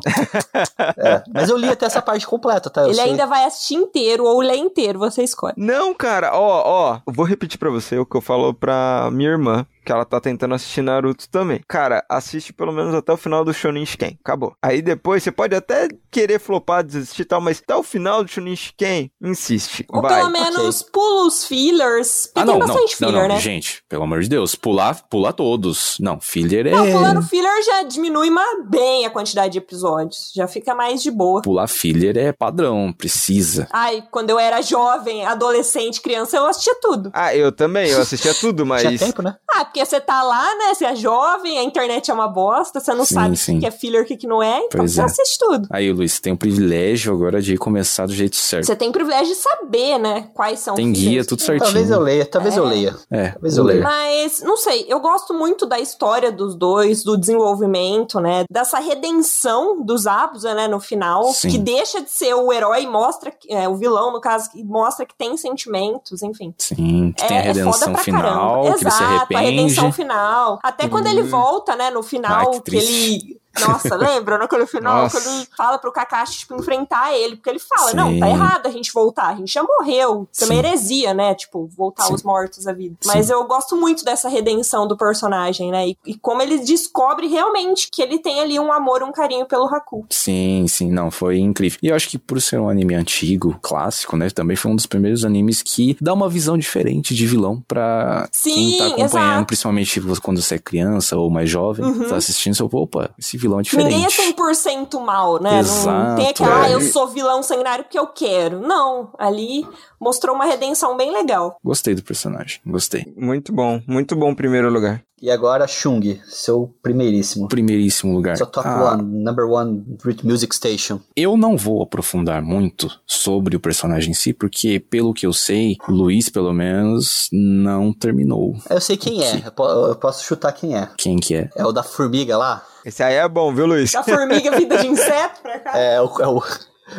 É, 0.98 1.24
Mas 1.34 1.50
eu 1.50 1.58
li 1.58 1.70
até 1.70 1.86
essa 1.86 2.02
parte 2.02 2.26
completa, 2.28 2.70
tá? 2.70 2.82
Eu 2.82 2.88
ele 2.88 2.96
sei. 2.96 3.06
ainda 3.06 3.26
vai 3.26 3.46
assistir 3.46 3.76
inteiro 3.76 4.24
ou 4.26 4.40
ler 4.42 4.58
inteiro, 4.58 5.00
você 5.00 5.24
escolhe. 5.24 5.54
Não, 5.58 5.94
cara, 5.94 6.32
ó, 6.34 6.64
ó, 6.66 7.00
eu 7.08 7.14
vou 7.14 7.26
repetir 7.26 7.60
pra 7.60 7.70
você 7.70 7.98
o 7.98 8.06
que 8.06 8.16
eu 8.16 8.22
falo 8.22 8.54
pra 8.54 9.10
minha 9.12 9.30
irmã, 9.30 9.66
que 9.90 9.94
ela 9.94 10.06
tá 10.06 10.22
tentando 10.22 10.54
assistir 10.54 10.84
Naruto 10.84 11.28
também. 11.28 11.62
Cara, 11.68 12.06
assiste 12.08 12.54
pelo 12.54 12.72
menos 12.72 12.94
até 12.94 13.12
o 13.12 13.18
final 13.18 13.44
do 13.44 13.52
Shonen 13.52 13.84
Shiken, 13.84 14.20
acabou. 14.24 14.54
Aí 14.62 14.84
depois 14.84 15.24
você 15.24 15.32
pode 15.32 15.56
até 15.56 15.88
querer 16.12 16.40
flopar, 16.40 16.84
desistir 16.84 17.24
e 17.24 17.26
tal, 17.26 17.42
mas 17.42 17.60
até 17.60 17.76
o 17.76 17.82
final 17.82 18.24
do 18.24 18.30
Shonen 18.30 18.56
Shiken, 18.56 19.12
insiste, 19.20 19.88
Ou 19.92 20.04
vai. 20.04 20.20
pelo 20.20 20.30
menos 20.30 20.84
pula 20.84 21.26
os 21.26 21.44
fillers. 21.44 22.28
Porque 22.28 22.40
Ah, 22.40 22.46
não, 22.46 22.60
tem 22.60 22.68
bastante 22.68 23.02
não, 23.02 23.08
filler, 23.10 23.22
não, 23.24 23.28
né? 23.30 23.40
gente, 23.40 23.84
pelo 23.90 24.04
amor 24.04 24.22
de 24.22 24.30
Deus, 24.30 24.54
pular, 24.54 25.02
pula 25.10 25.34
todos. 25.34 25.98
Não, 26.00 26.22
filler 26.22 26.68
é... 26.68 26.72
Não, 26.72 26.92
pulando 26.92 27.24
filler 27.24 27.64
já 27.66 27.82
diminui 27.82 28.30
bem 28.70 29.08
a 29.08 29.10
quantidade 29.10 29.54
de 29.54 29.58
episódios. 29.58 30.32
Já 30.36 30.48
fica 30.48 30.76
mais 30.76 31.02
de 31.02 31.10
boa. 31.10 31.42
Pular 31.42 31.68
filler 31.68 32.16
é 32.16 32.32
padrão, 32.32 32.94
precisa. 32.96 33.68
Ai, 33.74 34.04
quando 34.12 34.30
eu 34.30 34.38
era 34.38 34.62
jovem, 34.62 35.26
adolescente, 35.26 36.00
criança, 36.00 36.38
eu 36.38 36.46
assistia 36.46 36.76
tudo. 36.80 37.10
Ah, 37.12 37.36
eu 37.36 37.52
também, 37.52 37.90
eu 37.90 38.00
assistia 38.00 38.36
tudo, 38.36 38.64
mas... 38.68 38.84
Tinha 38.84 39.00
tempo, 39.00 39.24
né? 39.24 39.36
Ah, 39.50 39.66
porque 39.66 39.79
você 39.86 40.00
tá 40.00 40.24
lá, 40.24 40.44
né? 40.58 40.74
Você 40.74 40.86
é 40.86 40.96
jovem, 40.96 41.58
a 41.60 41.64
internet 41.64 42.10
é 42.10 42.14
uma 42.14 42.28
bosta, 42.28 42.80
você 42.80 42.94
não 42.94 43.06
Sim, 43.06 43.14
sabe 43.16 43.36
o 43.58 43.60
que 43.60 43.66
é 43.66 43.72
filler 43.72 44.02
e 44.02 44.04
o 44.04 44.08
que 44.08 44.18
que 44.18 44.28
não 44.28 44.42
é, 44.42 44.58
então 44.60 44.80
Pois 44.80 44.94
você 44.94 45.02
é. 45.02 45.04
assiste 45.06 45.38
tudo. 45.40 45.68
Aí, 45.72 45.92
Luiz, 45.92 46.14
você 46.14 46.22
tem 46.22 46.34
o 46.34 46.38
privilégio 46.38 47.14
agora 47.14 47.42
de 47.42 47.58
começar 47.58 48.06
do 48.06 48.14
jeito 48.14 48.36
certo. 48.36 48.66
Você 48.66 48.76
tem 48.76 48.90
o 48.90 48.92
privilégio 48.92 49.34
de 49.34 49.36
saber, 49.42 49.98
né? 49.98 50.30
Quais 50.34 50.60
são 50.60 50.76
Tem 50.76 50.92
os 50.92 50.98
guia, 51.00 51.26
tudo 51.26 51.42
certinho. 51.42 51.64
Talvez 51.66 51.90
eu 51.92 52.00
leia, 52.00 52.26
talvez 52.26 52.58
eu 52.58 52.66
É. 52.66 52.70
leia. 52.70 52.96
É, 53.12 53.30
Talvez 53.30 53.58
eu 53.58 53.64
leia. 53.64 53.82
Mas, 53.84 54.42
não 54.42 54.58
sei, 54.58 54.86
eu 54.88 55.00
gosto 55.00 55.34
muito 55.34 55.66
da 55.66 55.80
história 55.80 56.32
dos 56.32 56.56
dois, 56.56 57.04
do 57.04 57.18
desenvolvimento, 57.18 58.20
né? 58.20 58.44
Dessa 58.52 58.80
redenção 58.80 59.84
dos 59.84 60.08
Abusa, 60.08 60.54
né, 60.54 60.68
no 60.68 60.80
final, 60.80 61.24
Sim. 61.34 61.50
que 61.50 61.58
deixa 61.58 62.02
de 62.02 62.10
ser 62.10 62.34
o 62.34 62.52
herói 62.52 62.84
e 62.84 62.88
mostra, 62.88 63.32
é, 63.50 63.68
o 63.68 63.76
vilão, 63.76 64.12
no 64.12 64.22
caso, 64.22 64.50
que 64.52 64.64
mostra 64.64 65.06
que 65.06 65.16
tem 65.16 65.36
sentimentos, 65.38 66.22
enfim. 66.24 66.54
Sim, 66.58 67.14
que 67.16 67.26
tem 67.28 67.38
a 67.38 67.42
É- 67.42 67.48
é 67.50 67.54
foda 67.54 67.60
redenção 67.66 67.94
pra 67.94 68.04
final, 68.04 68.22
caramba. 68.22 68.62
que 68.62 68.68
ele 68.68 68.78
se 68.78 68.86
Exato, 69.04 69.28
arrepende. 69.66 69.92
final. 69.92 70.60
Até 70.64 70.88
quando 70.88 71.08
ele 71.08 71.24
volta, 71.24 71.76
né, 71.76 71.90
no 71.90 72.04
final, 72.04 72.52
que 72.52 72.58
que, 72.58 72.62
triste. 72.62 73.26
ele 73.28 73.39
Nossa, 73.60 73.96
lembra 73.96 74.38
naquele 74.38 74.66
final 74.68 75.04
Nossa. 75.04 75.20
que 75.20 75.28
ele 75.28 75.48
fala 75.58 75.78
pro 75.78 75.92
Kakashi, 75.92 76.40
tipo, 76.40 76.56
enfrentar 76.56 77.14
ele? 77.14 77.36
Porque 77.36 77.50
ele 77.50 77.60
fala, 77.60 77.94
não, 77.94 78.10
Sim. 78.12 78.20
tá 78.20 78.30
errado 78.30 78.68
a 78.68 78.70
gente 78.72 78.92
voltar, 78.94 79.28
a 79.30 79.36
gente 79.36 79.52
já 79.54 79.64
morreu. 79.64 80.28
Isso 80.32 80.44
é 80.44 80.48
uma 80.48 80.56
heresia, 80.56 81.14
né? 81.14 81.34
Tipo, 81.36 81.68
voltar 81.76 82.04
Sim. 82.06 82.14
os 82.14 82.24
mortos 82.24 82.68
à 82.68 82.74
vida. 82.74 82.96
Sim. 83.02 83.10
Mas 83.14 83.30
eu 83.30 83.44
gosto 83.46 83.76
muito 83.76 84.04
dessa 84.06 84.30
redenção 84.30 84.88
do 84.88 84.96
personagem, 84.96 85.72
né? 85.72 85.90
E, 85.90 85.98
e 86.06 86.16
como 86.18 86.42
ele 86.42 86.60
descobre 86.60 87.28
realmente 87.28 87.90
que 87.92 88.02
ele 88.02 88.20
tem 88.20 88.40
ali 88.40 88.60
um 88.60 88.72
amor, 88.72 89.04
um 89.04 89.12
carinho 89.12 89.46
pelo 89.46 89.66
Haku. 89.66 90.06
Sim, 90.10 90.66
sim, 90.68 90.92
não, 90.92 91.10
foi 91.12 91.40
incrível. 91.40 91.80
E 91.82 91.88
eu 91.88 91.96
acho 91.96 92.08
que 92.10 92.18
por 92.18 92.42
ser 92.42 92.60
um 92.60 92.70
anime 92.70 92.96
antigo, 92.96 93.58
clássico, 93.62 94.16
né, 94.16 94.30
também 94.30 94.56
foi 94.56 94.72
um 94.72 94.76
dos 94.76 94.86
primeiros 94.86 95.26
animes 95.26 95.62
que 95.62 95.98
dá 96.00 96.14
uma 96.14 96.30
visão 96.30 96.58
diferente 96.58 97.14
de 97.16 97.26
vilão 97.26 97.62
pra 97.68 98.28
Sim, 98.32 98.54
quem 98.54 98.78
tá 98.78 98.86
acompanhando, 98.88 99.32
exato. 99.32 99.46
principalmente 99.48 100.02
quando 100.22 100.42
você 100.42 100.56
é 100.56 100.60
criança 100.60 101.18
ou 101.18 101.30
mais 101.30 101.50
jovem, 101.50 101.86
Uhum. 101.86 102.08
tá 102.08 102.16
assistindo, 102.18 102.54
você 102.56 102.64
opa, 102.64 103.10
esse 103.18 103.38
vilão 103.40 103.60
é 103.60 103.64
diferente. 103.64 103.94
Ninguém 103.94 104.06
é 104.06 104.34
100% 104.34 105.00
mal, 105.02 105.42
né? 105.42 105.52
Não 105.52 105.60
Exato, 105.60 106.16
tem 106.16 106.30
aquela, 106.30 106.64
ah, 106.64 106.70
é. 106.70 106.76
eu 106.76 106.82
sou 106.82 107.08
vilão 107.08 107.42
sanguinário 107.42 107.84
porque 107.86 107.98
eu 107.98 108.08
quero. 108.08 108.60
Não, 108.60 109.10
ali 109.18 109.68
mostrou 110.00 110.36
uma 110.36 110.46
redenção 110.46 110.96
bem 110.96 111.12
legal. 111.12 111.58
Gostei 111.64 111.94
do 111.96 112.04
personagem, 112.04 112.60
gostei. 112.66 113.06
Muito 113.16 113.52
bom, 113.54 113.82
muito 113.88 114.16
bom 114.16 114.34
primeiro 114.34 114.72
lugar. 114.72 115.04
E 115.22 115.30
agora, 115.30 115.68
Chung, 115.68 116.18
seu 116.26 116.74
primeiríssimo. 116.82 117.50
Primeiríssimo 117.50 118.14
lugar. 118.14 118.38
Seu 118.38 118.48
top 118.48 118.66
Ah, 118.66 118.94
one, 118.94 119.04
number 119.04 119.46
one 119.46 119.84
Music 120.24 120.56
Station. 120.56 121.02
Eu 121.14 121.36
não 121.36 121.58
vou 121.58 121.82
aprofundar 121.84 122.42
muito 122.42 122.90
sobre 123.06 123.56
o 123.56 123.60
personagem 123.60 124.12
em 124.12 124.14
si, 124.14 124.32
porque, 124.32 124.80
pelo 124.80 125.14
que 125.14 125.26
eu 125.26 125.34
sei, 125.34 125.76
o 125.90 125.92
Luiz, 125.92 126.30
pelo 126.30 126.54
menos, 126.54 127.28
não 127.34 127.92
terminou. 127.92 128.56
Eu 128.70 128.80
sei 128.80 128.96
quem 128.96 129.22
é, 129.22 129.44
eu 129.46 129.96
posso 129.96 130.24
chutar 130.24 130.54
quem 130.54 130.78
é. 130.78 130.88
Quem 130.98 131.18
que 131.18 131.36
é? 131.36 131.50
É 131.54 131.66
o 131.66 131.74
da 131.74 131.84
formiga 131.84 132.38
lá? 132.38 132.66
Esse 132.86 133.04
aí 133.04 133.16
é 133.16 133.28
bom, 133.28 133.54
viu, 133.54 133.66
Luiz? 133.66 133.92
Da 133.92 134.04
formiga 134.04 134.56
vida 134.58 134.78
de 134.78 134.88
inseto 134.88 135.42
pra 135.42 135.60
cá. 135.60 135.78
É, 135.78 136.02
o, 136.02 136.06
é 136.22 136.28
o, 136.28 136.42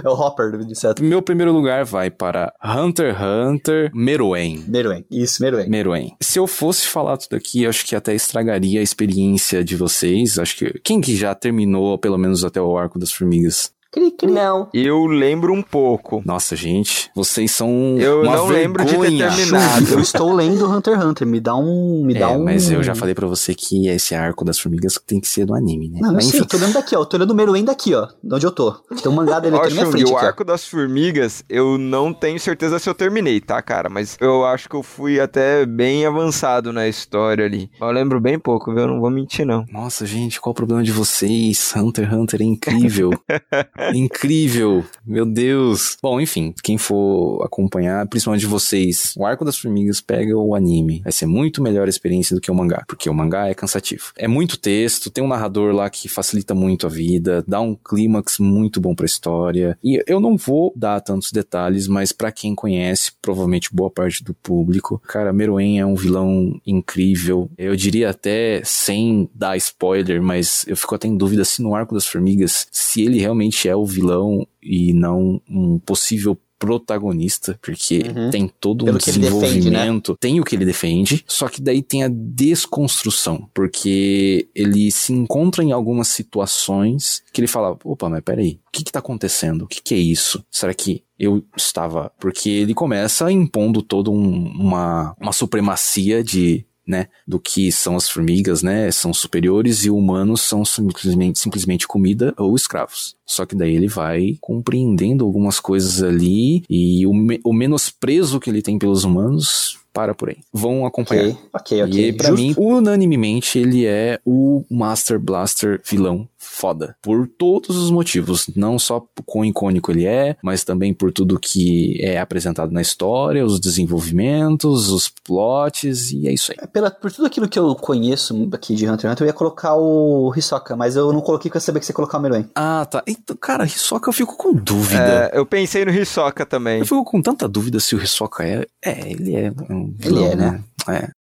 é 0.03 0.09
o 0.09 0.13
Hopper 0.13 0.51
do 0.51 0.63
inseto. 0.63 1.03
Meu 1.03 1.23
primeiro 1.23 1.53
lugar 1.53 1.85
vai 1.85 2.11
para 2.11 2.53
Hunter 2.63 3.15
x 3.15 3.21
Hunter 3.21 3.91
Meruem. 3.95 4.65
Meruem. 4.67 5.05
Isso, 5.11 5.43
Meruem. 5.43 5.69
Meruem. 5.69 6.17
Se 6.21 6.39
eu 6.39 6.47
fosse 6.47 6.87
falar 6.87 7.17
tudo 7.17 7.37
aqui, 7.37 7.67
acho 7.67 7.87
que 7.87 7.97
até 7.97 8.15
estragaria 8.15 8.81
a 8.81 8.83
experiência 8.83 9.65
de 9.65 9.77
vocês. 9.77 10.39
Acho 10.39 10.57
que 10.57 10.79
quem 10.81 11.01
que 11.01 11.17
já 11.17 11.35
terminou, 11.35 11.99
pelo 11.99 12.19
menos 12.19 12.45
até 12.45 12.61
o 12.61 12.77
arco 12.77 12.99
das 12.99 13.13
formigas? 13.13 13.73
Cri, 13.93 14.13
cri. 14.13 14.31
Não. 14.31 14.69
Eu 14.73 15.05
lembro 15.07 15.53
um 15.53 15.63
pouco. 15.63 16.23
Nossa, 16.25 16.55
gente, 16.55 17.11
vocês 17.15 17.51
são 17.51 17.97
Eu 17.99 18.23
uma 18.23 18.37
não 18.37 18.47
lembro 18.47 18.85
de 18.85 18.93
ter 18.93 18.99
vergonha. 19.01 19.29
terminado. 19.35 19.93
Eu 19.93 19.99
estou 20.01 20.33
lendo 20.33 20.65
Hunter 20.71 20.95
x 20.95 21.05
Hunter. 21.05 21.27
Me 21.27 21.41
dá 21.41 21.57
um. 21.57 22.05
Me 22.05 22.15
É, 22.15 22.21
dá 22.21 22.31
um. 22.31 22.45
mas 22.45 22.71
eu 22.71 22.85
já 22.85 22.95
falei 22.95 23.17
pra 23.17 23.27
você 23.27 23.53
que 23.53 23.89
esse 23.89 24.15
arco 24.15 24.45
das 24.45 24.61
formigas 24.61 24.97
tem 25.05 25.21
que 25.21 25.27
ser 25.27 25.45
do 25.45 25.55
anime, 25.55 25.89
né? 25.89 25.99
Não, 26.01 26.13
Mas 26.13 26.27
sei, 26.27 26.41
eu 26.41 26.47
tô 26.47 26.57
lendo 26.57 26.75
daqui, 26.75 26.95
ó. 26.95 27.01
Eu 27.01 27.07
tô 27.07 27.17
lendo 27.17 27.33
o 27.33 27.35
Meruem 27.35 27.65
daqui, 27.65 27.93
ó. 27.95 28.07
De 28.23 28.35
onde 28.35 28.47
eu 28.47 28.53
tô. 28.53 28.71
Tem 28.73 29.11
um 29.11 29.15
mangá 29.15 29.41
dele 29.41 29.57
aqui 29.59 29.69
na 29.75 29.81
minha 29.83 29.87
frente. 29.91 30.05
o 30.05 30.17
Aqui, 30.17 30.25
ó. 30.25 30.29
arco 30.29 30.45
das 30.45 30.65
formigas, 30.65 31.43
eu 31.49 31.77
não 31.77 32.13
tenho 32.13 32.39
certeza 32.39 32.79
se 32.79 32.89
eu 32.89 32.95
terminei, 32.95 33.41
tá, 33.41 33.61
cara? 33.61 33.89
Mas 33.89 34.17
eu 34.21 34.45
acho 34.45 34.69
que 34.69 34.77
eu 34.77 34.85
fui 34.85 35.19
até 35.19 35.67
bem 35.67 36.07
avançado 36.07 36.73
na 36.73 36.87
história 36.87 37.45
ali. 37.45 37.69
Eu 37.81 37.91
lembro 37.91 38.21
bem 38.21 38.39
pouco, 38.39 38.71
viu? 38.73 38.83
Eu 38.83 38.87
não 38.89 39.01
vou 39.01 39.11
mentir, 39.11 39.45
não. 39.45 39.65
Nossa, 39.73 40.07
gente, 40.07 40.41
qual 40.41 40.53
o 40.53 40.55
problema 40.55 40.83
de 40.85 40.93
vocês? 40.93 41.73
Hunter 41.77 42.05
x 42.09 42.15
Hunter 42.17 42.41
é 42.41 42.45
incrível. 42.45 43.11
incrível. 43.95 44.85
Meu 45.05 45.25
Deus. 45.25 45.97
Bom, 46.03 46.21
enfim, 46.21 46.55
quem 46.63 46.79
for 46.79 47.43
acompanhar, 47.45 48.07
principalmente 48.09 48.47
vocês, 48.47 49.15
o 49.17 49.25
Arco 49.25 49.45
das 49.45 49.59
Formigas 49.59 50.01
pega 50.01 50.37
o 50.37 50.55
anime. 50.55 51.01
Vai 51.03 51.13
ser 51.13 51.27
muito 51.27 51.63
melhor 51.63 51.87
a 51.87 51.91
experiência 51.91 52.35
do 52.35 52.41
que 52.41 52.51
o 52.51 52.55
mangá, 52.55 52.85
porque 52.87 53.09
o 53.09 53.15
mangá 53.15 53.49
é 53.49 53.55
cansativo. 53.55 54.13
É 54.17 54.29
muito 54.29 54.59
texto, 54.59 55.11
tem 55.11 55.23
um 55.23 55.29
narrador 55.29 55.75
lá 55.75 55.89
que 55.89 56.09
facilita 56.09 56.55
muito 56.55 56.87
a 56.87 56.91
vida, 56.91 57.45
dá 57.47 57.61
um 57.61 57.75
clímax 57.75 58.39
muito 58.39 58.81
bom 58.81 58.95
pra 58.95 59.07
história. 59.07 59.79
E 59.83 60.03
eu 60.07 60.21
não 60.21 60.37
vou 60.37 60.73
dar 60.77 61.01
tantos 61.01 61.33
detalhes, 61.33 61.87
mas 61.87 62.13
pra 62.13 62.33
quem 62.33 62.55
conhece, 62.55 63.13
provavelmente 63.21 63.75
boa 63.75 63.91
parte 63.91 64.23
do 64.23 64.35
público, 64.35 65.01
cara, 65.07 65.33
Meruem 65.33 65.81
é 65.81 65.87
um 65.87 65.95
vilão 65.95 66.61
incrível. 66.67 67.51
Eu 67.57 67.75
diria 67.77 68.11
até 68.11 68.63
sem 68.65 69.29
dar 69.35 69.57
spoiler, 69.57 70.23
mas 70.23 70.65
eu 70.67 70.77
fico 70.77 70.95
até 70.95 71.09
em 71.09 71.17
dúvida 71.17 71.45
se 71.45 71.63
no 71.63 71.75
Arco 71.75 71.95
das 71.95 72.07
Formigas, 72.07 72.67
se 72.71 73.03
ele 73.03 73.19
realmente 73.19 73.69
é 73.69 73.70
o 73.75 73.85
vilão 73.87 74.47
e 74.63 74.93
não 74.93 75.41
um 75.49 75.79
possível 75.79 76.39
protagonista, 76.59 77.59
porque 77.63 78.03
Uhum. 78.15 78.31
tem 78.31 78.47
todo 78.61 78.85
um 78.85 78.89
ele 78.89 78.99
defende, 78.99 79.19
né? 79.19 79.31
desenvolvimento, 79.31 80.17
tem 80.21 80.39
o 80.41 80.45
que 80.45 80.55
ele 80.55 80.67
defende, 80.67 81.25
só 81.27 81.49
que 81.49 81.59
daí 81.59 81.81
tem 81.83 82.05
a 82.05 82.09
desconstrução, 82.13 83.49
porque 83.55 84.47
ele 84.55 84.91
se 84.91 85.13
encontra 85.13 85.65
em 85.65 85.73
algumas 85.73 86.09
situações 86.09 87.23
que 87.33 87.41
ele 87.41 87.49
fala, 87.49 87.77
opa, 87.85 88.09
mas 88.09 88.23
peraí, 88.23 88.61
o 88.69 88.71
que 88.73 88.85
que 88.85 88.93
tá 88.93 88.99
acontecendo? 88.99 89.63
O 89.63 89.67
que 89.67 89.81
que 89.83 89.95
é 89.95 89.99
isso? 89.99 90.45
Será 90.51 90.75
que 90.75 91.03
eu 91.19 91.43
estava... 91.57 92.13
Porque 92.21 92.49
ele 92.49 92.75
começa 92.75 93.31
impondo 93.33 93.83
toda 93.83 94.11
um- 94.11 94.53
uma, 94.59 95.15
uma 95.21 95.33
supremacia 95.33 96.23
de 96.25 96.65
né, 96.91 97.07
do 97.27 97.39
que 97.41 97.71
são 97.73 97.97
as 97.97 98.09
formigas, 98.09 98.63
né, 98.63 98.91
são 98.91 99.15
superiores 99.15 99.85
e 99.85 99.91
humanos 99.91 100.43
são 100.43 100.65
simplesmente, 100.65 101.39
simplesmente 101.39 101.87
comida 101.89 102.35
ou 102.37 102.55
escravos. 102.57 103.15
Só 103.25 103.47
que 103.47 103.55
daí 103.55 103.75
ele 103.77 103.87
vai 103.89 104.37
compreendendo 104.41 105.25
algumas 105.25 105.61
coisas 105.61 106.03
ali 106.03 106.65
e 106.69 107.07
o, 107.07 107.15
me- 107.15 107.41
o 107.45 107.53
menosprezo 107.53 108.41
que 108.41 108.51
ele 108.51 108.61
tem 108.61 108.79
pelos 108.79 109.05
humanos 109.05 109.79
para 109.93 110.15
por 110.15 110.29
aí. 110.31 110.37
Vão 110.53 110.87
acompanhar. 110.87 111.25
Ok, 111.27 111.37
ok, 111.53 111.83
ok. 111.85 112.09
E 112.09 112.13
pra 112.13 112.31
Justo. 112.31 112.43
mim, 112.43 112.55
unanimemente, 112.57 113.59
ele 113.59 113.87
é 113.87 114.21
o 114.25 114.65
Master 114.71 115.19
Blaster 115.19 115.81
vilão 115.89 116.29
foda. 116.41 116.97
Por 117.03 117.29
todos 117.29 117.77
os 117.77 117.91
motivos. 117.91 118.49
Não 118.57 118.79
só 118.79 119.01
por 119.01 119.23
quão 119.25 119.45
icônico 119.45 119.93
ele 119.93 120.07
é, 120.07 120.37
mas 120.43 120.65
também 120.65 120.95
por 120.95 121.13
tudo 121.13 121.39
que 121.39 121.99
é 122.03 122.19
apresentado 122.19 122.73
na 122.73 122.81
história, 122.81 123.45
os 123.45 123.61
desenvolvimentos, 123.61 124.91
os 124.91 125.09
plots, 125.09 126.11
e 126.13 126.27
é 126.27 126.33
isso 126.33 126.53
aí. 126.53 126.59
É, 126.61 126.67
Pela, 126.67 126.91
por 126.91 127.13
tudo 127.13 127.27
aquilo 127.27 127.49
que 127.49 127.59
eu 127.59 127.75
conheço 127.75 128.49
aqui 128.53 128.75
de 128.75 128.87
Hunter 128.89 129.01
x 129.07 129.13
Hunter, 129.13 129.25
eu 129.25 129.29
ia 129.29 129.33
colocar 129.33 129.75
o 129.77 130.33
Hisoka, 130.35 130.75
mas 130.77 130.97
eu 130.97 131.13
não 131.13 131.21
coloquei 131.21 131.51
porque 131.51 131.59
eu 131.59 131.61
sabia 131.61 131.81
que 131.81 131.87
você 131.87 131.93
ia 131.93 131.97
colocar 131.97 132.19
o 132.19 132.21
Meruem. 132.21 132.49
Ah, 132.55 132.87
tá. 132.91 133.03
Então, 133.07 133.37
cara, 133.37 133.65
Hisoka 133.65 134.09
eu 134.09 134.13
fico 134.15 134.37
com 134.37 134.55
dúvida. 134.55 135.31
É, 135.33 135.39
eu 135.39 135.45
pensei 135.45 135.85
no 135.85 135.91
Hisoka 135.91 136.47
também. 136.47 136.79
Eu 136.81 136.87
fico 136.87 137.05
com 137.05 137.21
tanta 137.21 137.47
dúvida 137.47 137.79
se 137.81 137.95
o 137.95 138.03
Hisoka 138.03 138.45
é. 138.45 138.67
É, 138.83 139.11
ele 139.13 139.37
é 139.37 139.53
um 139.71 139.95
Ele 140.01 140.15
vilão, 140.15 140.25
é, 140.25 140.37
né? 140.37 140.65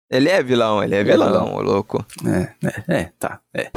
Ele 0.09 0.29
é 0.29 0.43
vilão, 0.43 0.83
ele 0.83 0.95
é 0.95 0.99
Ele 0.99 1.09
é 1.09 1.13
vilão, 1.13 1.45
vilão. 1.45 1.61
louco. 1.61 2.05
É, 2.25 2.49
é, 2.67 2.83
é, 2.99 3.11
tá. 3.17 3.39
É. 3.53 3.71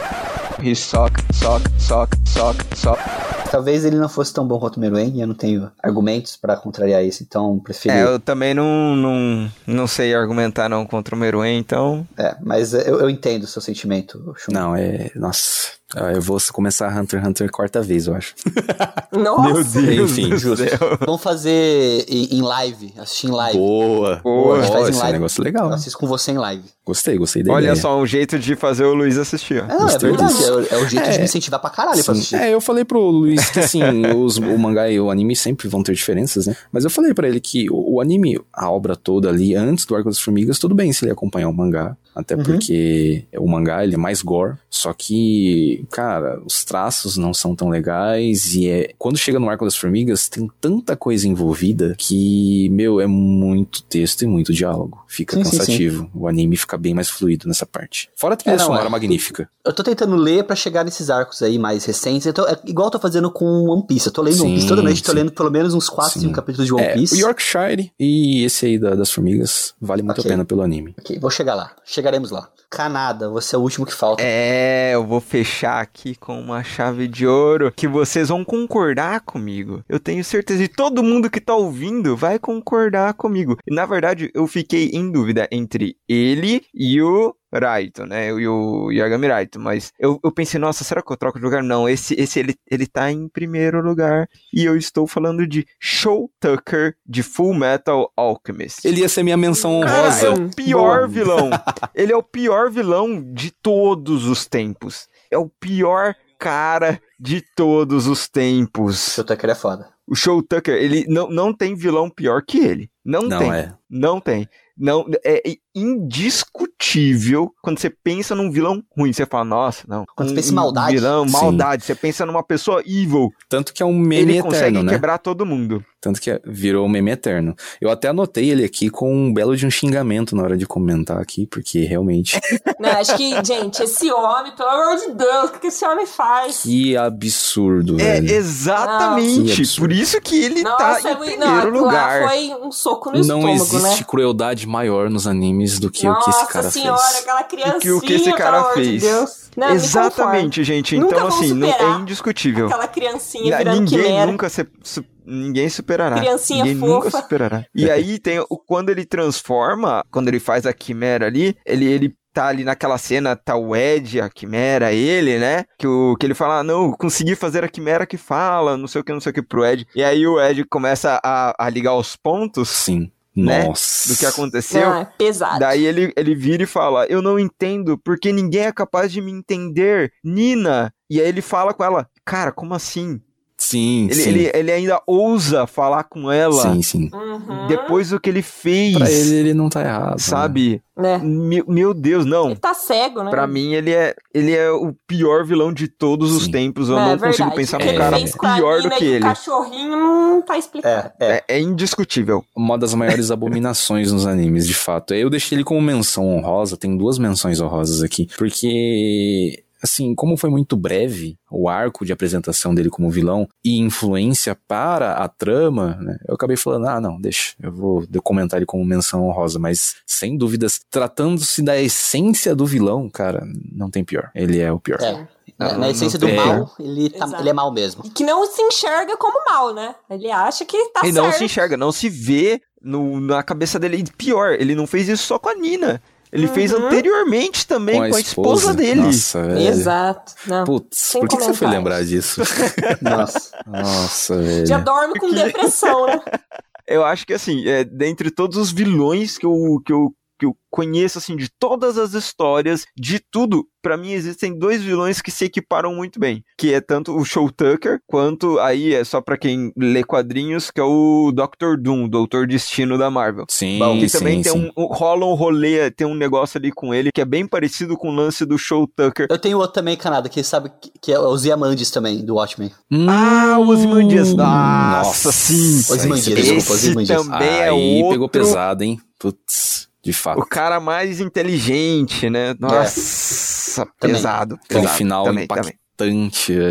He 0.61 0.75
suck, 0.75 1.21
suck, 1.33 1.63
suck, 1.79 2.17
suck, 2.25 2.57
suck. 2.75 3.44
Talvez 3.55 3.85
ele 3.85 3.97
não 3.97 4.09
fosse 4.09 4.33
tão 4.35 4.47
bom 4.47 4.59
quanto 4.59 4.77
o 4.77 4.81
Meruem, 4.81 5.13
e 5.17 5.21
eu 5.21 5.27
não 5.27 5.35
tenho 5.35 5.71
argumentos 5.83 6.37
pra 6.37 6.57
contrariar 6.57 7.05
isso, 7.05 7.23
então 7.23 7.59
preferi. 7.61 7.95
É, 7.95 8.01
É, 8.01 8.05
eu 8.05 8.19
também 8.19 8.53
não, 8.55 8.97
não, 8.97 9.51
não 9.67 9.87
sei 9.87 10.15
argumentar 10.15 10.69
não 10.69 10.85
contra 10.85 11.15
o 11.15 11.19
Meruem, 11.19 11.59
então... 11.59 12.07
mas 12.43 12.75
eu, 12.75 13.01
eu 13.01 13.09
entendo 13.11 13.45
o 13.45 13.47
seu 13.47 13.63
sentimento, 13.63 14.35
Shun. 14.37 14.53
Não, 14.53 14.75
é. 14.75 15.11
Nossa. 15.15 15.73
Ah, 15.97 16.11
Eu 16.13 16.21
vou 16.21 16.39
começar 16.53 16.89
Hunter 16.89 17.21
x 17.21 17.29
Hunter 17.29 17.51
quarta 17.53 17.81
vez, 17.81 18.09
eu 18.09 18.17
acho. 18.17 18.35
Nossa. 19.13 19.81
Enfim, 19.81 20.31
do 20.31 20.39
justo. 20.39 20.69
céu. 20.69 20.79
Vamos 21.07 21.23
fazer 21.23 22.05
em, 22.09 22.43
live, 22.43 22.93
assistir 22.99 23.29
em 23.29 23.31
live. 23.31 23.57
Boa. 23.59 24.21
Boa, 24.25 24.59
a 24.59 24.63
gente 24.63 24.73
faz 24.73 24.87
em 24.87 24.91
esse 24.91 24.97
é 24.99 25.01
um 25.01 25.03
live. 25.05 25.19
negócio 25.19 25.45
legal. 25.45 25.69
Eu 25.69 25.75
assisto 25.75 25.99
com 25.99 26.07
você 26.07 26.33
em 26.33 26.39
live. 26.39 26.65
Gostei, 26.85 27.17
gostei 27.17 27.43
da 27.45 27.53
Olha 27.53 27.77
só, 27.77 27.97
um 27.97 28.05
jeito 28.07 28.39
de 28.39 28.57
fazer 28.57 28.85
o 28.85 28.95
Luiz 28.95 29.17
assistir. 29.19 29.63
ó. 29.63 29.73
É, 29.73 29.79
não, 29.79 29.89
é 29.89 29.99
verdade. 29.99 30.45
É, 30.45 30.51
o- 30.53 30.61
é 30.61 30.77
o 30.79 30.89
jeito 30.89 31.05
de 31.11 31.15
É. 31.15 31.19
me 31.19 31.25
incentivar 31.25 31.61
pra 31.61 31.71
caralho 31.71 32.03
pra 32.03 32.15
Sim. 32.15 32.19
assistir. 32.21 32.37
É, 32.37 32.53
eu 32.53 32.61
falei 32.61 32.85
pro 32.85 32.99
Luiz 33.01 33.44
que 33.53 33.59
assim, 33.61 33.81
os- 34.17 34.37
o 34.39 34.59
mangá 34.59 34.91
e 34.91 34.99
o 35.01 35.11
anime 35.11 35.35
sempre 35.37 35.69
vão 35.69 35.83
ter 35.83 35.95
diferenças, 35.95 36.47
né? 36.47 36.57
Mas 36.73 36.85
eu 36.85 36.91
falei 36.91 37.13
pra 37.15 37.29
ele 37.29 37.41
que 37.41 37.71
o, 37.71 37.95
o 37.95 38.01
anime, 38.01 38.39
a 38.53 38.71
obra 38.71 38.95
toda 38.97 39.29
ali, 39.29 39.55
antes 39.55 39.85
do 39.87 39.95
Arco 39.95 40.09
das 40.09 40.21
Formigas, 40.21 40.59
tudo 40.59 40.75
bem 40.75 40.93
se 40.93 41.05
ele 41.05 41.13
acompanhar 41.13 41.49
o 41.49 41.53
mangá. 41.55 41.97
Até 42.15 42.37
Uhum. 42.37 42.43
porque 42.45 43.25
o 43.39 43.49
mangá 43.49 43.83
ele 43.85 43.95
é 43.95 43.99
mais 43.99 44.23
gore. 44.23 44.57
Só 44.71 44.93
que, 44.93 45.85
cara, 45.91 46.41
os 46.45 46.65
traços 46.65 47.17
não 47.17 47.33
são 47.35 47.55
tão 47.57 47.69
legais. 47.69 48.55
E 48.55 48.69
é. 48.69 48.91
Quando 48.99 49.17
chega 49.19 49.39
no 49.39 49.49
Arco 49.49 49.65
das 49.65 49.77
Formigas, 49.77 50.29
tem 50.29 50.49
tanta 50.61 50.97
coisa 50.97 51.27
envolvida 51.27 51.95
que, 51.99 52.69
meu, 52.71 53.01
é 53.01 53.07
muito 53.07 53.83
texto 53.83 54.23
e 54.23 54.27
muito 54.27 54.53
diálogo. 54.53 55.05
Fica 55.09 55.37
Sim, 55.37 55.45
sim, 55.45 55.51
sim. 55.51 55.59
cansativo. 55.59 56.11
O 56.15 56.29
anime 56.29 56.57
fica 56.57 56.77
bem 56.77 56.95
mais 56.95 57.09
fluido 57.09 57.47
nessa 57.49 57.67
parte. 57.67 58.11
Fora 58.17 58.35
a 58.35 58.37
trilha 58.37 58.55
É, 58.55 58.59
não, 58.59 58.67
sonora 58.67 58.87
é. 58.87 58.89
magnífica. 58.91 59.49
Eu 59.65 59.73
tô 59.73 59.83
tentando 59.83 60.15
ler 60.17 60.45
pra 60.45 60.55
chegar 60.55 60.85
nesses 60.85 61.09
arcos 61.11 61.41
aí 61.43 61.59
mais 61.59 61.85
recentes. 61.85 62.27
Então, 62.27 62.47
é 62.47 62.59
igual 62.67 62.89
eu 62.89 62.91
tô 62.93 62.99
fazendo 62.99 63.31
com 63.31 63.45
One 63.69 63.87
Piece. 63.87 64.07
Eu 64.07 64.13
tô 64.13 64.23
lendo 64.23 64.41
One 64.43 64.51
Piece 64.53 64.63
Sim, 64.63 64.69
toda 64.69 64.83
noite, 64.83 65.03
tô 65.03 65.13
sim. 65.13 65.19
lendo 65.19 65.33
pelo 65.33 65.51
menos 65.51 65.73
uns 65.75 65.89
4, 65.89 66.15
Sim. 66.15 66.21
5 66.21 66.33
capítulos 66.35 66.67
de 66.67 66.75
One 66.75 66.83
É, 66.83 66.95
Piece. 66.95 67.15
o 67.15 67.19
Yorkshire 67.19 67.91
e 67.99 68.45
esse 68.45 68.67
aí 68.67 68.79
da- 68.79 68.95
das 68.95 69.11
formigas 69.11 69.75
vale 69.81 70.03
muito 70.03 70.19
Ok. 70.21 70.31
a 70.31 70.35
pena 70.35 70.45
pelo 70.45 70.63
anime. 70.63 70.95
Ok, 70.99 71.19
vou 71.19 71.31
chegar 71.31 71.55
lá. 71.55 71.73
Chegaremos 72.05 72.31
lá. 72.31 72.51
Canadá, 72.71 73.31
você 73.31 73.57
é 73.57 73.59
o 73.59 73.63
último 73.63 73.87
que 73.87 73.95
falta. 73.95 74.23
É, 74.23 74.95
eu 74.95 75.07
vou 75.07 75.23
fechar 75.23 75.81
aqui 75.81 76.15
com 76.15 76.39
uma 76.39 76.63
chave 76.63 77.09
de 77.09 77.27
ouro 77.27 77.73
que 77.75 77.89
vocês 77.89 78.29
vão 78.29 78.45
concordar 78.45 79.21
comigo. 79.21 79.83
Eu 79.89 79.99
tenho 79.99 80.23
certeza 80.23 80.59
de 80.61 80.69
todo 80.69 81.03
mundo 81.03 81.31
que 81.31 81.41
tá 81.41 81.55
ouvindo 81.55 82.15
vai 82.15 82.39
concordar 82.39 83.15
comigo. 83.15 83.57
E 83.67 83.75
na 83.75 83.87
verdade, 83.87 84.31
eu 84.35 84.47
fiquei 84.47 84.91
em 84.93 85.11
dúvida 85.11 85.49
entre 85.51 85.97
ele 86.07 86.63
e 86.75 87.01
o 87.01 87.35
Raito, 87.59 88.05
né? 88.07 88.29
E 88.29 88.49
o 88.49 88.91
Yagami 88.91 89.27
Raito. 89.29 89.61
Mas 89.61 89.93
eu, 89.99 90.19
eu 90.25 90.33
pensei, 90.33 90.59
nossa, 90.59 90.85
será 90.85 91.03
que 91.03 91.13
eu 91.13 91.17
troco 91.17 91.39
de 91.39 91.45
lugar? 91.45 91.63
Não, 91.63 91.89
esse, 91.89 92.15
esse 92.21 92.39
ele, 92.41 92.55
ele 92.71 92.87
tá 92.87 93.11
em 93.11 93.29
primeiro 93.29 93.81
lugar. 93.81 94.29
E 94.53 94.65
eu 94.65 94.77
estou 94.77 95.07
falando 95.07 95.47
de 95.47 95.67
Show 95.81 96.31
Tucker 96.41 96.95
de 97.07 97.23
Full 97.23 97.55
Metal 97.55 98.13
Alchemist. 98.17 98.85
Ele 98.87 99.01
ia 99.01 99.09
ser 99.09 99.23
minha 99.23 99.37
menção 99.37 99.81
Cara, 99.81 99.99
honrosa. 100.09 100.27
é 100.27 100.31
o 100.31 100.51
pior 100.51 100.97
Boa. 101.01 101.09
vilão. 101.09 101.51
Ele 101.95 102.13
é 102.13 102.17
o 102.17 102.23
pior 102.23 102.71
vilão 102.71 103.23
de 103.33 103.51
todos 103.51 104.27
os 104.27 104.47
tempos. 104.47 105.09
É 105.31 105.39
o 105.39 105.49
pior 105.49 106.15
cara 106.39 107.01
de 107.19 107.43
todos 107.57 108.07
os 108.07 108.29
tempos. 108.29 109.17
O 109.19 109.25
Tucker 109.25 109.51
é 109.51 109.55
foda. 109.55 109.89
O 110.07 110.15
Show 110.15 110.43
Tucker, 110.43 110.75
ele 110.75 111.07
não, 111.09 111.31
não 111.31 111.53
tem 111.55 111.75
vilão 111.75 112.11
pior 112.11 112.43
que 112.47 112.59
ele. 112.59 112.91
Não, 113.03 113.23
Não 113.23 113.39
tem. 113.39 113.53
é. 113.55 113.73
Não 113.89 114.21
tem. 114.21 114.49
Não, 114.77 115.07
é 115.25 115.41
indiscutível 115.75 117.53
quando 117.63 117.79
você 117.79 117.91
pensa 117.91 118.35
num 118.35 118.51
vilão 118.51 118.83
ruim. 118.97 119.13
Você 119.13 119.27
fala, 119.27 119.45
nossa, 119.45 119.85
não. 119.89 120.05
Quando 120.17 120.29
você 120.29 120.33
um- 120.33 120.37
pensa 120.37 120.49
em 120.49 120.53
um 120.53 120.57
maldade. 120.57 120.95
Vilão, 120.95 121.27
Sim. 121.27 121.33
maldade. 121.33 121.85
Você 121.85 121.95
pensa 121.95 122.27
numa 122.27 122.43
pessoa 122.43 122.81
evil. 122.87 123.31
Tanto 123.49 123.73
que 123.73 123.83
é 123.83 123.87
um 123.87 123.99
meme 123.99 124.33
ele 124.35 124.43
consegue 124.43 124.63
eterno, 124.69 124.83
né? 124.83 124.93
quebrar 124.93 125.19
todo 125.19 125.45
mundo. 125.47 125.85
Tanto 126.01 126.21
que 126.21 126.39
virou 126.45 126.85
um 126.85 126.89
meme 126.89 127.11
eterno. 127.13 127.55
Eu 127.81 127.89
até 127.91 128.09
anotei 128.09 128.51
ele 128.51 128.63
aqui 128.63 128.91
com 128.91 129.11
um 129.11 129.33
belo 129.33 129.57
de 129.57 129.67
um 129.67 129.71
xingamento 129.71 130.37
na 130.37 130.43
hora 130.43 130.55
de 130.57 130.67
comentar 130.67 131.19
aqui, 131.19 131.47
porque 131.47 131.81
realmente. 131.85 132.39
Não, 132.79 132.91
acho 132.91 133.17
que, 133.17 133.31
gente, 133.43 133.83
esse 133.83 134.13
homem, 134.13 134.53
pelo 134.55 134.69
amor 134.69 134.99
de 134.99 135.13
Deus, 135.15 135.51
o 135.51 135.59
que 135.59 135.69
esse 135.69 135.83
homem 135.87 136.05
faz? 136.05 136.63
que 136.63 136.95
absurdo, 136.95 137.99
É, 137.99 138.21
velho. 138.21 138.31
Exatamente. 138.35 139.53
absurdo. 139.53 139.81
Por 139.81 139.93
isso 139.93 140.21
que 140.21 140.43
ele 140.45 140.63
tá 140.63 140.71
Nossa, 140.79 141.09
em 141.09 141.13
é 141.13 141.17
muito- 141.17 141.39
primeiro 141.39 141.73
não, 141.73 141.81
lugar. 141.85 142.29
foi 142.29 142.55
um 142.63 142.71
soco 142.71 143.09
no 143.11 143.15
Não 143.17 143.39
estômago, 143.39 143.55
existe 143.55 144.01
né? 144.01 144.07
crueldade 144.07 144.67
maior 144.67 145.09
nos 145.09 145.27
animes 145.27 145.64
do 145.79 145.91
que 145.91 146.09
o 146.09 146.15
que 146.21 146.31
esse 146.31 146.39
Nossa 146.41 146.53
cara 146.53 146.71
senhora, 146.71 146.99
fez. 147.03 147.21
aquela 147.23 147.43
criancinha, 147.45 147.81
que 147.81 147.91
o 147.91 148.01
que 148.01 148.13
esse 148.15 148.33
cara 148.33 148.53
pelo 148.63 148.65
amor 148.65 148.75
de 148.77 148.85
fez. 148.91 149.03
Deus. 149.03 149.51
Não, 149.57 149.69
me 149.69 149.75
Exatamente, 149.75 150.65
gente. 150.65 150.99
Nunca 150.99 151.15
Então, 151.17 151.29
assim, 151.29 151.53
não, 151.55 151.69
é 151.69 151.91
indiscutível. 152.01 152.67
Aquela 152.67 152.89
criancinha 152.89 153.57
virando 153.59 153.81
ninguém 153.81 154.03
quimera. 154.03 154.27
nunca 154.27 154.49
se, 154.49 154.67
su- 154.83 155.05
ninguém 155.25 155.69
superará. 155.69 156.17
Criancinha 156.19 156.65
ninguém 156.65 156.81
fofa. 156.81 156.93
nunca 156.93 157.11
superará. 157.11 157.65
E 157.75 157.91
aí 157.91 158.19
tem 158.19 158.41
o 158.41 158.59
quando 158.59 158.91
ele 158.91 159.05
transforma, 159.05 160.05
quando 160.11 160.29
ele 160.29 160.41
faz 160.41 160.67
a 160.67 160.73
quimera 160.73 161.27
ali, 161.27 161.57
ele 161.65 161.85
ele 161.87 162.17
tá 162.33 162.49
ali 162.49 162.65
naquela 162.65 162.99
cena, 162.99 163.37
tá 163.37 163.55
o 163.55 163.77
Ed, 163.77 164.21
a 164.21 164.29
quimera, 164.29 164.93
ele, 164.93 165.39
né? 165.39 165.65
Que, 165.79 165.87
o, 165.87 166.17
que 166.19 166.27
ele 166.27 166.35
fala, 166.35 166.59
ah, 166.59 166.63
não, 166.65 166.91
consegui 166.91 167.37
fazer 167.37 167.63
a 167.63 167.69
quimera 167.69 168.05
que 168.05 168.17
fala, 168.17 168.77
não 168.77 168.89
sei 168.89 169.01
o 169.01 169.05
que, 169.05 169.13
não 169.13 169.21
sei 169.21 169.31
o 169.31 169.33
que 169.35 169.41
pro 169.41 169.65
Ed. 169.65 169.87
E 169.95 170.03
aí 170.03 170.27
o 170.27 170.41
Ed 170.41 170.65
começa 170.65 171.21
a, 171.23 171.55
a 171.57 171.71
ligar 171.71 171.95
os 171.95 172.17
pontos 172.17 172.69
Sim. 172.71 173.09
Né? 173.37 173.67
Nossa. 173.67 174.13
do 174.13 174.19
que 174.19 174.27
aconteceu. 174.27 174.95
É 174.95 175.05
pesado. 175.05 175.59
Daí 175.59 175.85
ele, 175.85 176.13
ele 176.17 176.35
vira 176.35 176.63
e 176.63 176.67
fala: 176.67 177.07
Eu 177.07 177.21
não 177.21 177.39
entendo, 177.39 177.99
porque 177.99 178.33
ninguém 178.33 178.63
é 178.63 178.73
capaz 178.73 179.11
de 179.11 179.21
me 179.21 179.33
entender. 179.33 180.13
Nina. 180.23 180.93
E 181.11 181.21
aí 181.21 181.29
ele 181.29 181.43
fala 181.43 181.75
com 181.75 181.83
ela: 181.83 182.09
Cara, 182.25 182.53
como 182.53 182.75
assim? 182.75 183.21
Sim, 183.67 184.05
Ele, 184.11 184.15
sim. 184.15 184.29
ele, 184.31 184.51
ele 184.55 184.73
ainda 184.73 185.01
ousa 185.07 185.67
falar 185.67 186.05
com 186.05 186.31
ela 186.31 186.61
Sim, 186.61 186.83
sim. 186.83 187.11
Uhum. 187.13 187.67
depois 187.67 188.11
do 188.11 188.21
que 188.21 188.29
ele 188.29 188.43
fez. 188.43 188.97
Pra 188.97 189.11
ele, 189.11 189.35
ele 189.37 189.55
não 189.55 189.69
tá 189.69 189.81
errado. 189.81 190.11
né? 190.13 190.19
Sabe? 190.19 190.83
Né? 190.97 191.19
Meu, 191.19 191.65
meu 191.67 191.93
Deus, 191.95 192.25
não. 192.25 192.51
Ele 192.51 192.57
tá 192.61 192.73
cego, 192.75 193.23
né? 193.25 193.31
Pra 193.31 193.47
mim, 193.47 193.73
ele 193.73 193.91
é, 193.91 194.15
ele 194.33 194.53
é 194.53 194.71
o 194.71 194.95
pior 195.09 195.45
vilão 195.45 195.73
de 195.73 195.89
todos 195.89 196.31
os 196.33 196.45
Sim. 196.45 196.51
tempos. 196.53 196.89
Eu 196.89 196.97
É, 196.97 197.01
não 197.01 197.09
verdade. 197.19 197.37
consigo 197.39 197.57
pensar 197.57 197.79
num 197.81 197.97
cara 197.97 198.17
pior 198.57 198.81
do 198.83 198.91
que 198.91 199.05
ele. 199.05 199.19
O 199.25 199.29
cachorrinho 199.29 199.97
não 199.97 200.43
tá 200.43 200.57
explicado. 200.59 201.13
É, 201.19 201.27
é. 201.27 201.45
É, 201.49 201.57
é 201.57 201.61
indiscutível. 201.61 202.45
Uma 202.57 202.79
das 202.79 202.95
maiores 202.95 203.31
abominações 203.31 204.13
nos 204.13 204.27
animes, 204.27 204.67
de 204.69 204.75
fato. 204.75 205.15
Eu 205.15 205.29
deixei 205.31 205.57
ele 205.57 205.65
como 205.65 205.81
menção 205.81 206.29
honrosa, 206.29 206.77
tem 206.77 206.97
duas 206.97 207.19
menções 207.19 207.61
honrosas 207.61 208.03
aqui, 208.03 208.29
porque. 208.39 209.64
Assim, 209.85 210.15
como 210.15 210.35
foi 210.39 210.49
muito 210.49 210.77
breve 210.79 211.37
o 211.51 211.69
arco 211.69 212.07
de 212.07 212.13
apresentação 212.13 212.75
dele 212.75 212.89
como 212.89 213.11
vilão 213.11 213.47
e 213.63 213.79
influência 213.79 214.57
para 214.67 215.13
a 215.13 215.29
trama, 215.29 215.99
né? 216.01 216.17
Eu 216.27 216.35
acabei 216.37 216.57
falando, 216.57 216.87
ah, 216.89 216.99
não, 216.99 217.21
deixa, 217.21 217.55
eu 217.63 217.71
vou 217.71 218.03
comentar 218.23 218.59
ele 218.59 218.65
como 218.65 218.83
menção 218.83 219.27
honrosa, 219.29 219.59
mas 219.59 219.97
sem 220.07 220.39
dúvidas, 220.39 220.81
tratando-se 220.91 221.61
da 221.63 221.79
essência 221.79 222.55
do 222.57 222.65
vilão, 222.65 223.11
cara, 223.11 223.47
não 223.71 223.91
tem 223.91 224.03
pior. 224.03 224.31
Ele 224.35 224.59
é 224.59 224.73
o 224.73 224.81
pior. 224.81 224.99
É. 225.03 225.29
Na, 225.59 225.73
Não, 225.75 225.79
na 225.81 225.91
essência 225.91 226.19
do 226.19 226.27
mal, 226.29 226.73
ele, 226.81 227.11
tá- 227.11 227.37
ele 227.39 227.51
é 227.51 227.53
mal 227.53 227.71
mesmo. 227.73 228.03
E 228.07 228.09
que 228.11 228.25
não 228.25 228.45
se 228.47 228.61
enxerga 228.63 229.17
como 229.19 229.45
mal, 229.45 229.73
né? 229.75 229.95
Ele 230.11 230.31
acha 230.31 230.65
que 230.65 230.77
tá 230.89 231.01
Ele 231.05 231.13
certo. 231.13 231.25
não 231.27 231.33
se 231.33 231.45
enxerga, 231.45 231.77
não 231.77 231.93
se 231.93 232.09
vê 232.09 232.61
no, 232.83 233.21
na 233.21 233.43
cabeça 233.43 233.79
dele. 233.79 233.99
E 233.99 234.05
pior, 234.17 234.55
ele 234.59 234.75
não 234.75 234.87
fez 234.87 235.09
isso 235.09 235.25
só 235.25 235.39
com 235.39 235.51
a 235.51 235.55
Nina. 235.55 236.03
Ele 236.35 236.49
fez 236.49 236.73
Uhum. 236.73 236.87
anteriormente 236.87 237.65
também 237.65 238.11
com 238.11 238.17
a, 238.17 238.21
esposa, 238.21 238.75
dele. 238.75 239.03
Nossa, 239.03 239.41
velho. 239.41 239.69
Exato. 239.69 240.33
Não. 240.49 240.65
Putz, 240.65 240.99
Sem 240.99 241.21
por 241.21 241.29
que, 241.29 241.37
que 241.37 241.45
você 241.45 241.55
foi 241.55 241.69
lembrar 241.69 242.05
disso? 242.05 242.43
Nossa. 243.01 243.51
Nossa, 243.65 244.37
velho. 244.39 244.67
Já 244.67 244.79
dorme 244.81 245.17
com 245.21 245.31
depressão, 245.31 246.07
né? 246.07 246.21
Eu 246.87 247.03
acho 247.05 247.25
que 247.25 247.33
assim, 247.33 247.67
é, 247.67 247.83
dentre 247.85 248.31
todos 248.31 248.59
os 248.59 248.71
vilões 248.71 249.39
que 249.39 249.47
eu, 249.47 249.81
que 249.87 249.91
eu, 249.91 250.13
que 250.45 250.47
eu 250.47 250.57
conheço, 250.71 251.19
assim, 251.19 251.37
de 251.37 251.49
todas 251.59 251.97
as 251.97 252.15
histórias, 252.15 252.85
de 252.99 253.21
tudo, 253.31 253.65
pra 253.81 253.97
mim 253.97 254.11
existem 254.11 254.59
dois 254.59 254.83
vilões 254.83 255.23
que 255.23 255.31
se 255.31 255.45
equiparam 255.45 255.95
muito 255.95 256.19
bem. 256.19 256.43
Que 256.59 256.75
é 256.75 256.81
tanto 256.81 257.17
o 257.17 257.25
Show 257.25 257.49
Tucker, 257.51 258.01
quanto 258.09 258.59
aí 258.59 258.93
é 258.93 259.05
só 259.05 259.21
pra 259.21 259.39
quem 259.39 259.73
lê 259.77 260.03
quadrinhos, 260.03 260.71
que 260.73 260.81
é 260.81 260.85
o 260.85 261.31
Doctor 261.33 261.81
Doom, 261.81 262.09
Doutor 262.09 262.47
Destino 262.49 262.99
da 262.99 263.09
Marvel. 263.09 263.45
Sim, 263.49 263.79
Bom, 263.79 264.01
Que 264.01 264.09
sim, 264.09 264.19
também 264.19 264.43
tem 264.43 264.53
sim. 264.53 264.71
um, 264.77 264.83
um- 264.83 264.87
rola 264.87 265.25
um 265.27 265.35
rolê, 265.35 265.91
tem 265.93 266.07
um 266.07 266.15
negócio 266.15 266.59
ali 266.59 266.73
com 266.73 266.93
ele 266.93 267.11
que 267.15 267.21
é 267.21 267.25
bem 267.25 267.47
parecido 267.47 267.97
com 267.97 268.09
o 268.11 268.15
lance 268.15 268.45
do 268.45 268.59
Show 268.59 268.87
Tucker. 268.89 269.29
Eu 269.31 269.39
tenho 269.39 269.59
outro 269.59 269.75
também, 269.75 269.97
Canada, 269.97 270.29
que 270.29 270.43
sabe 270.43 270.73
que, 271.01 271.13
é 271.13 271.19
os 271.21 271.45
Yamandes 271.45 271.91
também, 271.93 272.25
do 272.25 272.35
Watchmen. 272.35 272.73
Ah, 273.09 273.57
o 273.61 273.69
Ozymandias. 273.69 274.33
Hum, 274.33 274.37
Nossa, 274.39 275.31
sim. 275.31 275.79
Ozymandias, 275.93 276.27
aí 276.27 276.35
desculpa, 276.35 276.59
Esse 276.59 276.73
Ozymandias. 276.89 277.23
também 277.27 277.49
é 277.49 277.69
Aí 277.69 277.97
outro, 278.03 278.11
pegou 278.11 278.29
pesado, 278.29 278.83
hein? 278.83 279.01
Putz, 279.19 279.89
de 280.05 280.13
fato. 280.13 280.41
o 280.41 280.47
cara 280.47 280.79
mais 280.81 281.21
inteligente, 281.21 282.29
né? 282.31 282.55
Nossa, 282.59 283.87
Também. 283.99 284.17
pesado. 284.17 284.59
Aquele 284.65 284.89
final 284.89 285.25
também, 285.25 285.45
impactante. 285.45 285.79
Também. 285.97 286.31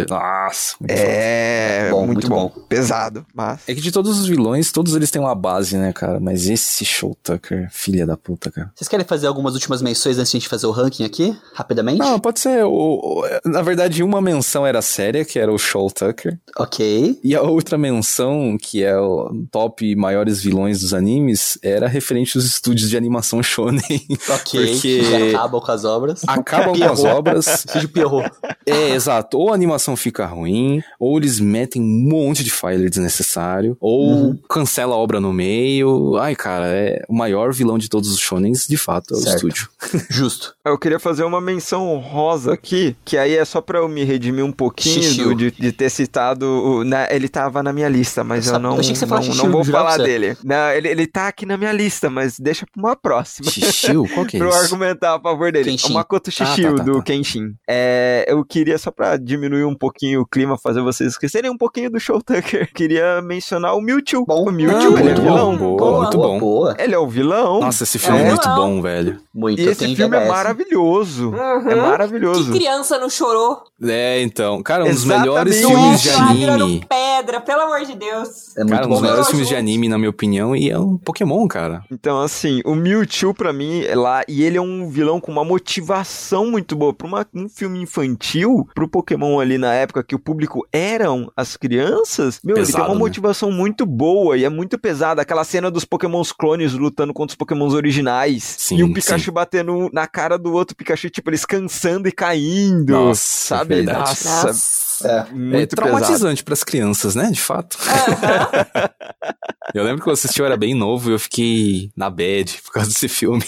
Nossa. 0.09 0.75
É, 0.89 1.89
Bom, 1.91 2.05
muito, 2.05 2.13
muito 2.13 2.29
bom. 2.29 2.51
bom. 2.55 2.61
Pesado, 2.67 3.25
mas... 3.33 3.61
É 3.67 3.73
que 3.75 3.81
de 3.81 3.91
todos 3.91 4.19
os 4.19 4.25
vilões, 4.27 4.71
todos 4.71 4.95
eles 4.95 5.09
têm 5.11 5.21
uma 5.21 5.35
base, 5.35 5.77
né, 5.77 5.91
cara? 5.93 6.19
Mas 6.19 6.47
esse 6.47 6.83
Show 6.85 7.15
Tucker, 7.23 7.67
filha 7.71 8.05
da 8.05 8.17
puta, 8.17 8.51
cara. 8.51 8.71
Vocês 8.75 8.87
querem 8.87 9.05
fazer 9.05 9.27
algumas 9.27 9.53
últimas 9.53 9.81
menções 9.81 10.17
antes 10.17 10.31
de 10.31 10.37
a 10.37 10.39
gente 10.39 10.49
fazer 10.49 10.65
o 10.67 10.71
ranking 10.71 11.03
aqui, 11.05 11.35
rapidamente? 11.53 11.99
Não, 11.99 12.19
pode 12.19 12.39
ser. 12.39 12.63
O, 12.65 12.71
o- 12.71 13.23
na 13.45 13.61
verdade, 13.61 14.03
uma 14.03 14.21
menção 14.21 14.65
era 14.65 14.81
séria, 14.81 15.23
que 15.25 15.39
era 15.39 15.51
o 15.51 15.57
Show 15.57 15.89
Tucker. 15.91 16.37
Ok. 16.57 17.19
E 17.23 17.35
a 17.35 17.41
outra 17.41 17.77
menção, 17.77 18.57
que 18.61 18.83
é 18.83 18.97
o 18.97 19.45
top 19.51 19.95
maiores 19.95 20.41
vilões 20.41 20.79
dos 20.81 20.93
animes, 20.93 21.57
era 21.61 21.87
referente 21.87 22.37
aos 22.37 22.45
estúdios 22.45 22.89
de 22.89 22.97
animação 22.97 23.41
shonen. 23.43 23.81
Ok. 24.29 24.73
Porque- 24.73 24.83
Que 24.83 25.35
acabam 25.35 25.61
com 25.61 25.71
as 25.71 25.85
obras. 25.85 26.21
Acabam 26.27 26.77
com 26.77 26.83
as 26.85 27.03
obras. 27.03 27.47
Estúdio 27.47 27.89
Pierrot. 27.89 28.29
É, 28.65 28.89
exato. 28.89 29.12
Ou 29.33 29.51
a 29.51 29.55
animação 29.55 29.95
fica 29.95 30.25
ruim, 30.25 30.81
ou 30.99 31.17
eles 31.17 31.39
metem 31.39 31.81
um 31.81 32.09
monte 32.09 32.43
de 32.43 32.51
file 32.51 32.89
desnecessário, 32.89 33.77
ou 33.79 34.03
Uhum. 34.13 34.39
cancela 34.49 34.95
a 34.95 34.97
obra 34.97 35.19
no 35.19 35.31
meio. 35.33 36.15
Ai, 36.17 36.35
cara, 36.35 36.67
é 36.67 37.03
o 37.07 37.13
maior 37.15 37.53
vilão 37.53 37.77
de 37.77 37.89
todos 37.89 38.11
os 38.11 38.19
shonens, 38.19 38.67
de 38.67 38.77
fato, 38.77 39.13
é 39.13 39.17
o 39.17 39.21
Certo. 39.21 39.35
estúdio. 39.47 39.69
Justo. 40.09 40.55
Eu 40.65 40.77
queria 40.77 40.99
fazer 40.99 41.23
uma 41.23 41.41
menção 41.41 41.87
honrosa 41.89 42.53
aqui, 42.53 42.95
que 43.05 43.17
aí 43.17 43.35
é 43.35 43.45
só 43.45 43.61
pra 43.61 43.79
eu 43.79 43.87
me 43.89 44.03
redimir 44.03 44.43
um 44.45 44.51
pouquinho 44.51 45.01
Xixiu. 45.03 45.29
do- 45.29 45.35
de, 45.35 45.51
de 45.51 45.71
ter 45.71 45.89
citado. 45.89 46.45
o- 46.45 46.83
né, 46.83 47.07
ele 47.11 47.27
tava 47.27 47.61
na 47.63 47.71
minha 47.73 47.89
lista, 47.89 48.23
mas 48.23 48.47
Eu 48.47 48.53
eu 48.53 48.59
não, 48.59 48.73
eu 48.75 48.79
achei 48.79 48.93
que 48.93 48.99
você 48.99 49.05
não, 49.05 49.21
Xixiu, 49.21 49.43
não 49.45 49.51
vou 49.51 49.63
falar 49.65 49.97
dele. 49.97 50.37
Não, 50.43 50.71
ele, 50.71 50.87
ele 50.87 51.07
tá 51.07 51.27
aqui 51.27 51.45
na 51.45 51.57
minha 51.57 51.71
lista, 51.71 52.09
mas 52.09 52.37
deixa 52.39 52.65
pra 52.71 52.81
uma 52.81 52.95
próxima. 52.95 53.49
Xixiu? 53.51 54.05
Qual 54.13 54.25
que 54.25 54.37
é 54.37 54.39
pra 54.39 54.47
eu 54.47 54.51
isso? 54.51 54.59
argumentar 54.63 55.15
a 55.15 55.19
favor 55.19 55.51
dele. 55.51 55.69
Kenshin. 55.71 55.91
O 55.91 55.93
Makoto 55.93 56.31
Shishio 56.31 56.69
Ah, 56.69 56.71
tá, 56.71 56.77
tá, 56.77 56.83
do 56.83 56.97
tá. 56.97 57.03
Kenshin. 57.03 57.53
É, 57.69 58.25
eu 58.27 58.43
queria, 58.45 58.77
só 58.77 58.91
pra 58.91 59.02
diminuir 59.17 59.65
um 59.65 59.75
pouquinho 59.75 60.21
o 60.21 60.25
clima, 60.25 60.57
fazer 60.57 60.81
vocês 60.81 61.11
esquecerem 61.13 61.49
um 61.51 61.57
pouquinho 61.57 61.89
do 61.91 61.99
Show 61.99 62.21
Tucker, 62.21 62.69
queria 62.73 63.21
mencionar 63.21 63.75
o 63.75 63.81
Mewtwo. 63.81 64.25
Bom. 64.25 64.47
o 64.47 64.51
Mewtwo, 64.51 64.95
Ah, 64.97 64.99
ele 64.99 65.09
é 65.09 65.13
muito 65.13 65.21
bom, 65.21 65.27
vilão. 65.27 65.57
boa, 65.57 65.77
Boa, 65.77 65.97
muito 66.03 66.17
bom. 66.17 66.39
boa. 66.39 66.75
Ele 66.79 66.93
é 66.95 66.97
o 66.99 67.07
vilão. 67.07 67.59
Nossa, 67.61 67.83
esse 67.83 67.99
filme 67.99 68.19
é, 68.19 68.23
É. 68.23 68.27
muito 68.29 68.47
Não. 68.47 68.55
bom, 68.55 68.81
velho. 68.81 69.19
Muito. 69.33 69.61
e 69.61 69.65
esse 69.67 69.95
filme 69.95 70.15
é 70.17 70.27
maravilhoso. 70.27 71.29
Uhum. 71.29 71.69
É 71.69 71.75
maravilhoso. 71.75 72.51
Que 72.51 72.59
criança 72.59 72.97
não 72.99 73.09
chorou? 73.09 73.63
É, 73.83 74.21
então. 74.21 74.61
Cara, 74.63 74.83
um 74.85 74.89
dos 74.89 75.03
Exatamente. 75.03 75.27
melhores 75.27 75.57
filmes 75.65 76.01
de 76.01 76.09
anime. 76.09 76.85
pedra. 76.87 77.41
pelo 77.43 77.61
amor 77.61 77.81
de 77.85 77.95
Deus. 77.95 78.55
É 78.55 78.59
muito 78.61 78.73
Cara, 78.73 78.85
um 78.85 78.89
dos 78.89 79.01
melhores 79.01 79.27
filmes 79.27 79.47
de 79.47 79.55
anime, 79.55 79.87
na 79.89 79.97
minha 79.97 80.09
opinião, 80.09 80.55
e 80.55 80.69
é 80.69 80.77
um 80.77 80.97
Pokémon, 80.97 81.47
cara. 81.47 81.83
Então, 81.91 82.19
assim, 82.21 82.61
o 82.65 82.75
Mewtwo 82.75 83.33
pra 83.33 83.51
mim 83.51 83.83
é 83.83 83.95
lá, 83.95 84.23
e 84.27 84.43
ele 84.43 84.57
é 84.57 84.61
um 84.61 84.87
vilão 84.89 85.19
com 85.19 85.31
uma 85.31 85.43
motivação 85.43 86.45
muito 86.51 86.75
boa. 86.75 86.93
Pra 86.93 87.07
uma- 87.07 87.25
um 87.33 87.49
filme 87.49 87.81
infantil, 87.81 88.67
pro 88.75 88.87
Pokémon 88.93 89.39
ali 89.39 89.57
na 89.57 89.73
época 89.73 90.03
que 90.03 90.13
o 90.13 90.19
público 90.19 90.67
eram 90.71 91.31
as 91.35 91.57
crianças, 91.57 92.39
meu, 92.43 92.55
ele 92.55 92.63
tem 92.63 92.73
Pesado, 92.73 92.89
uma 92.89 92.93
né? 92.93 92.99
motivação 92.99 93.51
muito 93.51 93.87
boa 93.87 94.37
e 94.37 94.45
é 94.45 94.49
muito 94.49 94.77
pesada. 94.77 95.23
Aquela 95.23 95.43
cena 95.43 95.71
dos 95.71 95.83
Pokémons 95.83 96.31
clones 96.31 96.73
lutando 96.73 97.11
contra 97.11 97.33
os 97.33 97.35
Pokémons 97.35 97.73
originais. 97.73 98.43
Sim, 98.43 98.77
e 98.77 98.83
o 98.83 98.93
Pikachu 98.93 99.25
sim. 99.25 99.31
batendo 99.31 99.89
na 99.91 100.05
cara 100.05 100.37
do 100.37 100.53
outro 100.53 100.75
Pikachu, 100.75 101.09
tipo, 101.09 101.31
eles 101.31 101.43
cansando 101.43 102.07
e 102.07 102.11
caindo. 102.11 102.91
Nossa, 102.93 103.57
sabe? 103.57 103.75
verdade. 103.77 103.99
Nossa, 103.99 104.47
Nossa. 104.47 105.07
É. 105.07 105.23
muito 105.33 105.55
é 105.55 105.65
pesado. 105.65 105.75
traumatizante 105.75 106.43
pras 106.43 106.63
crianças, 106.63 107.15
né? 107.15 107.31
De 107.31 107.41
fato. 107.41 107.77
Eu 109.73 109.83
lembro 109.83 110.03
que 110.03 110.09
eu 110.09 110.13
assisti, 110.13 110.39
eu 110.39 110.45
era 110.45 110.57
bem 110.57 110.75
novo 110.75 111.09
e 111.09 111.13
eu 111.13 111.19
fiquei 111.19 111.89
na 111.95 112.09
bad 112.09 112.61
por 112.63 112.73
causa 112.73 112.89
desse 112.89 113.07
filme. 113.07 113.43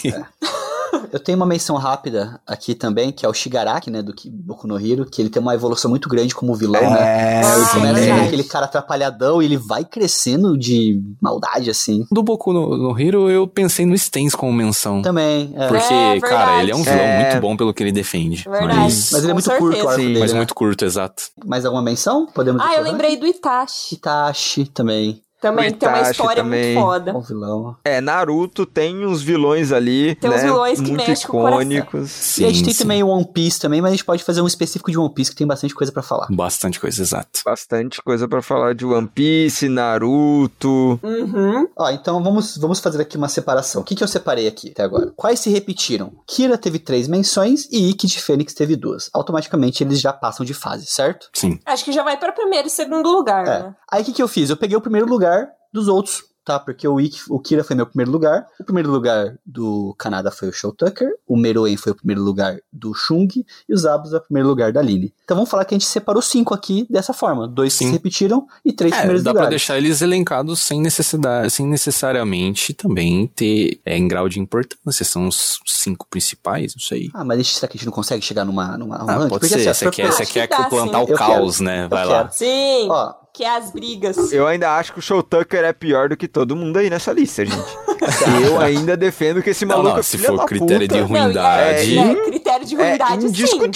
Eu 1.11 1.19
tenho 1.19 1.35
uma 1.37 1.45
menção 1.45 1.75
rápida 1.77 2.39
aqui 2.45 2.75
também, 2.75 3.11
que 3.11 3.25
é 3.25 3.29
o 3.29 3.33
Shigaraki, 3.33 3.89
né, 3.89 4.01
do 4.01 4.13
Boku 4.31 4.67
no 4.67 4.79
Hero, 4.79 5.05
que 5.05 5.21
ele 5.21 5.29
tem 5.29 5.41
uma 5.41 5.53
evolução 5.53 5.89
muito 5.89 6.09
grande 6.09 6.33
como 6.35 6.53
vilão, 6.55 6.81
né? 6.81 7.41
É, 7.41 7.55
Ele 7.55 7.65
começa 7.69 7.99
é 7.99 8.03
verdade. 8.03 8.27
aquele 8.27 8.43
cara 8.43 8.65
atrapalhadão 8.65 9.41
e 9.41 9.45
ele 9.45 9.57
vai 9.57 9.83
crescendo 9.85 10.57
de 10.57 11.01
maldade, 11.21 11.69
assim. 11.69 12.05
Do 12.11 12.21
Boku 12.23 12.51
no, 12.53 12.77
no 12.77 12.99
Hero, 12.99 13.29
eu 13.29 13.47
pensei 13.47 13.85
no 13.85 13.97
Stens 13.97 14.35
como 14.35 14.51
menção. 14.53 15.01
Também, 15.01 15.53
é. 15.55 15.67
Porque, 15.67 15.93
É, 15.93 16.19
cara, 16.19 16.61
ele 16.61 16.71
é 16.71 16.75
um 16.75 16.83
vilão 16.83 16.99
É. 16.99 17.23
muito 17.29 17.41
bom 17.41 17.55
pelo 17.57 17.73
que 17.73 17.83
ele 17.83 17.91
defende. 17.91 18.43
Verdade. 18.49 18.75
Mas, 18.79 19.09
Mas 19.11 19.21
ele 19.23 19.31
é 19.31 19.33
muito 19.33 19.49
curto 19.51 19.63
o 19.63 19.67
certeza. 19.71 19.89
arco 19.89 20.01
Sim, 20.01 20.07
dele, 20.07 20.19
mas 20.19 20.31
né? 20.31 20.37
muito 20.37 20.55
curto, 20.55 20.85
exato. 20.85 21.23
Mais 21.45 21.65
alguma 21.65 21.83
menção? 21.83 22.25
Podemos 22.27 22.61
Ah, 22.61 22.75
eu 22.75 22.83
lembrei 22.83 23.17
do 23.17 23.25
Itachi. 23.27 23.95
Itachi 23.95 24.65
também. 24.65 25.21
Também 25.41 25.71
que 25.71 25.77
tem 25.77 25.87
uma 25.89 25.97
Itachi 25.99 26.11
história 26.11 26.43
também. 26.43 26.73
muito 26.73 26.85
foda. 26.85 27.13
Bom 27.13 27.21
vilão. 27.21 27.75
É, 27.83 28.01
Naruto 28.01 28.65
tem 28.65 29.05
uns 29.05 29.21
vilões 29.21 29.71
ali, 29.71 30.15
Tem 30.15 30.29
uns 30.29 30.37
né, 30.37 30.43
vilões 30.43 30.79
que 30.81 30.87
muito 30.91 31.07
mexem 31.07 31.27
com 31.27 31.37
o 31.37 31.41
coração. 31.41 31.61
icônicos. 31.61 32.37
e 32.39 32.45
a 32.45 32.47
gente 32.47 32.57
Sim, 32.59 32.63
tem 32.65 32.73
sim. 32.73 32.83
também 32.83 33.03
o 33.03 33.07
One 33.07 33.25
Piece 33.31 33.59
também, 33.59 33.81
mas 33.81 33.89
a 33.89 33.95
gente 33.95 34.05
pode 34.05 34.23
fazer 34.23 34.41
um 34.41 34.47
específico 34.47 34.89
de 34.89 34.97
One 34.97 35.13
Piece 35.13 35.31
que 35.31 35.37
tem 35.37 35.45
bastante 35.45 35.75
coisa 35.75 35.91
pra 35.91 36.01
falar. 36.01 36.27
Bastante 36.31 36.79
coisa, 36.79 37.01
exato. 37.01 37.41
Bastante 37.45 38.01
coisa 38.01 38.27
pra 38.27 38.41
falar 38.41 38.73
de 38.73 38.85
One 38.85 39.07
Piece, 39.07 39.69
Naruto. 39.69 40.99
Uhum. 41.03 41.67
Ó, 41.75 41.89
então 41.91 42.23
vamos, 42.23 42.57
vamos 42.57 42.79
fazer 42.79 43.01
aqui 43.01 43.17
uma 43.17 43.27
separação. 43.29 43.81
O 43.81 43.85
que, 43.85 43.95
que 43.95 44.03
eu 44.03 44.07
separei 44.07 44.47
aqui 44.47 44.71
até 44.71 44.83
agora? 44.83 45.11
Quais 45.15 45.39
se 45.39 45.49
repetiram? 45.49 46.11
Kira 46.27 46.57
teve 46.57 46.79
três 46.79 47.07
menções 47.07 47.67
e 47.71 47.89
Ikki 47.89 48.07
de 48.07 48.21
Fênix 48.21 48.53
teve 48.53 48.75
duas. 48.75 49.09
Automaticamente 49.13 49.83
eles 49.83 49.99
já 49.99 50.13
passam 50.13 50.45
de 50.45 50.53
fase, 50.53 50.85
certo? 50.85 51.29
Sim. 51.33 51.59
Acho 51.65 51.83
que 51.85 51.91
já 51.91 52.03
vai 52.03 52.17
pra 52.17 52.31
primeiro 52.31 52.67
e 52.67 52.71
segundo 52.71 53.09
lugar, 53.11 53.45
É. 53.45 53.59
né? 53.63 53.75
Aí 53.91 54.01
o 54.01 54.05
que, 54.05 54.13
que 54.13 54.21
eu 54.21 54.27
fiz? 54.27 54.49
Eu 54.49 54.57
peguei 54.57 54.75
o 54.77 54.81
primeiro 54.81 55.07
lugar 55.07 55.34
dos 55.73 55.87
outros, 55.87 56.23
tá? 56.45 56.59
Porque 56.59 56.87
o, 56.87 56.99
Ikki, 56.99 57.19
o 57.29 57.39
Kira 57.39 57.63
foi 57.63 57.75
meu 57.75 57.85
primeiro 57.87 58.11
lugar. 58.11 58.45
O 58.59 58.63
primeiro 58.63 58.89
lugar 58.91 59.35
do 59.45 59.95
Canadá 59.97 60.29
foi 60.31 60.47
o 60.49 60.53
Show 60.53 60.71
Tucker. 60.71 61.09
O 61.27 61.35
Meruem 61.35 61.75
foi 61.75 61.91
o 61.91 61.95
primeiro 61.95 62.21
lugar 62.21 62.57
do 62.71 62.93
Chung. 62.93 63.27
E 63.67 63.73
os 63.73 63.85
Abus 63.85 64.13
é 64.13 64.17
o 64.17 64.21
primeiro 64.21 64.47
lugar 64.47 64.71
da 64.71 64.81
Line. 64.81 65.11
Então 65.23 65.35
vamos 65.35 65.49
falar 65.49 65.65
que 65.65 65.73
a 65.73 65.77
gente 65.77 65.87
separou 65.87 66.21
cinco 66.21 66.53
aqui 66.53 66.85
dessa 66.89 67.13
forma. 67.13 67.47
Dois 67.47 67.73
que 67.73 67.79
Sim. 67.79 67.85
se 67.87 67.91
repetiram 67.93 68.45
e 68.63 68.71
três 68.71 68.93
É, 68.93 68.97
primeiros 68.97 69.23
dá 69.23 69.31
pra 69.31 69.41
lugares. 69.41 69.49
deixar 69.59 69.77
eles 69.77 70.01
elencados 70.03 70.59
sem 70.59 70.79
necessidade, 70.79 71.49
sem 71.49 71.65
necessariamente 71.67 72.73
também 72.73 73.27
ter 73.27 73.81
é, 73.85 73.97
em 73.97 74.07
grau 74.07 74.29
de 74.29 74.39
importância. 74.39 75.03
São 75.03 75.27
os 75.27 75.59
cinco 75.65 76.07
principais, 76.09 76.73
não 76.75 76.81
sei. 76.81 77.09
Ah, 77.13 77.23
mas 77.25 77.47
será 77.47 77.67
que 77.67 77.75
a 77.75 77.79
gente 77.79 77.85
não 77.87 77.93
consegue 77.93 78.23
chegar 78.23 78.45
numa, 78.45 78.77
numa 78.77 79.03
um 79.03 79.09
Ah, 79.09 79.13
ranking? 79.15 79.29
pode 79.29 79.47
Porque, 79.49 79.59
ser. 79.63 79.67
assim, 79.69 79.89
quer, 79.89 80.05
for- 80.07 80.13
você 80.13 80.23
Acho 80.23 80.31
quer 80.33 80.47
que 80.47 80.57
dá, 80.57 80.69
plantar 80.69 81.01
o 81.01 81.07
caos, 81.13 81.59
né? 81.59 81.87
Vai 81.89 82.05
lá. 82.05 82.23
quero. 82.25 82.33
Sim. 82.33 82.87
Ó, 82.89 83.13
Que 83.35 83.43
é 83.43 83.57
as 83.57 83.71
brigas. 83.71 84.31
Eu 84.31 84.47
ainda 84.47 84.77
acho 84.77 84.93
que 84.93 84.99
o 84.99 85.01
Show 85.01 85.21
Tucker 85.21 85.63
é 85.63 85.73
pior 85.73 86.07
do 86.07 86.15
que 86.15 86.27
todo 86.27 86.55
mundo 86.55 86.77
aí 86.77 86.89
nessa 86.89 87.11
lista, 87.11 87.45
gente. 87.45 87.77
eu 88.45 88.59
ainda 88.59 88.95
defendo 88.95 89.43
que 89.43 89.49
esse 89.49 89.65
Não, 89.65 89.75
maluco 89.77 89.93
não, 89.95 89.99
é 89.99 90.03
se 90.03 90.17
filho 90.17 90.29
for 90.29 90.37
da 90.37 90.45
critério 90.45 90.87
puta. 90.87 90.93
de 90.95 91.01
ruindade. 91.01 91.95
Não, 91.95 92.03
é, 92.03 92.11
é, 92.11 92.25
critério 92.25 92.65
de 92.65 92.75
É 92.75 92.89
ruindade, 92.89 93.25
sim. 93.47 93.73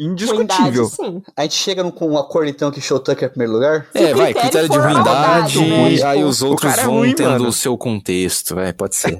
Indiscutível. 0.00 0.84
Ruindade, 0.86 0.88
sim. 0.96 1.22
a 1.36 1.42
gente 1.42 1.54
chega 1.54 1.82
num- 1.82 1.90
com 1.90 2.08
um 2.10 2.16
acordo 2.18 2.48
então 2.48 2.70
que 2.70 2.80
Show 2.80 2.98
Tucker 2.98 3.24
é 3.24 3.26
o 3.26 3.30
primeiro 3.30 3.52
lugar? 3.52 3.86
É, 3.94 4.14
vai, 4.14 4.32
critério 4.32 4.40
critério 4.40 4.68
de 4.70 4.78
ruindade, 4.78 5.58
rodado, 5.58 5.70
né? 5.98 6.02
aí 6.04 6.24
os 6.24 6.40
O 6.42 6.48
outros 6.48 6.78
é 6.78 6.84
vão 6.84 6.94
ruim, 6.98 7.14
tendo 7.14 7.30
mano. 7.30 7.48
o 7.48 7.52
seu 7.52 7.76
contexto, 7.76 8.58
é, 8.58 8.72
pode 8.72 8.96
ser. 8.96 9.18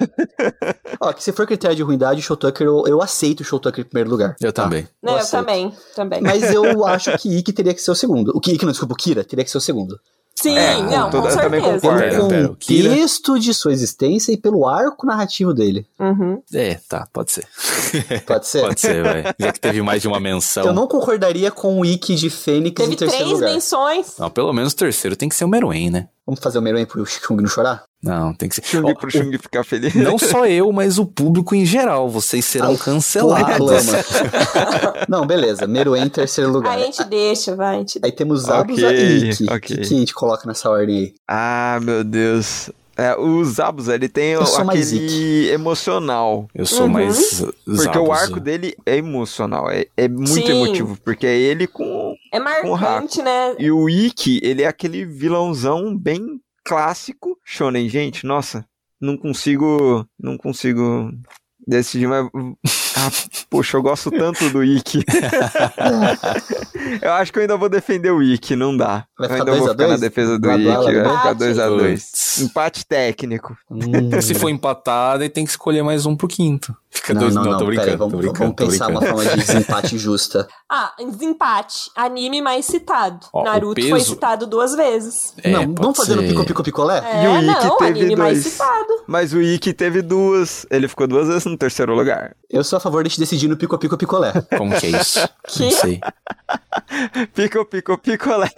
Ó, 1.01 1.13
que 1.13 1.23
se 1.23 1.33
for 1.33 1.47
critério 1.47 1.77
de 1.77 1.83
ruindade, 1.83 2.21
o 2.21 2.23
Show 2.23 2.37
Tucker, 2.37 2.67
eu, 2.67 2.85
eu 2.87 3.03
aceito 3.03 3.41
o 3.41 3.45
Show 3.45 3.59
Tucker 3.59 3.85
em 3.85 3.89
primeiro 3.89 4.11
lugar. 4.11 4.37
Eu 4.41 4.53
tá? 4.53 4.65
também. 4.65 4.89
Não, 5.03 5.13
eu 5.15 5.19
aceito. 5.19 5.31
também, 5.45 5.73
também. 5.95 6.21
Mas 6.23 6.53
eu 6.53 6.85
acho 6.87 7.17
que 7.19 7.29
Ikki 7.39 7.53
teria 7.53 7.75
que 7.75 7.81
ser 7.83 7.91
o 7.91 7.95
segundo. 7.95 8.33
O 8.35 8.39
Ikki, 8.39 8.65
não, 8.65 8.73
desculpa, 8.73 8.95
o 8.95 8.97
Kira 8.97 9.23
teria 9.25 9.45
que 9.45 9.51
ser 9.51 9.59
o 9.59 9.61
segundo. 9.61 9.99
Sim, 10.35 10.57
É, 10.57 10.81
não, 10.81 11.11
toda- 11.11 11.23
com 11.25 11.29
eu 11.29 11.37
também 11.43 11.61
certeza. 11.61 11.81
concordo. 11.87 12.29
Pelo 12.29 12.57
Kira- 12.57 12.89
contexto 12.91 13.39
de 13.39 13.53
sua 13.53 13.73
existência 13.73 14.33
e 14.33 14.39
pelo 14.39 14.67
arco 14.67 15.07
narrativo 15.07 15.53
dele. 15.53 15.87
Uhum. 15.99 16.43
É, 16.55 16.79
tá, 16.89 17.07
pode 17.13 17.31
ser. 17.33 17.47
Pode 18.27 18.47
ser? 18.47 18.61
Pode 18.63 18.81
ser, 18.81 19.03
vai. 19.03 19.25
Já 19.39 19.53
que 19.53 19.61
teve 19.61 19.83
mais 19.83 20.01
de 20.01 20.09
uma 20.09 20.19
menção. 20.21 20.65
Eu 20.65 20.73
não 20.73 20.87
concordaria 20.87 21.51
com 21.51 21.79
o 21.81 21.85
Ikki 21.85 22.15
de 22.15 22.31
Fênix 22.31 22.75
Teve 22.75 22.95
em 22.95 22.97
terceiro 22.97 23.25
três 23.25 23.39
lugar. 23.41 23.53
menções. 23.53 24.15
Não, 24.19 24.31
pelo 24.31 24.53
menos 24.53 24.73
o 24.73 24.77
terceiro 24.77 25.15
tem 25.17 25.29
que 25.29 25.35
ser 25.35 25.45
o 25.45 25.49
Meruem, 25.49 25.91
né? 25.91 26.09
Vamos 26.25 26.41
fazer 26.41 26.59
o 26.59 26.63
Meruem 26.63 26.87
pro 26.87 27.05
Chung 27.05 27.37
não 27.37 27.49
chorar? 27.49 27.83
Não, 28.03 28.33
tem 28.33 28.49
que 28.49 28.55
ser. 28.55 28.65
Chung 28.65 28.95
pro 28.95 29.11
Chung 29.11 29.31
ficar 29.39 29.63
feliz. 29.63 29.95
Não 29.95 30.19
só 30.19 30.47
eu, 30.47 30.73
mas 30.73 30.99
o 30.99 31.05
público 31.05 31.55
em 31.55 31.67
geral. 31.67 32.09
Vocês 32.09 32.45
serão 32.47 32.73
Ah, 32.75 32.79
cancelados. 32.79 33.87
Não, 35.09 35.27
beleza. 35.27 35.67
Meruem 35.67 36.05
em 36.05 36.09
terceiro 36.09 36.51
lugar. 36.51 36.73
Aí 36.77 36.83
a 36.83 36.87
gente 36.87 37.05
deixa, 37.05 37.55
vai. 37.55 37.77
A 37.77 37.79
gente... 37.79 38.01
Aí 38.03 38.13
temos 38.13 38.43
Zabuza 38.43 38.87
Ok, 38.87 38.99
e 38.99 39.31
Ikki. 39.31 39.45
O 39.45 39.47
ok. 39.55 39.61
que, 39.61 39.77
que 39.77 39.95
a 39.95 39.99
gente 39.99 40.15
coloca 40.15 40.47
nessa 40.47 40.71
ordem 40.71 40.97
aí? 40.97 41.15
Ah, 41.29 41.79
meu 41.83 42.03
Deus. 42.03 42.71
É, 42.97 43.17
o 43.17 43.43
Zabuza, 43.45 43.95
ele 43.95 44.09
tem 44.11 44.31
Eu 44.33 44.45
sou 44.45 44.65
mais 44.65 44.89
aquele 44.93 45.49
emocional. 45.51 46.49
Eu 46.55 46.67
sou 46.67 46.83
Uhum. 46.83 46.89
mais. 46.89 47.41
Porque 47.65 47.71
o 47.71 47.75
Zabuza. 47.77 48.13
arco 48.13 48.41
dele 48.41 48.75
é 48.85 48.97
emocional, 48.97 49.71
é, 49.71 49.87
é 49.97 50.07
muito 50.09 50.29
Sim. 50.29 50.51
emotivo. 50.51 50.99
Porque 51.05 51.27
é 51.27 51.35
ele 51.39 51.67
com. 51.67 52.15
É 52.33 52.39
marcante, 52.39 53.23
né? 53.23 53.55
E 53.59 53.71
o 53.71 53.89
Ikki, 53.89 54.41
ele 54.43 54.63
é 54.63 54.67
aquele 54.67 55.05
vilãozão 55.07 55.97
bem 55.97 56.41
clássico. 56.71 57.37
Shonen, 57.45 57.89
gente, 57.89 58.25
nossa, 58.25 58.65
não 59.01 59.17
consigo. 59.17 60.09
Não 60.17 60.39
consigo 60.39 61.11
decidir, 61.67 62.07
mas. 62.07 62.27
Ah, 62.97 63.11
poxa, 63.49 63.77
eu 63.77 63.83
gosto 63.83 64.11
tanto 64.11 64.51
do 64.51 64.63
Ikki. 64.65 65.05
eu 67.03 67.13
acho 67.13 67.33
que 67.33 67.39
eu 67.39 67.43
ainda 67.43 67.57
vou 67.57 67.69
defender 67.69 68.11
o 68.11 68.23
Ikki, 68.23 68.57
não 68.57 68.77
dá. 68.77 69.05
Vai 69.19 69.29
eu 69.31 69.35
ainda 69.35 69.53
vou 69.53 69.61
2 69.61 69.69
a 69.69 69.73
ficar 69.73 69.83
na 69.85 69.89
2? 69.91 70.01
defesa 70.01 70.39
do 70.39 70.51
Ikki. 70.53 70.65
Vai 70.65 70.87
ficar 70.87 71.01
empate. 71.01 71.45
2x2. 71.45 71.91
Puts. 71.95 72.41
Empate 72.41 72.87
técnico. 72.87 73.57
Hum. 73.71 74.21
Se 74.21 74.35
for 74.35 74.49
empatado, 74.51 75.23
aí 75.23 75.29
tem 75.29 75.45
que 75.45 75.51
escolher 75.51 75.83
mais 75.83 76.07
um 76.07 76.17
pro 76.17 76.29
quinto. 76.29 76.75
Fica 76.93 77.15
Não, 77.15 77.21
dois. 77.23 77.35
não, 77.35 77.45
Não, 77.45 77.51
não, 77.53 77.59
tô 77.59 77.67
brincando, 77.67 77.85
peraí, 77.87 77.97
vamos, 77.99 78.13
tô 78.13 78.19
brincando. 78.19 78.39
vamos 78.57 78.73
pensar 78.73 78.89
uma 78.89 79.01
brincando. 79.01 79.23
forma 79.23 79.37
de 79.37 79.47
desempate 79.47 79.99
justa. 79.99 80.49
Ah, 80.69 80.93
desempate. 80.99 81.91
Anime 81.97 82.43
mais 82.43 82.67
citado. 82.67 83.21
Ó, 83.33 83.45
Naruto 83.45 83.81
foi 83.81 83.93
peso- 83.93 84.11
citado 84.11 84.47
duas 84.47 84.75
vezes. 84.75 85.33
É, 85.43 85.51
não, 85.53 85.73
vamos 85.79 85.97
fazer 85.97 86.17
no 86.17 86.23
pico, 86.23 86.45
pico, 86.45 86.63
picolé? 86.65 86.99
É, 86.99 87.25
E 87.25 87.29
o 87.29 87.51
Ikki 87.53 87.79
teve 87.79 88.01
anime 88.01 88.17
mais 88.17 88.43
dois. 88.43 88.53
citado. 88.55 88.89
Mas 89.07 89.33
o 89.33 89.41
Ikki 89.41 89.73
teve 89.73 90.03
duas. 90.03 90.67
Ele 90.69 90.89
ficou 90.89 91.07
duas 91.07 91.29
vezes 91.29 91.47
no 91.51 91.57
terceiro 91.59 91.95
lugar. 91.95 92.35
Eu 92.49 92.65
sou 92.65 92.77
a 92.77 92.81
favor 92.81 93.05
de 93.05 93.11
te 93.11 93.19
decidir 93.21 93.49
no 93.49 93.57
pico, 93.57 93.77
pico, 93.79 93.97
picolé. 93.97 94.33
Como 94.57 94.75
que 94.79 94.87
é 94.87 94.91
isso? 95.01 95.21
Que? 95.49 95.65
Não 95.65 95.71
sei. 95.71 96.01
Pico, 97.35 97.65
pico, 97.65 97.99
picolé. 97.99 98.51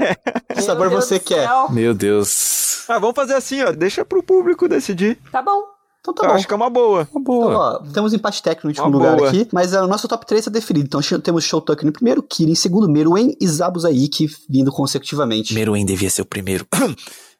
Que 0.55 0.63
sabor 0.63 0.89
Deus 0.89 1.05
você 1.05 1.19
quer? 1.19 1.49
Meu 1.71 1.93
Deus. 1.95 2.85
Ah, 2.89 2.99
vamos 2.99 3.15
fazer 3.15 3.35
assim, 3.35 3.63
ó. 3.63 3.71
Deixa 3.73 4.05
pro 4.05 4.23
público 4.23 4.69
decidir. 4.69 5.19
Tá 5.31 5.43
bom. 5.43 5.63
Então 6.01 6.15
tá 6.15 6.25
eu 6.25 6.31
bom. 6.31 6.35
acho 6.35 6.47
que 6.49 6.53
é 6.53 6.57
uma 6.57 6.71
boa. 6.71 7.01
Uma 7.13 7.21
Então, 7.21 7.23
boa. 7.23 7.55
ó, 7.55 7.93
temos 7.93 8.13
empate 8.13 8.43
técnico 8.43 8.67
no 8.67 8.71
último 8.71 8.89
Uma 8.89 8.97
lugar 8.99 9.17
boa. 9.17 9.29
aqui, 9.29 9.49
mas 9.53 9.73
ah, 9.75 9.85
o 9.85 9.87
nosso 9.87 10.09
top 10.09 10.27
3 10.27 10.45
tá 10.47 10.51
definido. 10.51 10.87
Então 10.87 11.01
temos 11.21 11.45
Show 11.45 11.61
Tucker 11.61 11.87
em 11.87 11.93
primeiro, 11.93 12.23
Kira 12.23 12.51
em 12.51 12.55
segundo, 12.57 12.89
Meruem 12.89 13.37
e 13.41 13.47
Zabuza 13.47 13.91
Ikki 13.91 14.27
vindo 14.49 14.73
consecutivamente. 14.73 15.55
Meruem 15.55 15.85
devia 15.87 16.11
ser 16.11 16.23
o 16.23 16.27
primeiro. 16.27 16.67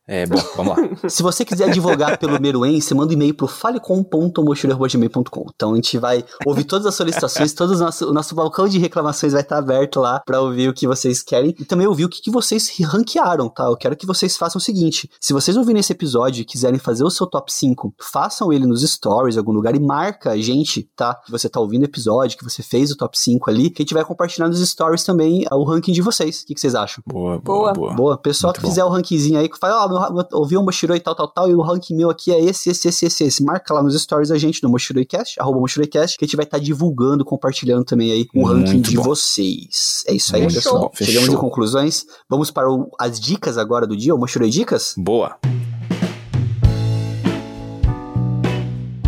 É, 0.07 0.27
bom, 0.27 0.37
vamos 0.57 0.77
lá. 0.77 0.89
Se 1.09 1.23
você 1.23 1.45
quiser 1.45 1.69
advogar 1.69 2.19
pelo 2.19 2.41
Meruem, 2.41 2.81
você 2.81 2.93
manda 2.93 3.13
um 3.13 3.15
e-mail 3.15 3.35
pro 3.35 3.47
falecom.mochileiro.gmail.com. 3.47 5.47
Então 5.55 5.73
a 5.73 5.77
gente 5.77 5.97
vai 5.99 6.25
ouvir 6.45 6.65
todas 6.65 6.87
as 6.87 6.95
solicitações, 6.95 7.53
todo 7.55 7.75
o 7.75 7.79
nosso, 7.79 8.11
o 8.11 8.13
nosso 8.13 8.35
balcão 8.35 8.69
de 8.69 8.79
reclamações 8.79 9.33
vai 9.33 9.43
estar 9.43 9.59
aberto 9.59 10.01
lá 10.01 10.21
pra 10.27 10.41
ouvir 10.41 10.69
o 10.69 10.75
que 10.75 10.87
vocês 10.87 11.23
querem 11.23 11.55
e 11.59 11.65
também 11.65 11.87
ouvir 11.87 12.05
o 12.05 12.09
que, 12.09 12.21
que 12.21 12.31
vocês 12.31 12.69
ranquearam, 12.85 13.49
tá? 13.49 13.65
Eu 13.65 13.77
quero 13.77 13.97
que 13.97 14.07
vocês 14.07 14.37
façam 14.37 14.59
o 14.59 14.63
seguinte: 14.63 15.09
se 15.21 15.33
vocês 15.33 15.57
ouvirem 15.57 15.81
esse 15.81 15.93
episódio 15.93 16.43
e 16.43 16.45
quiserem 16.45 16.81
fazer 16.81 17.05
o 17.05 17.11
seu 17.11 17.27
top 17.27 17.53
5, 17.53 17.95
façam 18.01 18.53
ele 18.53 18.67
nos 18.67 18.83
stories, 18.83 19.37
em 19.37 19.39
algum 19.39 19.53
lugar, 19.53 19.75
e 19.77 19.81
marca 19.81 20.33
a 20.33 20.37
gente, 20.37 20.89
tá? 20.97 21.15
Que 21.15 21.31
você 21.31 21.49
tá 21.49 21.61
ouvindo 21.61 21.83
o 21.83 21.87
episódio, 21.87 22.37
que 22.37 22.45
você 22.45 22.63
fez 22.63 22.91
o 22.91 22.97
top 22.97 23.19
5 23.19 23.49
ali, 23.51 23.71
que 23.71 23.83
a 23.83 23.85
gente 23.85 23.95
vai 23.95 24.05
compartilhar 24.05 24.49
nos 24.49 24.61
stories 24.69 25.05
também 25.05 25.45
ah, 25.51 25.57
o 25.57 25.65
ranking 25.65 25.93
de 25.93 26.03
vocês. 26.03 26.43
O 26.43 26.47
que, 26.47 26.55
que 26.55 26.61
vocês 26.61 26.75
acham? 26.75 27.03
Boa, 27.07 27.39
boa, 27.39 27.41
Boa. 27.43 27.73
boa. 27.73 27.95
Boa, 27.95 28.19
pessoal 28.19 28.51
Muito 28.51 28.57
que 28.61 28.63
bom. 28.63 28.69
fizer 28.71 28.85
o 28.85 28.89
rankingzinho 28.89 29.39
aí, 29.39 29.49
que 29.49 29.59
fala, 29.59 29.85
ó, 29.85 29.92
meu, 29.93 30.27
eu 30.31 30.39
ouvi 30.39 30.57
o 30.57 30.63
Moshiroi 30.63 31.01
tal, 31.01 31.15
tal, 31.15 31.29
tal, 31.29 31.51
e 31.51 31.55
o 31.55 31.61
ranking 31.61 31.95
meu 31.97 32.11
aqui 32.11 32.33
é 32.33 32.41
esse, 32.41 32.71
esse, 32.71 32.89
esse, 32.89 33.07
esse, 33.07 33.25
esse. 33.25 33.43
Marca 33.45 33.73
lá 33.75 33.83
nos 33.83 34.01
stories 34.01 34.31
a 34.31 34.39
gente 34.39 34.63
no 34.63 34.69
MoshiroiCast, 34.69 35.41
arroba 35.41 35.61
MoshiroiCast, 35.61 36.17
que 36.19 36.25
a 36.25 36.27
gente 36.27 36.37
vai 36.37 36.45
estar 36.45 36.59
tá 36.59 36.63
divulgando, 36.63 37.25
compartilhando 37.25 37.85
também 37.85 38.13
aí 38.13 38.27
o 38.35 38.41
Muito 38.41 38.67
ranking 38.67 38.81
de 38.81 38.97
bom. 38.97 39.03
vocês. 39.03 40.05
É 40.07 40.15
isso 40.15 40.35
aí, 40.35 40.43
Muito 40.43 40.55
pessoal. 40.55 40.91
Chegamos 40.95 41.29
em 41.29 41.37
conclusões. 41.37 42.05
Vamos 42.29 42.51
para 42.51 42.71
o- 42.71 42.91
as 42.99 43.19
dicas 43.19 43.59
agora 43.59 43.87
do 43.87 43.97
dia, 43.97 44.15
o 44.15 44.19
Moshiroi 44.19 44.51
Dicas? 44.51 44.95
Boa. 44.97 45.37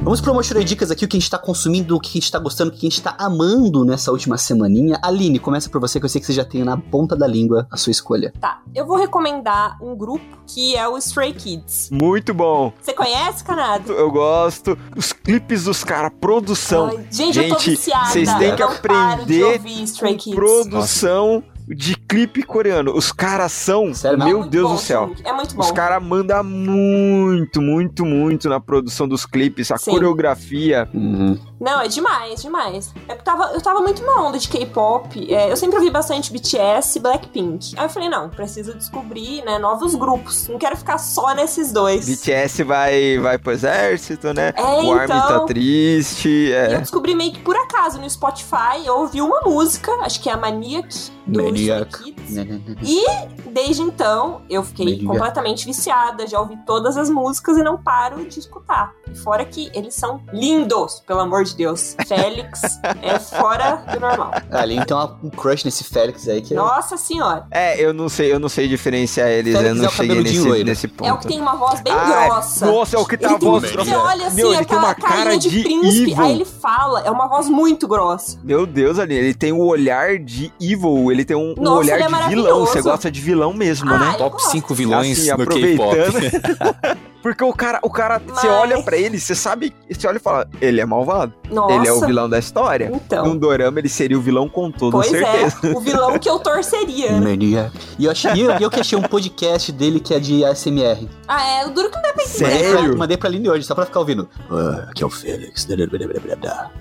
Vamos 0.04 0.20
pro 0.20 0.34
Moshiroi 0.34 0.64
Dicas 0.64 0.90
aqui, 0.90 1.06
o 1.06 1.08
que 1.08 1.16
a 1.16 1.20
gente 1.20 1.30
tá 1.30 1.38
consumindo, 1.38 1.96
o 1.96 1.98
que 1.98 2.10
a 2.10 2.20
gente 2.20 2.30
tá 2.30 2.38
gostando, 2.38 2.70
o 2.70 2.74
que 2.74 2.86
a 2.86 2.90
gente 2.90 3.00
tá 3.00 3.16
amando 3.18 3.86
nessa 3.86 4.12
última 4.12 4.36
semaninha. 4.36 4.98
Aline, 5.02 5.38
começa 5.38 5.70
por 5.70 5.80
você, 5.80 5.98
que 5.98 6.04
eu 6.04 6.10
sei 6.10 6.20
que 6.20 6.26
você 6.26 6.34
já 6.34 6.44
tem 6.44 6.62
na 6.62 6.76
ponta 6.76 7.16
da 7.16 7.26
língua 7.26 7.66
a 7.70 7.76
sua 7.78 7.90
escolha. 7.90 8.30
Tá, 8.38 8.60
eu 8.74 8.86
vou 8.86 8.98
recomendar 8.98 9.78
um 9.82 9.96
grupo 9.96 10.22
que 10.46 10.76
é 10.76 10.86
o 10.86 10.98
Stray 10.98 11.32
Kids. 11.32 11.88
Muito 11.90 12.34
bom. 12.34 12.70
Você 12.82 12.92
conhece, 12.92 13.42
Canado? 13.42 13.90
Eu 13.94 14.10
gosto. 14.10 14.76
Os 14.94 15.14
clipes 15.14 15.64
dos 15.64 15.82
caras, 15.82 16.12
produção. 16.20 16.88
Ai, 16.88 17.06
gente, 17.10 17.38
eu 17.38 17.48
tô 17.48 17.58
Gente, 17.58 17.70
viciada. 17.70 18.10
vocês 18.10 18.34
têm 18.34 18.54
que 18.56 18.62
eu 18.62 18.68
paro 18.82 19.24
de 19.24 19.42
aprender 19.42 19.44
ouvir 19.44 19.82
Stray 19.84 20.16
Kids. 20.16 20.34
Produção 20.34 21.42
de 21.66 21.93
clipe 22.08 22.42
coreano. 22.42 22.94
Os 22.96 23.10
caras 23.12 23.52
são. 23.52 23.92
Sério 23.94 24.18
meu 24.18 24.42
É 24.44 24.48
Deus 24.48 24.68
bom, 24.68 24.74
do 24.76 24.80
céu. 24.80 25.12
É 25.24 25.32
muito 25.32 25.54
bom. 25.54 25.62
Os 25.62 25.70
caras 25.70 26.02
mandam 26.02 26.42
muito, 26.44 27.60
muito, 27.62 28.04
muito 28.04 28.48
na 28.48 28.60
produção 28.60 29.06
dos 29.08 29.24
clipes, 29.26 29.70
a 29.70 29.76
Sim. 29.78 29.90
coreografia. 29.92 30.88
Uhum. 30.92 31.38
Não, 31.60 31.80
é 31.80 31.88
demais, 31.88 32.42
demais. 32.42 32.92
É 33.08 33.14
porque 33.14 33.24
tava, 33.24 33.44
eu 33.54 33.60
tava 33.60 33.80
muito 33.80 34.02
numa 34.02 34.22
onda 34.28 34.38
de 34.38 34.48
K-pop. 34.48 35.32
é, 35.32 35.50
eu 35.50 35.56
sempre 35.56 35.76
ouvi 35.78 35.90
bastante 35.90 36.30
BTS 36.32 36.98
e 36.98 37.00
Blackpink. 37.00 37.74
Aí 37.76 37.84
eu 37.86 37.88
falei, 37.88 38.08
não, 38.08 38.28
preciso 38.28 38.74
descobrir, 38.74 39.42
né, 39.44 39.58
novos 39.58 39.94
grupos. 39.94 40.48
Não 40.48 40.58
quero 40.58 40.76
ficar 40.76 40.98
só 40.98 41.34
nesses 41.34 41.72
dois. 41.72 42.06
BTS 42.06 42.62
vai, 42.64 43.18
vai 43.18 43.38
pro 43.38 43.52
exército, 43.52 44.32
né? 44.34 44.52
É, 44.56 44.62
o 44.62 44.92
Armin 44.92 45.04
então. 45.16 45.28
tá 45.28 45.40
triste. 45.46 46.28
E 46.28 46.50
eu 46.50 46.56
É. 46.56 46.78
descobri 46.80 47.14
meio 47.14 47.32
que 47.32 47.40
por 47.40 47.56
acaso 47.56 47.98
no 48.00 48.08
Spotify, 48.10 48.84
eu 48.84 48.98
ouvi 48.98 49.22
uma 49.22 49.40
música, 49.40 49.90
acho 50.02 50.20
que 50.20 50.28
é 50.28 50.32
a 50.32 50.36
Maniac 50.36 50.88
do 51.26 51.42
Maniac. 51.44 51.93
Kids. 51.98 52.36
E 52.82 53.04
desde 53.50 53.82
então 53.82 54.42
eu 54.48 54.62
fiquei 54.62 55.02
completamente 55.04 55.64
viciada, 55.66 56.26
já 56.26 56.40
ouvi 56.40 56.56
todas 56.66 56.96
as 56.96 57.08
músicas 57.10 57.56
e 57.58 57.62
não 57.62 57.76
paro 57.82 58.24
de 58.26 58.38
escutar. 58.38 58.92
E 59.10 59.14
fora 59.16 59.44
que 59.44 59.70
eles 59.74 59.94
são 59.94 60.20
lindos, 60.32 61.00
pelo 61.06 61.20
amor 61.20 61.44
de 61.44 61.54
Deus. 61.56 61.96
Félix 62.06 62.60
é 63.02 63.18
fora 63.18 63.76
do 63.92 64.00
normal. 64.00 64.32
A 64.50 64.60
Aline 64.62 64.84
tem 64.84 64.96
uma- 64.96 65.18
um 65.22 65.30
crush 65.30 65.64
nesse 65.64 65.84
Félix 65.84 66.28
aí 66.28 66.40
que 66.42 66.54
é... 66.54 66.56
Nossa 66.56 66.96
senhora. 66.96 67.46
É, 67.50 67.80
eu 67.80 67.92
não 67.92 68.08
sei, 68.08 68.32
eu 68.32 68.38
não 68.40 68.48
sei 68.48 68.66
diferenciar 68.68 69.28
eles, 69.28 69.52
Félix 69.54 69.70
eu 69.70 69.74
não 69.76 69.84
é 69.84 69.88
o 69.88 69.90
cheguei 69.90 70.22
nesse, 70.22 70.64
nesse 70.64 70.88
ponto. 70.88 71.08
É 71.08 71.12
o 71.12 71.18
que 71.18 71.28
tem 71.28 71.40
uma 71.40 71.54
voz 71.56 71.80
bem 71.80 71.92
Ah, 71.92 72.26
grossa. 72.28 72.66
Nossa, 72.66 72.96
é 72.96 72.98
o 72.98 73.06
que 73.06 73.16
tá 73.16 73.28
Ele 73.28 73.36
a 73.36 73.38
tem, 73.38 73.48
voz 73.48 73.62
você 73.64 73.72
grossa. 73.72 73.98
olha 73.98 74.26
assim, 74.26 74.36
Meu, 74.36 74.46
ele 74.48 74.56
tem 74.56 74.62
aquela 74.64 74.80
uma 74.82 74.94
cara 74.94 75.14
carinha 75.16 75.38
de, 75.38 75.50
de 75.50 75.62
príncipe, 75.62 76.10
evil. 76.12 76.24
aí 76.24 76.32
ele 76.32 76.44
fala, 76.44 77.00
é 77.02 77.10
uma 77.10 77.28
voz 77.28 77.48
muito 77.48 77.86
grossa. 77.86 78.38
Meu 78.42 78.66
Deus, 78.66 78.98
ali, 78.98 79.14
ele 79.14 79.34
tem 79.34 79.52
um 79.52 79.60
olhar 79.60 80.18
de 80.18 80.52
evil, 80.60 81.10
ele 81.12 81.24
tem 81.24 81.36
um, 81.36 81.52
um 81.56 81.62
Nossa, 81.62 81.83
olhar 81.92 82.00
é 82.00 82.22
de 82.28 82.28
vilão. 82.34 82.60
Você 82.66 82.82
gosta 82.82 83.10
de 83.10 83.20
vilão 83.20 83.52
mesmo, 83.52 83.90
Ah, 83.92 83.98
né? 83.98 84.14
Top 84.18 84.32
gosto. 84.36 84.50
5 84.50 84.74
vilões 84.74 85.18
Assim, 85.28 85.36
do 85.36 85.46
K-pop. 85.46 85.96
Porque 87.24 87.42
o 87.42 87.54
cara, 87.54 87.78
o 87.82 87.88
cara, 87.88 88.18
você 88.18 88.46
Mas- 88.46 88.58
olha 88.60 88.82
pra 88.82 88.98
ele, 88.98 89.18
você 89.18 89.34
sabe, 89.34 89.74
você 89.90 90.06
olha 90.06 90.18
e 90.18 90.20
fala, 90.20 90.46
ele 90.60 90.78
é 90.78 90.84
malvado, 90.84 91.32
Nossa. 91.50 91.72
ele 91.72 91.88
é 91.88 91.92
o 91.92 92.00
vilão 92.04 92.28
da 92.28 92.38
história. 92.38 92.90
Então. 92.92 93.24
Num 93.24 93.34
dorama 93.38 93.78
ele 93.78 93.88
seria 93.88 94.18
o 94.18 94.20
vilão 94.20 94.46
com 94.46 94.70
toda 94.70 94.92
Pois 94.98 95.08
certeza. 95.08 95.56
é, 95.62 95.68
o 95.74 95.80
vilão 95.80 96.18
que 96.18 96.28
eu 96.28 96.38
torceria. 96.38 97.12
né? 97.18 97.20
Maniac. 97.30 97.74
E 97.98 98.04
eu, 98.04 98.10
achei, 98.10 98.30
eu, 98.46 98.50
eu 98.60 98.70
que 98.70 98.78
achei 98.78 98.98
um 98.98 99.00
podcast 99.02 99.72
dele 99.72 100.00
que 100.00 100.12
é 100.12 100.20
de 100.20 100.44
ASMR. 100.44 101.08
Ah, 101.26 101.42
é, 101.62 101.66
o 101.66 101.70
duro 101.70 101.88
que 101.88 101.96
não 101.96 102.02
dá 102.02 102.12
pra 102.12 102.24
entender. 102.24 102.44
Mandei 102.44 102.58
pra, 102.68 102.78
Sério? 102.78 102.98
mandei 102.98 103.16
pra 103.16 103.28
Aline 103.30 103.48
hoje, 103.48 103.64
só 103.64 103.74
pra 103.74 103.86
ficar 103.86 104.00
ouvindo. 104.00 104.28
Ah, 104.50 104.88
aqui 104.90 105.02
é 105.02 105.06
o 105.06 105.10
Félix. 105.10 105.66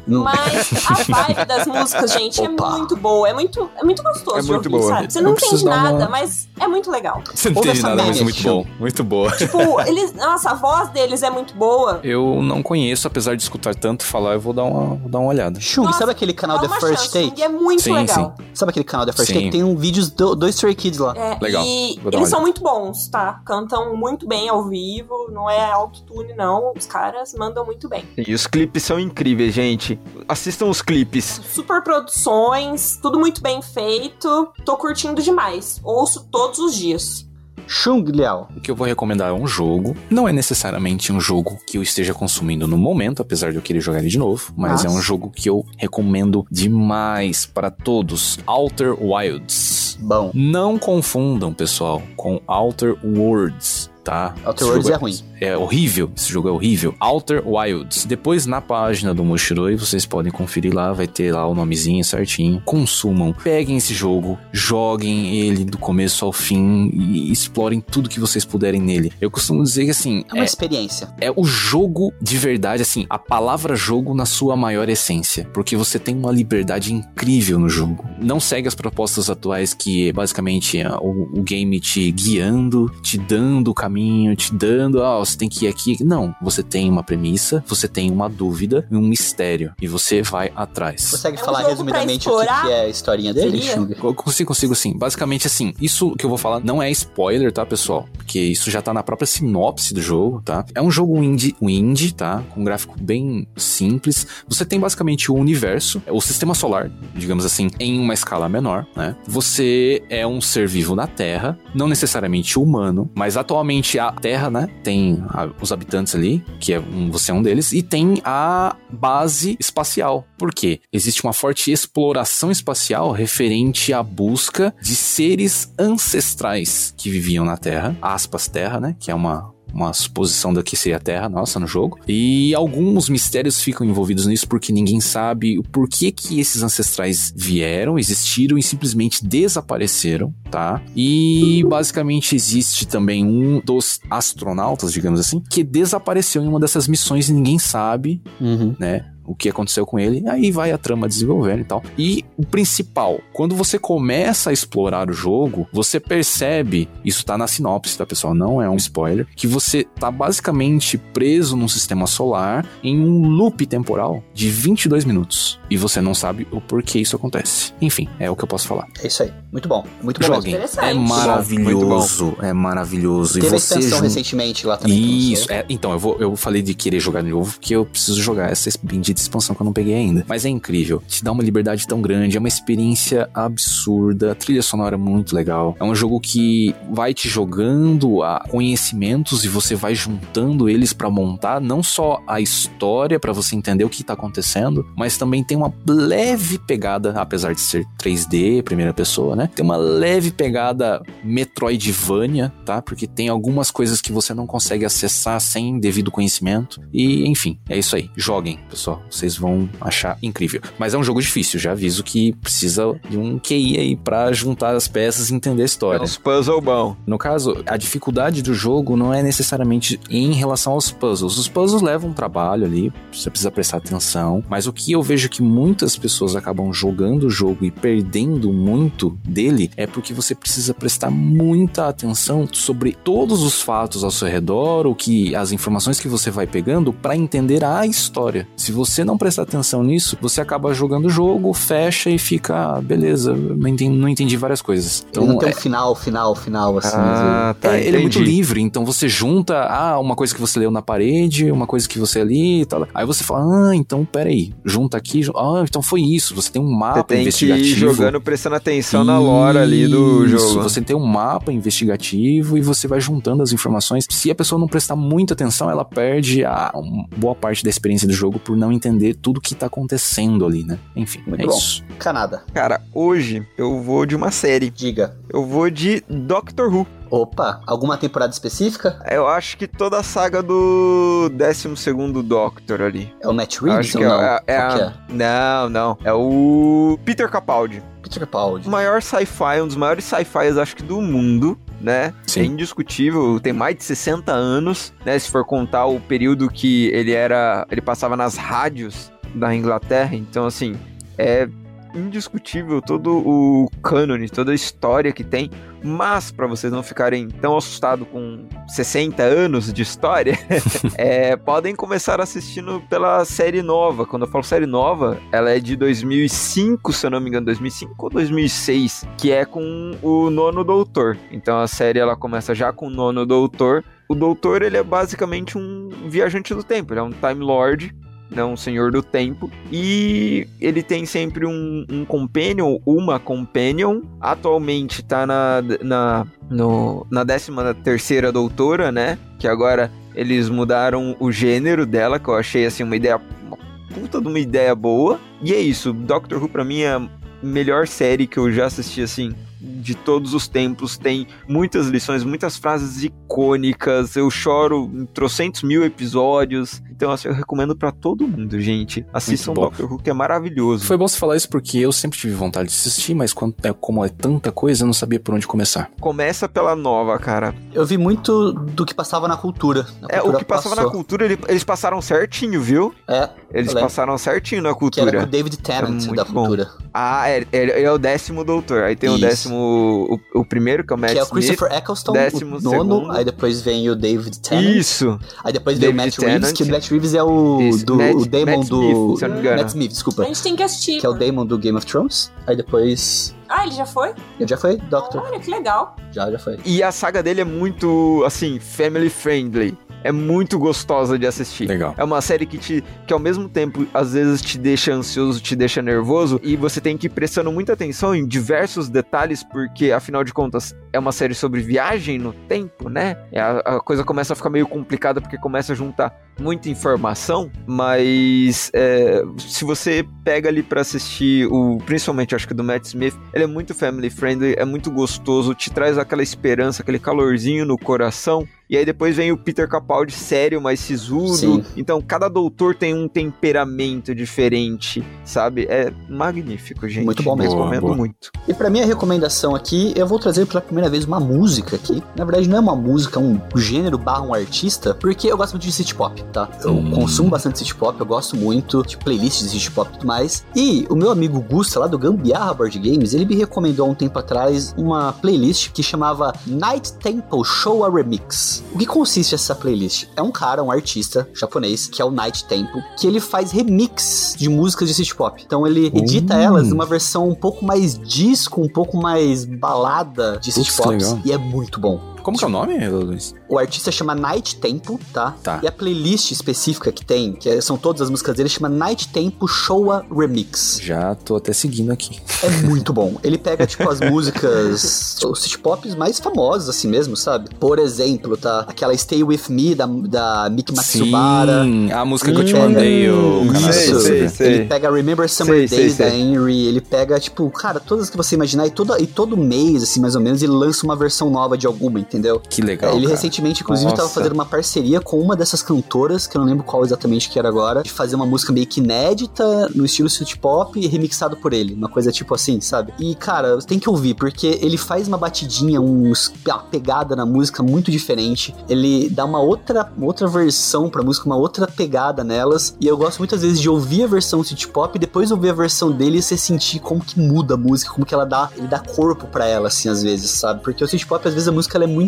Não- 0.05 0.25
Mas 0.25 0.69
a 0.89 0.93
vibe 1.23 1.45
das 1.45 1.67
músicas, 1.67 2.11
gente, 2.11 2.41
é 2.43 2.49
Opa. 2.49 2.69
muito 2.71 2.97
boa. 2.97 3.29
É 3.29 3.33
muito, 3.33 3.69
é 3.77 3.83
muito 3.85 4.03
gostoso 4.03 4.37
É 4.37 4.41
de 4.41 4.47
muito 4.51 4.65
ouvir, 4.65 4.85
boa. 4.85 4.92
Sabe? 4.95 5.11
Você 5.13 5.21
não 5.21 5.31
entende 5.31 5.63
dar 5.65 5.71
uma- 5.71 5.91
nada, 5.91 6.09
mas 6.09 6.47
é 6.59 6.67
muito 6.67 6.89
legal. 6.91 7.21
Você 7.33 7.49
não 7.49 7.61
entende 7.61 7.77
essa 7.79 7.89
nada, 7.89 8.03
mas 8.03 8.19
Maniac, 8.19 8.23
muito 8.23 8.43
bom. 8.43 8.65
Muito 8.79 9.03
boa. 9.03 9.31
Tipo, 9.37 9.57
eles. 9.87 10.13
Nossa, 10.13 10.51
a 10.51 10.53
voz 10.53 10.89
deles 10.89 11.23
é 11.23 11.29
muito 11.29 11.53
boa. 11.55 11.99
Eu 12.03 12.41
não 12.41 12.61
conheço, 12.63 13.07
apesar 13.07 13.35
de 13.35 13.43
escutar 13.43 13.73
tanto 13.75 14.05
falar, 14.05 14.33
eu 14.33 14.39
vou 14.39 14.53
dar 14.53 14.63
uma, 14.63 14.95
vou 14.95 15.09
dar 15.09 15.19
uma 15.19 15.29
olhada. 15.29 15.59
Nossa, 15.77 15.99
sabe 15.99 16.11
aquele 16.11 16.33
canal 16.33 16.59
The 16.59 16.69
First 16.69 17.11
chance, 17.11 17.29
Take? 17.29 17.41
É 17.41 17.49
muito 17.49 17.81
Sim, 17.81 17.93
legal. 17.93 18.35
Sabe 18.53 18.69
aquele 18.71 18.85
canal 18.85 19.05
The 19.05 19.11
First 19.13 19.27
Sim. 19.29 19.33
Take? 19.35 19.51
Tem 19.51 19.63
um 19.63 19.75
vídeos 19.75 20.09
do, 20.09 20.35
dois 20.35 20.55
Stray 20.55 20.75
Kids 20.75 20.99
lá. 20.99 21.13
É, 21.15 21.37
Legal. 21.41 21.63
E 21.65 21.99
eles 22.11 22.29
são 22.29 22.41
muito 22.41 22.61
bons, 22.61 23.07
tá? 23.07 23.41
Cantam 23.45 23.95
muito 23.95 24.27
bem 24.27 24.49
ao 24.49 24.63
vivo, 24.65 25.29
não 25.31 25.49
é 25.49 25.71
autotune, 25.71 26.33
não. 26.35 26.73
Os 26.77 26.85
caras 26.85 27.33
mandam 27.33 27.65
muito 27.65 27.87
bem. 27.89 28.03
E 28.17 28.33
os 28.33 28.45
clipes 28.47 28.83
são 28.83 28.99
incríveis, 28.99 29.53
gente. 29.53 29.99
Assistam 30.27 30.65
os 30.67 30.81
clipes. 30.81 31.41
Super 31.53 31.81
produções, 31.83 32.97
tudo 33.01 33.19
muito 33.19 33.41
bem 33.41 33.61
feito. 33.61 34.47
Tô 34.65 34.77
curtindo 34.83 35.21
demais. 35.21 35.79
Ouço 35.81 36.27
todos 36.29 36.59
os 36.59 36.75
dias. 36.75 37.25
Shung 37.65 38.03
Liao. 38.11 38.49
O 38.53 38.59
que 38.59 38.69
eu 38.69 38.75
vou 38.75 38.85
recomendar 38.85 39.29
é 39.29 39.33
um 39.33 39.47
jogo. 39.47 39.95
Não 40.09 40.27
é 40.27 40.33
necessariamente 40.33 41.13
um 41.13 41.21
jogo 41.21 41.57
que 41.65 41.77
eu 41.77 41.81
esteja 41.81 42.13
consumindo 42.13 42.67
no 42.67 42.77
momento, 42.77 43.21
apesar 43.21 43.51
de 43.51 43.55
eu 43.55 43.61
querer 43.61 43.79
jogar 43.79 43.99
ele 43.99 44.09
de 44.09 44.17
novo. 44.17 44.53
Mas 44.57 44.83
Nossa. 44.83 44.87
é 44.87 44.89
um 44.89 45.01
jogo 45.01 45.31
que 45.31 45.49
eu 45.49 45.65
recomendo 45.77 46.45
demais 46.51 47.45
para 47.45 47.71
todos. 47.71 48.37
Outer 48.45 49.01
Wilds. 49.01 49.97
Bom. 50.01 50.31
Não 50.33 50.77
confundam, 50.77 51.53
pessoal, 51.53 52.01
com 52.17 52.41
Outer 52.45 52.97
Worlds, 53.05 53.89
tá? 54.03 54.35
Outer 54.45 54.67
Worlds 54.67 54.87
jogo 54.87 54.95
é 54.95 54.99
ruim. 54.99 55.19
É 55.39 55.57
horrível, 55.57 56.11
esse 56.15 56.31
jogo 56.31 56.47
é 56.47 56.51
horrível. 56.51 56.95
Outer 56.99 57.43
Wilds. 57.45 58.05
Depois 58.05 58.45
na 58.45 58.61
página 58.61 59.13
do 59.13 59.23
Moshiroi, 59.23 59.75
vocês 59.75 60.05
podem 60.05 60.31
conferir 60.31 60.73
lá, 60.73 60.93
vai 60.93 61.07
ter 61.07 61.33
lá 61.33 61.45
o 61.47 61.53
nomezinho 61.53 62.03
certinho. 62.03 62.61
Consumam, 62.65 63.33
peguem 63.43 63.77
esse 63.77 63.93
jogo, 63.93 64.37
joguem 64.51 65.35
ele 65.35 65.65
do 65.65 65.77
começo 65.77 66.25
ao 66.25 66.31
fim 66.31 66.89
e 66.93 67.31
explorem 67.31 67.81
tudo 67.81 68.09
que 68.09 68.19
vocês 68.19 68.45
puderem 68.45 68.81
nele. 68.81 69.11
Eu 69.19 69.29
costumo 69.29 69.63
dizer 69.63 69.85
que 69.85 69.91
assim, 69.91 70.23
É 70.29 70.33
uma 70.33 70.43
é, 70.43 70.45
experiência. 70.45 71.09
é 71.19 71.31
o 71.35 71.43
jogo 71.43 72.13
de 72.21 72.37
verdade, 72.37 72.81
assim, 72.81 73.05
a 73.09 73.19
palavra 73.19 73.75
jogo 73.75 74.13
na 74.13 74.25
sua 74.25 74.55
maior 74.55 74.87
essência, 74.89 75.47
porque 75.53 75.75
você 75.75 75.99
tem 75.99 76.15
uma 76.15 76.31
liberdade 76.31 76.93
incrível 76.93 77.59
no 77.59 77.69
jogo. 77.69 78.05
Não 78.21 78.39
segue 78.39 78.67
as 78.67 78.75
propostas 78.75 79.29
atuais 79.29 79.73
que 79.73 80.09
é 80.09 80.13
basicamente 80.13 80.81
o, 81.01 81.39
o 81.39 81.43
game 81.43 81.79
te 81.79 82.11
guiando, 82.11 82.89
te 83.01 83.17
dando 83.17 83.71
o 83.71 83.73
caminho, 83.73 83.92
te 84.35 84.53
dando, 84.53 85.03
ah, 85.03 85.19
você 85.19 85.37
tem 85.37 85.49
que 85.49 85.65
ir 85.65 85.67
aqui. 85.67 86.03
Não, 86.03 86.35
você 86.41 86.63
tem 86.63 86.89
uma 86.89 87.03
premissa, 87.03 87.63
você 87.67 87.87
tem 87.87 88.11
uma 88.11 88.29
dúvida, 88.29 88.87
um 88.91 89.01
mistério, 89.01 89.73
e 89.81 89.87
você 89.87 90.21
vai 90.21 90.51
atrás. 90.55 91.11
Consegue 91.11 91.37
É 91.37 91.41
um 91.41 91.45
falar 91.45 91.59
jogo 91.59 91.71
resumidamente 91.71 92.29
o 92.29 92.39
que, 92.39 92.47
é 92.47 92.81
a 92.81 92.87
historinha 92.87 93.33
dele? 93.33 93.61
Eu 94.01 94.13
consigo, 94.13 94.47
consigo 94.47 94.75
sim. 94.75 94.97
Basicamente 94.97 95.47
assim, 95.47 95.73
isso 95.81 96.11
que 96.15 96.25
eu 96.25 96.29
vou 96.29 96.37
falar 96.37 96.59
não 96.59 96.81
é 96.81 96.89
spoiler, 96.91 97.51
tá, 97.51 97.65
pessoal? 97.65 98.07
Porque 98.13 98.39
isso 98.39 98.69
já 98.71 98.81
tá 98.81 98.93
na 98.93 99.03
própria 99.03 99.25
sinopse 99.25 99.93
do 99.93 100.01
jogo, 100.01 100.41
tá? 100.43 100.65
É 100.73 100.81
um 100.81 100.91
jogo 100.91 101.21
indie, 101.23 101.55
um 101.61 101.69
indie, 101.69 102.13
tá? 102.13 102.43
Com 102.49 102.61
um 102.61 102.63
gráfico 102.63 102.95
bem 102.99 103.47
simples. 103.55 104.27
Você 104.47 104.65
tem 104.65 104.79
basicamente 104.79 105.31
o 105.31 105.35
universo, 105.35 106.01
o 106.09 106.21
sistema 106.21 106.53
solar, 106.53 106.91
digamos 107.15 107.45
assim, 107.45 107.69
em 107.79 107.99
uma 107.99 108.13
escala 108.13 108.47
menor, 108.47 108.85
né? 108.95 109.15
Você 109.27 110.03
é 110.09 110.25
um 110.25 110.39
ser 110.41 110.67
vivo 110.67 110.95
na 110.95 111.07
Terra, 111.07 111.57
não 111.73 111.87
necessariamente 111.87 112.57
humano, 112.57 113.09
mas 113.15 113.37
atualmente 113.37 113.82
a 113.99 114.11
Terra, 114.11 114.49
né, 114.49 114.69
tem 114.83 115.23
a- 115.29 115.49
os 115.61 115.71
habitantes 115.71 116.15
ali, 116.15 116.43
que 116.59 116.73
é 116.73 116.79
um, 116.79 117.11
você 117.11 117.31
é 117.31 117.33
um 117.33 117.41
deles, 117.41 117.71
e 117.71 117.81
tem 117.81 118.21
a 118.23 118.75
base 118.89 119.55
espacial. 119.59 120.25
Por 120.37 120.53
quê? 120.53 120.79
Existe 120.91 121.23
uma 121.23 121.33
forte 121.33 121.71
exploração 121.71 122.49
espacial 122.51 123.11
referente 123.11 123.93
à 123.93 124.01
busca 124.01 124.73
de 124.81 124.95
seres 124.95 125.71
ancestrais 125.79 126.93
que 126.97 127.09
viviam 127.09 127.45
na 127.45 127.57
Terra, 127.57 127.95
aspas 128.01 128.47
Terra, 128.47 128.79
né, 128.79 128.95
que 128.99 129.11
é 129.11 129.15
uma 129.15 129.52
uma 129.73 129.91
suposição 129.93 130.53
da 130.53 130.61
que 130.61 130.75
seria 130.77 130.97
a 130.97 130.99
Terra 130.99 131.27
nossa 131.27 131.59
no 131.59 131.67
jogo. 131.67 131.99
E 132.07 132.53
alguns 132.53 133.09
mistérios 133.09 133.61
ficam 133.61 133.85
envolvidos 133.85 134.25
nisso 134.25 134.47
porque 134.47 134.71
ninguém 134.71 135.01
sabe 135.01 135.57
o 135.57 135.63
porquê 135.63 136.11
que 136.11 136.39
esses 136.39 136.61
ancestrais 136.61 137.33
vieram, 137.35 137.97
existiram 137.97 138.57
e 138.57 138.63
simplesmente 138.63 139.25
desapareceram, 139.25 140.33
tá? 140.51 140.81
E 140.95 141.63
basicamente 141.67 142.35
existe 142.35 142.87
também 142.87 143.25
um 143.25 143.59
dos 143.59 143.99
astronautas, 144.09 144.93
digamos 144.93 145.19
assim, 145.19 145.41
que 145.49 145.63
desapareceu 145.63 146.43
em 146.43 146.47
uma 146.47 146.59
dessas 146.59 146.87
missões 146.87 147.29
e 147.29 147.33
ninguém 147.33 147.57
sabe 147.57 148.21
Uhum. 148.39 148.75
né? 148.77 149.12
O 149.25 149.35
que 149.35 149.49
aconteceu 149.49 149.85
com 149.85 149.99
ele, 149.99 150.23
aí 150.27 150.51
vai 150.51 150.71
a 150.71 150.77
trama 150.77 151.07
desenvolvendo 151.07 151.61
e 151.61 151.65
tal. 151.65 151.83
E 151.97 152.25
o 152.37 152.45
principal, 152.45 153.19
quando 153.31 153.55
você 153.55 153.77
começa 153.79 154.49
a 154.49 154.53
explorar 154.53 155.09
o 155.09 155.13
jogo, 155.13 155.67
você 155.71 155.99
percebe, 155.99 156.89
isso 157.03 157.25
tá 157.25 157.37
na 157.37 157.47
sinopse, 157.47 157.97
tá 157.97 158.05
pessoal, 158.05 158.33
não 158.33 158.61
é 158.61 158.69
um 158.69 158.75
spoiler, 158.75 159.27
que 159.35 159.47
você 159.47 159.83
tá 159.83 160.09
basicamente 160.11 160.97
preso 160.97 161.55
num 161.55 161.67
sistema 161.67 162.07
solar 162.07 162.65
em 162.83 162.99
um 162.99 163.27
loop 163.29 163.65
temporal 163.65 164.23
de 164.33 164.49
22 164.49 165.05
minutos. 165.05 165.59
E 165.69 165.77
você 165.77 166.01
não 166.01 166.13
sabe 166.13 166.47
o 166.51 166.61
porquê 166.61 166.99
isso 166.99 167.15
acontece. 167.15 167.73
Enfim, 167.81 168.07
é 168.19 168.29
o 168.29 168.35
que 168.35 168.43
eu 168.43 168.47
posso 168.47 168.67
falar. 168.67 168.87
É 169.01 169.07
isso 169.07 169.23
aí. 169.23 169.31
Muito 169.51 169.67
bom. 169.67 169.83
Muito 170.01 170.19
bom 170.19 170.27
Joguem. 170.35 170.53
mesmo. 170.59 170.81
É 170.81 170.93
maravilhoso. 170.93 172.35
É 172.41 172.53
maravilhoso. 172.53 173.33
Teve 173.35 173.47
e 173.47 173.49
você 173.49 173.75
expansão 173.79 173.97
jun- 173.99 174.03
recentemente 174.03 174.65
lá 174.67 174.77
também. 174.77 175.31
Isso, 175.31 175.51
é, 175.51 175.65
então, 175.69 175.91
eu, 175.91 175.99
vou, 175.99 176.17
eu 176.19 176.35
falei 176.35 176.61
de 176.61 176.73
querer 176.73 176.99
jogar 176.99 177.21
de 177.23 177.29
novo 177.29 177.53
porque 177.53 177.75
eu 177.75 177.85
preciso 177.85 178.21
jogar 178.21 178.51
essa 178.51 178.69
bendita 179.13 179.21
expansão 179.21 179.55
que 179.55 179.61
eu 179.61 179.65
não 179.65 179.73
peguei 179.73 179.93
ainda. 179.93 180.25
Mas 180.27 180.45
é 180.45 180.49
incrível, 180.49 181.01
te 181.07 181.23
dá 181.23 181.31
uma 181.31 181.43
liberdade 181.43 181.87
tão 181.87 182.01
grande, 182.01 182.35
é 182.35 182.39
uma 182.39 182.47
experiência 182.47 183.29
absurda, 183.33 184.35
trilha 184.35 184.61
sonora 184.61 184.95
é 184.95 184.97
muito 184.97 185.35
legal. 185.35 185.75
É 185.79 185.83
um 185.83 185.95
jogo 185.95 186.19
que 186.19 186.75
vai 186.91 187.13
te 187.13 187.29
jogando 187.29 188.23
a 188.23 188.43
conhecimentos 188.49 189.45
e 189.45 189.47
você 189.47 189.75
vai 189.75 189.93
juntando 189.95 190.67
eles 190.67 190.91
pra 190.91 191.09
montar 191.09 191.61
não 191.61 191.83
só 191.83 192.21
a 192.27 192.41
história 192.41 193.19
pra 193.19 193.31
você 193.31 193.55
entender 193.55 193.83
o 193.83 193.89
que 193.89 194.03
tá 194.03 194.13
acontecendo, 194.13 194.85
mas 194.97 195.17
também 195.17 195.43
tem 195.43 195.55
uma 195.55 195.73
leve 195.87 196.57
pegada, 196.57 197.11
apesar 197.11 197.53
de 197.53 197.61
ser 197.61 197.85
3D, 198.01 198.63
primeira 198.63 198.93
pessoa, 198.93 199.35
né? 199.35 199.49
Tem 199.53 199.63
uma 199.63 199.77
leve 199.77 200.31
pegada 200.31 201.01
Metroidvania, 201.23 202.51
tá? 202.65 202.81
Porque 202.81 203.05
tem 203.05 203.29
algumas 203.29 203.69
coisas 203.69 204.01
que 204.01 204.11
você 204.11 204.33
não 204.33 204.47
consegue 204.47 204.85
acessar 204.85 205.39
sem 205.39 205.79
devido 205.79 206.11
conhecimento. 206.11 206.81
E, 206.91 207.27
enfim, 207.27 207.59
é 207.69 207.77
isso 207.77 207.95
aí. 207.95 208.09
Joguem, 208.15 208.59
pessoal. 208.69 209.02
Vocês 209.09 209.35
vão 209.37 209.69
achar 209.79 210.17
incrível. 210.21 210.61
Mas 210.77 210.93
é 210.93 210.97
um 210.97 211.03
jogo 211.03 211.21
difícil, 211.21 211.59
já 211.59 211.71
aviso 211.71 212.03
que 212.03 212.33
precisa 212.33 212.93
de 213.09 213.17
um 213.17 213.37
QI 213.39 213.77
aí 213.77 213.95
pra 213.95 214.31
juntar 214.31 214.75
as 214.75 214.87
peças 214.87 215.29
e 215.29 215.33
entender 215.35 215.61
a 215.61 215.65
É 215.65 215.65
história. 215.65 216.01
uns 216.03 216.17
puzzle 216.17 216.61
bom. 216.61 216.95
No 217.05 217.17
caso, 217.17 217.63
a 217.65 217.77
dificuldade 217.77 218.41
do 218.41 218.53
jogo 218.53 218.95
não 218.95 219.13
é 219.13 219.21
necessariamente 219.23 219.99
em 220.09 220.33
relação 220.33 220.73
aos 220.73 220.91
puzzles. 220.91 221.37
Os 221.37 221.47
puzzles 221.47 221.81
levam 221.81 222.09
um 222.09 222.13
trabalho 222.13 222.65
ali, 222.65 222.91
você 223.11 223.29
precisa 223.29 223.51
prestar 223.51 223.77
atenção. 223.77 224.43
Mas 224.49 224.67
o 224.67 224.73
que 224.73 224.91
eu 224.91 225.01
vejo 225.01 225.29
que 225.29 225.41
muitas 225.41 225.97
pessoas 225.97 226.35
acabam 226.35 226.71
jogando 226.73 227.23
o 227.25 227.29
jogo 227.29 227.65
e 227.65 227.71
perdendo 227.71 228.51
muito 228.53 229.17
dele 229.23 229.69
é 229.77 229.85
porque 229.87 230.13
você 230.13 230.33
precisa 230.35 230.73
prestar 230.73 231.09
muita 231.09 231.87
atenção 231.87 232.47
sobre 232.51 232.93
todos 233.03 233.41
os 233.43 233.61
fatos 233.61 234.03
ao 234.03 234.11
seu 234.11 234.27
redor, 234.27 234.85
o 234.87 234.95
que 234.95 235.35
as 235.35 235.51
informações 235.51 235.99
que 235.99 236.07
você 236.07 236.29
vai 236.29 236.45
pegando 236.47 236.91
para 236.93 237.15
entender 237.15 237.63
a 237.63 237.85
história. 237.85 238.47
Se 238.55 238.71
você 238.71 238.92
não 239.05 239.17
prestar 239.17 239.43
atenção 239.43 239.81
nisso, 239.81 240.17
você 240.21 240.41
acaba 240.41 240.73
jogando 240.73 241.05
o 241.05 241.09
jogo, 241.09 241.53
fecha 241.53 242.09
e 242.09 242.17
fica, 242.19 242.75
ah, 242.75 242.81
beleza, 242.81 243.33
não 243.33 243.67
entendi, 243.69 243.95
não 243.97 244.09
entendi 244.09 244.35
várias 244.35 244.61
coisas. 244.61 245.05
Ele 245.15 245.25
não 245.25 245.37
tem 245.37 245.49
é- 245.49 245.51
um 245.53 245.55
final, 245.55 245.95
final, 245.95 246.35
final, 246.35 246.77
assim. 246.77 246.89
Ah, 246.93 247.55
tá. 247.59 247.77
é, 247.77 247.87
ele 247.87 247.97
é 247.97 248.01
muito 248.01 248.19
livre, 248.19 248.59
então 248.61 248.83
você 248.85 249.07
junta 249.07 249.63
ah, 249.69 249.97
uma 249.99 250.15
coisa 250.15 250.35
que 250.35 250.41
você 250.41 250.59
leu 250.59 250.69
na 250.69 250.81
parede, 250.81 251.49
uma 251.49 251.65
coisa 251.65 251.87
que 251.87 251.97
você 251.97 252.19
ali 252.19 252.61
e 252.61 252.65
tal. 252.65 252.85
Aí 252.93 253.05
você 253.05 253.23
fala, 253.23 253.69
ah, 253.69 253.75
então 253.75 254.03
peraí, 254.05 254.53
junta 254.65 254.97
aqui, 254.97 255.21
ah, 255.35 255.63
então 255.67 255.81
foi 255.81 256.01
isso. 256.01 256.35
Você 256.35 256.51
tem 256.51 256.61
um 256.61 256.71
mapa 256.71 256.99
Você 256.99 257.03
tem 257.05 257.17
que 257.17 257.21
investigativo. 257.23 257.67
ir 257.69 257.75
jogando, 257.75 258.19
prestando 258.21 258.55
atenção 258.55 259.03
na 259.03 259.17
lore 259.17 259.57
ali 259.57 259.87
do 259.87 260.27
jogo. 260.27 260.61
Você 260.63 260.81
tem 260.81 260.95
um 260.95 261.05
mapa 261.05 261.51
investigativo 261.51 262.57
e 262.57 262.61
você 262.61 262.87
vai 262.87 262.99
juntando 262.99 263.41
as 263.41 263.51
informações. 263.53 264.05
Se 264.09 264.29
a 264.29 264.35
pessoa 264.35 264.59
não 264.59 264.67
prestar 264.67 264.95
muita 264.95 265.33
atenção, 265.33 265.69
ela 265.69 265.85
perde 265.85 266.43
a 266.43 266.71
boa 267.15 267.35
parte 267.35 267.63
da 267.63 267.69
experiência 267.69 268.07
do 268.07 268.13
jogo 268.13 268.39
por 268.39 268.55
não 268.57 268.71
entender 268.71 268.82
tudo 269.21 269.39
que 269.39 269.55
tá 269.55 269.67
acontecendo 269.67 270.45
ali, 270.45 270.63
né? 270.63 270.77
Enfim, 270.95 271.21
Muito 271.25 271.41
é 271.41 271.45
bom. 271.45 271.57
isso. 271.57 271.83
Canadá. 271.99 272.43
Cara, 272.53 272.81
hoje 272.93 273.47
eu 273.57 273.81
vou 273.81 274.05
de 274.05 274.15
uma 274.15 274.31
série. 274.31 274.69
Diga. 274.69 275.15
Eu 275.29 275.45
vou 275.45 275.69
de 275.69 276.03
Doctor 276.09 276.73
Who. 276.73 276.87
Opa, 277.09 277.61
alguma 277.67 277.95
temporada 277.95 278.33
específica? 278.33 278.99
Eu 279.07 279.27
acho 279.27 279.55
que 279.55 279.67
toda 279.67 279.99
a 279.99 280.03
saga 280.03 280.41
do 280.41 281.29
12 281.29 282.23
Doctor 282.23 282.81
ali. 282.81 283.13
É 283.21 283.27
o 283.27 283.33
Matt 283.33 283.59
Reeves 283.59 283.93
ou 283.93 284.01
que 284.01 284.07
não? 284.07 284.19
é, 284.19 284.41
é 284.47 284.57
a... 284.57 284.93
Não, 285.09 285.69
não. 285.69 285.97
É 286.03 286.11
o 286.11 286.97
Peter 287.05 287.29
Capaldi. 287.29 287.83
Peter 288.01 288.19
Capaldi. 288.21 288.67
O 288.67 288.71
maior 288.71 288.99
sci-fi, 289.01 289.61
um 289.61 289.67
dos 289.67 289.75
maiores 289.75 290.03
sci-fis, 290.05 290.57
acho 290.57 290.75
que 290.75 290.81
do 290.81 290.99
mundo, 291.01 291.55
né? 291.83 292.13
Sim. 292.25 292.41
É 292.41 292.45
indiscutível, 292.45 293.39
tem 293.39 293.53
mais 293.53 293.75
de 293.75 293.83
60 293.83 294.31
anos, 294.31 294.93
né? 295.05 295.19
Se 295.19 295.29
for 295.29 295.45
contar 295.45 295.85
o 295.85 295.99
período 295.99 296.49
que 296.49 296.87
ele 296.87 297.11
era. 297.11 297.67
Ele 297.69 297.81
passava 297.81 298.15
nas 298.15 298.37
rádios 298.37 299.11
da 299.35 299.53
Inglaterra, 299.53 300.15
então 300.15 300.45
assim, 300.45 300.75
é 301.17 301.47
indiscutível 301.93 302.81
todo 302.81 303.17
o 303.17 303.69
cânone, 303.81 304.29
toda 304.29 304.51
a 304.51 304.55
história 304.55 305.11
que 305.11 305.23
tem. 305.23 305.49
Mas, 305.83 306.31
para 306.31 306.47
vocês 306.47 306.71
não 306.71 306.81
ficarem 306.81 307.27
tão 307.27 307.57
assustados 307.57 308.07
com 308.07 308.45
60 308.67 309.21
anos 309.21 309.71
de 309.71 309.81
história, 309.81 310.37
é, 310.97 311.35
podem 311.35 311.75
começar 311.75 312.21
assistindo 312.21 312.81
pela 312.89 313.25
série 313.25 313.61
nova. 313.61 314.05
Quando 314.05 314.23
eu 314.23 314.29
falo 314.29 314.43
série 314.43 314.65
nova, 314.65 315.19
ela 315.31 315.51
é 315.51 315.59
de 315.59 315.75
2005, 315.75 316.93
se 316.93 317.05
eu 317.05 317.11
não 317.11 317.19
me 317.19 317.29
engano, 317.29 317.45
2005 317.47 317.95
ou 317.97 318.09
2006, 318.09 319.05
que 319.17 319.31
é 319.31 319.43
com 319.43 319.97
o 320.01 320.29
Nono 320.29 320.63
Doutor. 320.63 321.17
Então 321.31 321.59
a 321.59 321.67
série 321.67 321.99
ela 321.99 322.15
começa 322.15 322.55
já 322.55 322.71
com 322.71 322.87
o 322.87 322.89
Nono 322.89 323.25
Doutor. 323.25 323.83
O 324.07 324.15
Doutor 324.15 324.61
ele 324.61 324.77
é 324.77 324.83
basicamente 324.83 325.57
um 325.57 325.89
viajante 326.07 326.53
do 326.53 326.63
tempo, 326.63 326.93
ele 326.93 326.99
é 327.01 327.03
um 327.03 327.11
Time 327.11 327.43
Lord 327.43 327.93
né, 328.33 328.43
um 328.43 328.57
senhor 328.57 328.91
do 328.91 329.01
tempo, 329.01 329.49
e 329.71 330.47
ele 330.59 330.81
tem 330.83 331.05
sempre 331.05 331.45
um, 331.45 331.85
um 331.89 332.05
companion, 332.05 332.79
uma 332.85 333.19
companion, 333.19 334.01
atualmente 334.19 335.03
tá 335.03 335.25
na, 335.25 335.61
na, 335.81 336.27
no, 336.49 337.05
na 337.09 337.25
13 337.25 337.51
terceira 337.83 338.31
doutora, 338.31 338.91
né, 338.91 339.17
que 339.39 339.47
agora 339.47 339.91
eles 340.15 340.49
mudaram 340.49 341.15
o 341.19 341.31
gênero 341.31 341.85
dela, 341.85 342.19
que 342.19 342.27
eu 342.27 342.35
achei, 342.35 342.65
assim, 342.65 342.83
uma 342.83 342.95
ideia, 342.95 343.19
uma 343.45 343.57
puta 343.93 344.21
de 344.21 344.27
uma 344.27 344.39
ideia 344.39 344.73
boa, 344.75 345.19
e 345.41 345.53
é 345.53 345.59
isso, 345.59 345.93
Doctor 345.93 346.41
Who 346.41 346.49
pra 346.49 346.63
mim 346.63 346.81
é 346.81 346.93
a 346.93 347.09
melhor 347.41 347.87
série 347.87 348.27
que 348.27 348.37
eu 348.37 348.51
já 348.51 348.65
assisti, 348.65 349.01
assim, 349.01 349.33
de 349.63 349.95
todos 349.95 350.33
os 350.33 350.47
tempos, 350.47 350.97
tem 350.97 351.25
muitas 351.47 351.87
lições, 351.87 352.23
muitas 352.23 352.57
frases 352.57 353.03
icônicas, 353.03 354.15
eu 354.15 354.29
choro 354.29 354.89
em 354.93 355.05
trocentos 355.05 355.63
mil 355.63 355.83
episódios, 355.83 356.81
então 356.91 357.11
assim, 357.11 357.27
eu 357.29 357.33
recomendo 357.33 357.75
pra 357.75 357.91
todo 357.91 358.27
mundo, 358.27 358.59
gente. 358.59 359.05
Assistam. 359.13 359.53
Doctor 359.53 359.91
Who, 359.91 359.99
que 359.99 360.09
é 360.09 360.13
maravilhoso. 360.13 360.85
Foi 360.85 360.97
bom 360.97 361.07
você 361.07 361.17
falar 361.17 361.35
isso 361.35 361.49
porque 361.49 361.77
eu 361.77 361.91
sempre 361.91 362.17
tive 362.19 362.33
vontade 362.33 362.69
de 362.69 362.75
assistir, 362.75 363.13
mas 363.13 363.33
quando, 363.33 363.55
é, 363.63 363.73
como 363.73 364.03
é 364.03 364.09
tanta 364.09 364.51
coisa, 364.51 364.83
eu 364.83 364.87
não 364.87 364.93
sabia 364.93 365.19
por 365.19 365.33
onde 365.35 365.47
começar. 365.47 365.89
Começa 365.99 366.47
pela 366.47 366.75
nova, 366.75 367.17
cara. 367.19 367.53
Eu 367.73 367.85
vi 367.85 367.97
muito 367.97 368.51
do 368.53 368.85
que 368.85 368.93
passava 368.93 369.27
na 369.27 369.37
cultura. 369.37 369.85
A 370.09 370.15
É, 370.15 370.19
o 370.19 370.23
cultura 370.23 370.39
que 370.39 370.45
passava 370.45 370.75
passou. 370.75 370.89
na 370.91 370.95
cultura, 370.95 371.25
ele- 371.25 371.39
eles 371.47 371.63
passaram 371.63 372.01
certinho, 372.01 372.61
viu? 372.61 372.93
É, 373.07 373.29
Eles 373.53 373.73
passaram 373.73 374.17
certinho 374.17 374.61
na 374.61 374.69
que 374.69 374.99
era 374.99 375.11
cultura. 375.11 375.23
o 375.23 375.25
David 375.25 375.57
Tennant 375.57 376.07
É 376.07 376.13
da 376.15 376.23
bom. 376.23 376.41
cultura. 376.41 376.69
Ah, 376.93 377.29
é, 377.29 377.45
é, 377.51 377.83
é 377.83 377.91
o 377.91 377.97
décimo 377.97 378.43
doutor. 378.43 378.83
Aí 378.83 378.95
tem 378.95 379.09
o 379.09 379.15
Isso. 379.15 379.25
Décimo. 379.53 380.19
O, 380.33 380.39
o 380.41 380.45
primeiro, 380.45 380.83
que 380.85 380.93
é 380.93 380.95
o 380.95 380.99
Matt 380.99 381.11
que 381.13 381.17
é 381.19 381.21
o 381.21 381.25
Smith. 381.25 381.45
Christopher 381.45 381.77
Eccleston, 381.77 382.11
décimo 382.13 382.57
o 382.57 382.61
nono, 382.61 382.95
segundo. 382.99 383.11
aí 383.11 383.25
depois 383.25 383.61
vem 383.61 383.89
o 383.89 383.95
David 383.95 384.39
Tennant, 384.39 384.75
Isso. 384.75 385.19
aí 385.43 385.53
depois 385.53 385.77
vem 385.77 385.89
o 385.89 385.91
David 385.93 386.05
Matt 386.05 386.17
Reeves, 386.19 386.39
Tennant. 386.41 386.55
que 386.57 386.63
o 386.63 386.67
Matt 386.71 386.89
Reeves 386.89 387.13
é 387.13 387.23
o, 387.23 387.61
Isso, 387.61 387.85
do, 387.85 387.95
Matt- 387.95 388.15
o 388.15 388.25
Damon 388.25 388.57
Matt 388.57 388.67
do... 388.69 388.81
Smith, 388.83 389.17
se 389.19 389.25
eu 389.25 389.29
não 389.29 389.35
me 389.35 389.41
engano. 389.41 389.57
Matt 389.57 389.69
Smith, 389.69 389.89
A 389.89 389.93
desculpa. 389.93 390.23
gente 390.25 390.43
tem 390.43 390.55
que 390.55 390.63
assistir. 390.63 390.99
Que 390.99 391.05
é 391.05 391.09
o 391.09 391.13
Damon 391.13 391.45
do 391.45 391.57
Game 391.57 391.77
of 391.77 391.85
Thrones, 391.85 392.31
aí 392.47 392.55
depois... 392.55 393.35
Ah, 393.49 393.67
ele 393.67 393.75
já 393.75 393.85
foi? 393.85 394.13
Ele 394.39 394.47
já 394.49 394.57
foi 394.57 394.77
Doctor, 394.77 395.21
Olha, 395.23 395.39
que 395.39 395.51
legal. 395.51 395.95
já, 396.11 396.31
já 396.31 396.39
foi. 396.39 396.57
E 396.65 396.81
a 396.81 396.91
saga 396.91 397.21
dele 397.21 397.41
é 397.41 397.43
muito, 397.45 398.23
assim, 398.25 398.59
family 398.59 399.09
friendly. 399.11 399.77
É 400.03 400.11
muito 400.11 400.59
gostosa 400.59 401.17
de 401.17 401.25
assistir. 401.25 401.67
Legal. 401.67 401.93
É 401.97 402.03
uma 402.03 402.21
série 402.21 402.45
que 402.45 402.57
te 402.57 402.83
que 403.07 403.13
ao 403.13 403.19
mesmo 403.19 403.47
tempo 403.47 403.87
às 403.93 404.13
vezes 404.13 404.41
te 404.41 404.57
deixa 404.57 404.93
ansioso, 404.93 405.41
te 405.41 405.55
deixa 405.55 405.81
nervoso 405.81 406.39
e 406.43 406.55
você 406.55 406.81
tem 406.81 406.97
que 406.97 407.07
ir 407.07 407.09
prestando 407.09 407.51
muita 407.51 407.73
atenção 407.73 408.13
em 408.13 408.25
diversos 408.25 408.89
detalhes 408.89 409.43
porque 409.43 409.91
afinal 409.91 410.23
de 410.23 410.33
contas 410.33 410.75
é 410.91 410.99
uma 410.99 411.11
série 411.11 411.33
sobre 411.33 411.61
viagem 411.61 412.19
no 412.19 412.33
tempo, 412.33 412.89
né? 412.89 413.17
A, 413.35 413.75
a 413.75 413.79
coisa 413.79 414.03
começa 414.03 414.33
a 414.33 414.35
ficar 414.35 414.49
meio 414.49 414.67
complicada 414.67 415.21
porque 415.21 415.37
começa 415.37 415.73
a 415.73 415.75
juntar 415.75 416.13
muita 416.39 416.69
informação, 416.69 417.51
mas 417.65 418.71
é, 418.73 419.23
se 419.37 419.63
você 419.63 420.05
pega 420.23 420.49
ali 420.49 420.63
pra 420.63 420.81
assistir 420.81 421.47
o 421.47 421.77
principalmente 421.85 422.35
acho 422.35 422.47
que 422.47 422.53
do 422.53 422.63
Matt 422.63 422.85
Smith, 422.85 423.15
ele 423.33 423.43
é 423.43 423.47
muito 423.47 423.73
family 423.73 424.09
friendly, 424.09 424.55
é 424.57 424.65
muito 424.65 424.91
gostoso, 424.91 425.53
te 425.53 425.71
traz 425.71 425.97
aquela 425.97 426.23
esperança, 426.23 426.81
aquele 426.81 426.99
calorzinho 426.99 427.65
no 427.65 427.77
coração. 427.77 428.47
E 428.69 428.77
aí 428.77 428.85
depois 428.85 429.15
vem 429.17 429.31
o 429.31 429.37
Peter 429.37 429.67
Capaldi 429.67 430.13
sério, 430.13 430.59
mais 430.59 430.79
sisudo. 430.79 431.35
Sim. 431.35 431.63
Então 431.75 432.01
cada 432.01 432.27
doutor 432.27 432.73
tem 432.73 432.93
um 432.93 433.07
temperamento 433.07 434.15
diferente, 434.15 435.03
sabe? 435.23 435.67
É 435.69 435.93
magnífico, 436.09 436.87
gente. 436.87 437.05
Muito 437.05 437.21
bom 437.21 437.35
mesmo. 437.35 437.55
Recomendo 437.55 437.81
Boa, 437.81 437.95
muito. 437.95 438.31
E 438.47 438.53
pra 438.53 438.69
minha 438.69 438.85
recomendação 438.85 439.53
aqui, 439.53 439.93
eu 439.95 440.07
vou 440.07 440.17
trazer 440.17 440.47
pela 440.47 440.61
primeira 440.61 440.89
vez 440.89 441.05
uma 441.05 441.19
música 441.19 441.75
aqui. 441.75 442.01
Na 442.15 442.25
verdade, 442.25 442.49
não 442.49 442.57
é 442.57 442.59
uma 442.61 442.75
música, 442.75 443.19
é 443.19 443.21
um 443.21 443.39
gênero 443.55 443.97
barra 443.97 444.23
um 444.23 444.33
artista, 444.33 444.95
porque 444.95 445.27
eu 445.27 445.37
gosto 445.37 445.53
muito 445.53 445.63
de 445.63 445.71
city 445.71 445.93
pop. 445.93 446.22
Tá? 446.31 446.49
Eu 446.63 446.73
Hum. 446.73 446.91
consumo 446.91 447.29
bastante 447.29 447.59
city 447.59 447.75
pop, 447.75 447.99
eu 447.99 448.05
gosto 448.05 448.35
muito 448.37 448.83
de 448.83 448.97
playlists 448.97 449.51
de 449.51 449.59
city 449.59 449.71
pop 449.71 449.89
e 449.89 449.93
tudo 449.97 450.07
mais. 450.07 450.45
E 450.55 450.85
o 450.89 450.95
meu 450.95 451.11
amigo 451.11 451.39
Gusta, 451.41 451.79
lá 451.79 451.87
do 451.87 451.97
Gambiarra 451.97 452.53
Board 452.53 452.77
Games, 452.79 453.13
ele 453.13 453.25
me 453.25 453.35
recomendou 453.35 453.87
há 453.87 453.89
um 453.89 453.95
tempo 453.95 454.17
atrás 454.17 454.73
uma 454.77 455.13
playlist 455.13 455.71
que 455.71 455.81
chamava 455.83 456.33
Night 456.47 456.93
Temple 456.93 457.43
Showa 457.43 457.89
Remix. 457.91 458.63
O 458.73 458.77
que 458.77 458.85
consiste 458.85 459.35
essa 459.35 459.53
playlist? 459.55 460.07
É 460.15 460.21
um 460.21 460.31
cara, 460.31 460.63
um 460.63 460.71
artista 460.71 461.27
japonês, 461.33 461.87
que 461.87 462.01
é 462.01 462.05
o 462.05 462.11
Night 462.11 462.45
Temple, 462.45 462.81
que 462.97 463.07
ele 463.07 463.19
faz 463.19 463.51
remix 463.51 464.35
de 464.37 464.49
músicas 464.49 464.87
de 464.89 464.93
city 464.93 465.15
pop. 465.15 465.41
Então 465.45 465.65
ele 465.67 465.87
edita 465.87 466.35
Hum. 466.35 466.39
elas 466.39 466.69
numa 466.69 466.85
versão 466.85 467.27
um 467.29 467.35
pouco 467.35 467.65
mais 467.65 467.97
disco, 467.97 468.61
um 468.61 468.69
pouco 468.69 468.97
mais 468.97 469.45
balada 469.45 470.37
de 470.41 470.51
city 470.51 470.71
pop. 470.73 470.97
E 471.25 471.31
é 471.31 471.37
muito 471.37 471.79
bom. 471.79 472.12
Como 472.23 472.37
que 472.37 472.43
é 472.43 472.47
o 472.47 472.49
nome, 472.49 472.87
Luiz? 472.87 473.35
O 473.49 473.59
artista 473.59 473.91
chama 473.91 474.15
Night 474.15 474.55
Tempo, 474.55 474.99
tá? 475.11 475.35
Tá. 475.43 475.59
E 475.61 475.67
a 475.67 475.71
playlist 475.71 476.31
específica 476.31 476.91
que 476.91 477.05
tem, 477.05 477.33
que 477.33 477.49
é- 477.49 477.61
são 477.61 477.77
todas 477.77 478.01
as 478.01 478.09
músicas 478.09 478.35
dele, 478.35 478.49
chama 478.49 478.69
Night 478.69 479.09
Tempo 479.09 479.47
Showa 479.47 480.05
Remix. 480.09 480.79
Já 480.81 481.13
tô 481.15 481.35
até 481.35 481.51
seguindo 481.53 481.91
aqui. 481.91 482.19
É 482.41 482.49
muito 482.65 482.91
bom. 482.93 483.15
Ele 483.23 483.37
pega, 483.37 483.67
tipo, 483.67 483.87
as 483.89 483.99
músicas, 484.09 485.17
os 485.23 485.39
city 485.41 485.57
pops 485.59 485.95
mais 485.95 486.19
famosas, 486.19 486.69
assim 486.69 486.87
mesmo, 486.87 487.15
sabe? 487.15 487.49
Por 487.59 487.77
exemplo, 487.79 488.37
tá? 488.37 488.65
Aquela 488.67 488.95
Stay 488.97 489.23
With 489.23 489.41
Me, 489.49 489.75
da, 489.75 489.85
da 489.85 490.49
Miki 490.49 490.73
Matsubara. 490.75 491.63
Sim, 491.63 491.91
a 491.91 492.05
música 492.05 492.31
que 492.31 492.39
eu 492.39 492.45
te 492.45 492.55
Hum, 492.55 492.59
mandei, 492.59 493.09
o 493.09 493.47
canal 493.51 493.73
sei, 493.73 494.29
sei. 494.29 494.47
Ele 494.47 494.65
pega 494.65 494.89
Remember 494.91 495.29
Summer 495.29 495.67
Sei, 495.67 495.77
Days 495.79 495.95
sei, 495.95 496.05
da 496.05 496.11
sei. 496.11 496.21
Henry, 496.21 496.65
ele 496.67 496.79
pega, 496.81 497.19
tipo, 497.19 497.49
cara, 497.49 497.79
todas 497.79 498.09
que 498.09 498.15
você 498.17 498.35
imaginar, 498.35 498.65
e, 498.67 498.71
toda, 498.71 499.01
e 499.01 499.07
todo 499.07 499.35
mês, 499.35 499.83
assim, 499.83 499.99
mais 499.99 500.15
ou 500.15 500.21
menos, 500.21 500.41
ele 500.41 500.51
lança 500.53 500.85
uma 500.85 500.95
versão 500.95 501.29
nova 501.29 501.57
de 501.57 501.65
alguma, 501.67 501.99
entendeu? 501.99 502.12
Que 502.49 502.61
legal, 502.61 502.93
ele 502.93 503.03
cara. 503.03 503.15
recentemente, 503.15 503.61
inclusive, 503.61 503.89
Nossa. 503.89 504.03
tava 504.03 504.13
fazendo 504.13 504.33
uma 504.33 504.45
parceria 504.45 504.99
com 504.99 505.19
uma 505.19 505.35
dessas 505.35 505.61
cantoras, 505.61 506.27
que 506.27 506.37
eu 506.37 506.41
não 506.41 506.47
lembro 506.47 506.63
qual 506.63 506.83
exatamente 506.83 507.29
que 507.29 507.39
era 507.39 507.47
agora, 507.47 507.83
de 507.83 507.91
fazer 507.91 508.15
uma 508.15 508.25
música 508.25 508.51
meio 508.51 508.67
que 508.67 508.79
inédita, 508.79 509.69
no 509.73 509.85
estilo 509.85 510.09
city 510.09 510.37
pop, 510.37 510.79
e 510.79 510.87
remixado 510.87 511.37
por 511.37 511.53
ele. 511.53 511.73
Uma 511.73 511.89
coisa 511.89 512.11
tipo 512.11 512.33
assim, 512.33 512.59
sabe? 512.61 512.93
E, 512.99 513.15
cara, 513.15 513.59
tem 513.59 513.79
que 513.79 513.89
ouvir, 513.89 514.13
porque 514.13 514.59
ele 514.61 514.77
faz 514.77 515.07
uma 515.07 515.17
batidinha, 515.17 515.79
uns, 515.81 516.31
uma 516.45 516.59
pegada 516.59 517.15
na 517.15 517.25
música 517.25 517.63
muito 517.63 517.91
diferente. 517.91 518.53
Ele 518.67 519.09
dá 519.09 519.25
uma 519.25 519.39
outra, 519.39 519.91
uma 519.95 520.05
outra 520.05 520.27
versão 520.27 520.89
pra 520.89 521.03
música, 521.03 521.25
uma 521.25 521.35
outra 521.35 521.67
pegada 521.67 522.23
nelas. 522.23 522.75
E 522.79 522.87
eu 522.87 522.97
gosto 522.97 523.19
muitas 523.19 523.41
vezes 523.41 523.59
de 523.59 523.69
ouvir 523.69 524.03
a 524.03 524.07
versão 524.07 524.43
city 524.43 524.67
pop 524.67 524.95
e 524.95 524.99
depois 524.99 525.31
ouvir 525.31 525.49
a 525.49 525.53
versão 525.53 525.91
dele 525.91 526.19
e 526.19 526.21
você 526.21 526.37
sentir 526.37 526.79
como 526.79 527.03
que 527.03 527.19
muda 527.19 527.55
a 527.55 527.57
música, 527.57 527.91
como 527.91 528.05
que 528.05 528.13
ela 528.13 528.25
dá, 528.25 528.49
ele 528.55 528.67
dá 528.67 528.79
corpo 528.79 529.27
pra 529.27 529.45
ela, 529.45 529.67
assim, 529.67 529.89
às 529.89 530.03
vezes, 530.03 530.31
sabe? 530.31 530.61
Porque 530.61 530.83
o 530.83 530.87
city 530.87 531.05
pop, 531.05 531.25
às 531.27 531.33
vezes, 531.33 531.47
a 531.47 531.51
música 531.51 531.77
ela 531.77 531.85
é 531.85 531.87
muito 531.87 532.02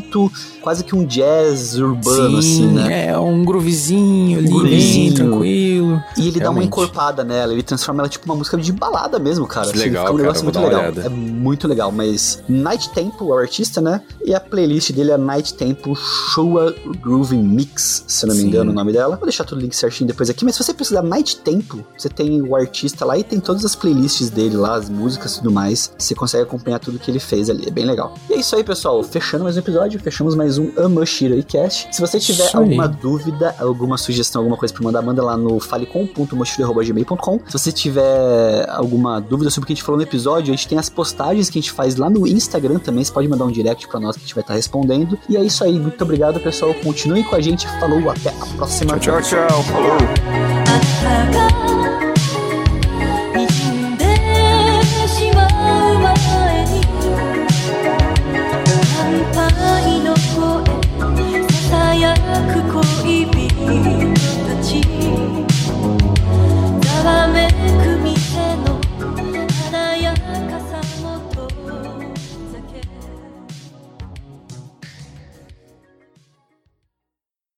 quase 0.62 0.84
que 0.84 0.96
um 0.96 1.06
jazz 1.06 1.76
urbano, 1.78 2.38
assim, 2.40 2.68
né? 2.68 3.08
é 3.08 3.18
um 3.18 3.44
groovezinho 3.46 4.40
ali, 4.40 4.48
Um 4.48 4.52
bem 4.52 4.60
groovezinho. 4.60 5.14
tranquilo. 5.14 6.04
E 6.18 6.28
ele 6.28 6.40
dá 6.40 6.46
uma 6.50 6.60
Realmente. 6.60 6.68
encorpada 6.68 7.24
nela, 7.24 7.54
ele 7.54 7.64
transforma 7.64 8.02
ela 8.02 8.10
tipo 8.10 8.26
uma 8.26 8.36
música 8.36 8.58
de 8.58 8.72
balada 8.72 9.20
mesmo, 9.20 9.46
cara. 9.48 9.72
Que 9.72 9.78
legal, 9.78 10.06
fica 10.06 10.14
um 10.14 10.18
cara, 10.18 10.24
negócio 10.28 10.44
muito 10.44 10.60
legal. 10.60 10.80
olhada. 10.82 11.02
É 11.06 11.10
muito 11.10 11.68
legal, 11.68 11.92
mas 11.92 12.44
Night 12.48 12.90
Tempo 12.92 13.24
é 13.32 13.36
o 13.36 13.38
artista, 13.38 13.80
né? 13.82 14.02
E 14.26 14.34
a 14.34 14.40
playlist 14.40 14.92
dele 14.92 15.12
é 15.12 15.18
Night 15.18 15.54
Tempo 15.54 15.96
Showa 15.96 16.74
Grooving 17.02 17.42
Mix, 17.44 18.04
se 18.08 18.26
eu 18.26 18.30
não 18.30 18.36
me 18.36 18.42
Sim. 18.42 18.48
engano 18.48 18.72
o 18.72 18.74
nome 18.74 18.92
dela. 18.94 19.16
Vou 19.16 19.26
deixar 19.26 19.44
todo 19.44 19.58
o 19.60 19.62
link 19.62 19.76
certinho 19.76 20.08
depois 20.08 20.30
aqui, 20.30 20.44
mas 20.46 20.56
se 20.56 20.64
você 20.64 20.74
precisar 20.74 21.02
Night 21.02 21.38
Tempo, 21.38 21.84
você 21.98 22.10
tem 22.10 22.42
o 22.42 22.56
artista 22.56 23.06
lá 23.06 23.18
e 23.18 23.24
tem 23.24 23.40
todas 23.40 23.64
as 23.66 23.76
playlists 23.76 24.30
dele 24.30 24.56
lá, 24.58 24.76
as 24.76 24.90
músicas 24.90 25.34
e 25.34 25.38
tudo 25.38 25.52
mais. 25.52 25.92
Você 25.98 26.16
consegue 26.16 26.44
acompanhar 26.44 26.80
tudo 26.80 26.98
que 27.00 27.10
ele 27.12 27.20
fez 27.20 27.50
ali, 27.50 27.68
é 27.68 27.72
bem 27.72 27.86
legal. 27.86 28.14
E 28.30 28.34
é 28.34 28.38
isso 28.40 28.56
aí, 28.56 28.64
pessoal. 28.64 29.04
Fechando 29.04 29.44
mais 29.44 29.56
um 29.56 29.60
episódio, 29.60 29.85
fechamos 30.00 30.36
mais 30.36 30.58
um 30.58 30.72
Amushiro 30.78 31.42
Cast. 31.44 31.88
Se 31.96 32.02
você 32.02 32.20
tiver 32.20 32.44
aí. 32.44 32.52
alguma 32.54 32.88
dúvida, 32.88 33.56
alguma 33.60 33.98
sugestão, 33.98 34.42
alguma 34.42 34.58
coisa 34.58 34.74
pra 34.74 34.84
mandar, 34.84 35.02
manda 35.02 35.24
lá 35.24 35.38
no 35.38 35.60
falecom.mochila.gmail.com. 35.60 37.40
Se 37.48 37.54
você 37.54 37.72
tiver 37.72 38.70
alguma 38.70 39.20
dúvida 39.20 39.50
sobre 39.50 39.66
o 39.66 39.68
que 39.68 39.74
a 39.74 39.76
gente 39.76 39.84
falou 39.84 39.98
no 39.98 40.04
episódio, 40.04 40.54
a 40.54 40.56
gente 40.56 40.68
tem 40.68 40.78
as 40.78 40.90
postagens 40.90 41.50
que 41.50 41.60
a 41.60 41.62
gente 41.62 41.72
faz 41.72 41.96
lá 41.96 42.10
no 42.10 42.28
Instagram 42.28 42.80
também. 42.80 43.04
Você 43.04 43.12
pode 43.12 43.28
mandar 43.28 43.46
um 43.46 43.52
direct 43.52 43.88
pra 43.88 44.00
nós 44.00 44.16
que 44.16 44.22
a 44.24 44.26
gente 44.26 44.36
vai 44.36 44.42
estar 44.42 44.56
respondendo. 44.56 45.18
E 45.30 45.38
é 45.38 45.44
isso 45.44 45.64
aí. 45.64 45.80
Muito 45.80 46.04
obrigado, 46.04 46.40
pessoal. 46.40 46.74
Continuem 46.76 47.24
com 47.24 47.36
a 47.36 47.42
gente. 47.42 47.68
Falou, 47.80 48.10
até 48.10 48.30
a 48.30 48.46
próxima. 48.56 48.98
Tchau, 49.00 49.22
Tchau, 49.22 49.48
tchau. 49.48 49.64
Falou. 49.64 49.96